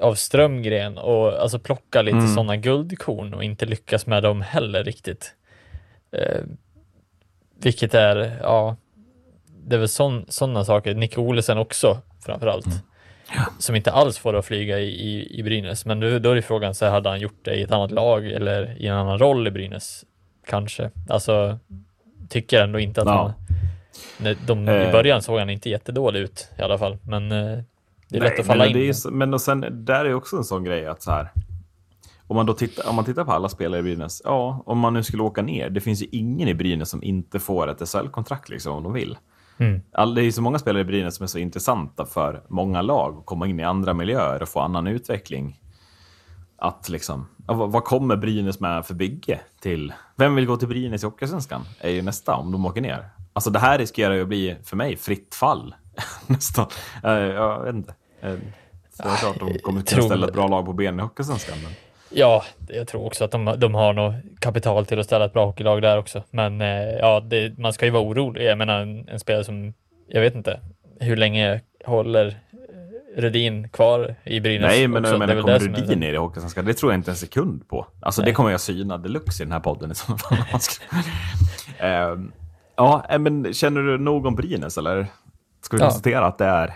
av 0.00 0.14
Strömgren 0.14 0.98
och 0.98 1.42
alltså 1.42 1.58
plocka 1.58 2.02
lite 2.02 2.16
Mm. 2.16 2.28
sådana 2.34 2.56
guldkorn 2.56 3.34
och 3.34 3.44
inte 3.44 3.66
lyckas 3.66 4.06
med 4.06 4.22
dem 4.22 4.40
heller 4.42 4.84
riktigt. 4.84 5.34
Eh, 6.12 6.40
vilket 7.62 7.94
är, 7.94 8.38
ja, 8.42 8.76
det 9.66 9.76
är 9.76 9.80
väl 9.80 9.88
sådana 10.28 10.64
saker. 10.64 10.94
Nick 10.94 11.18
Olesen 11.18 11.58
också 11.58 11.98
framförallt. 12.26 12.66
Som 13.58 13.76
inte 13.76 13.92
alls 13.92 14.18
får 14.18 14.32
det 14.32 14.38
att 14.38 14.46
flyga 14.46 14.78
i, 14.78 14.88
i, 14.88 15.38
i 15.38 15.42
Brynäs. 15.42 15.86
Men 15.86 16.00
då, 16.00 16.18
då 16.18 16.30
är 16.30 16.34
det 16.34 16.42
frågan, 16.42 16.74
så 16.74 16.84
här, 16.84 16.92
hade 16.92 17.08
han 17.08 17.20
gjort 17.20 17.44
det 17.44 17.54
i 17.54 17.62
ett 17.62 17.72
annat 17.72 17.90
lag 17.90 18.26
eller 18.26 18.76
i 18.82 18.86
en 18.86 18.94
annan 18.96 19.18
roll 19.18 19.46
i 19.46 19.50
Brynäs? 19.50 20.04
Kanske. 20.46 20.90
Alltså, 21.08 21.58
tycker 22.28 22.62
ändå 22.62 22.78
inte 22.78 23.00
att 23.02 23.06
Ja. 23.08 23.22
han... 23.22 23.32
Nej, 24.20 24.36
de, 24.46 24.68
I 24.68 24.84
Eh. 24.86 24.92
början 24.92 25.22
såg 25.22 25.38
han 25.38 25.50
inte 25.50 25.70
jättedålig 25.70 26.20
ut 26.20 26.48
i 26.58 26.62
alla 26.62 26.78
fall. 26.78 26.98
Men 27.02 27.32
eh, 27.32 27.38
det 28.08 28.16
är 28.16 28.20
lätt 28.20 28.32
Nej, 28.32 28.40
att 28.40 28.46
falla 28.46 28.64
men 28.64 28.76
in. 28.76 28.88
Är, 28.90 29.10
men 29.10 29.34
och 29.34 29.40
sen, 29.40 29.66
där 29.84 30.04
är 30.04 30.14
också 30.14 30.36
en 30.36 30.44
sån 30.44 30.64
grej 30.64 30.86
att 30.86 31.02
så 31.02 31.10
här. 31.10 31.30
om 32.26 32.36
man 32.36 32.46
då 32.46 32.52
tittar, 32.52 32.88
om 32.88 32.96
man 32.96 33.04
tittar 33.04 33.24
på 33.24 33.32
alla 33.32 33.48
spelare 33.48 33.80
i 33.80 33.82
Brynäs, 33.82 34.22
ja, 34.24 34.62
om 34.66 34.78
man 34.78 34.94
nu 34.94 35.02
skulle 35.02 35.22
åka 35.22 35.42
ner, 35.42 35.70
det 35.70 35.80
finns 35.80 36.02
ju 36.02 36.06
ingen 36.12 36.48
i 36.48 36.54
Brynäs 36.54 36.90
som 36.90 37.02
inte 37.02 37.38
får 37.38 37.68
ett 37.70 37.88
SHL-kontrakt 37.88 38.48
liksom, 38.48 38.72
om 38.76 38.82
de 38.82 38.92
vill. 38.92 39.18
Mm. 39.58 39.80
All, 39.92 40.14
det 40.14 40.20
är 40.22 40.24
ju 40.24 40.32
så 40.32 40.42
många 40.42 40.58
spelare 40.58 40.80
i 40.80 40.84
Brynäs 40.84 41.16
som 41.16 41.24
är 41.24 41.28
så 41.28 41.38
intressanta 41.38 42.04
för 42.06 42.42
många 42.48 42.82
lag, 42.82 43.18
att 43.18 43.26
komma 43.26 43.46
in 43.46 43.60
i 43.60 43.64
andra 43.64 43.94
miljöer 43.94 44.42
och 44.42 44.48
få 44.48 44.60
annan 44.60 44.86
utveckling. 44.86 45.60
Att 46.58 46.88
liksom, 46.88 47.28
vad, 47.46 47.84
kommer 47.84 48.16
Brynäs 48.16 48.60
med 48.60 48.86
för 48.86 48.94
bygge 48.94 49.40
till? 49.60 49.92
Vem 50.16 50.34
vill 50.34 50.46
gå 50.46 50.56
till 50.56 50.68
Brynäs 50.68 51.02
i 51.02 51.06
Hockeyallsvenskan? 51.06 51.62
Är 51.80 51.90
ju 51.90 52.02
nästa 52.02 52.34
om 52.34 52.52
de 52.52 52.66
åker 52.66 52.80
ner. 52.80 53.08
Alltså 53.32 53.50
det 53.50 53.58
här 53.58 53.78
riskerar 53.78 54.14
ju 54.14 54.22
att 54.22 54.28
bli, 54.28 54.56
för 54.64 54.76
mig, 54.76 54.96
fritt 54.96 55.34
fall. 55.34 55.74
Nästan. 56.26 56.66
Uh, 57.04 57.12
jag 57.12 57.64
vet 57.64 57.74
inte. 57.74 57.94
Uh, 58.24 58.38
så 58.92 59.02
det 59.02 59.08
är 59.08 59.16
klart 59.16 59.38
de 59.38 59.58
kommer 59.58 59.58
kunna 59.58 59.82
Tror- 59.82 60.02
ställa 60.02 60.26
ett 60.26 60.32
bra 60.32 60.48
lag 60.48 60.64
på 60.64 60.72
benen 60.72 61.00
i 61.00 61.02
Hockeyallsvenskan. 61.02 61.58
Men... 61.62 61.72
Ja, 62.10 62.44
jag 62.68 62.88
tror 62.88 63.06
också 63.06 63.24
att 63.24 63.30
de, 63.30 63.54
de 63.58 63.74
har 63.74 63.92
nog 63.92 64.14
kapital 64.38 64.86
till 64.86 65.00
att 65.00 65.06
ställa 65.06 65.24
ett 65.24 65.32
bra 65.32 65.46
hockeylag 65.46 65.82
där 65.82 65.98
också. 65.98 66.22
Men 66.30 66.60
eh, 66.60 66.68
ja, 67.00 67.20
det, 67.20 67.58
man 67.58 67.72
ska 67.72 67.84
ju 67.84 67.90
vara 67.90 68.02
orolig. 68.02 68.44
Jag 68.44 68.58
menar 68.58 68.80
en, 68.80 69.08
en 69.08 69.20
spelare 69.20 69.44
som, 69.44 69.74
jag 70.08 70.20
vet 70.20 70.34
inte, 70.34 70.60
hur 71.00 71.16
länge 71.16 71.60
håller 71.84 72.26
eh, 72.26 72.34
Rudin 73.16 73.68
kvar 73.68 74.14
i 74.24 74.40
Brynäs? 74.40 74.68
Nej, 74.68 74.88
men 74.88 75.02
också? 75.04 75.12
jag 75.12 75.18
menar, 75.18 75.40
kommer 75.42 75.58
Rudin 75.58 75.98
ner 76.00 76.12
i 76.12 76.16
Hockeyallsvenskan? 76.16 76.64
Det 76.64 76.74
tror 76.74 76.92
jag 76.92 76.98
inte 76.98 77.10
en 77.10 77.16
sekund 77.16 77.68
på. 77.68 77.86
Alltså 78.00 78.22
Nej. 78.22 78.30
det 78.30 78.34
kommer 78.34 78.50
jag 78.50 78.60
syna 78.60 78.98
deluxe 78.98 79.42
i 79.42 79.46
den 79.46 79.52
här 79.52 79.60
podden 79.60 79.90
i 79.90 79.94
så 79.94 80.16
fall. 80.18 80.38
Ehm, 81.78 82.32
ja, 82.76 83.06
eh, 83.10 83.18
men 83.18 83.54
känner 83.54 83.80
du 83.80 83.98
nog 83.98 84.26
om 84.26 84.34
Brynäs 84.34 84.78
eller? 84.78 85.06
Ska 85.62 85.76
vi 85.76 85.80
Ja. 85.82 85.86
konstatera 85.86 86.26
att 86.26 86.38
det 86.38 86.44
är 86.44 86.66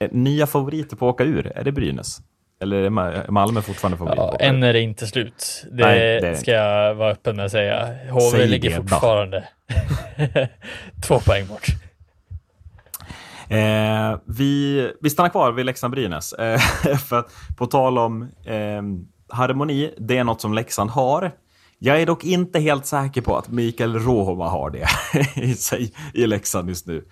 eh, 0.00 0.08
nya 0.12 0.46
favoriter 0.46 0.96
på 0.96 1.08
att 1.08 1.14
åka 1.14 1.24
ur? 1.24 1.52
Är 1.54 1.64
det 1.64 1.72
Brynäs? 1.72 2.18
Eller 2.62 2.76
är 2.76 2.90
Ma- 2.90 3.24
är 3.26 3.30
Malmö 3.30 3.62
fortfarande 3.62 3.98
favorit? 3.98 4.16
Ja, 4.18 4.36
än 4.40 4.62
är 4.62 4.72
det 4.72 4.80
inte 4.80 5.06
slut. 5.06 5.64
Det, 5.72 5.84
Nej, 5.84 6.20
det 6.20 6.36
ska 6.36 6.50
jag 6.50 6.94
vara 6.94 7.10
öppen 7.10 7.36
med 7.36 7.44
att 7.44 7.52
säga. 7.52 7.88
HV 8.10 8.20
Säg 8.20 8.48
ligger 8.48 8.76
fortfarande 8.76 9.44
två 11.06 11.18
poäng 11.20 11.46
bort. 11.46 11.66
Eh, 13.50 14.18
vi, 14.24 14.92
vi 15.00 15.10
stannar 15.10 15.28
kvar 15.28 15.52
vid 15.52 15.66
Leksand-Brynäs. 15.66 16.32
Eh, 16.32 16.58
för 17.08 17.24
på 17.56 17.66
tal 17.66 17.98
om 17.98 18.22
eh, 18.44 18.82
harmoni, 19.28 19.94
det 19.98 20.16
är 20.16 20.24
något 20.24 20.40
som 20.40 20.54
Leksand 20.54 20.90
har. 20.90 21.32
Jag 21.78 22.02
är 22.02 22.06
dock 22.06 22.24
inte 22.24 22.60
helt 22.60 22.86
säker 22.86 23.20
på 23.20 23.36
att 23.36 23.48
Mikael 23.48 23.98
Rohoma 23.98 24.48
har 24.48 24.70
det 24.70 24.86
i 25.42 25.54
sig 25.54 25.92
i 26.14 26.26
Leksand 26.26 26.68
just 26.68 26.86
nu. 26.86 27.04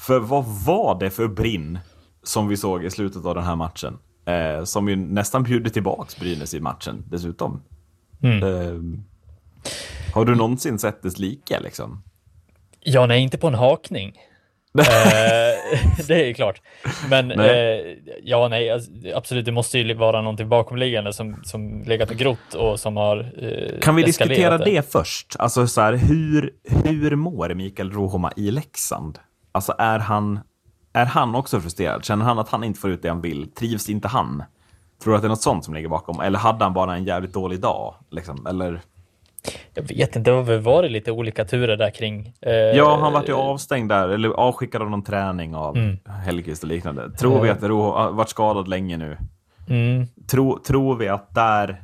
För 0.00 0.18
vad 0.18 0.44
var 0.44 1.00
det 1.00 1.10
för 1.10 1.28
brinn 1.28 1.78
som 2.22 2.48
vi 2.48 2.56
såg 2.56 2.84
i 2.84 2.90
slutet 2.90 3.24
av 3.24 3.34
den 3.34 3.44
här 3.44 3.56
matchen? 3.56 3.98
Eh, 4.26 4.64
som 4.64 4.88
ju 4.88 4.96
nästan 4.96 5.42
bjuder 5.42 5.70
tillbaks 5.70 6.20
Brynäs 6.20 6.54
i 6.54 6.60
matchen 6.60 7.04
dessutom. 7.10 7.62
Mm. 8.22 8.42
Eh, 8.42 9.00
har 10.14 10.24
du 10.24 10.34
någonsin 10.34 10.78
sett 10.78 11.02
dess 11.02 11.18
like 11.18 11.60
liksom? 11.60 12.02
Ja, 12.80 13.06
nej, 13.06 13.22
inte 13.22 13.38
på 13.38 13.46
en 13.46 13.54
hakning. 13.54 14.18
Eh, 14.78 16.04
det 16.08 16.30
är 16.30 16.32
klart. 16.32 16.62
Men 17.10 17.28
Nej. 17.28 17.80
eh, 17.80 17.96
ja, 18.22 18.48
nej, 18.48 18.70
alltså, 18.70 18.90
absolut, 19.14 19.44
det 19.44 19.52
måste 19.52 19.78
ju 19.78 19.94
vara 19.94 20.20
någonting 20.20 20.48
bakomliggande 20.48 21.12
som, 21.12 21.40
som 21.44 21.82
legat 21.82 22.10
och 22.10 22.16
grott 22.16 22.54
och 22.54 22.80
som 22.80 22.96
har 22.96 23.32
eh, 23.42 23.80
Kan 23.80 23.96
vi 23.96 24.02
diskutera 24.02 24.58
det 24.58 24.92
först? 24.92 25.36
Alltså 25.38 25.66
så 25.66 25.80
här, 25.80 25.92
hur, 25.92 26.50
hur 26.84 27.16
mår 27.16 27.54
Mikael 27.54 27.92
Rohoma 27.92 28.32
i 28.36 28.50
Leksand? 28.50 29.18
Alltså 29.52 29.74
är 29.78 29.98
han, 29.98 30.40
är 30.92 31.06
han 31.06 31.34
också 31.34 31.60
frustrerad? 31.60 32.04
Känner 32.04 32.24
han 32.24 32.38
att 32.38 32.48
han 32.48 32.64
inte 32.64 32.80
får 32.80 32.90
ut 32.90 33.02
det 33.02 33.08
han 33.08 33.20
vill? 33.20 33.50
Trivs 33.50 33.88
inte 33.88 34.08
han? 34.08 34.42
Tror 35.02 35.12
du 35.12 35.16
att 35.16 35.22
det 35.22 35.26
är 35.26 35.28
något 35.28 35.42
sånt 35.42 35.64
som 35.64 35.74
ligger 35.74 35.88
bakom? 35.88 36.20
Eller 36.20 36.38
hade 36.38 36.64
han 36.64 36.72
bara 36.72 36.96
en 36.96 37.04
jävligt 37.04 37.32
dålig 37.32 37.60
dag? 37.60 37.94
Liksom? 38.10 38.46
Eller, 38.46 38.80
Jag 39.74 39.82
vet 39.82 40.16
inte, 40.16 40.30
det 40.30 40.36
har 40.36 40.42
väl 40.42 40.60
varit 40.60 40.90
lite 40.90 41.12
olika 41.12 41.44
turer 41.44 41.76
där 41.76 41.90
kring. 41.90 42.32
Eh, 42.40 42.52
ja, 42.52 42.96
han 43.00 43.12
vart 43.12 43.28
ju 43.28 43.32
avstängd 43.34 43.88
där, 43.88 44.08
eller 44.08 44.28
avskickad 44.28 44.82
av 44.82 44.90
någon 44.90 45.04
träning 45.04 45.54
av 45.54 45.76
Mm. 45.76 45.98
Hellkvist 46.24 46.62
och 46.62 46.68
liknande. 46.68 47.10
Tror 47.10 47.40
vi 47.42 47.48
att 47.50 47.62
Rohoma 47.62 48.02
har 48.02 48.10
varit 48.12 48.28
skadad 48.28 48.68
länge 48.68 48.96
nu? 48.96 49.16
Mm, 49.68 50.06
Tro, 50.30 50.58
tror 50.58 50.96
vi 50.96 51.08
att 51.08 51.34
där 51.34 51.82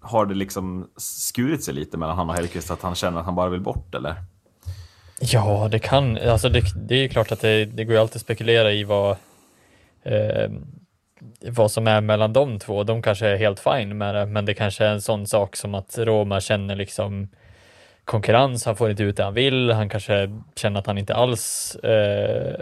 har 0.00 0.26
det 0.26 0.34
liksom 0.34 0.88
skurit 0.96 1.64
sig 1.64 1.74
lite 1.74 1.96
mellan 1.96 2.16
han 2.16 2.30
och 2.30 2.36
Hellkvist? 2.36 2.70
Att 2.70 2.82
han 2.82 2.94
känner 2.94 3.18
att 3.20 3.24
han 3.26 3.34
bara 3.34 3.48
vill 3.48 3.60
bort, 3.60 3.94
eller? 3.94 4.14
Ja, 5.20 5.68
det 5.70 5.78
kan, 5.78 6.18
alltså 6.18 6.48
det, 6.48 6.62
det 6.88 6.94
är 6.94 6.98
ju 6.98 7.08
klart 7.08 7.32
att 7.32 7.40
det, 7.40 7.64
det 7.64 7.84
går 7.84 7.94
ju 7.94 8.00
alltid 8.00 8.16
att 8.16 8.22
spekulera 8.22 8.72
i 8.72 8.84
vad, 8.84 9.10
eh, 10.02 10.50
vad 11.40 11.70
som 11.70 11.86
är 11.86 12.00
mellan 12.00 12.32
de 12.32 12.58
två. 12.58 12.82
De 12.84 13.02
kanske 13.02 13.26
är 13.26 13.36
helt 13.36 13.60
fine 13.60 13.98
med 13.98 14.14
det, 14.14 14.26
men 14.26 14.44
det 14.44 14.54
kanske 14.54 14.84
är 14.84 14.90
en 14.92 15.00
sån 15.02 15.26
sak 15.26 15.56
som 15.56 15.74
att 15.74 15.98
Roma 15.98 16.40
känner 16.40 16.76
liksom 16.76 17.28
konkurrens, 18.04 18.64
han 18.66 18.76
får 18.76 18.90
inte 18.90 19.02
ut 19.02 19.16
det 19.16 19.24
han 19.24 19.34
vill, 19.34 19.70
han 19.70 19.88
kanske 19.88 20.30
känner 20.56 20.80
att 20.80 20.86
han 20.86 20.98
inte 20.98 21.14
alls 21.14 21.74
eh, 21.76 22.60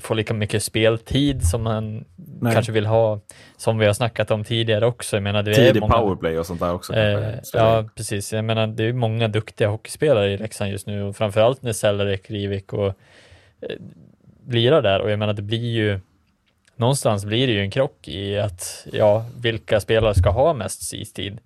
får 0.00 0.14
lika 0.14 0.34
mycket 0.34 0.62
speltid 0.62 1.42
som 1.48 1.66
han 1.66 2.04
Nej. 2.40 2.52
kanske 2.54 2.72
vill 2.72 2.86
ha, 2.86 3.20
som 3.56 3.78
vi 3.78 3.86
har 3.86 3.92
snackat 3.92 4.30
om 4.30 4.44
tidigare 4.44 4.86
också. 4.86 5.16
Jag 5.16 5.22
menar, 5.22 5.42
det 5.42 5.50
är 5.50 5.54
Tidig 5.54 5.80
många- 5.80 5.94
powerplay 5.98 6.38
och 6.38 6.46
sånt 6.46 6.60
där 6.60 6.74
också. 6.74 6.94
Eh, 6.94 7.34
ja, 7.52 7.84
precis. 7.96 8.32
Jag 8.32 8.44
menar, 8.44 8.66
det 8.66 8.84
är 8.84 8.92
många 8.92 9.28
duktiga 9.28 9.68
hockeyspelare 9.68 10.32
i 10.32 10.36
Leksand 10.36 10.70
just 10.70 10.86
nu 10.86 11.02
och 11.02 11.16
framförallt 11.16 11.62
när 11.62 11.72
Sellarek, 11.72 12.30
Rivik 12.30 12.72
och 12.72 12.86
eh, 12.86 12.94
lirar 14.48 14.82
där 14.82 15.00
och 15.00 15.10
jag 15.10 15.18
menar, 15.18 15.32
det 15.32 15.42
blir 15.42 15.70
ju 15.70 16.00
någonstans 16.80 17.24
blir 17.24 17.46
det 17.46 17.52
ju 17.52 17.60
en 17.60 17.70
krock 17.70 18.08
i 18.08 18.38
att 18.38 18.86
ja, 18.92 19.24
vilka 19.40 19.80
spelare 19.80 20.14
ska 20.14 20.30
ha 20.30 20.52
mest 20.54 20.92
istid? 20.92 21.38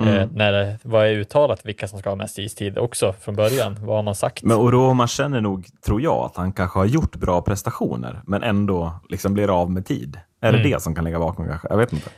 Mm. 0.00 0.14
Eh, 0.16 0.28
när 0.32 0.52
det, 0.52 0.78
vad 0.82 1.06
är 1.06 1.10
uttalat 1.10 1.66
vilka 1.66 1.88
som 1.88 1.98
ska 1.98 2.08
ha 2.08 2.16
mest 2.16 2.38
istid 2.38 2.78
också 2.78 3.12
från 3.12 3.36
början? 3.36 3.76
Vad 3.80 3.96
har 3.96 4.02
man 4.02 4.14
sagt? 4.14 4.42
Men 4.42 4.56
Oroma 4.56 5.06
känner 5.08 5.40
nog, 5.40 5.66
tror 5.84 6.02
jag, 6.02 6.24
att 6.24 6.36
han 6.36 6.52
kanske 6.52 6.78
har 6.78 6.86
gjort 6.86 7.16
bra 7.16 7.42
prestationer, 7.42 8.20
men 8.26 8.42
ändå 8.42 9.00
liksom 9.08 9.34
blir 9.34 9.60
av 9.60 9.70
med 9.70 9.86
tid. 9.86 10.18
Är 10.40 10.52
det 10.52 10.58
Mm. 10.58 10.70
det 10.70 10.82
som 10.82 10.94
kan 10.94 11.04
ligga 11.04 11.18
bakom 11.18 11.46
kanske? 11.48 11.68
Jag 11.70 11.76
vet 11.76 11.92
inte. 11.92 12.10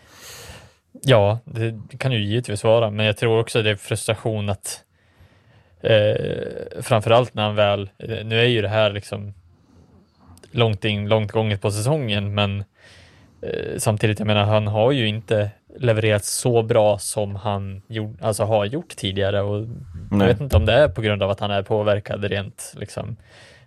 Ja, 1.03 1.39
det 1.45 1.99
kan 1.99 2.13
ju 2.13 2.25
givetvis 2.25 2.65
vara, 2.65 2.91
men 2.91 3.07
jag 3.07 3.17
tror 3.17 3.41
också 3.41 3.63
det 3.63 3.71
är 3.71 3.77
frustration 3.77 4.49
att 4.49 4.81
eh, 5.81 6.83
framförallt 6.83 7.35
när 7.35 7.43
han 7.43 7.55
väl, 7.55 7.91
nu 8.25 8.41
är 8.41 8.45
ju 8.45 8.63
det 8.63 8.69
här 8.69 8.91
liksom 8.93 9.35
långt 10.51 10.85
in, 10.85 11.09
långt 11.09 11.33
gånget 11.33 11.61
på 11.61 11.71
säsongen, 11.71 12.35
men 12.35 12.65
eh, 13.43 13.79
samtidigt, 13.79 14.19
jag 14.19 14.27
menar, 14.27 14.45
han 14.45 14.67
har 14.67 14.93
ju 14.93 15.07
inte 15.09 15.51
levererat 15.79 16.25
så 16.25 16.63
bra 16.63 16.99
som 16.99 17.37
han 17.37 17.83
gjort, 17.87 18.17
alltså 18.21 18.45
har 18.45 18.65
gjort 18.65 18.97
tidigare 18.97 19.43
och 19.43 19.67
jag 20.11 20.27
vet 20.27 20.41
inte 20.41 20.57
om 20.57 20.67
det 20.67 20.73
är 20.73 20.89
på 20.89 21.01
grund 21.01 21.23
av 21.23 21.31
att 21.31 21.41
han 21.41 21.51
är 21.51 21.63
påverkad 21.63 22.25
rent 22.25 22.73
liksom 22.77 23.17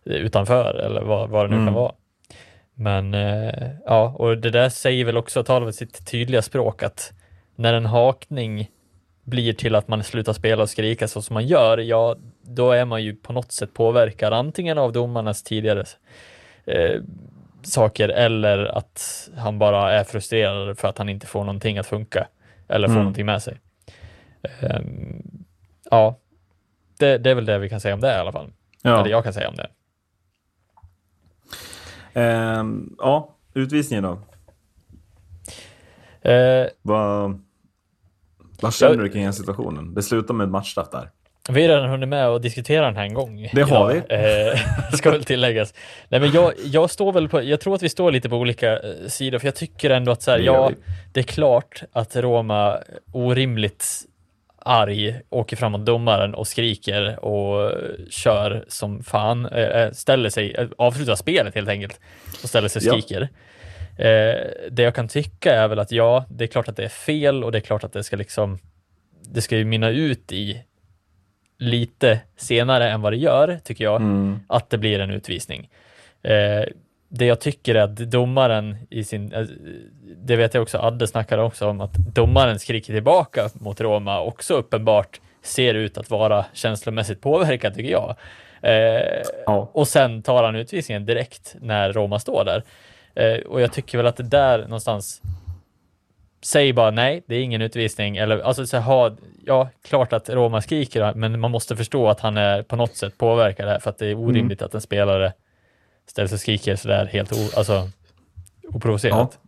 utanför 0.03 0.73
eller 0.75 1.01
vad, 1.01 1.29
vad 1.29 1.45
det 1.45 1.49
nu 1.49 1.55
Mm. 1.55 1.67
kan 1.67 1.73
vara. 1.73 1.91
Men 2.75 3.13
eh, 3.13 3.69
ja, 3.86 4.15
och 4.17 4.38
det 4.38 4.49
där 4.49 4.69
säger 4.69 5.05
väl 5.05 5.17
också, 5.17 5.43
talar 5.43 5.65
väl 5.65 5.73
sitt 5.73 6.07
tydliga 6.11 6.41
språk 6.41 6.84
att 6.84 7.13
när 7.55 7.73
en 7.73 7.86
hakning 7.86 8.69
blir 9.23 9.53
till 9.53 9.75
att 9.75 9.88
man 9.88 10.03
slutar 10.03 10.34
spela 10.34 10.63
och 10.63 10.69
skrika 10.69 11.07
så 11.07 11.21
som 11.21 11.34
man 11.34 11.47
gör, 11.47 11.77
ja, 11.77 12.15
då 12.41 12.71
är 12.71 12.86
man 12.86 13.03
ju 13.03 13.15
på 13.15 13.34
något 13.34 13.51
sätt 13.51 13.73
påverkad 13.73 14.34
antingen 14.34 14.77
av 14.77 14.91
domarnas 14.91 15.43
tidigare 15.43 15.84
eh, 16.66 17.01
saker 17.64 18.09
eller 18.09 18.66
att 18.78 19.30
han 19.38 19.59
bara 19.59 19.91
är 19.91 20.03
frustrerad 20.03 20.78
för 20.80 20.88
att 20.88 20.97
han 20.97 21.09
inte 21.09 21.28
får 21.28 21.39
någonting 21.43 21.78
att 21.78 21.88
funka 21.88 22.28
eller 22.68 22.88
får 22.88 22.93
Mm. 22.93 23.03
någonting 23.03 23.26
med 23.26 23.41
sig. 23.43 23.59
Ehm, 24.61 25.24
ja, 25.91 26.20
det, 26.97 27.18
det 27.18 27.32
är 27.32 27.36
väl 27.36 27.45
det 27.45 27.57
vi 27.59 27.70
kan 27.70 27.80
säga 27.82 27.93
om 27.93 28.01
det 28.01 28.07
i 28.16 28.20
alla 28.20 28.32
fall. 28.32 28.51
Eller 28.84 28.95
Ja, 28.97 29.07
jag 29.07 29.24
kan 29.24 29.34
säga 29.34 29.49
om 29.49 29.55
det. 29.55 29.70
Ehm, 32.14 32.95
ja 32.99 33.30
utvisningen 33.53 34.03
då? 34.03 34.20
Eh, 36.30 36.68
Vad, 36.82 37.41
vad 38.61 38.74
känner 38.74 38.95
Jag- 38.95 39.03
du 39.05 39.09
kring 39.09 39.24
den 39.24 39.34
situationen? 39.34 39.93
Det 39.93 40.01
slutar 40.03 40.34
med 40.34 40.45
ett 40.45 40.51
matchstraff 40.51 40.89
där. 40.91 41.09
Vi 41.49 41.61
har 41.61 41.69
redan 41.69 41.89
hunnit 41.89 42.09
med 42.09 42.27
att 42.27 42.41
diskutera 42.41 42.85
den 42.85 42.95
här 42.95 43.03
en 43.03 43.13
gång. 43.13 43.49
Det 43.53 43.61
har 43.61 43.91
idag, 43.95 44.03
Eh, 44.51 44.59
ska 44.93 45.11
väl 45.11 45.23
tilläggas. 45.23 45.73
Nej, 46.09 46.19
men 46.19 46.31
jag, 46.31 46.53
jag 46.63 46.89
står 46.89 47.11
väl 47.13 47.29
på, 47.29 47.43
jag 47.43 47.59
tror 47.61 47.75
att 47.75 47.83
vi 47.83 47.89
står 47.89 48.11
lite 48.11 48.29
på 48.29 48.35
olika 48.35 48.71
eh, 48.79 48.79
sidor, 49.07 49.39
för 49.39 49.47
jag 49.47 49.55
tycker 49.55 49.89
ändå 49.89 50.11
att 50.11 50.21
så 50.21 50.31
här, 50.31 50.37
Det 50.37 50.43
ja, 50.43 50.67
vi. 50.67 50.75
det 51.13 51.19
är 51.19 51.23
klart 51.23 51.83
att 51.91 52.15
Roma 52.15 52.77
orimligt 53.11 53.85
arg 54.65 55.19
åker 55.29 55.55
fram 55.57 55.71
mot 55.71 55.85
domaren 55.85 56.33
och 56.35 56.47
skriker 56.47 57.25
och 57.25 57.71
kör 58.09 58.65
som 58.67 59.03
fan, 59.03 59.45
eh, 59.45 59.91
ställer 59.91 60.29
sig, 60.29 60.67
avslutar 60.77 61.15
spelet 61.15 61.55
helt 61.55 61.69
enkelt 61.69 61.99
och 62.43 62.49
ställer 62.49 62.67
sig 62.67 62.79
och 62.79 62.97
Ja. 62.97 63.01
skriker. 63.01 63.21
Eh, 63.97 64.35
det 64.71 64.83
jag 64.83 64.95
kan 64.95 65.07
tycka 65.07 65.55
är 65.55 65.67
väl 65.67 65.79
att 65.79 65.91
ja, 65.91 66.25
det 66.29 66.43
är 66.43 66.47
klart 66.47 66.67
att 66.69 66.75
det 66.77 66.83
är 66.83 66.89
fel 66.89 67.43
och 67.43 67.51
det 67.51 67.57
är 67.57 67.61
klart 67.61 67.83
att 67.83 67.93
det 67.93 68.03
ska 68.03 68.15
liksom, 68.15 68.59
det 69.21 69.41
ska 69.41 69.57
ju 69.57 69.65
mynna 69.65 69.89
ut 69.89 70.31
i 70.31 70.61
lite 71.57 72.19
senare 72.37 72.89
än 72.89 73.01
vad 73.01 73.13
det 73.13 73.17
gör, 73.17 73.59
tycker 73.63 73.83
jag, 73.83 74.01
Mm. 74.01 74.39
att 74.47 74.69
det 74.69 74.77
blir 74.77 74.99
en 74.99 75.09
utvisning. 75.11 75.69
Eh, 76.23 76.63
det 77.09 77.25
jag 77.25 77.39
tycker 77.39 77.75
är 77.75 77.79
att 77.81 77.95
domaren 77.97 78.77
i 78.89 79.03
sin, 79.03 79.33
eh, 79.33 79.45
det 80.17 80.35
vet 80.35 80.53
jag 80.53 80.61
också, 80.63 80.77
Adde 80.77 81.07
snackade 81.07 81.41
också 81.43 81.67
om, 81.69 81.81
att 81.81 81.93
domaren 81.93 82.59
skriker 82.59 82.93
tillbaka 82.93 83.49
mot 83.53 83.81
Roma 83.81 84.21
också 84.21 84.53
uppenbart 84.53 85.19
ser 85.41 85.73
ut 85.73 85.97
att 85.97 86.09
vara 86.09 86.45
känslomässigt 86.53 87.21
påverkad 87.21 87.73
tycker 87.75 87.91
jag. 87.91 88.15
Eh, 88.61 89.21
Ja. 89.45 89.69
Och 89.73 89.87
sen 89.87 90.21
tar 90.21 90.43
han 90.43 90.55
utvisningen 90.55 91.05
direkt 91.05 91.55
när 91.61 91.93
Roma 91.93 92.19
står 92.19 92.45
där. 92.45 92.63
Eh, 93.15 93.39
och 93.41 93.61
jag 93.61 93.73
tycker 93.73 93.97
väl 93.97 94.07
att 94.07 94.17
det 94.17 94.23
där 94.23 94.59
någonstans 94.59 95.21
Säg 96.45 96.73
bara 96.73 96.91
nej, 96.91 97.23
det 97.27 97.35
är 97.35 97.41
ingen 97.41 97.61
utvisning. 97.61 98.17
Eller, 98.17 98.39
alltså, 98.39 98.67
så 98.67 98.77
ha, 98.77 99.15
ja, 99.45 99.69
klart 99.83 100.13
att 100.13 100.29
Roma 100.29 100.61
skriker, 100.61 101.13
men 101.13 101.39
man 101.39 101.51
måste 101.51 101.75
förstå 101.75 102.09
att 102.09 102.19
han 102.19 102.37
är 102.37 102.63
på 102.63 102.75
något 102.75 102.95
sätt 102.95 103.17
påverkad 103.17 103.67
här, 103.67 103.79
för 103.79 103.89
att 103.89 103.97
det 103.97 104.07
är 104.07 104.15
orimligt 104.15 104.61
att 104.61 104.75
en 104.75 104.81
spelare 104.81 105.33
ställs 106.09 106.33
och 106.33 106.39
skriker 106.39 106.75
sådär 106.75 107.05
helt 107.05 107.31
o, 107.31 107.49
alltså, 107.57 107.89
oprovocerat. 108.67 109.39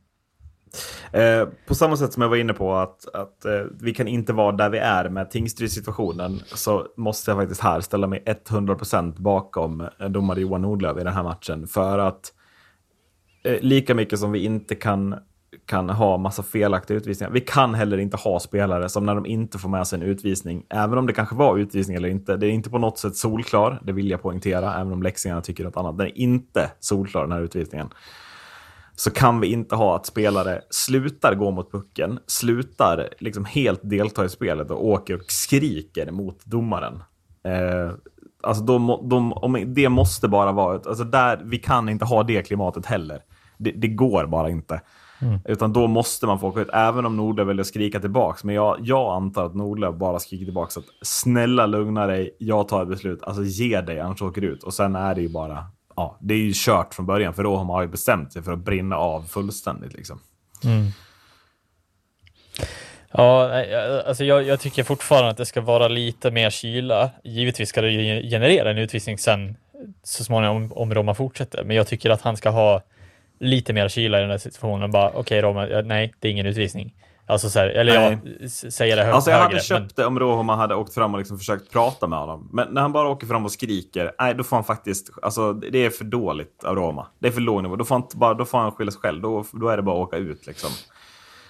Eh, 1.12 1.48
på 1.68 1.76
samma 1.76 1.98
sätt 1.98 2.14
som 2.14 2.22
jag 2.22 2.30
var 2.30 2.38
inne 2.38 2.54
på 2.54 2.76
att, 2.76 3.16
att 3.16 3.46
eh, 3.46 3.62
vi 3.82 3.94
kan 3.94 4.08
inte 4.08 4.34
vara 4.34 4.52
där 4.52 4.70
vi 4.70 4.78
är 4.78 5.10
med 5.10 5.32
Tingsryd-situationen 5.32 6.42
så 6.46 6.88
måste 6.98 7.32
jag 7.32 7.38
faktiskt 7.38 7.62
här 7.62 7.82
ställa 7.82 8.08
mig 8.08 8.24
100% 8.26 9.22
bakom 9.22 9.82
eh, 9.82 10.10
domare 10.10 10.42
Johan 10.42 10.62
Nordlöf 10.62 10.98
i 10.98 11.04
den 11.04 11.14
här 11.14 11.24
matchen. 11.24 11.68
För 11.68 12.00
att 12.00 12.34
eh, 13.44 13.60
lika 13.62 13.96
mycket 13.96 14.20
som 14.20 14.32
vi 14.32 14.46
inte 14.46 14.76
kan, 14.76 15.16
kan 15.66 15.90
ha 15.90 16.18
massa 16.18 16.44
felaktiga 16.44 16.98
utvisningar. 16.98 17.32
Vi 17.32 17.42
kan 17.42 17.74
heller 17.74 17.98
inte 17.98 18.18
ha 18.18 18.40
spelare 18.40 18.90
som 18.90 19.06
när 19.06 19.16
de 19.16 19.26
inte 19.26 19.58
får 19.58 19.70
med 19.70 19.88
sig 19.88 20.00
en 20.00 20.06
utvisning, 20.06 20.66
även 20.70 20.98
om 20.98 21.08
det 21.08 21.14
kanske 21.14 21.36
var 21.36 21.58
utvisning 21.58 21.98
eller 21.98 22.10
inte, 22.10 22.38
det 22.38 22.48
är 22.48 22.52
inte 22.52 22.70
på 22.70 22.78
något 22.78 23.00
sätt 23.00 23.16
solklar, 23.16 23.82
det 23.84 23.92
vill 23.92 24.10
jag 24.10 24.22
poängtera, 24.22 24.74
även 24.74 24.94
om 24.94 25.04
leksingarna 25.04 25.42
tycker 25.42 25.64
något 25.64 25.78
annat. 25.78 25.98
Den 25.98 26.08
är 26.08 26.18
inte 26.18 26.72
solklar 26.80 27.22
den 27.22 27.32
här 27.32 27.42
utvisningen 27.42 27.90
så 28.96 29.12
kan 29.12 29.40
vi 29.40 29.48
inte 29.48 29.76
ha 29.76 29.96
att 29.96 30.06
spelare 30.06 30.62
slutar 30.70 31.36
gå 31.36 31.52
mot 31.52 31.72
pucken, 31.72 32.20
slutar 32.28 33.10
liksom 33.20 33.46
helt 33.46 33.80
delta 33.84 34.26
i 34.26 34.30
spelet 34.30 34.72
och 34.72 34.86
åker 34.86 35.16
och 35.16 35.32
skriker 35.32 36.12
mot 36.12 36.46
domaren. 36.46 37.04
Eh, 37.44 37.92
alltså 38.44 38.64
de, 38.64 39.10
de, 39.10 39.34
om, 39.34 39.64
det 39.68 39.90
måste 39.90 40.28
bara 40.28 40.52
vara, 40.52 40.74
alltså 40.74 41.04
där, 41.04 41.42
vi 41.44 41.58
kan 41.58 41.90
inte 41.90 42.06
ha 42.06 42.24
det 42.24 42.42
klimatet 42.42 42.86
heller. 42.86 43.22
Det, 43.58 43.72
det 43.72 43.88
går 43.88 44.26
bara 44.26 44.50
inte. 44.50 44.82
Utan 45.46 45.74
då 45.74 45.88
måste 45.88 46.26
man 46.26 46.40
få 46.40 46.48
åka 46.48 46.62
ut, 46.62 46.70
även 46.74 47.06
om 47.06 47.18
Nordlöf 47.18 47.48
väljer 47.48 47.62
att 47.62 47.68
skrika 47.68 48.00
tillbaks. 48.00 48.44
Men 48.44 48.56
jag, 48.56 48.78
jag 48.82 49.16
antar 49.16 49.46
att 49.46 49.56
Nordlöf 49.56 49.96
bara 49.96 50.20
skriker 50.20 50.46
tillbaks 50.46 50.78
att 50.78 50.86
snälla 51.02 51.66
lugna 51.66 52.08
dig, 52.08 52.36
jag 52.40 52.68
tar 52.68 52.82
ett 52.82 52.90
beslut, 52.90 53.24
alltså 53.24 53.44
ge 53.44 53.82
dig, 53.82 54.00
annars 54.00 54.22
åker 54.22 54.42
du 54.42 54.48
ut. 54.48 54.64
Och 54.64 54.74
sen 54.74 54.96
är 54.96 55.16
det 55.16 55.22
ju 55.22 55.30
bara, 55.30 55.66
ja, 55.96 56.18
det 56.22 56.34
är 56.34 56.38
ju 56.38 56.52
kört 56.56 56.94
från 56.94 57.06
början, 57.06 57.34
för 57.34 57.44
då 57.44 57.56
har 57.56 57.66
man 57.66 57.84
ju 57.84 57.88
bestämt 57.88 58.34
sig 58.34 58.44
för 58.44 58.54
att 58.54 58.60
brinna 58.60 58.96
av 58.98 59.22
fullständigt 59.22 59.94
liksom. 59.94 60.20
Ja, 63.12 63.48
nej, 63.48 63.76
alltså 64.08 64.24
jag, 64.24 64.44
jag 64.44 64.60
tycker 64.60 64.84
fortfarande 64.84 65.30
att 65.30 65.38
det 65.38 65.46
ska 65.46 65.62
vara 65.62 65.88
lite 65.88 66.32
mer 66.32 66.50
kyla. 66.50 67.10
Givetvis 67.24 67.70
ska 67.70 67.82
det 67.82 68.22
generera 68.22 68.72
en 68.72 68.78
utvisning 68.78 69.18
sen 69.18 69.56
så 70.04 70.24
småningom 70.24 70.56
om, 70.56 70.74
om 70.74 70.94
Roma 70.94 71.14
fortsätter, 71.14 71.64
men 71.64 71.76
jag 71.76 71.88
tycker 71.88 72.10
att 72.10 72.22
han 72.22 72.38
ska 72.38 72.50
ha 72.50 72.82
lite 73.40 73.74
mer 73.74 73.88
kyla 73.88 74.18
i 74.18 74.22
den 74.22 74.30
här 74.32 74.38
situationen. 74.38 74.92
Bara 74.92 75.12
okej 75.16 75.42
Roma, 75.42 75.68
ja, 75.68 75.82
nej, 75.82 76.14
det 76.20 76.28
är 76.28 76.32
ingen 76.32 76.46
utvisning. 76.46 76.96
Alltså 77.28 77.50
så 77.50 77.60
här, 77.60 77.68
eller 77.68 77.94
jag 77.94 78.18
Nej. 78.40 78.50
säger 78.50 78.96
det 78.96 79.04
hö- 79.04 79.12
Alltså 79.14 79.32
jag 79.32 79.38
högre. 79.38 79.50
hade 79.54 79.64
köpt 79.64 79.96
det 79.96 80.06
om 80.06 80.20
Rohoma 80.20 80.56
hade 80.56 80.76
åkt 80.76 80.94
fram 80.94 81.14
och 81.14 81.18
liksom 81.18 81.38
försökt 81.38 81.72
prata 81.72 82.08
med 82.08 82.20
honom. 82.20 82.50
Men 82.54 82.68
när 82.72 82.82
han 82.82 82.92
bara 82.92 83.10
åker 83.10 83.28
fram 83.28 83.46
och 83.46 83.52
skriker, 83.52 84.12
nej 84.20 84.34
då 84.36 84.44
får 84.44 84.56
han 84.58 84.64
faktiskt, 84.64 85.10
alltså 85.22 85.54
det 85.54 85.86
är 85.86 85.90
för 85.90 86.06
dåligt 86.06 86.64
av 86.64 86.76
Roma. 86.76 87.08
Det 87.20 87.28
är 87.28 87.32
för 87.32 87.42
låg 87.42 87.64
nivå. 87.64 87.76
Då 87.76 87.86
får 87.86 87.96
han, 87.96 88.08
bara, 88.16 88.34
då 88.34 88.46
får 88.46 88.58
han 88.58 88.72
skylla 88.72 88.92
sig 88.92 89.02
själv. 89.02 89.22
Då, 89.22 89.46
då 89.54 89.68
är 89.68 89.78
det 89.78 89.84
bara 89.84 89.96
att 90.02 90.08
åka 90.08 90.18
ut 90.18 90.48
liksom. 90.48 90.70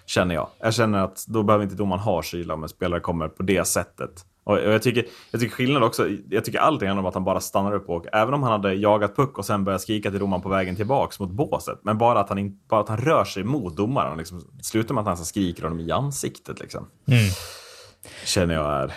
Känner 0.05 0.35
jag. 0.35 0.47
Jag 0.59 0.73
känner 0.73 0.99
att 0.99 1.25
då 1.27 1.43
behöver 1.43 1.63
inte 1.63 1.75
domaren 1.75 2.01
ha 2.01 2.21
kyla 2.21 2.53
om 2.53 2.63
en 2.63 2.69
spelare 2.69 2.99
kommer 2.99 3.27
på 3.27 3.43
det 3.43 3.67
sättet. 3.67 4.11
Och 4.45 4.59
jag 4.59 4.81
tycker, 4.81 5.05
jag 5.31 5.41
tycker 5.41 5.55
skillnad 5.55 5.83
också, 5.83 6.07
jag 6.29 6.45
tycker 6.45 6.59
allting 6.59 6.87
handlar 6.87 7.03
om 7.03 7.07
att 7.07 7.13
han 7.13 7.23
bara 7.23 7.39
stannar 7.39 7.73
upp 7.73 7.89
och 7.89 8.05
även 8.13 8.33
om 8.33 8.43
han 8.43 8.51
hade 8.51 8.73
jagat 8.73 9.15
puck 9.15 9.37
och 9.37 9.45
sen 9.45 9.63
börjat 9.63 9.81
skrika 9.81 10.11
till 10.11 10.19
domaren 10.19 10.41
på 10.41 10.49
vägen 10.49 10.75
tillbaks 10.75 11.19
mot 11.19 11.29
båset. 11.29 11.79
Men 11.81 11.97
bara 11.97 12.19
att 12.19 12.29
han, 12.29 12.59
bara 12.67 12.81
att 12.81 12.89
han 12.89 12.97
rör 12.97 13.23
sig 13.23 13.43
mot 13.43 13.77
domaren 13.77 14.17
liksom 14.17 14.41
slutar 14.61 14.93
med 14.93 15.01
att 15.01 15.07
han 15.07 15.17
så 15.17 15.25
skriker 15.25 15.63
honom 15.63 15.79
i 15.79 15.91
ansiktet 15.91 16.59
liksom. 16.59 16.87
Känner 18.25 18.53
jag 18.53 18.73
är... 18.73 18.93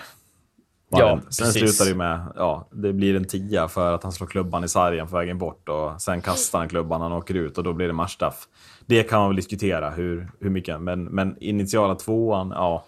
Ja, 0.90 1.20
sen 1.30 1.46
precis. 1.46 1.76
slutar 1.76 1.92
det 1.92 1.99
med, 1.99 2.20
ja, 2.36 2.68
det 2.70 2.92
blir 2.92 3.16
en 3.16 3.24
tia 3.24 3.68
för 3.68 3.92
att 3.92 4.03
han 4.03 4.12
slår 4.12 4.26
klubban 4.26 4.64
i 4.64 4.68
sargen 4.68 5.09
på 5.09 5.16
vägen 5.16 5.38
bort 5.38 5.68
och 5.68 6.03
sen 6.03 6.20
kastar 6.20 6.59
han 6.59 6.68
klubban, 6.68 7.01
han 7.01 7.12
åker 7.12 7.34
ut 7.34 7.59
och 7.59 7.64
då 7.64 7.72
blir 7.72 7.86
det 7.86 7.92
matchstraff. 7.92 8.49
Det 8.86 9.03
kan 9.03 9.18
man 9.20 9.28
väl 9.28 9.36
diskutera 9.36 9.90
hur, 9.90 10.30
hur 10.40 10.51
mycket, 10.51 10.80
men, 10.80 11.05
men 11.05 11.36
initiala 11.40 11.94
tvåan, 11.94 12.51
ja. 12.51 12.84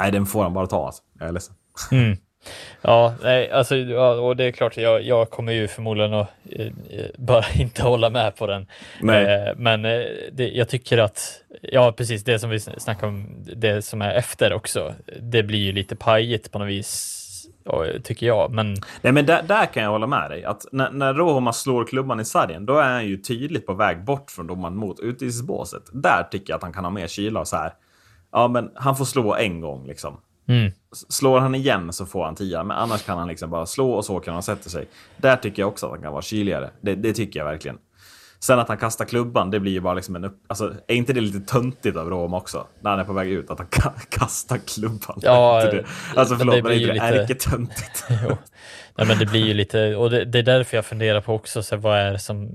Nej, 0.00 0.12
den 0.12 0.26
får 0.26 0.42
han 0.42 0.52
bara 0.52 0.66
ta 0.66 0.86
alltså. 0.86 1.02
Jag 1.18 1.28
är 1.28 1.32
ledsen. 1.32 1.54
Ja, 2.82 3.14
nej, 3.22 3.50
alltså, 3.50 3.76
ja, 3.76 4.10
och 4.14 4.36
det 4.36 4.44
är 4.44 4.52
klart, 4.52 4.76
jag, 4.76 5.02
jag 5.02 5.30
kommer 5.30 5.52
ju 5.52 5.68
förmodligen 5.68 6.14
att 6.14 6.28
eh, 6.52 6.72
bara 7.18 7.44
inte 7.54 7.82
hålla 7.82 8.10
med 8.10 8.36
på 8.36 8.46
den. 8.46 8.66
Nej. 9.00 9.24
Eh, 9.24 9.54
men 9.56 9.84
eh, 9.84 10.00
det, 10.32 10.48
jag 10.48 10.68
tycker 10.68 10.98
att, 10.98 11.40
ja 11.62 11.92
precis 11.92 12.24
det 12.24 12.38
som 12.38 12.50
vi 12.50 12.60
snackade 12.60 13.06
om, 13.06 13.44
det 13.56 13.82
som 13.82 14.02
är 14.02 14.14
efter 14.14 14.52
också, 14.52 14.94
det 15.20 15.42
blir 15.42 15.58
ju 15.58 15.72
lite 15.72 15.96
pajigt 15.96 16.52
på 16.52 16.58
något 16.58 16.68
vis, 16.68 17.12
tycker 18.02 18.26
jag. 18.26 18.50
Men 18.50 18.76
Nej, 19.02 19.12
men 19.12 19.26
där, 19.26 19.42
där 19.42 19.66
kan 19.66 19.82
jag 19.82 19.90
hålla 19.90 20.06
med 20.06 20.30
dig. 20.30 20.44
Att 20.44 20.66
när, 20.72 20.90
när 20.90 21.14
Roma 21.14 21.52
slår 21.52 21.84
klubban 21.84 22.20
i 22.20 22.24
sargen, 22.24 22.66
då 22.66 22.78
är 22.78 22.92
han 22.92 23.06
ju 23.06 23.16
tydligt 23.16 23.66
på 23.66 23.74
väg 23.74 24.04
bort 24.04 24.30
från 24.30 24.46
domaren 24.46 24.76
mot 24.76 25.00
utvisningsbåset. 25.00 25.82
Där 25.92 26.22
tycker 26.30 26.52
jag 26.52 26.56
att 26.56 26.62
han 26.62 26.72
kan 26.72 26.84
ha 26.84 26.90
mer 26.90 27.06
kyla 27.06 27.40
och 27.40 27.48
så 27.48 27.56
här. 27.56 27.72
Ja, 28.36 28.48
men 28.48 28.70
han 28.74 28.96
får 28.96 29.04
slå 29.04 29.34
en 29.34 29.60
gång 29.60 29.86
liksom. 29.86 30.20
Mm. 30.48 30.72
Slår 31.08 31.40
han 31.40 31.54
igen 31.54 31.92
så 31.92 32.06
får 32.06 32.24
han 32.24 32.34
tia, 32.34 32.62
men 32.64 32.76
annars 32.76 33.02
kan 33.02 33.18
han 33.18 33.28
liksom 33.28 33.50
bara 33.50 33.66
slå 33.66 33.90
och 33.92 34.04
så 34.04 34.20
kan 34.20 34.34
han 34.34 34.42
sätta 34.42 34.70
sig. 34.70 34.86
Där 35.16 35.36
tycker 35.36 35.62
jag 35.62 35.68
också 35.68 35.86
att 35.86 35.92
han 35.92 36.02
kan 36.02 36.12
vara 36.12 36.22
kyligare. 36.22 36.70
Det, 36.80 36.94
det 36.94 37.12
tycker 37.12 37.40
jag 37.40 37.46
verkligen. 37.46 37.78
Sen 38.40 38.58
att 38.58 38.68
han 38.68 38.76
kastar 38.78 39.04
klubban, 39.04 39.50
det 39.50 39.60
blir 39.60 39.72
ju 39.72 39.80
bara 39.80 39.94
liksom 39.94 40.16
en 40.16 40.24
upp... 40.24 40.36
Alltså, 40.46 40.74
är 40.88 40.94
inte 40.94 41.12
det 41.12 41.20
lite 41.20 41.40
töntigt 41.52 41.96
av 41.96 42.10
Roma 42.10 42.36
också? 42.36 42.66
När 42.80 42.90
han 42.90 43.00
är 43.00 43.04
på 43.04 43.12
väg 43.12 43.28
ut, 43.28 43.50
att 43.50 43.58
han 43.58 43.68
ka- 43.68 44.06
kastar 44.18 44.58
klubban. 44.58 45.18
Ja, 45.22 45.60
det? 45.72 45.84
Alltså 46.16 46.34
men 46.34 46.38
förlåt, 46.38 46.54
det 46.54 46.62
men 46.62 46.72
är 46.72 46.86
det 46.86 46.92
lite- 46.92 47.04
ärketöntigt? 47.06 48.04
Nej, 48.98 49.06
men 49.06 49.18
det 49.18 49.26
blir 49.26 49.46
ju 49.46 49.54
lite, 49.54 49.96
och 49.96 50.10
det, 50.10 50.24
det 50.24 50.38
är 50.38 50.42
därför 50.42 50.76
jag 50.76 50.84
funderar 50.86 51.20
på 51.20 51.34
också, 51.34 51.62
så 51.62 51.76
vad, 51.76 51.98
är 51.98 52.12
det 52.12 52.18
som, 52.18 52.50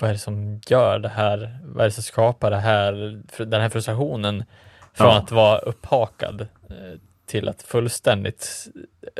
vad 0.00 0.10
är 0.10 0.14
det 0.14 0.18
som 0.18 0.60
gör 0.68 0.98
det 0.98 1.08
här? 1.08 1.58
Vad 1.64 1.80
är 1.80 1.84
det 1.84 1.90
som 1.94 2.02
skapar 2.02 2.50
det 2.50 2.56
här, 2.60 2.92
den 3.44 3.60
här 3.60 3.68
frustrationen 3.68 4.44
från 4.96 5.06
Ja. 5.06 5.16
att 5.18 5.32
vara 5.32 5.58
upphakad 5.58 6.40
eh, 6.40 6.98
till 7.26 7.48
att 7.48 7.62
fullständigt 7.62 8.66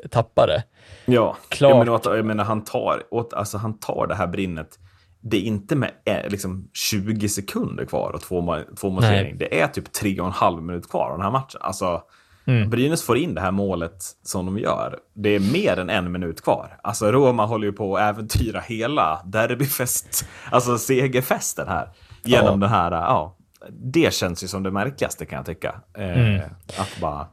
eh, 0.04 0.08
tappa 0.08 0.46
det? 0.46 0.62
Ja, 1.04 1.36
Klart. 1.48 1.70
Jag 1.70 1.78
menar, 1.78 2.16
jag 2.16 2.24
menar 2.26 2.44
han, 2.44 2.64
tar, 2.64 3.02
alltså, 3.36 3.58
han 3.58 3.78
tar 3.78 4.06
det 4.06 4.14
här 4.14 4.26
brinnet. 4.26 4.78
Det 5.20 5.36
är 5.36 5.40
inte 5.42 5.76
med 5.76 5.90
eh, 6.04 6.28
liksom, 6.30 6.68
20 6.72 7.28
sekunder 7.28 7.84
kvar 7.84 8.10
och 8.14 8.20
två, 8.20 8.58
två 8.80 8.90
målsledning. 8.90 9.38
Det 9.38 9.60
är 9.60 9.68
typ 9.68 9.92
tre 9.92 10.20
och 10.20 10.26
en 10.26 10.32
halv 10.32 10.62
minut 10.62 10.90
kvar 10.90 11.10
av 11.10 11.16
den 11.16 11.24
här 11.24 11.30
matchen. 11.32 11.60
Alltså, 11.60 12.02
Mm. 12.46 12.70
Brynäs 12.70 13.02
får 13.02 13.16
in 13.18 13.34
det 13.34 13.40
här 13.40 13.50
målet 13.50 13.96
som 14.22 14.46
de 14.46 14.58
gör. 14.58 14.98
Det 15.14 15.28
är 15.28 15.40
mer 15.52 15.78
än 15.78 15.90
en 15.90 16.12
minut 16.12 16.42
kvar. 16.42 16.78
Alltså 16.82 17.12
Roma 17.12 17.46
håller 17.46 17.66
ju 17.66 17.72
på 17.72 17.96
att 17.96 18.02
äventyra 18.02 18.60
hela 18.60 19.22
derbyfest, 19.24 20.24
alltså 20.50 20.78
segerfesten 20.78 21.68
här. 21.68 21.88
Genom 22.24 22.46
Ja. 22.46 22.50
den 22.56 22.68
här, 22.70 22.92
ja. 22.92 23.36
Det 23.70 24.14
känns 24.14 24.44
ju 24.44 24.48
som 24.48 24.62
det 24.62 24.70
märkligaste 24.70 25.26
kan 25.26 25.36
jag 25.36 25.46
tycka. 25.46 25.80
Eh, 25.98 26.18
Mm. 26.18 26.40
Att 26.78 27.00
bara... 27.00 27.26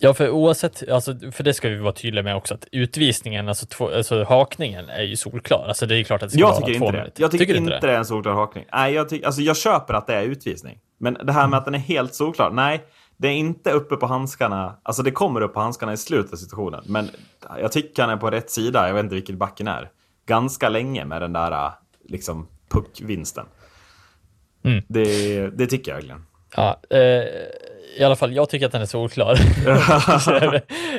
Ja, 0.00 0.14
för 0.14 0.30
oavsett, 0.30 0.88
alltså, 0.88 1.14
för 1.32 1.44
det 1.44 1.54
ska 1.54 1.68
vi 1.68 1.76
vara 1.78 1.92
tydliga 1.92 2.22
med 2.22 2.36
också, 2.36 2.54
att 2.54 2.64
utvisningen, 2.72 3.48
alltså, 3.48 3.66
två, 3.66 3.90
alltså 3.96 4.24
hakningen 4.24 4.88
är 4.88 5.02
ju 5.02 5.16
solklar. 5.16 5.64
Alltså 5.68 5.86
det 5.86 5.96
är 5.96 6.04
klart 6.04 6.22
att 6.22 6.28
det 6.28 6.32
ska 6.32 6.40
Jag 6.40 6.48
vara 6.52 6.66
tycker 6.66 6.78
två 6.78 6.86
inte 6.86 6.96
det. 6.96 7.02
minuter. 7.02 7.22
Jag 7.22 7.30
tycker, 7.30 7.46
du 7.52 7.58
inte 7.58 7.78
det 7.80 7.92
är 7.92 7.98
en 7.98 8.04
solklar 8.04 8.32
hakning. 8.32 8.64
Nej, 8.72 8.94
jag, 8.94 9.08
ty- 9.08 9.22
alltså, 9.24 9.40
jag 9.40 9.56
köper 9.56 9.94
att 9.94 10.06
det 10.06 10.14
är 10.14 10.22
utvisning. 10.22 10.78
Men 10.98 11.14
det 11.14 11.32
här 11.32 11.48
med 11.48 11.58
att 11.58 11.64
den 11.64 11.74
är 11.74 11.78
helt 11.78 12.14
solklar. 12.14 12.50
Nej, 12.50 12.84
det 13.16 13.28
är 13.28 13.32
inte 13.32 13.70
uppe 13.70 13.96
på 13.96 14.06
handskarna. 14.06 14.78
Alltså 14.82 15.02
det 15.02 15.10
kommer 15.10 15.40
upp 15.40 15.54
på 15.54 15.60
handskarna 15.60 15.92
i 15.92 15.96
slutet 15.96 16.32
av 16.32 16.36
situationen. 16.36 16.84
Men 16.86 17.10
jag 17.60 17.72
tycker 17.72 18.02
han 18.02 18.12
är 18.12 18.16
på 18.16 18.30
rätt 18.30 18.50
sida. 18.50 18.86
Jag 18.86 18.94
vet 18.94 19.02
inte 19.04 19.14
vilken 19.14 19.38
backen 19.38 19.68
är. 19.68 19.90
Ganska 20.26 20.68
länge 20.68 21.04
med 21.04 21.22
den 21.22 21.32
där 21.32 21.72
liksom 22.08 22.48
puckvinsten. 22.70 23.46
Mm. 24.64 24.84
Det, 24.88 25.48
det 25.50 25.66
tycker 25.66 25.90
jag 25.90 25.96
verkligen. 25.96 26.26
Ja, 26.56 26.80
eh, 26.90 27.24
i 27.98 28.04
alla 28.04 28.16
fall, 28.16 28.34
jag 28.34 28.48
tycker 28.48 28.66
att 28.66 28.72
den 28.72 28.82
är 28.82 28.86
solklar. 28.86 29.32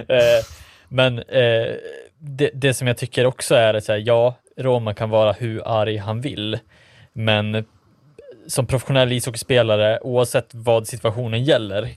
eh, 0.07 0.43
men 0.89 1.19
eh, 1.19 1.75
det, 2.19 2.51
det 2.53 2.73
som 2.73 2.87
jag 2.87 2.97
tycker 2.97 3.25
också 3.25 3.55
är 3.55 3.73
att 3.73 3.83
säga, 3.83 3.97
ja, 3.97 4.35
Roma 4.57 4.93
kan 4.93 5.09
vara 5.09 5.31
hur 5.31 5.61
arg 5.65 5.97
han 5.97 6.21
vill, 6.21 6.59
men 7.13 7.65
som 8.47 8.65
professionell 8.65 9.11
ishockeyspelare, 9.11 9.99
oavsett 10.01 10.49
vad 10.51 10.87
situationen 10.87 11.43
gäller, 11.43 11.89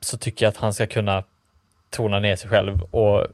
så 0.00 0.18
tycker 0.18 0.46
jag 0.46 0.50
att 0.50 0.56
han 0.56 0.74
ska 0.74 0.86
kunna 0.86 1.24
tona 1.90 2.18
ner 2.18 2.36
sig 2.36 2.50
själv 2.50 2.82
och 2.82 3.26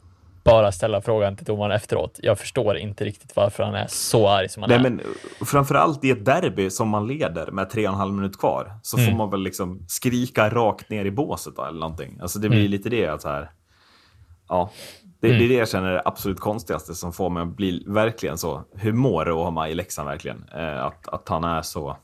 bara 0.46 0.72
ställa 0.72 1.00
frågan 1.00 1.36
till 1.36 1.44
domaren 1.46 1.72
efteråt. 1.72 2.20
Jag 2.22 2.38
förstår 2.38 2.76
inte 2.76 3.04
riktigt 3.04 3.36
varför 3.36 3.62
han 3.64 3.74
är 3.74 3.86
så 3.88 4.28
arg 4.28 4.48
som 4.48 4.62
han 4.62 4.70
Nej, 4.70 4.78
är. 4.78 4.82
men 4.82 5.00
framförallt 5.46 6.04
i 6.04 6.10
ett 6.10 6.24
derby 6.24 6.70
som 6.70 6.88
man 6.88 7.06
leder 7.06 7.50
med 7.50 7.70
tre 7.70 7.86
och 7.86 7.92
en 7.92 7.98
halv 7.98 8.14
minut 8.14 8.38
kvar 8.38 8.72
så 8.82 8.96
Mm. 8.98 9.10
får 9.10 9.16
man 9.16 9.30
väl 9.30 9.40
liksom 9.42 9.84
skrika 9.88 10.48
rakt 10.50 10.90
ner 10.90 11.04
i 11.04 11.10
båset 11.10 11.56
då, 11.56 11.64
eller 11.64 11.80
någonting. 11.80 12.18
Alltså 12.22 12.38
det 12.38 12.48
blir 12.48 12.60
Mm. 12.60 12.70
lite 12.70 12.88
det 12.88 13.06
att 13.06 13.24
här. 13.24 13.50
Ja, 14.48 14.70
det, 15.20 15.28
det 15.28 15.44
är 15.44 15.48
det 15.48 15.54
jag 15.54 15.68
känner 15.68 15.88
är 15.88 15.92
det 15.94 16.02
absolut 16.04 16.40
konstigaste 16.40 16.94
som 16.94 17.12
får 17.12 17.30
mig 17.30 17.42
att 17.42 17.56
bli 17.56 17.84
verkligen 17.86 18.38
så. 18.38 18.62
Hur 18.74 18.92
mår 18.92 19.24
Rohama 19.24 19.68
i 19.68 19.74
Leksand 19.74 20.08
verkligen? 20.08 20.44
Eh, 20.54 20.84
att, 20.84 21.08
att 21.08 21.28
han 21.28 21.44
är 21.44 21.62
så. 21.62 21.96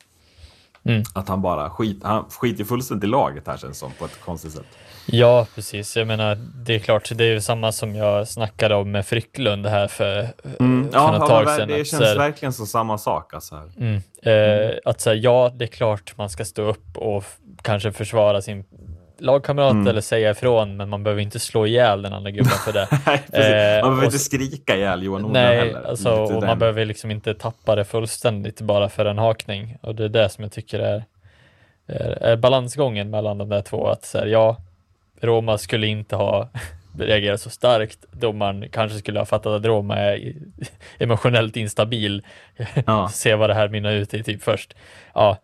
Mm. 0.85 1.03
Att 1.15 1.29
han 1.29 1.43
bara 1.43 1.71
skit, 1.71 2.01
han 2.03 2.25
skiter 2.31 2.65
fullständigt 2.65 3.05
i 3.05 3.11
laget 3.11 3.47
här 3.47 3.57
känns 3.57 3.79
som 3.79 3.93
på 3.99 4.05
ett 4.05 4.21
konstigt 4.25 4.53
sätt. 4.53 4.67
Ja, 5.07 5.47
precis. 5.55 5.97
Jag 5.97 6.07
menar, 6.07 6.35
det 6.55 6.75
är 6.75 6.79
klart, 6.79 7.11
det 7.15 7.25
är 7.25 7.29
ju 7.29 7.41
samma 7.41 7.73
som 7.73 7.95
jag 7.95 8.29
snackade 8.29 8.75
om 8.75 8.91
med 8.91 9.07
Frycklund 9.07 9.67
här 9.67 9.89
för, 9.89 10.19
Mm. 10.61 10.91
för 10.91 10.99
Ja, 10.99 11.19
något 11.19 11.29
tag 11.29 11.49
sedan. 11.51 11.69
det 11.69 11.85
känns 11.85 12.03
här- 12.03 12.17
verkligen 12.19 12.53
som 12.53 12.67
samma 12.67 12.99
sak. 12.99 13.35
Alltså 13.35 13.55
här. 13.57 13.71
Mm. 13.81 14.03
Eh, 14.71 14.77
att 14.85 15.01
säga 15.01 15.15
ja, 15.17 15.53
det 15.55 15.65
är 15.65 15.67
klart 15.67 16.15
man 16.17 16.31
ska 16.31 16.45
stå 16.45 16.63
upp 16.63 16.97
och 16.97 17.25
kanske 17.63 17.93
försvara 17.93 18.43
sin 18.43 18.65
lagkamrat 19.19 19.73
Mm. 19.73 19.87
eller 19.87 20.01
säga 20.01 20.31
ifrån, 20.31 20.77
men 20.77 20.89
man 20.89 21.03
behöver 21.03 21.23
inte 21.23 21.39
slå 21.39 21.67
ihjäl 21.67 22.03
den 22.03 22.13
andra 22.13 22.31
gubben 22.31 22.53
för 22.65 22.73
det. 22.73 22.89
Nej. 23.07 23.77
Eh, 23.77 23.81
man 23.83 23.91
behöver 23.91 24.05
inte 24.05 24.19
skrika 24.19 24.77
ihjäl 24.77 25.03
Johan 25.03 25.23
Nordlund 25.23 25.45
Nej, 25.47 25.57
heller. 25.59 25.83
alltså, 25.89 26.11
och 26.13 26.33
den. 26.33 26.47
man 26.47 26.59
behöver 26.59 26.85
liksom 26.85 27.11
inte 27.11 27.35
tappa 27.35 27.75
det 27.77 27.85
fullständigt 27.85 28.61
bara 28.61 28.89
för 28.89 29.05
en 29.05 29.19
hakning. 29.19 29.77
Och 29.81 29.95
det 29.95 30.05
är 30.05 30.09
det 30.09 30.29
som 30.29 30.45
jag 30.45 30.53
tycker 30.53 30.79
är, 30.79 31.05
är, 31.87 32.11
är 32.23 32.37
balansgången 32.37 33.11
mellan 33.11 33.39
de 33.39 33.49
där 33.49 33.63
två. 33.63 33.87
Att 33.89 34.05
så 34.05 34.19
här, 34.19 34.27
ja, 34.27 34.57
Roma 35.21 35.59
skulle 35.59 35.87
inte 35.87 36.17
ha 36.17 36.49
reagerat 36.99 37.41
så 37.41 37.51
starkt. 37.51 37.99
Domaren 38.13 38.69
kanske 38.71 38.99
skulle 38.99 39.19
ha 39.19 39.27
fattat 39.27 39.53
att 39.53 39.65
Roma 39.65 39.97
är 39.97 40.33
emotionellt 40.99 41.57
instabil. 41.57 42.23
Ja. 42.87 43.09
Se 43.09 43.35
vad 43.35 43.51
det 43.51 43.55
här 43.55 43.69
mynnar 43.69 43.93
ut 43.93 44.15
i 44.15 44.23
typ 44.23 44.43
först. 44.43 44.75
Ja, 45.15 45.39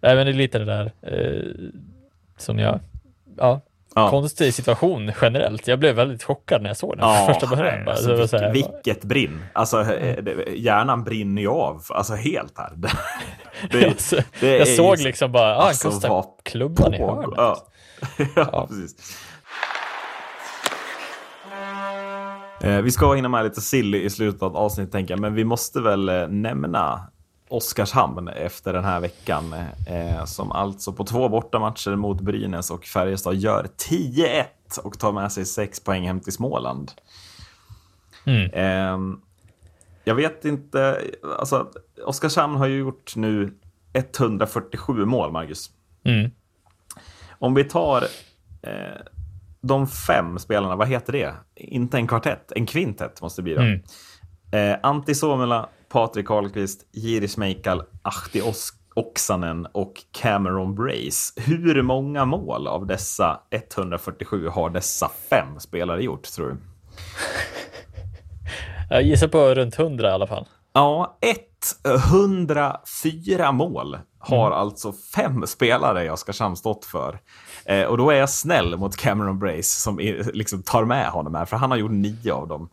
Nej, 0.00 0.16
men 0.16 0.26
det 0.26 0.32
är 0.32 0.34
lite 0.34 0.58
det 0.58 0.64
där 0.64 0.92
eh, 1.02 1.70
som 2.36 2.58
jag, 2.58 2.80
ja, 3.40 3.60
Ja. 3.94 4.10
konstig 4.10 4.54
situation 4.54 5.12
generellt. 5.20 5.68
Jag 5.68 5.78
blev 5.78 5.94
väldigt 5.96 6.22
chockad 6.22 6.62
när 6.62 6.70
jag 6.70 6.76
såg 6.76 6.96
den 6.96 7.08
Ja, 7.08 7.24
första 7.28 7.56
början. 7.56 7.88
Alltså, 7.88 8.10
vilket, 8.10 8.30
så 8.30 8.38
här, 8.38 8.52
vilket 8.52 9.04
brinn. 9.04 9.42
Alltså, 9.52 9.80
eh, 9.80 10.22
det- 10.22 10.56
hjärnan 10.56 11.04
brinner 11.04 11.42
ju 11.42 11.48
av. 11.48 11.82
Alltså 11.90 12.14
helt 12.14 12.58
här. 12.58 12.70
Det, 12.76 12.88
det, 13.78 13.80
jag, 13.86 14.00
så- 14.00 14.16
det 14.40 14.56
jag 14.58 14.68
såg 14.68 14.96
ju- 14.98 15.04
liksom 15.04 15.32
bara, 15.32 15.56
ah, 15.56 15.58
han 15.58 15.68
alltså, 15.68 15.90
kastar 15.90 16.08
vad 16.08 16.24
klubban 16.44 16.94
i 16.94 16.98
pågår. 16.98 17.36
hörnet. 17.36 17.38
Ja. 18.36 18.48
ja, 18.52 18.66
precis. 18.66 18.94
Eh, 22.60 22.80
vi 22.80 22.90
ska 22.90 23.12
hinna 23.14 23.28
med 23.28 23.44
lite 23.44 23.60
silly 23.60 24.02
i 24.02 24.10
slutet 24.10 24.42
av 24.42 24.56
avsnittet, 24.56 24.92
tänker 24.92 25.14
jag. 25.14 25.20
Men 25.20 25.34
vi 25.34 25.44
måste 25.44 25.80
väl 25.80 26.08
eh, 26.08 26.28
nämna 26.28 27.00
Oskarshamn 27.48 28.28
efter 28.28 28.72
den 28.72 28.84
här 28.84 29.00
veckan. 29.00 29.54
Eh, 29.88 30.24
som 30.24 30.52
alltså 30.52 30.92
på 30.92 31.04
två 31.04 31.28
bortamatcher 31.28 31.96
mot 31.96 32.20
Brynäs 32.20 32.70
och 32.70 32.84
Färjestad 32.84 33.34
gör 33.34 33.66
10-1 33.76 34.44
och 34.84 34.98
tar 34.98 35.12
med 35.12 35.32
sig 35.32 35.44
sex 35.44 35.80
poäng 35.80 36.06
hem 36.06 36.20
till 36.20 36.32
Småland. 36.32 36.92
Mm. 38.24 38.50
Ehm, 38.54 39.20
jag 40.04 40.14
vet 40.14 40.44
inte, 40.44 41.00
alltså 41.38 41.68
Oskarshamn 42.06 42.56
har 42.56 42.66
ju 42.66 42.78
gjort 42.78 43.16
nu 43.16 43.54
147 43.92 45.04
mål, 45.04 45.32
Marcus. 45.32 45.70
Mm. 46.04 46.30
Om 47.30 47.54
vi 47.54 47.64
tar 47.64 48.02
eh, 48.62 49.00
de 49.60 49.86
fem 49.86 50.38
spelarna, 50.38 50.76
vad 50.76 50.88
heter 50.88 51.12
det? 51.12 51.34
Inte 51.54 51.96
en 51.96 52.06
kvartett, 52.06 52.52
en 52.52 52.66
kvintett 52.66 53.22
måste 53.22 53.42
det 53.42 53.44
bli 53.44 53.54
då. 53.54 53.60
Mm. 53.60 53.80
Eh, 54.50 54.78
Antti 54.82 55.14
Suomela, 55.14 55.68
Patrik 55.88 56.26
Karlqvist, 56.26 56.86
Jiri 56.92 57.28
Smejkal, 57.28 57.82
Ahti 58.02 58.42
Oksanen 58.94 59.66
och 59.66 59.92
Cameron 60.12 60.74
Brace. 60.74 61.32
Hur 61.36 61.82
många 61.82 62.24
mål 62.24 62.66
av 62.66 62.86
dessa 62.86 63.40
147 63.50 64.48
har 64.48 64.70
dessa 64.70 65.10
fem 65.30 65.60
spelare 65.60 66.02
gjort, 66.02 66.22
tror 66.22 66.48
du? 66.48 66.56
Jag 68.90 69.02
gissar 69.02 69.28
på 69.28 69.54
runt 69.54 69.78
100 69.78 70.08
i 70.08 70.12
alla 70.12 70.26
fall. 70.26 70.48
Ja, 70.72 71.18
104 72.10 73.52
mål 73.52 73.98
har 74.18 74.50
alltså 74.50 74.92
fem 74.92 75.46
spelare 75.46 76.04
i 76.04 76.10
Oskarshamn 76.10 76.56
stått 76.56 76.84
för. 76.84 77.18
Eh, 77.68 77.84
och 77.84 77.96
då 77.96 78.10
är 78.10 78.16
jag 78.16 78.30
snäll 78.30 78.76
mot 78.76 78.96
Cameron 78.96 79.38
Brace 79.38 79.80
som 79.80 80.00
är, 80.00 80.32
liksom 80.32 80.62
tar 80.62 80.84
med 80.84 81.06
honom 81.06 81.34
här, 81.34 81.44
för 81.44 81.56
han 81.56 81.70
har 81.70 81.78
gjort 81.78 81.90
nio 81.90 82.32
av 82.32 82.48
dem. 82.48 82.68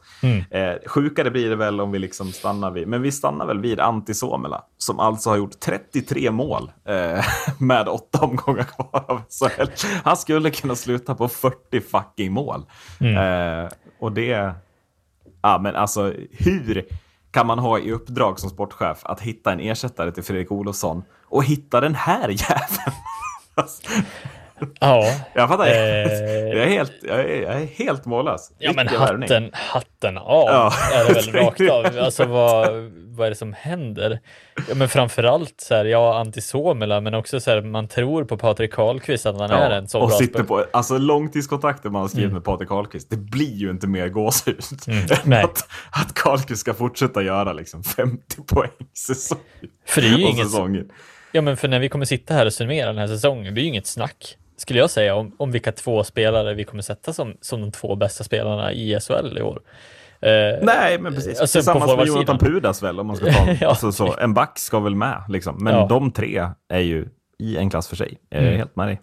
Eh, 0.49 0.73
sjukare 0.85 1.31
blir 1.31 1.49
det 1.49 1.55
väl 1.55 1.81
om 1.81 1.91
vi 1.91 1.99
liksom 1.99 2.31
stannar 2.31 2.71
vid, 2.71 2.87
men 2.87 3.01
vi 3.01 3.11
stannar 3.11 3.45
väl 3.45 3.59
vid 3.59 3.79
Antti 3.79 4.13
Suomela 4.13 4.63
som 4.77 4.99
alltså 4.99 5.29
har 5.29 5.37
gjort 5.37 5.59
33 5.59 6.31
mål 6.31 6.71
eh, 6.87 7.25
med 7.59 7.87
åtta 7.87 8.25
omgångar 8.25 8.63
kvar 8.63 9.05
av 9.07 9.21
SHL. 9.29 9.87
Han 10.03 10.17
skulle 10.17 10.51
kunna 10.51 10.75
sluta 10.75 11.15
på 11.15 11.27
40 11.27 11.81
fucking 11.81 12.31
mål. 12.31 12.65
Eh, 12.99 13.71
och 13.99 14.11
det... 14.11 14.53
Ja, 15.41 15.59
men 15.61 15.75
alltså 15.75 16.13
hur 16.31 16.85
kan 17.31 17.47
man 17.47 17.59
ha 17.59 17.79
i 17.79 17.91
uppdrag 17.91 18.39
som 18.39 18.49
sportchef 18.49 18.99
att 19.03 19.21
hitta 19.21 19.51
en 19.51 19.59
ersättare 19.59 20.11
till 20.11 20.23
Fredrik 20.23 20.51
Olofsson 20.51 21.03
och 21.23 21.43
hitta 21.43 21.81
den 21.81 21.95
här 21.95 22.29
jäveln? 22.29 22.97
Ja, 24.79 25.03
jag 25.33 25.49
fattar. 25.49 25.65
Eh. 25.67 25.73
Jag, 25.73 26.63
är 26.63 26.67
helt, 26.67 26.91
jag, 27.01 27.19
är, 27.19 27.41
jag 27.41 27.61
är 27.61 27.65
helt 27.65 28.05
mållös. 28.05 28.51
ja 28.57 28.71
men 28.75 28.87
värvning. 28.87 29.21
hatten, 29.29 29.49
hatten 29.53 30.17
av 30.17 30.47
Ja, 30.47 30.73
är 30.93 31.07
det 31.07 31.13
väl 31.13 31.31
rakt 31.45 31.61
av. 31.71 31.85
Alltså 32.05 32.25
vad, 32.25 32.67
vad 33.07 33.25
är 33.25 33.29
det 33.29 33.35
som 33.35 33.53
händer? 33.53 34.19
Ja, 34.69 34.75
men 34.75 34.89
framförallt 34.89 35.61
så 35.61 35.75
här, 35.75 35.85
ja, 35.85 36.19
Antti 36.19 36.41
Suomela, 36.41 37.01
men 37.01 37.13
också 37.13 37.39
så 37.39 37.51
här, 37.51 37.61
man 37.61 37.87
tror 37.87 38.23
på 38.23 38.37
Patrik 38.37 38.73
Karlqvist 38.73 39.25
att 39.25 39.39
han 39.39 39.51
är 39.51 39.69
en 39.71 39.87
så 39.87 39.99
och 40.01 40.07
bra 40.07 40.17
sitter 40.17 40.43
på, 40.43 40.65
alltså 40.73 40.97
långtidskontraktet 40.97 41.91
man 41.91 42.01
har 42.01 42.09
skrivit 42.09 42.33
med 42.33 42.43
Patrik 42.43 42.69
Karlqvist, 42.69 43.09
det 43.09 43.17
blir 43.17 43.55
ju 43.55 43.69
inte 43.69 43.87
mer 43.87 44.07
gåshud 44.09 44.63
än 44.87 44.93
Mm. 44.93 45.05
nej. 45.23 45.43
att, 45.43 45.67
att 45.91 46.13
Karlqvist 46.13 46.61
ska 46.61 46.73
fortsätta 46.73 47.21
göra 47.23 47.53
liksom 47.53 47.83
50 47.83 48.41
poäng 48.47 48.69
säsong. 48.97 49.39
För 49.87 50.01
det 50.01 50.07
är 50.07 50.17
ju 50.17 50.21
inget, 50.27 50.45
säsongen. 50.51 50.89
ja 51.31 51.41
men 51.41 51.57
för 51.57 51.67
när 51.67 51.79
vi 51.79 51.89
kommer 51.89 52.05
sitta 52.05 52.33
här 52.33 52.45
och 52.45 52.53
summera 52.53 52.87
den 52.87 52.97
här 52.97 53.07
säsongen, 53.07 53.45
det 53.45 53.51
blir 53.51 53.63
ju 53.63 53.69
inget 53.69 53.87
snack, 53.87 54.37
skulle 54.57 54.79
jag 54.79 54.89
säga, 54.89 55.15
om, 55.15 55.35
om 55.39 55.51
vilka 55.51 55.71
två 55.71 56.03
spelare 56.03 56.53
vi 56.53 56.63
kommer 56.63 56.83
sätta 56.83 57.13
som, 57.13 57.37
som 57.41 57.61
de 57.61 57.71
två 57.71 57.95
bästa 57.95 58.23
spelarna 58.23 58.73
i 58.73 58.99
SHL 58.99 59.37
i 59.37 59.41
år. 59.41 59.61
Eh, 60.21 60.31
Nej, 60.61 60.99
men 60.99 61.15
precis. 61.15 61.39
Alltså, 61.41 61.57
Tillsammans 61.59 61.97
med. 61.97 62.07
Jonathan 62.07 62.37
Pudas 62.37 62.83
väl, 62.83 62.99
om 62.99 63.07
man 63.07 63.15
ska 63.15 63.25
ta 63.31 63.51
Ja. 63.61 63.67
alltså, 63.67 63.91
så. 63.91 64.15
En 64.19 64.33
back 64.33 64.59
ska 64.59 64.79
väl 64.79 64.95
med, 64.95 65.23
liksom. 65.29 65.57
Men 65.63 65.73
Ja. 65.75 65.85
de 65.89 66.11
tre 66.11 66.47
är 66.69 66.79
ju 66.79 67.07
i 67.39 67.57
en 67.57 67.69
klass 67.69 67.87
för 67.87 67.95
sig. 67.95 68.17
Jag 68.29 68.41
är 68.41 68.45
Mm. 68.47 68.57
helt 68.57 68.75
med 68.75 68.87
dig. 68.87 68.99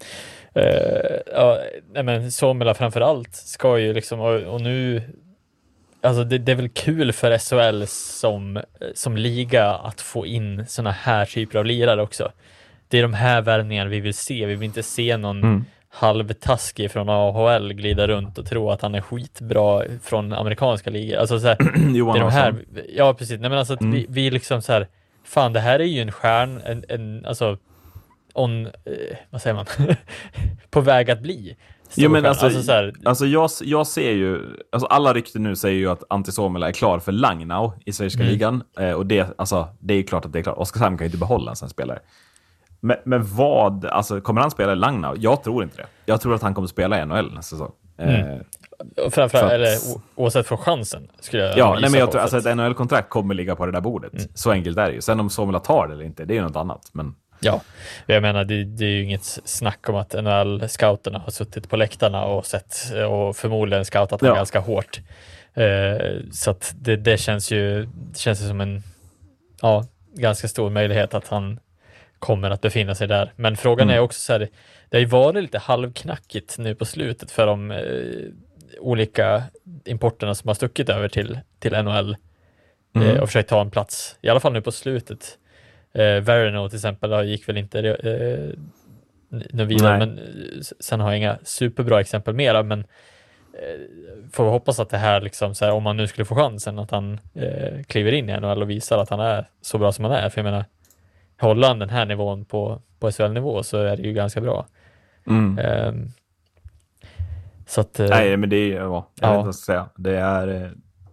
Eh, 0.55 1.19
ja, 1.33 1.57
nej 1.93 2.03
men 2.03 2.31
Somela 2.31 2.73
framför 2.73 3.01
allt 3.01 3.35
ska 3.35 3.77
ju 3.79 3.93
liksom, 3.93 4.19
och, 4.19 4.35
och 4.41 4.61
nu, 4.61 5.01
alltså 6.03 6.23
det, 6.23 6.37
det 6.37 6.51
är 6.51 6.55
väl 6.55 6.69
kul 6.69 7.13
för 7.13 7.37
SHL 7.37 7.83
som, 7.87 8.61
som 8.93 9.17
liga 9.17 9.65
att 9.73 10.01
få 10.01 10.25
in 10.25 10.65
såna 10.67 10.91
här 10.91 11.25
typer 11.25 11.59
av 11.59 11.65
lirare 11.65 12.01
också. 12.01 12.31
Det 12.93 12.99
är 12.99 13.01
de 13.03 13.13
här 13.13 13.41
värvningarna 13.41 13.89
vi 13.89 13.99
vill 13.99 14.13
se. 14.13 14.45
Vi 14.45 14.55
vill 14.55 14.63
inte 14.65 14.83
se 14.83 15.17
någon 15.17 15.43
Mm. 15.43 15.65
halvtaskig 15.89 16.91
från 16.91 17.09
AHL 17.09 17.73
glida 17.73 18.07
runt 18.07 18.37
och 18.37 18.45
tro 18.45 18.71
att 18.71 18.81
han 18.81 18.95
är 18.95 19.01
skitbra 19.01 19.83
från 20.03 20.33
amerikanska 20.33 20.89
ligor. 20.89 21.17
Alltså 21.17 21.39
så 21.39 21.47
här, 21.47 21.57
Johan 21.95 22.13
det 22.13 22.19
är 22.19 22.23
de 22.23 22.31
här, 22.31 22.55
ja 22.95 23.13
precis, 23.13 23.39
nej 23.39 23.49
men 23.49 23.59
alltså 23.59 23.77
Mm. 23.81 23.91
vi, 23.91 24.05
vi 24.09 24.31
liksom 24.31 24.61
så 24.61 24.71
här, 24.73 24.87
fan 25.23 25.53
det 25.53 25.59
här 25.59 25.79
är 25.79 25.83
ju 25.83 26.01
en 26.01 26.11
stjärn, 26.11 26.61
en, 26.65 26.85
en 26.89 27.25
alltså, 27.25 27.57
on, 28.33 28.65
eh, 28.65 28.71
vad 29.29 29.41
säger 29.41 29.55
man, 29.55 29.65
på 30.69 30.81
väg 30.81 31.11
att 31.11 31.21
bli. 31.21 31.55
Jo, 31.95 32.09
men 32.09 32.25
alltså, 32.25 32.49
så 32.49 32.71
här, 32.71 32.93
Alltså 33.05 33.25
jag, 33.25 33.49
jag 33.63 33.87
ser 33.87 34.11
ju, 34.11 34.41
alltså 34.71 34.87
alla 34.87 35.13
rykten 35.13 35.43
nu 35.43 35.55
säger 35.55 35.77
ju 35.79 35.89
att 35.91 36.03
Antti 36.09 36.31
Suomela 36.31 36.67
är 36.67 36.71
klar 36.71 36.99
för 36.99 37.11
Langnau 37.11 37.73
i 37.85 37.93
Svenska 37.93 38.19
Mm. 38.21 38.31
ligan. 38.33 38.63
Eh, 38.79 38.91
och 38.91 39.05
det, 39.05 39.27
alltså, 39.37 39.67
det 39.79 39.93
är 39.93 39.97
ju 39.97 40.03
klart 40.03 40.25
att 40.25 40.33
det 40.33 40.39
är 40.39 40.43
klart. 40.43 40.57
Oskarshamn 40.57 40.97
kan 40.97 41.05
ju 41.05 41.07
inte 41.07 41.17
behålla 41.17 41.51
en 41.51 41.55
sån 41.55 41.69
spelare. 41.69 41.99
Men, 42.85 42.97
men 43.03 43.35
vad, 43.35 43.85
alltså 43.85 44.21
kommer 44.21 44.41
han 44.41 44.51
spela 44.51 44.71
i 44.71 44.75
Langnau? 44.75 45.15
Jag 45.19 45.43
tror 45.43 45.63
inte 45.63 45.77
det. 45.77 45.85
Jag 46.05 46.21
tror 46.21 46.35
att 46.35 46.41
han 46.41 46.53
kommer 46.53 46.67
spela 46.67 47.01
i 47.01 47.05
NHL 47.05 47.33
nästa 47.33 47.55
säsong. 47.55 47.71
Mm. 47.97 48.15
Eh, 48.31 48.37
framförallt, 48.95 49.31
för 49.31 49.45
att- 49.45 49.51
eller 49.51 49.77
oavsett 50.15 50.47
få 50.47 50.57
chansen, 50.57 51.07
skulle 51.19 51.43
jag 51.43 51.57
Ja, 51.57 51.77
nej, 51.81 51.89
men 51.91 51.99
jag 51.99 52.11
tror, 52.11 52.21
alltså 52.21 52.37
att- 52.37 52.45
ett 52.45 52.57
NHL-kontrakt 52.57 53.09
kommer 53.09 53.33
ligga 53.33 53.55
på 53.55 53.65
det 53.65 53.71
där 53.71 53.81
bordet. 53.81 54.13
Mm. 54.13 54.25
Så 54.33 54.51
enkelt 54.51 54.77
är 54.77 54.87
det 54.87 54.93
ju. 54.93 55.01
Sen 55.01 55.19
om 55.19 55.29
Somela 55.29 55.59
tar 55.59 55.87
det 55.87 55.93
eller 55.93 56.03
inte, 56.05 56.25
det 56.25 56.33
är 56.33 56.35
ju 56.35 56.41
något 56.41 56.55
annat. 56.55 56.89
Men 56.91 57.15
Ja, 57.39 57.61
jag 58.05 58.21
menar 58.21 58.43
det, 58.43 58.63
det 58.63 58.85
är 58.85 58.89
ju 58.89 59.03
inget 59.03 59.23
snack 59.45 59.89
om 59.89 59.95
att 59.95 60.13
NHL-scouterna 60.15 61.19
har 61.19 61.31
suttit 61.31 61.69
på 61.69 61.77
läktarna 61.77 62.25
och 62.25 62.45
sett 62.45 62.75
och 63.09 63.35
förmodligen 63.35 63.85
scoutat 63.85 64.21
Ja. 64.21 64.35
ganska 64.35 64.59
hårt. 64.59 64.99
Eh, 65.53 66.07
så 66.31 66.51
att 66.51 66.73
det, 66.81 66.95
det 66.95 67.17
känns 67.17 67.51
ju 67.51 67.85
det 68.11 68.19
känns 68.19 68.41
ju 68.41 68.47
som 68.47 68.61
en 68.61 68.83
ja, 69.61 69.85
ganska 70.15 70.47
stor 70.47 70.69
möjlighet 70.69 71.13
att 71.13 71.27
han 71.27 71.59
kommer 72.23 72.51
att 72.51 72.61
befinna 72.61 72.95
sig 72.95 73.07
där. 73.07 73.33
Men 73.35 73.57
frågan 73.57 73.87
Mm. 73.87 73.95
är 73.97 73.99
också 73.99 74.19
så 74.21 74.33
här, 74.33 74.39
det 74.89 74.97
har 74.97 74.99
ju 74.99 75.05
varit 75.05 75.41
lite 75.43 75.59
halvknackigt 75.59 76.57
nu 76.57 76.75
på 76.75 76.85
slutet 76.85 77.31
för 77.31 77.45
dem. 77.47 77.71
Eh, 77.71 77.79
olika 78.79 79.43
importerna 79.85 80.35
som 80.35 80.47
har 80.47 80.55
stuckit 80.55 80.89
över 80.89 81.07
till, 81.07 81.39
till 81.59 81.71
NHL 81.83 82.15
Mm. 82.95 83.07
eh, 83.09 83.19
och 83.21 83.27
försökt 83.27 83.49
ta 83.49 83.61
en 83.61 83.71
plats, 83.71 84.17
i 84.21 84.29
alla 84.29 84.39
fall 84.39 84.53
nu 84.53 84.61
på 84.61 84.71
slutet. 84.71 85.37
Eh, 85.93 86.01
Verino 86.21 86.69
till 86.69 86.75
exempel 86.77 87.25
gick 87.25 87.49
väl 87.49 87.57
inte 87.57 87.79
eh, 87.79 88.59
nu 89.29 89.65
vidare, 89.65 89.97
Nej. 89.97 90.07
men 90.07 90.17
eh, 90.17 90.61
sen 90.79 90.99
har 90.99 91.09
jag 91.11 91.17
inga 91.17 91.37
superbra 91.43 91.99
exempel 92.01 92.33
mera, 92.33 92.63
men 92.63 92.79
eh, 92.79 93.79
får 94.33 94.45
hoppas 94.49 94.79
att 94.79 94.89
det 94.89 94.97
här, 94.97 95.21
liksom, 95.21 95.55
så 95.55 95.65
här, 95.65 95.71
om 95.71 95.83
man 95.83 95.97
nu 95.97 96.07
skulle 96.07 96.25
få 96.25 96.35
chansen, 96.35 96.79
att 96.79 96.91
han 96.91 97.19
eh, 97.35 97.83
kliver 97.87 98.11
in 98.11 98.29
i 98.29 98.39
NHL 98.39 98.61
och 98.61 98.69
visar 98.69 98.97
att 98.97 99.09
han 99.09 99.19
är 99.19 99.49
så 99.61 99.77
bra 99.77 99.91
som 99.91 100.05
han 100.05 100.13
är. 100.13 100.29
För 100.29 100.39
jag 100.39 100.45
menar, 100.45 100.65
håller 101.43 101.67
han 101.67 101.79
den 101.79 101.89
här 101.89 102.05
nivån 102.05 102.45
på, 102.45 102.81
på 102.99 103.11
SHL-nivå 103.11 103.63
så 103.63 103.77
är 103.77 103.97
det 103.97 104.03
ju 104.03 104.13
ganska 104.13 104.41
bra. 104.41 104.65
Mm. 105.27 105.59
Ehm, 105.59 106.07
så 107.67 107.81
att, 107.81 107.99
eh, 107.99 108.07
Nej, 108.09 108.37
men 108.37 108.49
det 108.49 108.55
är, 108.57 108.75
ja, 108.75 109.07
jag 109.19 109.29
Ja. 109.29 109.31
vet 109.31 109.37
inte 109.37 109.37
vad 109.37 109.47
jag 109.47 109.55
ska 109.55 109.65
säga. 109.65 109.85
Det 109.95 110.17
är 110.17 110.47
eh, 110.63 110.69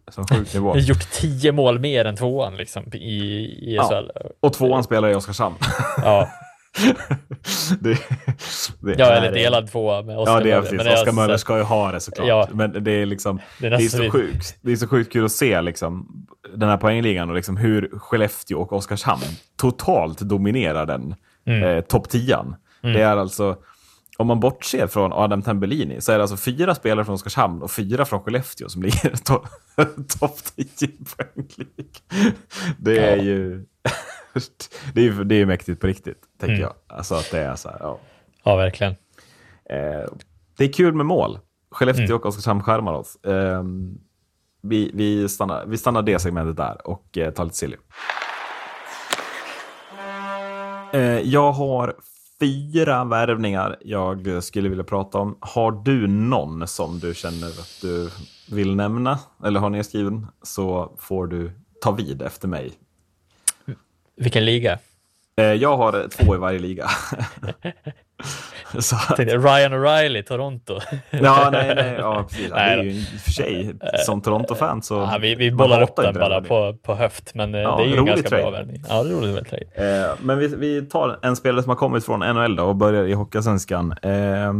som 0.08 0.26
sjuk 0.26 0.54
nivå. 0.54 0.70
har 0.70 0.76
gjort 0.78 1.10
tio 1.12 1.52
mål 1.52 1.78
mer 1.78 2.04
än 2.04 2.16
tvåan 2.16 2.56
liksom, 2.56 2.84
i, 2.92 2.98
i 2.98 3.74
Ja. 3.76 3.82
SHL. 3.88 4.10
Och 4.40 4.52
tvåan 4.52 4.84
spelar 4.84 5.08
i 5.08 5.14
Oskarshamn. 5.14 5.54
Ja, 5.96 6.28
det, 7.80 7.98
det 8.80 8.94
ja 8.98 9.06
är- 9.06 9.16
eller 9.16 9.32
delad 9.32 9.70
tvåa 9.70 10.02
med 10.02 10.18
Oskar 10.18 10.32
Ja, 10.34 10.40
det 10.44 10.50
är 10.50 10.60
precis. 10.60 10.76
Men 10.78 10.88
alltså 10.88 11.12
Möller 11.14 11.34
så 11.34 11.38
ska 11.38 11.56
ju 11.56 11.62
ha 11.62 11.92
det 11.92 12.00
såklart. 12.00 12.26
Ja. 12.28 12.48
Men 12.52 12.84
det 12.84 12.92
är 12.92 13.06
liksom, 13.06 13.40
Det 13.60 13.66
är 13.66 13.70
det 13.70 13.76
är, 13.76 13.88
så 13.88 14.02
vi- 14.02 14.10
sjukt, 14.10 14.56
det 14.62 14.72
är 14.72 14.76
så 14.76 14.88
sjukt 14.88 15.12
kul 15.12 15.24
att 15.24 15.32
se 15.32 15.60
liksom, 15.62 16.06
den 16.56 16.68
här 16.68 16.76
poängligan 16.76 17.28
och 17.28 17.34
liksom 17.34 17.56
hur 17.56 17.90
Skellefteå 17.98 18.60
och 18.60 18.72
Oskarshamn 18.72 19.22
totalt 19.56 20.18
dominerar 20.20 20.86
den 20.86 21.14
Mm. 21.46 21.62
eh, 21.62 21.80
topp 21.84 22.08
10. 22.08 22.44
Det 22.82 23.00
är 23.02 23.16
alltså, 23.16 23.56
om 24.18 24.26
man 24.26 24.40
bortser 24.40 24.86
från 24.86 25.12
Adam 25.12 25.42
Tambellini 25.42 26.00
så 26.00 26.12
är 26.12 26.16
det 26.16 26.22
alltså 26.22 26.36
fyra 26.36 26.74
spelare 26.74 27.04
från 27.04 27.14
Oskarshamn 27.14 27.62
och 27.62 27.70
fyra 27.70 28.04
från 28.04 28.20
Skellefteå 28.22 28.68
som 28.68 28.82
ligger 28.82 29.16
to 29.24 29.34
topp 30.20 30.38
10 30.56 30.64
i 30.80 31.04
poänglig. 31.16 31.68
Det 32.78 32.98
är 32.98 33.16
Ja. 33.16 33.22
ju 33.22 33.64
det 34.94 35.00
är, 35.00 35.04
ju- 35.04 35.24
det 35.24 35.34
är 35.34 35.46
mäktigt 35.46 35.80
på 35.80 35.86
riktigt, 35.86 36.18
tänker 36.40 36.54
Mm. 36.54 36.60
jag. 36.60 36.74
Alltså 36.98 37.14
att 37.14 37.30
det 37.30 37.38
är 37.40 37.56
så 37.56 37.68
här, 37.68 37.76
ja. 37.80 37.98
Ja, 38.42 38.56
verkligen. 38.56 38.92
Eh, 39.70 40.10
det 40.56 40.64
är 40.64 40.72
kul 40.72 40.94
med 40.94 41.06
mål. 41.06 41.38
Skellefteå 41.70 42.04
Mm. 42.04 42.16
och 42.16 42.26
Oskarshamn 42.26 42.62
skärmar 42.62 42.92
oss. 42.92 43.16
Eh, 43.24 43.62
vi, 44.62 44.90
vi, 44.94 45.28
stannar, 45.28 45.66
vi 45.66 45.78
stannar 45.78 46.02
det 46.02 46.18
segmentet 46.18 46.56
där 46.56 46.86
och 46.88 47.18
eh, 47.18 47.30
tar 47.30 47.44
lite 47.44 47.56
silly. 47.56 47.76
Eh, 50.92 51.00
jag 51.20 51.52
har 51.52 51.94
fyra 52.40 53.04
värvningar 53.04 53.76
jag 53.80 54.42
skulle 54.44 54.68
vilja 54.68 54.84
prata 54.84 55.18
om. 55.18 55.38
Har 55.40 55.72
du 55.72 56.06
någon 56.06 56.66
som 56.68 56.98
du 56.98 57.14
känner 57.14 57.46
att 57.48 57.78
du 57.82 58.10
vill 58.50 58.76
nämna 58.76 59.18
eller 59.44 59.60
har 59.60 59.70
nedskriven 59.70 60.26
så 60.42 60.96
får 60.98 61.26
du 61.26 61.52
ta 61.80 61.90
vid 61.90 62.22
efter 62.22 62.48
mig. 62.48 62.72
Vilken 64.16 64.44
liga? 64.44 64.78
Eh, 65.40 65.54
jag 65.54 65.76
har 65.76 66.08
två 66.08 66.34
i 66.34 66.38
varje 66.38 66.58
liga. 66.58 66.86
så, 68.78 68.96
tänkte 68.96 69.36
Ryan 69.36 69.72
O'Reilly, 69.74 70.22
Toronto. 70.22 70.78
Ja, 71.10 71.48
nej, 71.52 71.74
nej, 71.74 71.96
ja, 71.98 72.22
precis. 72.28 72.48
Ja, 72.50 72.54
det 72.56 72.60
Nej 72.60 72.78
är 72.78 72.82
ju 72.82 72.90
i 72.90 73.02
och 73.16 73.20
för 73.20 73.30
sig, 73.30 73.74
som 74.06 74.20
Toronto-fan 74.20 74.82
så... 74.82 74.94
Ja, 74.94 75.18
vi, 75.20 75.34
vi 75.34 75.52
bollar 75.52 75.82
upp 75.82 75.96
den 75.96 76.14
bara 76.14 76.40
på, 76.40 76.76
på 76.82 76.94
höft, 76.94 77.34
men 77.34 77.54
eh, 77.54 77.60
Ja, 77.60 77.76
det 77.76 77.82
är 77.82 77.86
ju 77.86 77.96
en 77.96 78.06
ganska 78.06 78.28
trade. 78.28 78.42
bra 78.42 78.50
värvning. 78.50 78.82
Ja, 78.88 79.02
det 79.02 79.10
är 79.10 79.14
roligt 79.14 79.32
med. 79.32 79.62
Eh, 79.74 80.10
men 80.22 80.38
vi, 80.38 80.46
vi 80.46 80.82
tar 80.82 81.18
en 81.22 81.36
spelare 81.36 81.62
som 81.62 81.70
har 81.70 81.76
kommit 81.76 82.04
från 82.04 82.20
NHL 82.20 82.56
då 82.56 82.64
och 82.64 82.76
börjar 82.76 83.04
i 83.04 83.12
Hockeyallsvenskan. 83.12 83.94
Eh, 84.02 84.48
eh, 84.48 84.52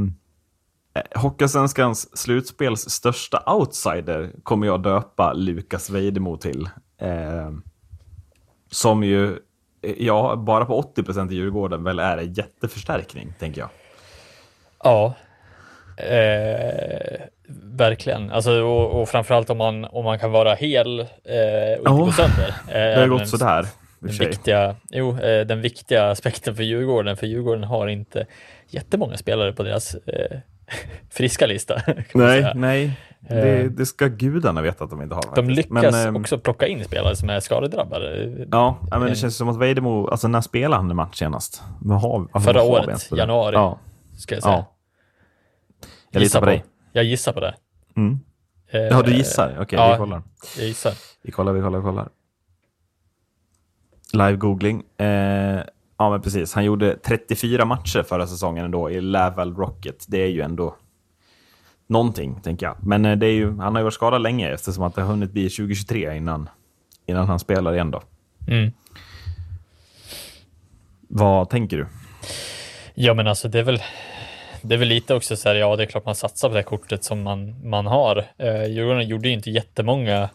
Hockeyallsvenskans 1.14 2.18
slutspels 2.18 2.90
största 2.90 3.42
outsider 3.46 4.30
kommer 4.42 4.66
jag 4.66 4.82
döpa 4.82 5.32
Lukas 5.32 5.90
Vejdemo 5.90 6.36
till. 6.36 6.68
Eh, 7.00 7.50
som 8.70 9.04
ju, 9.04 9.36
ja, 9.98 10.36
bara 10.36 10.64
på 10.64 10.82
80% 10.96 11.32
i 11.32 11.34
Djurgården 11.34 11.84
väl 11.84 11.98
är 11.98 12.18
en 12.18 12.32
jätteförstärkning, 12.32 13.32
tänker 13.38 13.60
jag. 13.60 13.70
Ja, 14.84 15.14
eh, 15.96 17.20
verkligen. 17.76 18.30
Alltså, 18.30 18.50
och, 18.52 19.00
och 19.00 19.08
framförallt 19.08 19.50
om 19.50 19.58
man, 19.58 19.84
om 19.84 20.04
man 20.04 20.18
kan 20.18 20.32
vara 20.32 20.54
hel 20.54 21.00
eh, 21.00 21.06
och 21.80 21.88
inte 21.88 21.90
gå 21.90 22.12
sönder. 22.12 22.48
Eh, 22.68 22.74
Det 22.74 23.00
har 23.00 23.06
gått 23.06 23.28
sådär. 23.28 23.66
Den 23.98 24.12
viktiga, 24.16 24.76
jo, 24.90 25.18
eh, 25.20 25.46
den 25.46 25.60
viktiga 25.60 26.10
aspekten 26.10 26.56
för 26.56 26.62
Djurgården, 26.62 27.16
för 27.16 27.26
Djurgården 27.26 27.64
har 27.64 27.86
inte 27.88 28.26
jättemånga 28.68 29.16
spelare 29.16 29.52
på 29.52 29.62
deras 29.62 29.94
eh, 29.94 30.38
friska 31.10 31.46
lista. 31.46 31.82
Nej, 31.86 32.04
säga. 32.14 32.52
nej. 32.54 32.84
Eh. 33.28 33.36
Det, 33.36 33.68
det 33.68 33.86
ska 33.86 34.06
gudarna 34.06 34.62
veta 34.62 34.84
att 34.84 34.90
de 34.90 35.02
inte 35.02 35.14
har. 35.14 35.22
De 35.22 35.28
faktiskt. 35.28 35.56
lyckas 35.56 35.92
Men, 35.92 36.06
ehm, 36.08 36.16
också 36.16 36.38
plocka 36.38 36.66
in 36.66 36.84
spelare 36.84 37.16
som 37.16 37.30
är 37.30 37.40
skadedrabbade. 37.40 38.28
Ja, 38.50 38.78
men 38.90 39.00
det 39.02 39.14
känns 39.16 39.36
som 39.36 39.48
att 39.48 39.56
Vejdemo, 39.58 40.06
alltså 40.08 40.28
när 40.28 40.40
spelade 40.40 40.76
han 40.82 40.90
en 40.90 40.96
match 40.96 41.18
senast? 41.18 41.62
Har, 41.88 42.28
vad 42.32 42.44
Förra 42.44 42.62
året, 42.62 43.10
det? 43.10 43.16
januari. 43.16 43.54
Ja, 43.54 43.78
Ska 44.18 44.34
jag 44.34 44.42
säga. 44.42 44.54
ja. 44.54 44.76
Jag 46.10 46.20
litar 46.20 46.40
på 46.40 46.46
dig. 46.46 46.64
Jag 46.92 47.04
gissar 47.04 47.32
på 47.32 47.40
det. 47.40 47.54
Mm. 47.96 48.20
Eh, 48.70 48.80
Ja, 48.80 49.02
du 49.02 49.14
gissar? 49.14 49.56
Okej, 49.60 49.78
ja. 49.78 49.92
vi 49.92 49.98
kollar. 49.98 50.22
Jag 50.58 50.66
gissar. 50.66 50.92
Vi 51.22 51.32
kollar, 51.32 51.52
vi 51.52 51.60
kollar, 51.62 51.78
vi 51.78 51.84
kollar. 51.84 52.08
Live-googling. 54.12 54.82
Eh, 55.04 55.62
ja, 56.00 56.10
men 56.10 56.22
precis. 56.22 56.54
Han 56.54 56.64
gjorde 56.64 56.96
34 56.96 57.64
matcher 57.64 58.02
förra 58.02 58.26
säsongen 58.26 58.64
ändå 58.64 58.90
i 58.90 59.00
Laval 59.00 59.56
Rocket. 59.56 60.04
Det 60.08 60.22
är 60.22 60.26
ju 60.28 60.40
ändå 60.40 60.76
någonting, 61.86 62.40
tänker 62.40 62.66
jag. 62.66 62.76
Men 62.82 63.04
eh, 63.04 63.16
det 63.16 63.26
är 63.26 63.32
ju, 63.32 63.46
han 63.46 63.74
har 63.74 63.78
ju 63.78 63.84
varit 63.84 63.94
skadad 63.94 64.22
länge 64.22 64.50
eftersom 64.50 64.84
att 64.84 64.94
det 64.94 65.02
har 65.02 65.08
hunnit 65.08 65.32
bli 65.32 65.50
2023 65.50 66.16
innan, 66.16 66.48
innan 67.06 67.26
han 67.26 67.38
spelar 67.38 67.72
igen 67.72 67.90
då. 67.90 68.02
Mm. 68.48 68.72
Vad 71.08 71.50
tänker 71.50 71.76
du? 71.76 71.86
Ja, 72.94 73.14
men 73.14 73.26
alltså 73.26 73.48
det 73.48 73.58
är 73.58 73.62
väl 73.62 73.82
det 74.62 74.74
är 74.74 74.78
väl 74.78 74.88
lite 74.88 75.14
också 75.14 75.36
så 75.36 75.48
här, 75.48 75.56
ja, 75.56 75.76
det 75.76 75.82
är 75.82 75.86
klart 75.86 76.04
man 76.04 76.14
satsar 76.14 76.48
på 76.48 76.54
det 76.54 76.62
kortet 76.62 77.04
som 77.04 77.22
man, 77.22 77.68
man 77.68 77.86
har. 77.86 78.24
Eh, 78.38 78.64
Djurgården 78.64 79.08
gjorde 79.08 79.28
ju 79.28 79.34
inte 79.34 79.50
jättemånga 79.50 80.28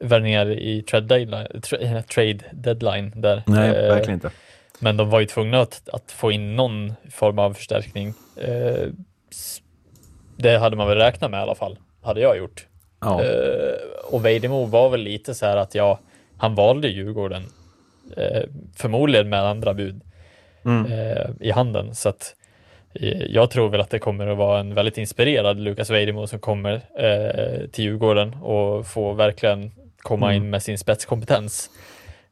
värvningar 0.00 0.50
i 0.50 0.82
trade 0.82 1.06
deadline, 1.06 1.60
tra, 1.62 1.78
eh, 1.78 2.02
trade 2.02 2.38
deadline 2.52 3.12
där. 3.14 3.42
Nej, 3.46 3.68
Eh, 3.68 3.94
verkligen 3.94 4.14
inte. 4.14 4.30
Men 4.78 4.96
de 4.96 5.10
var 5.10 5.20
ju 5.20 5.26
tvungna 5.26 5.60
att, 5.60 5.88
att 5.88 6.12
få 6.12 6.32
in 6.32 6.56
någon 6.56 6.94
form 7.10 7.38
av 7.38 7.54
förstärkning. 7.54 8.14
Eh, 8.36 8.88
det 10.36 10.58
hade 10.58 10.76
man 10.76 10.88
väl 10.88 10.98
räknat 10.98 11.30
med 11.30 11.38
i 11.38 11.42
alla 11.42 11.54
fall, 11.54 11.78
hade 12.02 12.20
jag 12.20 12.38
gjort. 12.38 12.66
Ja. 13.00 13.24
Eh, 13.24 13.74
och 14.10 14.24
Vejdemo 14.24 14.64
var 14.64 14.90
väl 14.90 15.00
lite 15.00 15.34
så 15.34 15.46
här 15.46 15.56
att 15.56 15.74
ja, 15.74 15.98
han 16.36 16.54
valde 16.54 16.88
Djurgården. 16.88 17.42
Eh, 18.16 18.42
förmodligen 18.76 19.28
med 19.28 19.42
andra 19.42 19.74
bud 19.74 20.00
Mm. 20.64 20.92
eh, 20.92 21.26
i 21.40 21.50
handen. 21.50 21.94
Så 21.94 22.08
att 22.08 22.34
eh, 22.94 23.22
jag 23.22 23.50
tror 23.50 23.68
väl 23.68 23.80
att 23.80 23.90
det 23.90 23.98
kommer 23.98 24.26
att 24.26 24.38
vara 24.38 24.60
en 24.60 24.74
väldigt 24.74 24.98
inspirerad 24.98 25.60
Lukas 25.60 25.90
Vejdemo 25.90 26.26
som 26.26 26.38
kommer 26.38 26.74
eh, 26.98 27.66
till 27.66 27.84
Djurgården 27.84 28.34
och 28.34 28.86
får 28.86 29.14
verkligen 29.14 29.70
komma 29.98 30.34
in 30.34 30.50
med 30.50 30.62
sin 30.62 30.78
spetskompetens. 30.78 31.70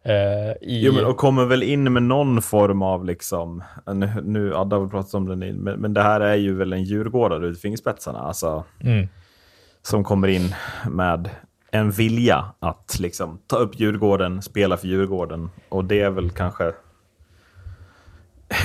Eh, 0.07 0.51
i, 0.61 0.85
Jo, 0.85 0.93
men, 0.93 1.05
och 1.05 1.17
kommer 1.17 1.45
väl 1.45 1.63
in 1.63 1.93
med 1.93 2.03
någon 2.03 2.43
form 2.43 2.83
av 2.83 3.05
liksom, 3.05 3.63
nu, 3.87 4.11
nu 4.25 4.57
Adda 4.57 4.77
har 4.77 4.89
pratat 4.89 5.15
om 5.15 5.27
det, 5.27 5.37
men, 5.37 5.81
men 5.81 5.95
det 5.95 6.03
här 6.03 6.21
är 6.21 6.35
ju 6.35 6.55
väl 6.55 6.73
en 6.73 6.85
djurgårdare 6.85 7.47
ut 7.47 7.61
fingerspetsarna, 7.61 8.19
alltså, 8.19 8.65
mm, 8.81 9.09
som 9.83 10.05
kommer 10.05 10.29
in 10.29 10.55
med 10.91 11.31
en 11.71 11.91
vilja 11.91 12.45
att 12.59 12.97
liksom 13.01 13.39
ta 13.47 13.57
upp 13.57 13.81
Djurgården, 13.81 14.43
spela 14.43 14.77
för 14.77 14.89
Djurgården 14.89 15.51
och 15.69 15.85
det 15.85 16.01
är 16.01 16.11
väl 16.11 16.31
kanske 16.31 16.73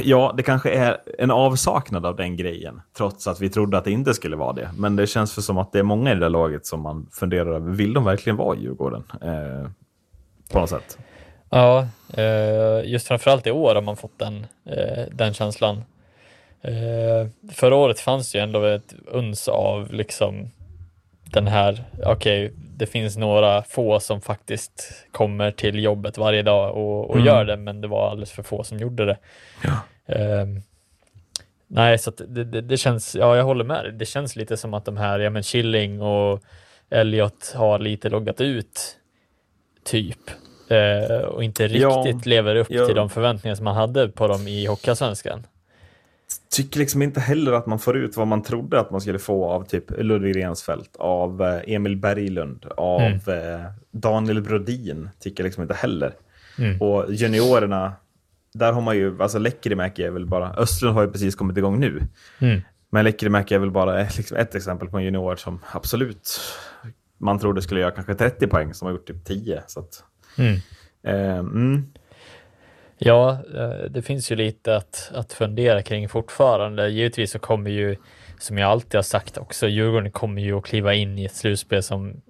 Ja, 0.04 0.34
det 0.38 0.44
kanske 0.44 0.72
är 0.72 0.98
en 1.18 1.32
avsaknad 1.32 2.06
av 2.06 2.16
den 2.16 2.38
grejen, 2.38 2.82
trots 2.98 3.28
att 3.28 3.42
vi 3.42 3.50
trodde 3.50 3.78
att 3.78 3.84
det 3.84 3.92
inte 3.92 4.14
skulle 4.14 4.36
vara 4.36 4.54
det. 4.54 4.72
Men 4.78 4.96
det 4.96 5.08
känns 5.08 5.34
för 5.34 5.42
som 5.42 5.58
att 5.58 5.72
det 5.72 5.80
är 5.80 5.84
många 5.84 6.12
i 6.12 6.14
det 6.14 6.20
där 6.20 6.30
laget 6.30 6.66
som 6.66 6.82
man 6.82 7.08
funderar 7.12 7.56
över, 7.56 7.72
vill 7.72 7.94
de 7.94 8.04
verkligen 8.04 8.38
vara 8.38 8.58
i 8.58 8.62
Djurgården? 8.62 9.04
Eh, 9.22 9.70
på 10.52 10.60
något 10.60 10.70
sätt. 10.70 10.98
Ja, 11.50 11.88
eh, 12.18 12.82
just 12.92 13.08
framförallt 13.08 13.48
i 13.48 13.52
år 13.52 13.76
har 13.76 13.82
man 13.82 13.98
fått 13.98 14.20
den, 14.20 14.46
eh, 14.66 15.06
den 15.12 15.34
känslan. 15.34 15.84
Eh, 16.62 17.28
förra 17.54 17.76
året 17.76 18.00
fanns 18.00 18.32
det 18.32 18.38
ju 18.38 18.44
ändå 18.44 18.64
ett 18.64 18.94
uns 19.06 19.48
av 19.48 19.94
liksom 19.94 20.52
den 21.32 21.48
här, 21.48 21.84
okej, 22.06 22.54
det 22.78 22.86
finns 22.86 23.18
några 23.18 23.64
få 23.64 24.00
som 24.00 24.22
faktiskt 24.22 25.06
kommer 25.12 25.52
till 25.52 25.84
jobbet 25.84 26.18
varje 26.18 26.42
dag 26.42 26.76
och, 26.76 27.10
och 27.10 27.16
Mm. 27.16 27.28
gör 27.28 27.46
det, 27.46 27.58
men 27.58 27.82
det 27.82 27.88
var 27.88 28.10
alldeles 28.10 28.32
för 28.32 28.44
få 28.44 28.64
som 28.64 28.78
gjorde 28.78 29.06
det. 29.06 29.18
Eh, 30.06 30.46
nej, 31.68 31.98
så 32.00 32.12
det, 32.12 32.44
det, 32.44 32.62
det 32.62 32.78
känns, 32.78 33.16
ja, 33.16 33.36
jag 33.38 33.44
håller 33.44 33.64
med. 33.66 33.94
Det 33.94 34.06
känns 34.06 34.36
lite 34.36 34.58
som 34.58 34.74
att 34.74 34.86
de 34.86 34.98
här, 34.98 35.20
ja 35.20 35.30
men 35.30 35.44
Killing 35.44 36.02
och 36.02 36.44
Elliot 36.90 37.54
har 37.56 37.80
lite 37.80 38.10
loggat 38.10 38.42
ut, 38.42 38.98
typ. 39.84 40.20
Eh, 40.70 41.18
och 41.26 41.44
inte 41.44 41.64
Ja, 41.66 42.04
riktigt 42.06 42.26
lever 42.26 42.56
upp 42.56 42.68
ja. 42.70 42.86
till 42.86 42.96
de 42.96 43.10
förväntningar 43.10 43.56
som 43.56 43.64
man 43.66 43.76
hade 43.76 44.08
på 44.10 44.28
dem 44.28 44.48
i 44.48 44.66
Hockeyallsvenskan. 44.66 45.46
tycker 46.52 46.80
liksom 46.80 47.02
inte 47.02 47.20
heller 47.20 47.52
att 47.52 47.66
man 47.66 47.80
får 47.80 47.98
ut 47.98 48.18
vad 48.18 48.28
man 48.28 48.44
trodde 48.44 48.80
att 48.80 48.92
man 48.92 49.02
skulle 49.02 49.20
få 49.20 49.50
av 49.50 49.64
typ 49.64 49.84
Ludvig 49.98 50.36
Rensfeldt, 50.36 50.96
av 50.96 51.42
eh, 51.42 51.74
Emil 51.76 51.96
Berglund, 51.98 52.66
av 52.78 53.02
Mm. 53.02 53.14
eh, 53.28 53.66
Daniel 53.92 54.42
Brodin. 54.42 55.10
Tycker 55.20 55.44
liksom 55.44 55.62
inte 55.64 55.74
heller. 55.74 56.14
Mm. 56.58 56.82
Och 56.82 57.06
juniorerna, 57.14 57.94
där 58.54 58.72
har 58.74 58.82
man 58.82 58.98
ju, 58.98 59.22
alltså 59.22 59.40
Lekkerimäki 59.40 60.04
är 60.04 60.12
väl 60.12 60.26
bara, 60.26 60.54
Östlund 60.54 60.96
har 60.96 61.02
ju 61.04 61.12
precis 61.12 61.36
kommit 61.36 61.58
igång 61.58 61.80
nu. 61.80 62.02
Mm. 62.40 62.62
Men 62.90 63.06
Lekkerimäki 63.06 63.56
är 63.56 63.60
väl 63.60 63.72
bara 63.72 64.02
eh, 64.02 64.08
liksom 64.18 64.38
ett 64.38 64.56
exempel 64.56 64.88
på 64.88 64.98
en 64.98 65.04
junior 65.04 65.36
som 65.36 65.60
absolut 65.72 66.40
man 67.18 67.40
trodde 67.40 67.62
skulle 67.62 67.80
göra 67.82 67.92
kanske 67.92 68.16
30 68.16 68.48
poäng, 68.48 68.74
som 68.74 68.86
har 68.86 68.94
gjort 68.94 69.08
typ 69.08 69.26
10. 69.26 69.64
Så 69.68 69.80
att, 69.80 70.04
Mm. 70.38 70.56
eh, 71.04 71.38
mm. 71.40 71.86
Ja, 72.98 73.32
eh, 73.56 73.90
det 73.90 74.02
finns 74.02 74.32
ju 74.32 74.36
lite 74.36 74.76
att, 74.76 75.12
att 75.16 75.34
fundera 75.34 75.82
kring 75.82 76.10
fortfarande. 76.10 76.90
Givetvis 76.90 77.32
så 77.32 77.40
kommer 77.40 77.70
ju, 77.72 77.96
som 78.40 78.58
jag 78.58 78.70
alltid 78.72 78.96
har 78.96 79.02
sagt 79.02 79.38
också, 79.38 79.68
Djurgården 79.68 80.12
kommer 80.12 80.42
ju 80.42 80.58
att 80.58 80.66
kliva 80.66 80.94
in 80.94 81.20
i 81.20 81.26
ett 81.26 81.36
slutspel 81.36 81.84
som, 81.84 82.22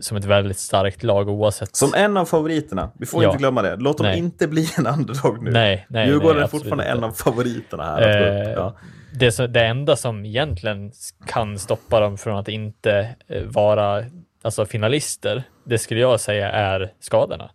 som 0.00 0.16
ett 0.16 0.24
väldigt 0.24 0.58
starkt 0.58 1.02
lag 1.02 1.28
oavsett. 1.28 1.76
Som 1.76 1.94
en 1.94 2.16
av 2.16 2.24
favoriterna. 2.24 2.90
Vi 2.98 3.06
får 3.06 3.22
Ja. 3.22 3.28
inte 3.28 3.38
glömma 3.38 3.62
det. 3.62 3.76
Låt 3.76 3.98
dem 3.98 4.06
Nej. 4.06 4.18
inte 4.18 4.48
bli 4.48 4.68
en 4.78 4.86
underdog 4.86 5.42
nu. 5.42 5.50
Nej, 5.50 5.86
nej, 5.88 6.06
Djurgården 6.08 6.36
nej, 6.36 6.44
är 6.44 6.48
fortfarande 6.48 6.84
inte. 6.84 6.96
en 6.98 7.04
av 7.04 7.12
favoriterna 7.12 7.84
här. 7.84 8.42
Eh, 8.46 8.52
Ja. 8.52 8.76
det, 9.14 9.32
som, 9.32 9.52
det 9.52 9.64
enda 9.66 9.96
som 9.96 10.24
egentligen 10.24 10.92
kan 11.26 11.58
stoppa 11.58 12.00
dem 12.00 12.18
från 12.18 12.36
att 12.38 12.48
inte 12.48 13.08
eh, 13.28 13.42
vara 13.42 14.04
alltså, 14.42 14.66
finalister, 14.66 15.42
det 15.64 15.78
skulle 15.78 16.00
jag 16.00 16.20
säga 16.20 16.50
är 16.50 16.92
skadorna. 17.00 17.50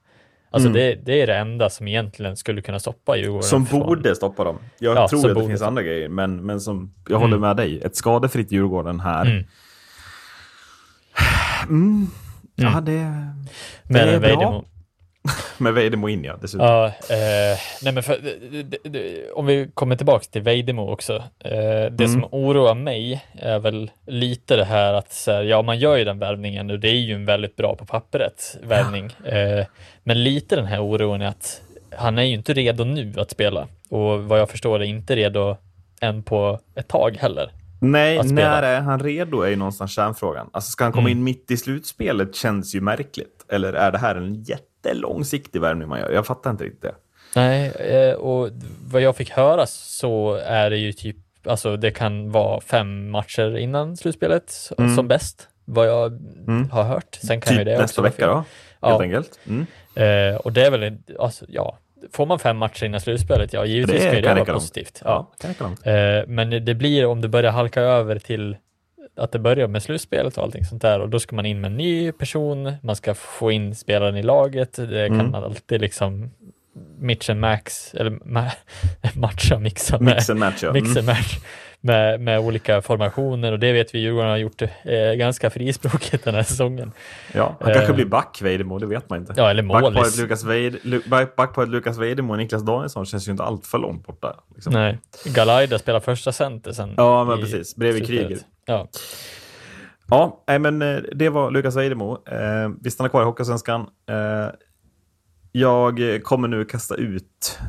Alltså 0.51 0.69
det, 0.69 0.95
det 1.05 1.21
är 1.21 1.27
det 1.27 1.35
enda 1.37 1.69
som 1.69 1.87
egentligen 1.87 2.37
skulle 2.37 2.61
kunna 2.61 2.79
stoppa 2.79 3.15
Djurgården. 3.17 3.35
Mm. 3.39 3.43
Som 3.49 3.65
från- 3.65 3.79
borde 3.79 4.15
stoppa 4.15 4.43
dem. 4.43 4.57
Jag 4.79 4.97
Ja, 4.97 5.07
tror 5.07 5.29
att 5.31 5.37
det 5.37 5.47
finns 5.47 5.61
andra 5.61 5.83
grejer, 5.83 6.09
men, 6.09 6.45
men 6.45 6.61
som, 6.61 6.93
jag 7.09 7.19
håller 7.19 7.37
med 7.37 7.57
dig. 7.57 7.81
Ett 7.81 7.95
skadefritt 7.95 8.51
Djurgården 8.51 8.99
här. 8.99 9.25
Mm. 9.25 9.43
Mm. 11.69 12.07
Ja, 12.55 12.67
Mm. 12.71 12.85
det, 12.85 12.91
det 12.93 13.03
Men 13.83 14.09
är 14.09 14.19
bra. 14.19 14.27
Vejdemo, 14.27 14.65
Med 15.57 15.73
Vejdemo 15.73 16.09
in, 16.09 16.23
ja. 16.23 16.35
Dessutom. 16.41 16.67
Ja, 16.67 16.85
eh, 16.87 17.59
nej 17.83 17.93
men 17.93 18.03
för, 18.03 18.17
om 19.33 19.45
vi 19.45 19.69
kommer 19.73 19.95
tillbaka 19.95 20.25
till 20.31 20.41
Vejdemo 20.41 20.91
också. 20.91 21.15
Eh, 21.39 21.51
det 21.91 22.03
Mm. 22.05 22.07
som 22.07 22.25
oroar 22.31 22.75
mig 22.75 23.25
är 23.33 23.59
väl 23.59 23.91
lite 24.07 24.55
det 24.55 24.65
här 24.65 24.93
att 24.93 25.13
så 25.13 25.31
här, 25.31 25.43
ja, 25.43 25.61
man 25.61 25.79
gör 25.79 25.97
ju 25.97 26.03
den 26.03 26.19
värvningen 26.19 26.69
och 26.71 26.79
det 26.79 26.87
är 26.89 26.95
ju 26.99 27.13
en 27.13 27.25
väldigt 27.25 27.55
bra 27.55 27.75
på 27.75 27.85
pappret 27.85 28.57
värvning. 28.63 29.05
Eh, 29.25 29.65
men 30.03 30.23
lite 30.23 30.55
den 30.55 30.65
här 30.65 30.81
oron 30.81 31.21
är 31.21 31.27
att 31.27 31.61
han 31.95 32.17
är 32.17 32.23
ju 32.23 32.33
inte 32.33 32.53
redo 32.53 32.83
nu 32.83 33.13
att 33.17 33.31
spela 33.31 33.67
och 33.89 34.23
vad 34.23 34.39
jag 34.39 34.49
förstår 34.49 34.79
är 34.79 34.85
inte 34.85 35.15
redo 35.15 35.57
än 36.01 36.23
på 36.23 36.59
ett 36.75 36.87
tag 36.87 37.17
heller. 37.19 37.51
Nej, 37.81 38.23
när 38.23 38.63
är 38.63 38.81
han 38.81 38.99
redo 38.99 39.41
är 39.41 39.49
ju 39.49 39.55
någonstans 39.55 39.91
kärnfrågan. 39.95 40.49
Alltså, 40.53 40.71
ska 40.71 40.83
han 40.83 40.91
komma 40.93 41.09
Mm. 41.09 41.17
in 41.17 41.23
mitt 41.23 41.51
i 41.51 41.57
slutspelet 41.57 42.35
känns 42.35 42.75
ju 42.75 42.81
märkligt. 42.81 43.45
Eller 43.51 43.73
är 43.73 43.91
det 43.91 43.97
här 43.97 44.15
en 44.15 44.43
jättelångsiktig 44.83 45.61
värvning 45.61 45.87
man 45.87 45.99
gör? 45.99 46.11
Jag 46.11 46.25
fattar 46.25 46.49
inte 46.51 46.63
riktigt 46.63 46.81
det. 46.81 46.95
Nej, 47.35 47.67
eh, 47.69 48.13
och 48.13 48.49
vad 48.91 49.01
jag 49.01 49.15
fick 49.15 49.29
höra 49.29 49.65
så 49.67 50.33
är 50.33 50.69
det 50.69 50.77
ju 50.77 50.91
typ, 50.93 51.15
alltså 51.45 51.77
det 51.77 51.91
kan 51.91 52.31
vara 52.31 52.61
fem 52.61 53.09
matcher 53.11 53.57
innan 53.57 53.97
slutspelet 53.97 54.53
Mm. 54.77 54.95
som 54.95 55.07
bäst, 55.07 55.47
vad 55.65 55.87
jag 55.87 56.11
Mm. 56.47 56.69
har 56.71 56.83
hört. 56.83 57.15
Sen 57.21 57.41
kan 57.41 57.49
Typ 57.51 57.59
ju 57.59 57.63
det 57.63 57.77
nästa 57.77 58.01
vecka 58.01 58.27
då, 58.27 58.33
helt 58.35 58.45
Ja. 58.81 59.01
enkelt. 59.01 59.39
Mm. 59.47 59.65
Eh, 59.95 60.35
och 60.39 60.53
det 60.53 60.65
är 60.65 60.71
väl, 60.71 60.97
alltså, 61.19 61.45
ja, 61.49 61.77
får 62.11 62.25
man 62.25 62.39
fem 62.39 62.57
matcher 62.57 62.85
innan 62.85 62.99
slutspelet, 63.01 63.53
ja 63.53 63.65
givetvis 63.65 63.95
Det 64.01 64.07
ska 64.07 64.15
ju 64.15 64.21
det 64.21 64.27
kan 64.27 64.37
vara 64.37 64.53
positivt. 64.53 65.01
Ja, 65.05 65.31
Ja. 65.43 65.49
kan. 65.57 65.93
Eh, 65.93 66.23
men 66.27 66.65
det 66.65 66.75
blir 66.75 67.05
om 67.05 67.21
det 67.21 67.27
börjar 67.27 67.51
halka 67.51 67.81
över 67.81 68.19
till 68.19 68.57
att 69.17 69.31
det 69.31 69.39
börjar 69.39 69.67
med 69.67 69.83
slutspelet 69.83 70.37
och 70.37 70.43
allting 70.43 70.65
sånt 70.65 70.81
där 70.81 70.99
och 70.99 71.09
då 71.09 71.19
ska 71.19 71.35
man 71.35 71.45
in 71.45 71.61
med 71.61 71.71
en 71.71 71.77
ny 71.77 72.11
person, 72.11 72.73
man 72.83 72.95
ska 72.95 73.13
få 73.13 73.51
in 73.51 73.75
spelaren 73.75 74.17
i 74.17 74.23
laget, 74.23 74.73
det 74.73 75.07
kan 75.07 75.19
Mm. 75.19 75.31
man 75.31 75.43
alltid 75.43 75.81
liksom 75.81 76.31
mix 76.99 77.29
and 77.29 77.39
max, 77.39 77.93
eller 77.93 78.11
ma- 78.11 78.51
matcha, 79.15 79.59
mixa 79.59 79.99
med, 79.99 80.15
Mix 80.15 80.29
and 80.29 80.39
match, 80.39 80.63
ja. 80.63 80.73
mix 80.73 80.85
Mm. 80.87 80.97
and 80.97 81.05
match 81.07 81.37
med, 81.81 82.21
med 82.21 82.39
olika 82.39 82.81
formationer 82.81 83.51
och 83.51 83.59
det 83.59 83.73
vet 83.73 83.95
vi 83.95 83.99
Djurgården 83.99 84.29
har 84.29 84.37
gjort 84.37 84.61
eh, 84.61 84.69
ganska 85.15 85.49
frispråkigt 85.49 86.23
den 86.23 86.35
här 86.35 86.43
säsongen. 86.43 86.91
Ja, 87.33 87.55
han 87.59 87.73
kanske 87.73 87.91
Eh. 87.91 87.95
blir 87.95 88.05
back 88.05 88.39
Vejdemo, 88.41 88.79
det 88.79 88.85
vet 88.85 89.09
man 89.09 89.19
inte. 89.19 89.33
Ja, 89.37 89.49
eller 89.49 89.63
Backparet 89.63 89.93
målis. 89.93 90.19
Lukas, 90.21 90.43
Veid, 90.43 90.75
Lu- 90.83 91.09
back- 91.09 91.35
backparet 91.35 91.69
Lukas 91.69 91.97
Vejdemo 91.97 92.31
och 92.33 92.37
Niklas 92.37 92.65
Danielsson 92.65 93.05
känns 93.05 93.27
ju 93.27 93.31
inte 93.31 93.43
allt 93.43 93.65
för 93.67 93.77
långt 93.77 94.05
borta. 94.07 94.35
Liksom. 94.55 94.73
Nej, 94.73 94.97
Galaida 95.25 95.79
spelar 95.79 95.99
första 95.99 96.31
center 96.31 96.71
sen. 96.71 96.93
Ja, 96.97 97.23
men 97.23 97.37
precis. 97.39 97.75
Bredvid 97.75 98.05
slutspelet. 98.05 98.45
Ja. 98.67 98.87
Ja, 100.09 100.43
nej, 100.47 100.59
men 100.59 100.81
eh, 100.81 100.97
det 101.15 101.29
var 101.29 101.51
Lukas 101.51 101.75
Vejdemo. 101.75 102.27
Eh, 102.27 102.69
vi 102.81 102.91
stannar 102.91 103.09
kvar 103.09 103.21
i 103.21 103.25
Hockeysvenskan. 103.25 103.81
Eh, 104.09 104.49
jag 105.51 106.23
kommer 106.23 106.47
nu 106.47 106.65
kasta 106.65 106.95
ut 106.95 107.59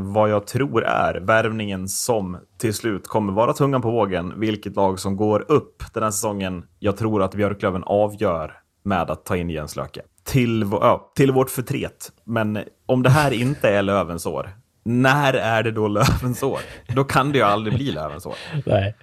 vad 0.00 0.30
jag 0.30 0.46
tror 0.46 0.84
är 0.84 1.14
värvningen 1.14 1.88
som 1.88 2.38
till 2.58 2.74
slut 2.74 3.06
kommer 3.06 3.32
vara 3.32 3.52
tungan 3.52 3.82
på 3.82 3.90
vågen. 3.90 4.40
Vilket 4.40 4.76
lag 4.76 5.00
som 5.00 5.16
går 5.16 5.44
upp 5.48 5.82
den 5.94 6.02
här 6.02 6.10
säsongen. 6.10 6.64
Jag 6.78 6.96
tror 6.96 7.22
att 7.22 7.34
Björklöven 7.34 7.82
avgör 7.84 8.52
med 8.84 9.10
att 9.10 9.24
ta 9.24 9.36
in 9.36 9.50
Jens 9.50 9.76
Löke. 9.76 10.02
Till, 10.24 10.68
ja, 10.70 11.12
till 11.16 11.32
vårt 11.32 11.50
förtret. 11.50 12.12
Men 12.24 12.58
om 12.86 13.02
det 13.02 13.10
här 13.10 13.30
inte 13.30 13.68
är 13.70 13.82
Lövens 13.82 14.26
år, 14.26 14.50
när 14.84 15.34
är 15.34 15.62
det 15.62 15.70
då 15.70 15.88
Lövens 15.88 16.42
år? 16.42 16.60
Då 16.88 17.04
kan 17.04 17.32
det 17.32 17.38
ju 17.38 17.44
aldrig 17.44 17.74
bli 17.74 17.90
Lövens 17.90 18.26
år. 18.26 18.36
Nej. 18.66 18.96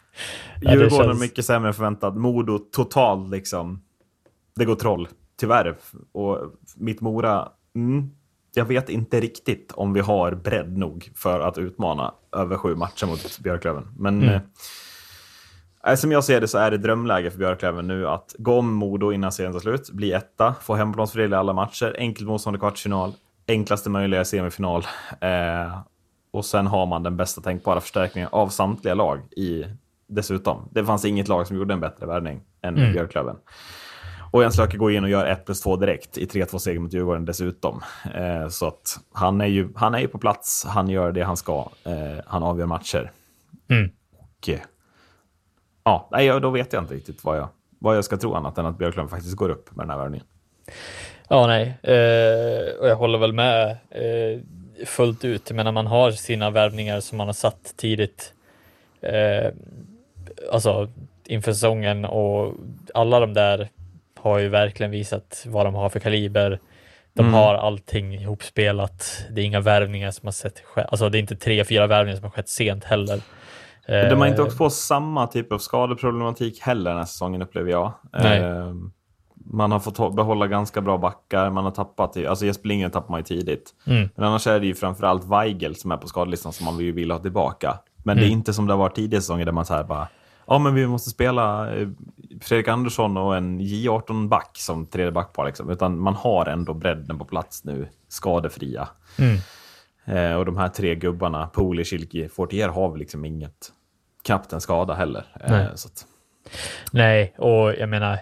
Ja, 0.62 0.72
Djurgården 0.72 1.06
känns- 1.08 1.20
mycket 1.22 1.46
sämre 1.46 1.68
än 1.68 1.74
förväntat. 1.74 2.16
Modo 2.18 2.58
totalt 2.60 3.30
liksom. 3.30 3.82
Det 4.56 4.66
går 4.66 4.76
troll, 4.76 5.08
tyvärr. 5.40 5.76
Och 6.12 6.40
mitt 6.76 7.02
Mora, 7.02 7.50
mm, 7.76 8.10
jag 8.56 8.66
vet 8.66 8.90
inte 8.90 9.20
riktigt 9.20 9.72
om 9.76 9.94
vi 9.94 10.00
har 10.00 10.32
bredd 10.36 10.78
nog 10.78 11.12
för 11.16 11.40
att 11.40 11.58
utmana 11.58 12.14
över 12.36 12.58
sju 12.58 12.76
matcher 12.76 13.06
mot 13.08 13.40
Björklöven. 13.40 13.88
Men 13.98 14.22
Mm. 14.24 14.42
eh, 15.88 15.96
som 15.96 16.12
jag 16.12 16.24
ser 16.24 16.42
det 16.42 16.48
så 16.48 16.58
är 16.58 16.72
det 16.72 16.78
drömläge 16.78 17.32
för 17.32 17.38
Björklöven 17.40 17.88
nu 17.88 18.08
att 18.08 18.36
gå 18.38 18.60
om 18.60 18.74
Modo 18.74 19.12
innan 19.12 19.32
serien 19.32 19.54
tar 19.54 19.60
slut, 19.60 19.90
bli 19.92 20.12
etta, 20.12 20.56
få 20.62 20.76
hemmaplansfördel 20.76 21.34
i 21.34 21.36
alla 21.36 21.54
matcher, 21.54 21.96
enkelt 22.00 22.28
motstånd 22.28 22.56
i 22.56 22.60
kvartsfinal, 22.60 23.14
enklaste 23.48 23.90
möjliga 23.90 24.26
semifinal. 24.26 24.84
Eh, 25.22 25.80
och 26.32 26.46
sen 26.46 26.68
har 26.68 26.86
man 26.86 27.04
den 27.04 27.18
bästa 27.18 27.42
tänkbara 27.42 27.82
förstärkningen 27.82 28.30
av 28.32 28.48
samtliga 28.50 28.94
lag 28.94 29.20
i 29.38 29.64
dessutom. 30.08 30.70
Det 30.72 30.86
fanns 30.86 31.06
inget 31.06 31.28
lag 31.28 31.48
som 31.48 31.58
gjorde 31.58 31.74
en 31.74 31.80
bättre 31.80 32.06
värvning 32.06 32.42
än 32.62 32.78
Mm. 32.78 32.94
Björklöven. 32.94 33.36
Och 34.32 34.42
Jens 34.44 34.58
Löke 34.58 34.78
går 34.78 34.92
in 34.92 35.04
och 35.04 35.10
gör 35.10 35.26
1 35.26 35.46
plus 35.46 35.62
2 35.62 35.76
direkt 35.76 36.18
i 36.18 36.26
3-2 36.26 36.58
seger 36.58 36.80
mot 36.80 36.94
Djurgården 36.94 37.26
dessutom. 37.26 37.82
Eh, 38.16 38.48
så 38.48 38.68
att 38.68 39.00
han 39.14 39.42
är, 39.42 39.46
ju, 39.46 39.70
han 39.76 39.96
är 39.96 40.00
ju 40.00 40.08
på 40.08 40.18
plats, 40.18 40.66
han 40.68 40.90
gör 40.90 41.12
det 41.12 41.22
han 41.22 41.38
ska, 41.38 41.70
eh, 41.84 42.24
han 42.26 42.44
avgör 42.44 42.66
matcher. 42.66 43.12
Mm. 43.70 43.92
Och, 44.18 44.50
eh, 44.50 44.60
ja, 45.84 46.10
nej, 46.12 46.40
då 46.40 46.50
vet 46.50 46.74
jag 46.74 46.84
inte 46.84 46.94
riktigt 46.94 47.24
vad 47.24 47.38
jag, 47.38 47.48
vad 47.80 47.98
jag 47.98 48.06
ska 48.06 48.18
tro 48.18 48.34
annat 48.34 48.58
än 48.58 48.66
att 48.66 48.78
Björklöven 48.78 49.10
faktiskt 49.10 49.36
går 49.36 49.50
upp 49.50 49.76
med 49.76 49.84
den 49.84 49.90
här 49.90 49.98
värvningen. 49.98 50.28
Ja, 51.30 51.48
nej, 51.48 51.78
eh, 51.84 52.80
och 52.80 52.88
jag 52.88 52.96
håller 52.96 53.18
väl 53.20 53.34
med 53.34 53.72
eh, 53.90 54.42
fullt 54.86 55.26
ut. 55.26 55.50
Jag 55.50 55.56
menar, 55.56 55.72
man 55.72 55.88
har 55.88 56.12
sina 56.12 56.50
värvningar 56.50 57.00
som 57.00 57.18
man 57.18 57.28
har 57.28 57.34
satt 57.34 57.74
tidigt, 57.78 58.34
alltså 60.52 60.90
inför 61.26 61.52
säsongen 61.54 62.06
och 62.06 62.54
alla 62.94 63.20
de 63.20 63.34
där 63.34 63.70
har 64.20 64.40
ju 64.40 64.50
verkligen 64.50 64.92
visat 64.92 65.44
vad 65.48 65.66
de 65.66 65.76
har 65.76 65.90
för 65.90 66.00
kaliber. 66.00 66.60
De 67.14 67.22
Mm. 67.22 67.34
har 67.34 67.54
allting 67.56 68.14
ihopspelat. 68.16 69.24
Det 69.32 69.42
är 69.42 69.46
inga 69.46 69.60
värvningar 69.60 70.12
som 70.12 70.28
har 70.28 70.32
sett, 70.32 70.64
alltså 70.76 71.10
det 71.10 71.18
är 71.18 71.20
inte 71.20 71.36
tre, 71.36 71.66
fyra 71.66 71.88
värvningar 71.88 72.16
som 72.18 72.24
har 72.24 72.32
skett 72.32 72.50
sent 72.50 72.84
heller. 72.84 73.16
Eh, 73.88 74.10
De 74.10 74.16
har 74.20 74.28
inte 74.28 74.42
åkt 74.42 74.58
på 74.58 74.70
samma 74.70 75.28
typ 75.28 75.52
av 75.52 75.58
skadeproblematik 75.58 76.60
heller 76.62 76.92
den 76.92 76.98
här 77.00 77.06
säsongen 77.06 77.42
upplever 77.42 77.72
jag. 77.72 77.92
Nej. 78.14 78.40
Eh, 78.42 78.74
man 79.48 79.72
har 79.72 79.80
fått 79.80 80.16
behålla 80.16 80.48
ganska 80.48 80.82
bra 80.82 80.98
backar, 80.98 81.50
man 81.50 81.64
har 81.64 81.72
tappat, 81.72 82.18
alltså 82.18 82.46
Jesper 82.46 82.68
Lindgren 82.70 82.92
tappar 82.92 83.10
man 83.12 83.20
ju 83.20 83.24
tidigt. 83.24 83.74
Mm. 83.88 84.10
Men 84.16 84.26
annars 84.26 84.48
är 84.48 84.60
det 84.60 84.66
ju 84.66 84.76
framförallt 84.76 85.24
Weigel 85.26 85.76
som 85.76 85.92
är 85.92 85.98
på 85.98 86.08
skadelistan 86.08 86.54
som 86.54 86.66
man 86.66 86.78
vill, 86.78 87.12
ha 87.12 87.20
tillbaka. 87.20 87.80
Men 88.04 88.18
det 88.18 88.24
är 88.24 88.28
Mm. 88.28 88.38
inte 88.38 88.54
som 88.54 88.68
det 88.68 88.74
har 88.74 88.78
varit 88.78 88.96
tidigare 88.96 89.22
säsonger 89.22 89.46
där 89.46 89.52
man 89.52 89.66
så 89.66 89.74
här 89.74 89.84
bara, 89.84 90.08
ja 90.46 90.60
men 90.60 90.76
vi 90.76 90.88
måste 90.88 91.10
spela 91.10 91.76
eh, 91.76 91.88
Fredrik 92.42 92.68
Andersson 92.68 93.18
och 93.18 93.38
en 93.38 93.60
J18-back 93.62 94.58
som 94.58 94.86
tredje 94.86 95.12
backpar 95.12 95.46
liksom. 95.46 95.70
Utan 95.70 96.00
man 96.00 96.16
har 96.16 96.46
ändå 96.46 96.74
bredden 96.74 97.20
på 97.20 97.26
plats 97.26 97.64
nu, 97.64 97.88
skadefria. 98.08 98.88
Mm. 99.18 99.38
Eh, 100.06 100.38
och 100.38 100.46
de 100.46 100.58
här 100.58 100.70
tre 100.70 100.96
gubbarna, 100.96 101.48
Poli, 101.48 101.84
Schilke, 101.84 102.30
Fortier 102.30 102.70
har 102.70 102.90
väl 102.90 103.00
liksom 103.00 103.26
inget, 103.26 103.72
knappt 104.24 104.54
en 104.54 104.62
skada 104.62 104.94
heller. 104.94 105.26
Eh, 105.40 105.52
Nej. 105.52 105.68
så 105.76 105.88
att, 105.88 106.06
Nej, 106.92 107.34
och 107.38 107.74
jag 107.74 107.90
menar, 107.90 108.20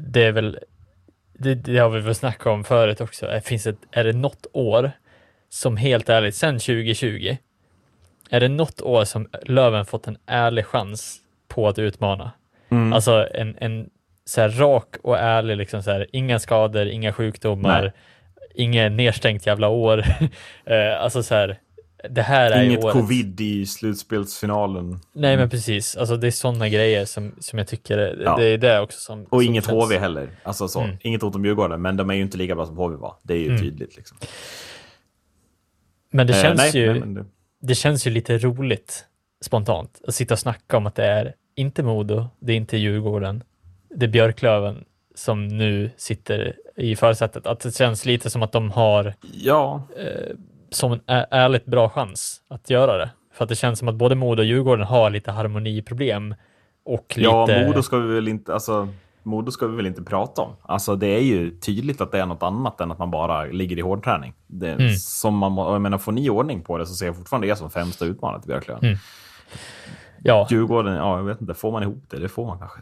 det 0.00 0.24
är 0.24 0.32
väl, 0.32 0.58
det, 1.32 1.54
det 1.54 1.78
har 1.78 1.90
vi 1.90 2.00
väl 2.00 2.14
snackat 2.14 2.46
om 2.46 2.64
förut 2.64 3.00
också. 3.00 3.26
Det 3.26 3.40
finns 3.40 3.66
ett, 3.66 3.78
är 3.90 4.04
det 4.04 4.12
något 4.12 4.46
år 4.52 4.92
som 5.48 5.76
helt 5.76 6.08
ärligt, 6.08 6.34
sen 6.34 6.58
2020, 6.58 7.36
är 8.30 8.40
det 8.40 8.48
något 8.48 8.80
år 8.80 9.04
som 9.04 9.28
Löven 9.42 9.86
fått 9.86 10.06
en 10.06 10.18
ärlig 10.26 10.66
chans 10.66 11.20
på 11.50 11.68
att 11.68 11.78
utmana? 11.78 12.32
Mm. 12.68 12.92
Alltså 12.92 13.28
en, 13.34 13.56
en 13.60 13.90
så 14.24 14.40
här 14.40 14.48
rak 14.48 14.96
och 15.02 15.18
ärlig, 15.18 15.56
liksom 15.56 15.82
så 15.82 15.90
här, 15.90 16.06
inga 16.12 16.38
skador, 16.38 16.86
inga 16.86 17.12
sjukdomar, 17.12 17.82
Nej. 17.82 17.92
inget 18.54 18.92
nedstängt 18.92 19.46
jävla 19.46 19.68
år. 19.68 20.04
Eh, 20.64 21.02
alltså 21.02 21.22
så 21.22 21.34
här, 21.34 21.58
det 22.10 22.22
här 22.22 22.50
är 22.50 22.62
Inget 22.62 22.80
covid 22.80 23.40
i 23.40 23.66
slutspelsfinalen. 23.66 25.00
Nej 25.12 25.36
men 25.36 25.50
precis, 25.50 25.96
alltså 25.96 26.16
det 26.16 26.26
är 26.26 26.30
sådana 26.30 26.68
grejer 26.68 27.04
som, 27.04 27.34
som 27.40 27.58
jag 27.58 27.68
tycker, 27.68 27.98
är- 27.98 28.22
Ja. 28.24 28.36
det 28.36 28.44
är 28.44 28.58
det 28.58 28.80
också 28.80 28.98
som... 29.00 29.22
Och 29.22 29.28
som 29.28 29.42
inget 29.42 29.64
känns- 29.66 29.84
HV 29.84 29.98
heller. 29.98 30.28
Alltså 30.42 30.68
så. 30.68 30.80
Mm. 30.80 30.96
Inget 31.00 31.22
ont 31.22 31.34
om 31.34 31.44
Djurgården, 31.44 31.82
men 31.82 31.96
de 31.96 32.10
är 32.10 32.14
ju 32.14 32.22
inte 32.22 32.36
lika 32.38 32.54
bra 32.54 32.66
som 32.66 32.76
HV 32.76 32.96
var. 32.96 33.14
Det 33.22 33.34
är 33.34 33.38
ju 33.38 33.46
Mm. 33.48 33.60
tydligt. 33.60 33.96
Liksom. 33.96 34.18
Men 36.12 36.26
det 36.26 36.32
Eh, 36.36 36.42
känns 36.42 36.58
nej, 36.58 36.82
ju... 36.82 37.04
nej, 37.04 37.14
det, 37.14 37.24
det 37.66 37.74
känns 37.74 38.06
ju 38.06 38.10
lite 38.10 38.38
roligt 38.38 39.04
spontant 39.44 40.00
att 40.08 40.14
sitta 40.14 40.34
och 40.34 40.38
snacka 40.38 40.76
om 40.76 40.86
att 40.86 40.94
det 40.94 41.04
är 41.06 41.34
inte 41.54 41.82
Modo, 41.82 42.26
det 42.38 42.52
är 42.52 42.56
inte 42.56 42.76
Djurgården, 42.76 43.42
det 43.94 44.06
är 44.06 44.10
Björklöven 44.10 44.84
som 45.14 45.48
nu 45.48 45.90
sitter 45.96 46.56
i 46.76 46.96
försättet. 46.96 47.46
Att 47.46 47.60
det 47.60 47.76
känns 47.76 48.06
lite 48.06 48.30
som 48.30 48.42
att 48.42 48.52
de 48.52 48.70
har 48.70 49.14
ja, 49.32 49.82
som 50.70 50.92
en 50.92 51.00
ärligt 51.30 51.66
bra 51.66 51.88
chans 51.88 52.40
att 52.48 52.70
göra 52.70 52.98
det. 52.98 53.10
För 53.32 53.44
att 53.44 53.48
det 53.48 53.56
känns 53.56 53.78
som 53.78 53.88
att 53.88 53.94
både 53.94 54.14
Modo 54.14 54.40
och 54.40 54.46
Djurgården 54.46 54.86
har 54.86 55.10
lite 55.10 55.30
harmoniproblem 55.30 56.34
och 56.84 57.14
ja 57.16 57.46
lite... 57.46 57.66
Modo 57.66 57.82
ska 57.82 57.98
vi 57.98 58.14
väl 58.14 58.28
inte... 58.28 58.54
Alltså, 58.54 58.88
Modo 59.22 59.50
ska 59.50 59.66
vi 59.66 59.76
väl 59.76 59.86
inte 59.86 60.02
prata 60.02 60.42
om. 60.42 60.56
Alltså, 60.62 60.96
det 60.96 61.06
är 61.06 61.20
ju 61.20 61.50
tydligt 61.58 62.00
att 62.00 62.12
det 62.12 62.20
är 62.20 62.26
något 62.26 62.42
annat 62.42 62.80
än 62.80 62.90
att 62.90 62.98
man 62.98 63.10
bara 63.10 63.44
ligger 63.44 63.78
i 63.78 63.80
hårdträning. 63.80 64.34
Det, 64.46 64.72
Mm. 64.72 64.94
som 64.94 65.36
man, 65.36 65.56
jag 65.56 65.80
menar, 65.80 65.98
får 65.98 66.12
ni 66.12 66.30
ordning 66.30 66.62
på 66.62 66.78
det 66.78 66.86
så 66.86 66.94
ser 66.94 67.06
jag 67.06 67.16
fortfarande 67.16 67.46
det 67.46 67.56
som 67.56 67.70
främsta 67.70 68.04
utmanare 68.04 68.40
till 68.40 68.48
Björklöven. 68.48 68.84
Mm. 68.84 68.98
Ja, 70.22 70.46
Djurgården, 70.50 70.94
ja, 70.94 71.16
jag 71.16 71.24
vet 71.24 71.40
inte. 71.40 71.54
Får 71.54 71.72
man 71.72 71.82
ihop 71.82 72.04
det? 72.10 72.18
Det 72.18 72.28
får 72.28 72.46
man 72.46 72.58
kanske. 72.58 72.80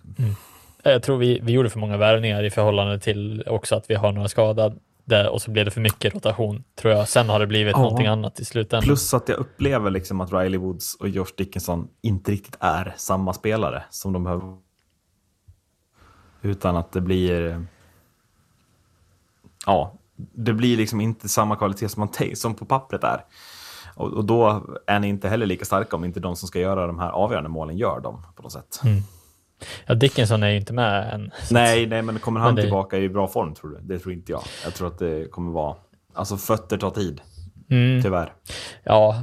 jag 0.83 1.03
tror 1.03 1.19
vi, 1.19 1.41
vi 1.43 1.53
gjorde 1.53 1.71
för 1.71 1.79
många 1.79 1.97
värvningar 1.97 2.43
i 2.43 2.51
förhållande 2.51 2.99
till 3.01 3.45
också 3.47 3.77
att 3.77 3.91
vi 3.91 3.95
har 3.95 4.13
några 4.13 4.29
skadade 4.29 5.29
och 5.31 5.43
så 5.43 5.51
blev 5.51 5.65
det 5.65 5.71
för 5.71 5.81
mycket 5.81 6.15
rotation, 6.15 6.65
tror 6.75 6.95
jag. 6.95 7.09
Sen 7.09 7.29
har 7.29 7.41
det 7.41 7.47
blivit 7.47 7.73
Ja. 7.77 7.83
någonting 7.83 8.07
annat 8.07 8.41
i 8.41 8.45
slutändan. 8.45 8.85
Plus 8.85 9.15
att 9.15 9.29
jag 9.29 9.39
upplever 9.39 9.91
liksom 9.91 10.21
att 10.21 10.33
Riley 10.33 10.59
Woods 10.59 10.95
och 10.95 11.09
Josh 11.09 11.33
Dickinson 11.37 11.89
inte 12.03 12.31
riktigt 12.31 12.57
är 12.61 12.95
samma 12.97 13.33
spelare 13.33 13.83
som 13.91 14.13
de 14.13 14.25
behöver. 14.25 14.57
Utan 16.43 16.77
att 16.77 16.93
det 16.93 17.01
blir... 17.01 17.65
Ja, 19.67 19.95
det 20.17 20.53
blir 20.53 20.77
liksom 20.77 21.01
inte 21.01 21.29
samma 21.29 21.57
kvalitet 21.57 21.89
som, 21.89 22.01
man 22.01 22.37
som 22.37 22.55
på 22.55 22.65
pappret 22.65 23.05
är. 23.05 23.25
Och, 23.99 24.13
och 24.13 24.25
då 24.25 24.63
är 24.87 24.99
ni 24.99 25.09
inte 25.09 25.29
heller 25.29 25.47
lika 25.47 25.65
starka 25.65 25.97
om 25.97 26.05
inte 26.05 26.21
de 26.21 26.37
som 26.37 26.49
ska 26.49 26.61
göra 26.61 26.87
de 26.87 26.99
här 26.99 27.11
avgörande 27.11 27.49
målen 27.51 27.77
gör 27.77 28.01
dem 28.01 28.27
på 28.37 28.43
något 28.43 28.53
sätt. 28.53 28.81
Ja, 29.87 29.95
Dickinson 29.95 30.43
är 30.43 30.49
ju 30.51 30.57
inte 30.57 30.73
med 30.73 31.15
än. 31.15 31.31
Nej, 31.51 31.87
nej, 31.87 32.03
men 32.03 32.19
kommer 32.19 32.41
han 32.41 32.49
Men 32.49 32.57
det- 32.57 32.63
tillbaka 32.63 32.99
i 32.99 33.09
bra 33.09 33.29
form 33.29 33.55
tror 33.55 33.71
du? 33.71 33.79
Det 33.81 33.99
tror 33.99 34.13
inte 34.15 34.33
jag. 34.33 34.43
Jag 34.65 34.75
tror 34.75 34.89
att 34.89 34.99
det 34.99 35.31
kommer 35.31 35.53
vara... 35.53 35.77
Alltså 36.15 36.37
fötter 36.37 36.79
tar 36.79 36.91
tid, 36.91 37.21
Mm, 37.71 38.03
tyvärr. 38.03 38.33
ja, 38.85 39.23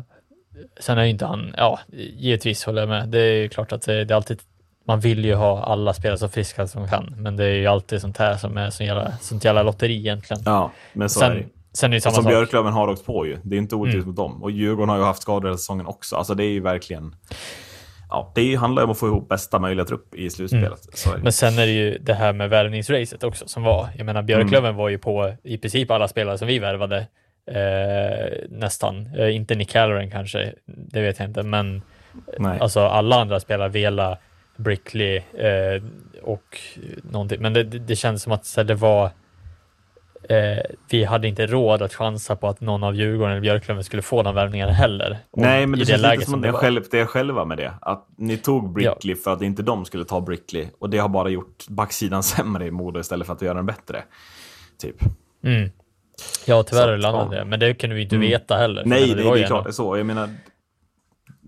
sen 0.80 0.97
är 0.97 1.03
ju 1.03 1.09
inte 1.09 1.26
han, 1.26 1.53
ja, 1.57 1.80
givetvis 2.17 2.63
håller 2.65 2.82
jag 2.82 2.89
med. 2.89 3.09
Det 3.09 3.19
är 3.19 3.34
ju 3.41 3.49
klart 3.49 3.71
att 3.71 3.82
det, 3.82 4.05
det 4.05 4.13
är 4.13 4.15
alltid, 4.15 4.39
man 4.88 4.99
vill 4.99 5.26
ju 5.26 5.34
ha 5.36 5.63
alla 5.63 5.93
spelare 5.93 6.17
så 6.17 6.30
friska 6.30 6.67
som 6.67 6.88
kan, 6.88 7.15
men 7.17 7.36
det 7.36 7.43
är 7.45 7.53
ju 7.55 7.67
alltid 7.67 8.01
sånt 8.01 8.17
här 8.17 8.38
som 8.38 8.57
är 8.57 8.69
sånt 8.69 8.88
jävla, 8.88 9.11
sånt 9.17 9.45
jävla 9.45 9.63
lotteri 9.63 9.97
egentligen. 9.97 10.43
Ja, 10.45 10.71
men 10.93 11.09
så 11.09 11.23
är 11.26 11.36
det. 11.36 11.45
Sen, 11.76 11.88
är 11.88 11.91
det 11.91 11.95
ju 11.95 11.97
Och 11.97 12.03
samma 12.03 12.13
som 12.15 12.23
sak. 12.23 12.32
Björklöven 12.32 12.73
har 12.73 12.88
åkt 12.88 13.05
på 13.05 13.26
ju. 13.26 13.38
Det 13.43 13.55
är 13.55 13.57
inte 13.57 13.76
orättvist 13.76 13.95
Mm. 14.03 14.07
mot 14.07 14.15
dem. 14.15 14.43
Och 14.43 14.51
Djurgården 14.51 14.89
har 14.89 14.97
ju 14.97 15.03
haft 15.03 15.21
skador 15.21 15.47
hela 15.47 15.57
säsongen 15.57 15.86
också. 15.86 16.15
Alltså 16.15 16.34
det 16.36 16.43
är 16.43 16.49
ju 16.51 16.59
verkligen... 16.59 17.15
Ja, 18.09 18.32
det 18.36 18.55
handlar 18.55 18.82
ju 18.82 18.86
om 18.86 18.91
att 18.91 18.97
få 18.99 19.07
ihop 19.07 19.30
bästa 19.30 19.59
möjliga 19.59 19.86
trupp 19.86 20.15
i 20.15 20.30
slutspelet. 20.30 21.05
Mm. 21.07 21.21
Men 21.21 21.32
sen 21.32 21.53
är 21.59 21.65
det 21.65 21.71
ju 21.73 21.97
det 21.97 22.13
här 22.13 22.34
med 22.34 22.49
värvningsracet 22.49 23.23
också 23.23 23.47
som 23.47 23.63
var. 23.63 23.89
Jag 23.97 24.05
menar 24.05 24.21
Björklöven 24.21 24.65
Mm. 24.69 24.76
var 24.76 24.89
ju 24.89 24.97
på 24.97 25.34
i 25.43 25.57
princip 25.57 25.91
alla 25.91 26.07
spelare 26.07 26.38
som 26.38 26.47
vi 26.47 26.59
värvade. 26.59 27.07
Eh, 27.51 28.34
nästan. 28.49 29.09
Eh, 29.17 29.36
inte 29.36 29.55
Nick 29.55 29.76
Halloran 29.76 30.11
kanske, 30.11 30.53
det 30.65 31.01
vet 31.01 31.19
jag 31.19 31.28
inte, 31.30 31.43
men 31.43 31.82
Nej. 32.39 32.59
alltså 32.59 32.80
alla 32.80 33.15
andra 33.21 33.39
spelare, 33.39 33.69
Vela, 33.69 34.17
Brickley 34.57 35.15
eh, 35.17 35.84
och 36.23 36.57
någonting. 37.11 37.41
Men 37.41 37.53
det, 37.53 37.63
det, 37.63 37.80
det 37.80 37.95
känns 37.95 38.23
som 38.23 38.32
att 38.32 38.45
så 38.45 38.59
här, 38.61 38.65
det 38.65 38.76
var 38.76 39.09
eh, 40.30 40.63
vi 40.89 41.03
hade 41.03 41.28
inte 41.28 41.45
råd 41.47 41.82
att 41.82 41.93
chansa 41.93 42.36
på 42.36 42.47
att 42.47 42.61
någon 42.61 42.84
av 42.84 42.95
Djurgården 42.95 43.32
eller 43.32 43.41
Björklöven 43.41 43.84
skulle 43.84 44.01
få 44.01 44.23
de 44.23 44.36
värvningarna 44.36 44.71
heller. 44.71 45.17
Nej, 45.38 45.67
men 45.67 45.80
i 45.80 45.84
det 45.84 45.86
känns 45.86 46.01
lite 46.01 46.26
som 46.26 46.34
att 46.36 46.41
det 46.41 46.47
det 46.47 46.51
var. 46.51 46.59
själv, 46.59 46.84
det 46.91 46.99
är 46.99 47.05
själva 47.05 47.45
med 47.45 47.57
det. 47.57 47.73
Att 47.82 48.07
ni 48.17 48.38
tog 48.38 48.73
Brickley 48.73 49.15
för 49.15 49.34
att 49.34 49.41
inte 49.41 49.63
de 49.63 49.86
skulle 49.86 50.05
ta 50.05 50.21
Brickley. 50.21 50.67
Och 50.80 50.89
det 50.89 50.97
har 50.97 51.09
bara 51.09 51.30
gjort 51.30 51.67
backsidan 51.69 52.23
sämre 52.34 52.65
i 52.65 52.71
Modo 52.71 52.99
istället 52.99 53.28
för 53.28 53.34
att 53.34 53.41
göra 53.41 53.53
den 53.53 53.65
bättre. 53.65 54.03
Typ. 54.82 54.95
Mm. 55.43 55.69
Ja, 56.47 56.63
tyvärr 56.63 56.82
Så 56.82 56.88
har 56.88 56.91
det 56.91 56.97
landat 56.97 57.28
ja. 57.32 57.39
det, 57.39 57.45
men 57.45 57.59
det 57.59 57.73
kunde 57.73 57.95
vi 57.95 58.01
inte 58.01 58.15
Mm. 58.15 58.28
veta 58.28 58.55
heller. 58.57 58.84
Nej, 58.86 59.01
menar, 59.01 59.15
nej 59.15 59.32
det 59.34 59.38
ju 59.38 59.43
är 59.43 59.47
klart 59.47 59.63
det 59.63 59.69
är 59.69 59.71
så. 59.71 59.97
Jag 59.97 60.05
menar, 60.05 60.30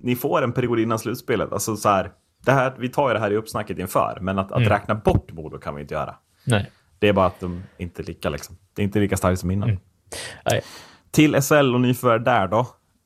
ni 0.04 0.16
får 0.16 0.42
en 0.44 0.52
period 0.52 0.80
innan 0.80 1.00
slutspelet. 1.00 1.52
Alltså 1.54 1.76
så 1.76 1.90
här, 1.90 2.12
det 2.46 2.52
här, 2.52 2.74
vi 2.78 2.90
tar 2.90 3.08
ju 3.08 3.14
det 3.14 3.20
här 3.20 3.32
i 3.32 3.36
uppsnacket 3.36 3.80
inför, 3.80 4.18
men 4.22 4.40
att, 4.40 4.52
att 4.52 4.58
Mm. 4.58 4.70
räkna 4.70 4.96
bort 4.96 5.32
Modo 5.32 5.58
kan 5.58 5.76
vi 5.76 5.82
inte 5.82 5.94
göra. 5.94 6.16
Nej. 6.46 6.72
Det 7.00 7.08
är 7.08 7.14
bara 7.14 7.26
att 7.26 7.40
de 7.40 7.64
inte 7.78 8.02
är 8.02 8.04
lika, 8.04 8.30
liksom. 8.30 8.56
Det 8.74 8.82
är 8.82 8.84
inte 8.84 9.00
lika 9.00 9.18
starkt 9.18 9.40
som 9.40 9.52
innan. 9.52 9.70
Mm. 9.70 10.62
Till 11.12 11.42
SL 11.42 11.74
och 11.76 11.82
nyförvärv 11.82 12.24
där 12.24 12.48
då. 12.48 12.60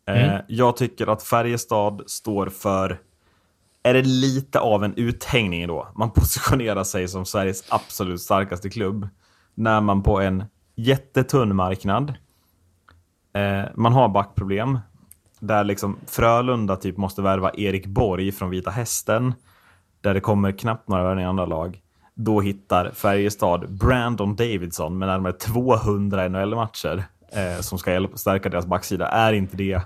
Eh, 0.08 0.24
Mm. 0.24 0.42
jag 0.48 0.78
tycker 0.78 1.08
att 1.08 1.24
Färjestad 1.24 2.02
står 2.08 2.48
för, 2.48 3.00
är 3.84 3.94
det 3.94 4.02
lite 4.02 4.60
av 4.60 4.84
en 4.84 4.94
uthängning 4.96 5.68
då? 5.68 5.88
Man 5.96 6.12
positionerar 6.12 6.84
sig 6.84 7.08
som 7.08 7.26
Sveriges 7.26 7.64
absolut 7.70 8.22
starkaste 8.22 8.70
klubb 8.70 9.08
när 9.56 9.82
man 9.82 10.04
på 10.04 10.20
en 10.20 10.44
jättetunn 10.76 11.56
marknad, 11.56 12.14
eh, 13.34 13.64
man 13.76 13.94
har 13.94 14.10
backproblem, 14.10 14.80
där 15.40 15.64
liksom 15.64 15.98
Frölunda 16.08 16.76
typ 16.76 16.98
måste 16.98 17.22
värva 17.22 17.52
Erik 17.54 17.86
Borg 17.86 18.32
från 18.32 18.50
Vita 18.50 18.72
Hästen, 18.72 19.34
där 20.02 20.14
det 20.14 20.20
kommer 20.22 20.52
knappt 20.52 20.88
några 20.88 21.04
värvningar 21.04 21.28
i 21.28 21.30
andra 21.30 21.46
lag. 21.46 21.82
Då 22.16 22.42
hittar 22.42 22.92
Färjestad 22.92 23.72
Brandon 23.72 24.36
Davidson 24.36 24.98
med 24.98 25.08
närmare 25.08 25.34
200 25.34 26.28
NHL-matcher 26.28 27.04
eh, 27.32 27.62
som 27.62 27.78
ska 27.80 28.08
stärka 28.16 28.50
deras 28.50 28.66
backsida. 28.66 29.08
Är 29.08 29.34
inte 29.34 29.58
det 29.58 29.82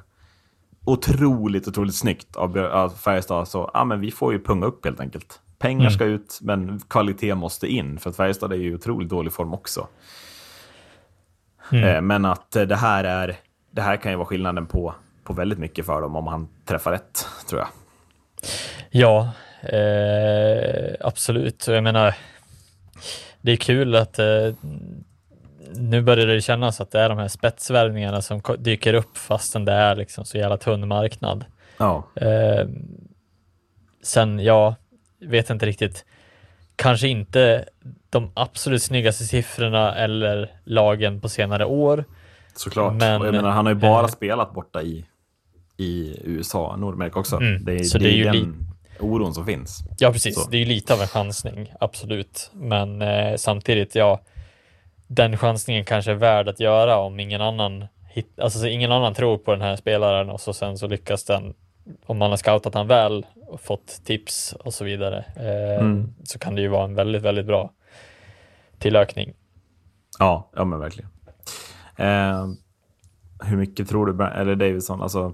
otroligt, 0.85 1.67
otroligt 1.67 1.95
snyggt 1.95 2.35
av, 2.35 2.89
Färjestad? 2.97 3.47
Så 3.47 3.71
ja, 3.73 3.85
men 3.85 3.99
vi 3.99 4.11
får 4.11 4.33
ju 4.33 4.43
punga 4.43 4.65
upp 4.65 4.85
helt 4.85 4.99
enkelt. 4.99 5.41
Pengar 5.59 5.81
Mm. 5.81 5.91
ska 5.91 6.05
ut, 6.05 6.39
men 6.41 6.79
kvalitet 6.79 7.35
måste 7.35 7.67
in. 7.67 7.99
För 7.99 8.09
att 8.09 8.15
Färjestad 8.15 8.53
är 8.53 8.57
ju 8.57 8.71
i 8.71 8.75
otroligt 8.75 9.09
dålig 9.09 9.33
form 9.33 9.53
också. 9.53 9.87
Mm. 11.71 11.83
Eh, 11.83 12.01
men 12.01 12.25
att 12.25 12.51
det 12.51 12.75
här 12.75 13.03
är, 13.03 13.35
det 13.71 13.81
här 13.81 13.97
kan 13.97 14.11
ju 14.11 14.17
vara 14.17 14.27
skillnaden 14.27 14.65
på, 14.65 14.95
på 15.23 15.33
väldigt 15.33 15.59
mycket 15.59 15.85
för 15.85 16.01
dem 16.01 16.15
om 16.15 16.27
han 16.27 16.47
träffar 16.65 16.91
rätt, 16.91 17.27
tror 17.49 17.61
jag. 17.61 17.67
Ja, 18.89 19.31
eh, 19.65 20.95
absolut. 20.99 21.67
Jag 21.67 21.83
menar, 21.83 22.15
det 23.41 23.51
är 23.51 23.55
kul 23.57 23.95
att 23.95 24.19
eh, 24.19 24.53
nu 25.75 26.01
börjar 26.01 26.27
det 26.27 26.41
kännas 26.41 26.81
att 26.81 26.91
det 26.91 26.99
är 26.99 27.09
de 27.09 27.17
här 27.17 27.27
spetsvärvningarna 27.27 28.21
som 28.21 28.41
dyker 28.57 28.93
upp 28.93 29.17
fastän 29.17 29.65
det 29.65 29.71
är 29.71 29.95
liksom 29.95 30.25
så 30.25 30.37
jävla 30.37 30.57
tunn 30.57 30.87
marknad. 30.87 31.45
Ja. 31.77 32.07
Eh, 32.15 32.67
sen, 34.03 34.39
ja, 34.39 34.75
vet 35.21 35.49
inte 35.49 35.65
riktigt. 35.65 36.05
Kanske 36.75 37.07
inte 37.07 37.65
de 38.09 38.31
absolut 38.33 38.83
snyggaste 38.83 39.23
siffrorna 39.23 39.95
eller 39.95 40.51
lagen 40.63 41.21
på 41.21 41.29
senare 41.29 41.65
år. 41.65 42.05
Såklart. 42.55 42.93
Men, 42.93 43.21
och 43.21 43.27
jag 43.27 43.33
menar, 43.33 43.49
han 43.49 43.65
har 43.65 43.73
ju 43.73 43.79
bara 43.79 44.01
eh, 44.01 44.07
spelat 44.07 44.53
borta 44.53 44.81
i, 44.81 45.05
i 45.77 46.19
USA, 46.23 46.75
Nordamerika 46.77 47.19
också. 47.19 47.35
Mm, 47.35 47.63
Det 47.65 47.85
så 47.85 47.97
det 47.97 48.03
det 48.03 48.09
är 48.09 48.13
är 48.13 48.17
ju 48.17 48.41
den 48.41 48.67
oron 48.99 49.33
som 49.33 49.45
finns. 49.45 49.83
Ja, 49.97 50.11
precis. 50.11 50.43
Så. 50.43 50.49
Det 50.49 50.57
är 50.57 50.59
ju 50.59 50.65
lite 50.65 50.93
av 50.93 51.01
en 51.01 51.07
chansning, 51.07 51.73
absolut. 51.79 52.51
Men 52.53 53.01
eh, 53.01 53.35
samtidigt, 53.35 53.95
ja, 53.95 54.21
den 55.07 55.37
chansningen 55.37 55.85
kanske 55.85 56.11
är 56.11 56.15
värd 56.15 56.49
att 56.49 56.59
göra 56.59 56.97
om 56.97 57.19
ingen 57.19 57.41
annan 57.41 57.85
hit, 58.09 58.39
alltså 58.39 58.59
så 58.59 58.65
ingen 58.67 58.91
annan 58.91 59.13
tror 59.13 59.37
på 59.37 59.51
den 59.51 59.61
här 59.61 59.75
spelaren 59.75 60.29
och 60.29 60.41
så 60.41 60.53
sen 60.53 60.77
så 60.77 60.87
lyckas 60.87 61.23
den 61.23 61.53
om 62.05 62.17
man 62.17 62.29
har 62.29 62.37
scoutat 62.37 62.73
han 62.73 62.87
väl 62.87 63.25
och 63.47 63.61
fått 63.61 64.01
tips 64.05 64.53
och 64.53 64.73
så 64.73 64.83
vidare 64.83 65.25
eh, 65.35 65.79
Mm. 65.85 66.13
så 66.23 66.39
kan 66.39 66.55
det 66.55 66.61
ju 66.61 66.67
vara 66.67 66.83
en 66.83 66.95
väldigt, 66.95 67.21
väldigt 67.21 67.45
bra 67.45 67.71
tillökning. 68.79 69.33
Ja, 70.19 70.49
ja 70.55 70.65
men 70.65 70.79
verkligen. 70.79 71.09
Eh, 71.97 72.47
hur 73.43 73.57
mycket 73.57 73.89
tror 73.89 74.05
du, 74.05 74.25
eller 74.25 74.55
Davidson, 74.55 75.01
alltså 75.01 75.33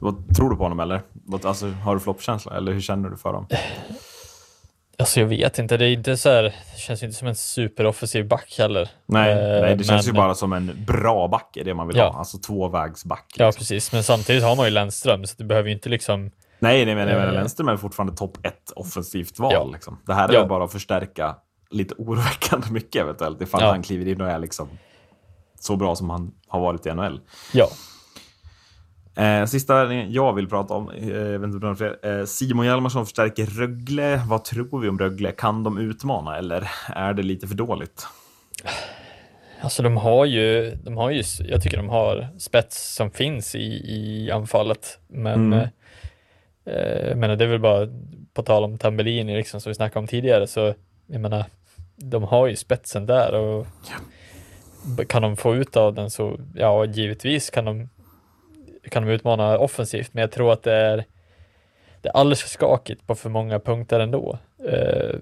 vad, 0.00 0.36
tror 0.36 0.50
du 0.50 0.56
på 0.56 0.62
honom 0.62 0.80
eller? 0.80 1.02
Alltså, 1.44 1.66
har 1.68 1.94
du 1.94 2.00
floppkänsla 2.00 2.56
eller 2.56 2.72
hur 2.72 2.80
känner 2.80 3.08
du 3.08 3.16
för 3.16 3.32
dem? 3.32 3.46
Alltså 4.98 5.20
jag 5.20 5.26
vet 5.26 5.58
inte, 5.58 5.76
det 5.76 5.86
är 5.86 5.92
inte 5.92 6.16
så 6.16 6.28
här, 6.28 6.42
det 6.42 6.78
känns 6.80 7.02
inte 7.02 7.16
som 7.16 7.28
en 7.28 7.34
superoffensiv 7.36 8.28
back 8.28 8.54
heller. 8.58 8.88
Nej, 9.06 9.32
Eh, 9.32 9.62
nej 9.62 9.76
det 9.76 9.84
känns 9.84 10.06
men- 10.06 10.14
ju 10.14 10.20
bara 10.20 10.34
som 10.34 10.52
en 10.52 10.84
bra 10.86 11.28
back 11.28 11.56
är 11.56 11.64
det 11.64 11.74
man 11.74 11.86
vill 11.88 11.96
Ja. 11.96 12.08
ha. 12.10 12.18
Alltså 12.18 12.38
tvåvägsback. 12.38 13.34
Ja, 13.38 13.46
liksom. 13.46 13.58
precis. 13.60 13.92
Men 13.92 14.02
samtidigt 14.04 14.42
har 14.42 14.56
man 14.56 14.64
ju 14.64 14.70
Lennström, 14.70 15.24
så 15.26 15.34
det 15.38 15.44
behöver 15.44 15.68
ju 15.68 15.74
inte 15.74 15.88
liksom... 15.88 16.30
Nej, 16.58 16.84
nej, 16.86 16.94
men, 16.94 17.08
Eh. 17.08 17.32
Lennström 17.32 17.68
är 17.68 17.76
fortfarande 17.76 18.16
topp 18.16 18.38
ett 18.42 18.70
offensivt 18.76 19.38
val. 19.38 19.52
Ja. 19.52 19.64
Liksom. 19.64 19.98
Det 20.06 20.14
här 20.14 20.28
är 20.28 20.32
Ja. 20.34 20.46
bara 20.46 20.64
att 20.64 20.72
förstärka 20.72 21.36
lite 21.70 21.94
oroväckande 21.98 22.66
mycket 22.70 23.02
eventuellt 23.02 23.42
ifall 23.42 23.60
Ja. 23.62 23.68
han 23.70 23.82
kliver 23.82 24.08
in 24.08 24.20
och 24.20 24.30
är 24.30 24.38
liksom 24.38 24.68
så 25.60 25.76
bra 25.76 25.96
som 25.96 26.10
han 26.10 26.32
har 26.48 26.60
varit 26.60 26.86
i 26.86 26.90
NHL. 26.94 27.20
Ja. 27.52 27.66
Eh, 29.16 29.44
sista 29.44 29.94
jag 29.94 30.32
vill 30.32 30.48
prata 30.48 30.74
om, 30.74 30.90
eh, 30.90 31.08
jag 31.08 31.38
vet 31.38 31.44
inte 31.52 31.66
om 31.66 31.74
det 31.74 31.84
är 31.86 31.98
fler. 32.00 32.18
Eh, 32.20 32.24
Simon 32.24 32.66
Hjalmarsson 32.66 33.04
förstärker 33.06 33.46
Rögle. 33.46 34.20
Vad 34.28 34.44
tror 34.44 34.80
vi 34.80 34.88
om 34.88 34.98
Rögle? 34.98 35.32
Kan 35.32 35.62
de 35.64 35.78
utmana 35.78 36.38
eller 36.38 36.68
är 36.88 37.14
det 37.14 37.22
lite 37.22 37.46
för 37.46 37.54
dåligt? 37.54 38.06
Alltså 39.60 39.82
de 39.82 39.96
har 39.96 40.24
ju, 40.24 40.74
de 40.84 40.96
har 40.96 41.10
ju, 41.10 41.22
jag 41.48 41.62
tycker 41.62 41.76
de 41.76 41.88
har 41.88 42.28
spets 42.38 42.94
som 42.94 43.10
finns 43.10 43.54
i, 43.54 43.58
i 43.92 44.30
anfallet. 44.30 44.98
Men 45.08 45.52
Mm. 45.52 45.68
eh, 46.66 47.08
jag 47.08 47.18
menar, 47.18 47.36
det 47.36 47.44
är 47.44 47.48
väl 47.48 47.60
bara 47.60 47.88
på 48.34 48.42
tal 48.42 48.64
om 48.64 48.78
Tambellini 48.78 49.36
liksom, 49.36 49.60
som 49.60 49.70
vi 49.70 49.74
snackade 49.74 49.98
om 49.98 50.06
tidigare, 50.06 50.46
så 50.46 50.74
jag 51.06 51.20
menar, 51.20 51.44
de 51.96 52.22
har 52.22 52.46
ju 52.46 52.56
spetsen 52.56 53.06
där 53.06 53.34
och 53.34 53.66
kan 55.08 55.22
de 55.22 55.36
få 55.36 55.54
ut 55.54 55.76
av 55.76 55.94
den 55.94 56.10
så, 56.10 56.40
ja, 56.54 56.84
givetvis 56.84 57.50
kan 57.50 57.64
de, 57.64 57.88
kan 58.90 59.06
de 59.06 59.12
utmana 59.12 59.58
offensivt, 59.58 60.10
men 60.14 60.20
jag 60.20 60.30
tror 60.30 60.52
att 60.52 60.62
det 60.62 60.72
är, 60.72 61.04
det 62.00 62.08
är 62.08 62.12
alldeles 62.16 62.42
för 62.42 62.48
skakigt 62.48 63.06
på 63.06 63.14
för 63.14 63.30
många 63.30 63.58
punkter 63.60 64.00
ändå. 64.00 64.38
Eh, 64.68 65.14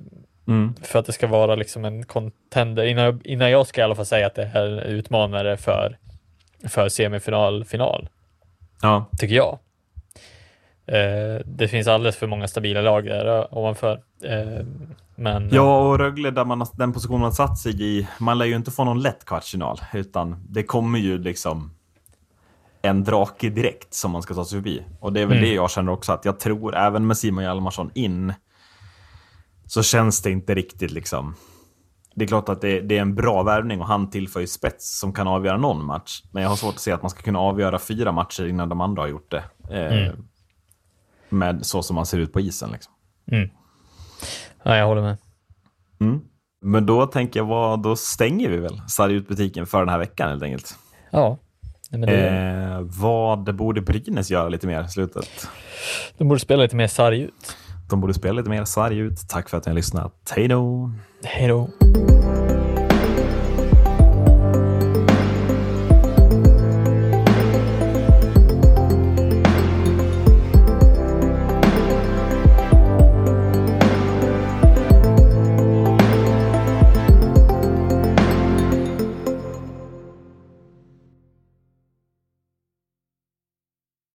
Mm. 0.46 0.74
för 0.82 0.98
att 0.98 1.06
det 1.06 1.12
ska 1.12 1.26
vara 1.26 1.54
liksom 1.54 1.84
en 1.84 2.04
contender, 2.06 2.84
innan 2.84 3.04
jag, 3.04 3.26
innan 3.26 3.50
jag 3.50 3.66
ska 3.66 3.80
i 3.80 3.84
alla 3.84 3.94
fall 3.94 4.06
säga 4.06 4.26
att 4.26 4.34
det 4.34 4.50
är 4.54 4.66
en 4.66 4.78
utmanare 4.78 5.56
för, 5.56 5.98
för 6.68 6.88
semifinal, 6.88 7.64
final, 7.64 8.08
Ja, 8.82 9.04
tycker 9.18 9.34
jag. 9.34 9.58
Eh, 10.86 11.40
det 11.44 11.68
finns 11.68 11.88
alldeles 11.88 12.16
för 12.16 12.26
många 12.26 12.48
stabila 12.48 12.80
lag 12.80 13.04
där 13.04 13.38
eh, 13.38 13.46
ovanför. 13.50 14.00
Eh, 14.24 14.66
men 15.14 15.48
Ja, 15.52 15.88
och 15.88 15.98
Rögle, 15.98 16.30
där 16.30 16.44
man, 16.44 16.66
den 16.72 16.92
position 16.92 17.20
man 17.20 17.32
satt 17.32 17.58
sig 17.58 17.82
i, 17.82 18.08
man 18.18 18.38
lär 18.38 18.46
ju 18.46 18.56
inte 18.56 18.70
få 18.70 18.84
någon 18.84 19.02
lätt 19.02 19.24
kvartsfinal, 19.24 19.78
utan 19.94 20.46
det 20.48 20.62
kommer 20.62 20.98
ju 20.98 21.18
liksom 21.18 21.70
en 22.84 23.04
drake 23.04 23.50
direkt 23.50 23.94
som 23.94 24.10
man 24.10 24.22
ska 24.22 24.34
ta 24.34 24.44
sig 24.44 24.58
förbi. 24.58 24.84
Och 25.00 25.12
det 25.12 25.20
är 25.20 25.26
väl 25.26 25.36
Mm. 25.38 25.48
det 25.48 25.54
jag 25.54 25.70
känner 25.70 25.92
också, 25.92 26.12
att 26.12 26.24
jag 26.24 26.40
tror, 26.40 26.76
även 26.76 27.06
med 27.06 27.16
Simon 27.18 27.44
Hjalmarsson 27.44 27.90
in, 27.94 28.32
så 29.66 29.82
känns 29.82 30.22
det 30.22 30.30
inte 30.30 30.54
riktigt 30.54 30.90
liksom... 30.90 31.34
Det 32.16 32.24
är 32.24 32.28
klart 32.28 32.48
att 32.48 32.60
det, 32.60 32.80
det 32.80 32.96
är 32.98 33.02
en 33.02 33.14
bra 33.14 33.42
värvning 33.42 33.80
och 33.80 33.86
han 33.86 34.10
tillför 34.10 34.40
ju 34.40 34.46
spets 34.46 34.98
som 34.98 35.12
kan 35.12 35.28
avgöra 35.28 35.56
någon 35.56 35.84
match. 35.84 36.22
Men 36.32 36.42
jag 36.42 36.50
har 36.50 36.56
svårt 36.56 36.74
att 36.74 36.80
se 36.80 36.92
att 36.92 37.02
man 37.02 37.10
ska 37.10 37.22
kunna 37.22 37.38
avgöra 37.38 37.78
fyra 37.78 38.12
matcher 38.12 38.46
innan 38.46 38.68
de 38.68 38.80
andra 38.80 39.02
har 39.02 39.08
gjort 39.08 39.30
det. 39.30 39.44
Eh, 39.70 40.08
Mm. 40.08 40.24
Med 41.28 41.66
så 41.66 41.82
som 41.82 41.96
man 41.96 42.06
ser 42.06 42.18
ut 42.18 42.32
på 42.32 42.40
isen. 42.40 42.70
Liksom. 42.70 42.92
ja, 44.62 44.76
jag 44.76 44.86
håller 44.86 45.02
med. 45.02 45.16
Mm. 46.00 46.20
Men 46.60 46.86
då 46.86 47.06
tänker 47.06 47.40
jag, 47.40 47.46
vad, 47.46 47.82
då 47.82 47.96
stänger 47.96 48.50
vi 48.50 48.56
väl 48.56 48.80
Sarg-ut-butiken 48.88 49.66
för 49.66 49.78
den 49.78 49.88
här 49.88 49.98
veckan 49.98 50.28
helt 50.28 50.42
enkelt. 50.42 50.78
Ja, 51.10 51.38
Nej, 51.96 52.06
det, 52.10 52.28
Eh, 52.28 52.80
vad 52.80 53.54
borde 53.56 53.80
Brynäs 53.80 54.30
göra 54.30 54.48
lite 54.48 54.66
mer 54.66 54.84
i 54.84 54.88
slutet? 54.88 55.48
de 56.18 56.28
borde 56.28 56.40
spela 56.40 56.62
lite 56.62 56.76
mer 56.76 56.86
sarg 56.86 57.20
ut. 57.22 57.56
De 57.90 58.00
borde 58.00 58.14
spela 58.14 58.32
lite 58.34 58.50
mer 58.50 58.64
sarg 58.64 58.98
ut. 58.98 59.28
Tack 59.28 59.48
för 59.48 59.58
att 59.58 59.66
ni 59.66 59.70
har 59.70 59.74
lyssnat. 59.74 60.32
Hej 60.36 60.48
då! 60.48 60.90
Hej 61.24 61.48
då. 61.48 61.68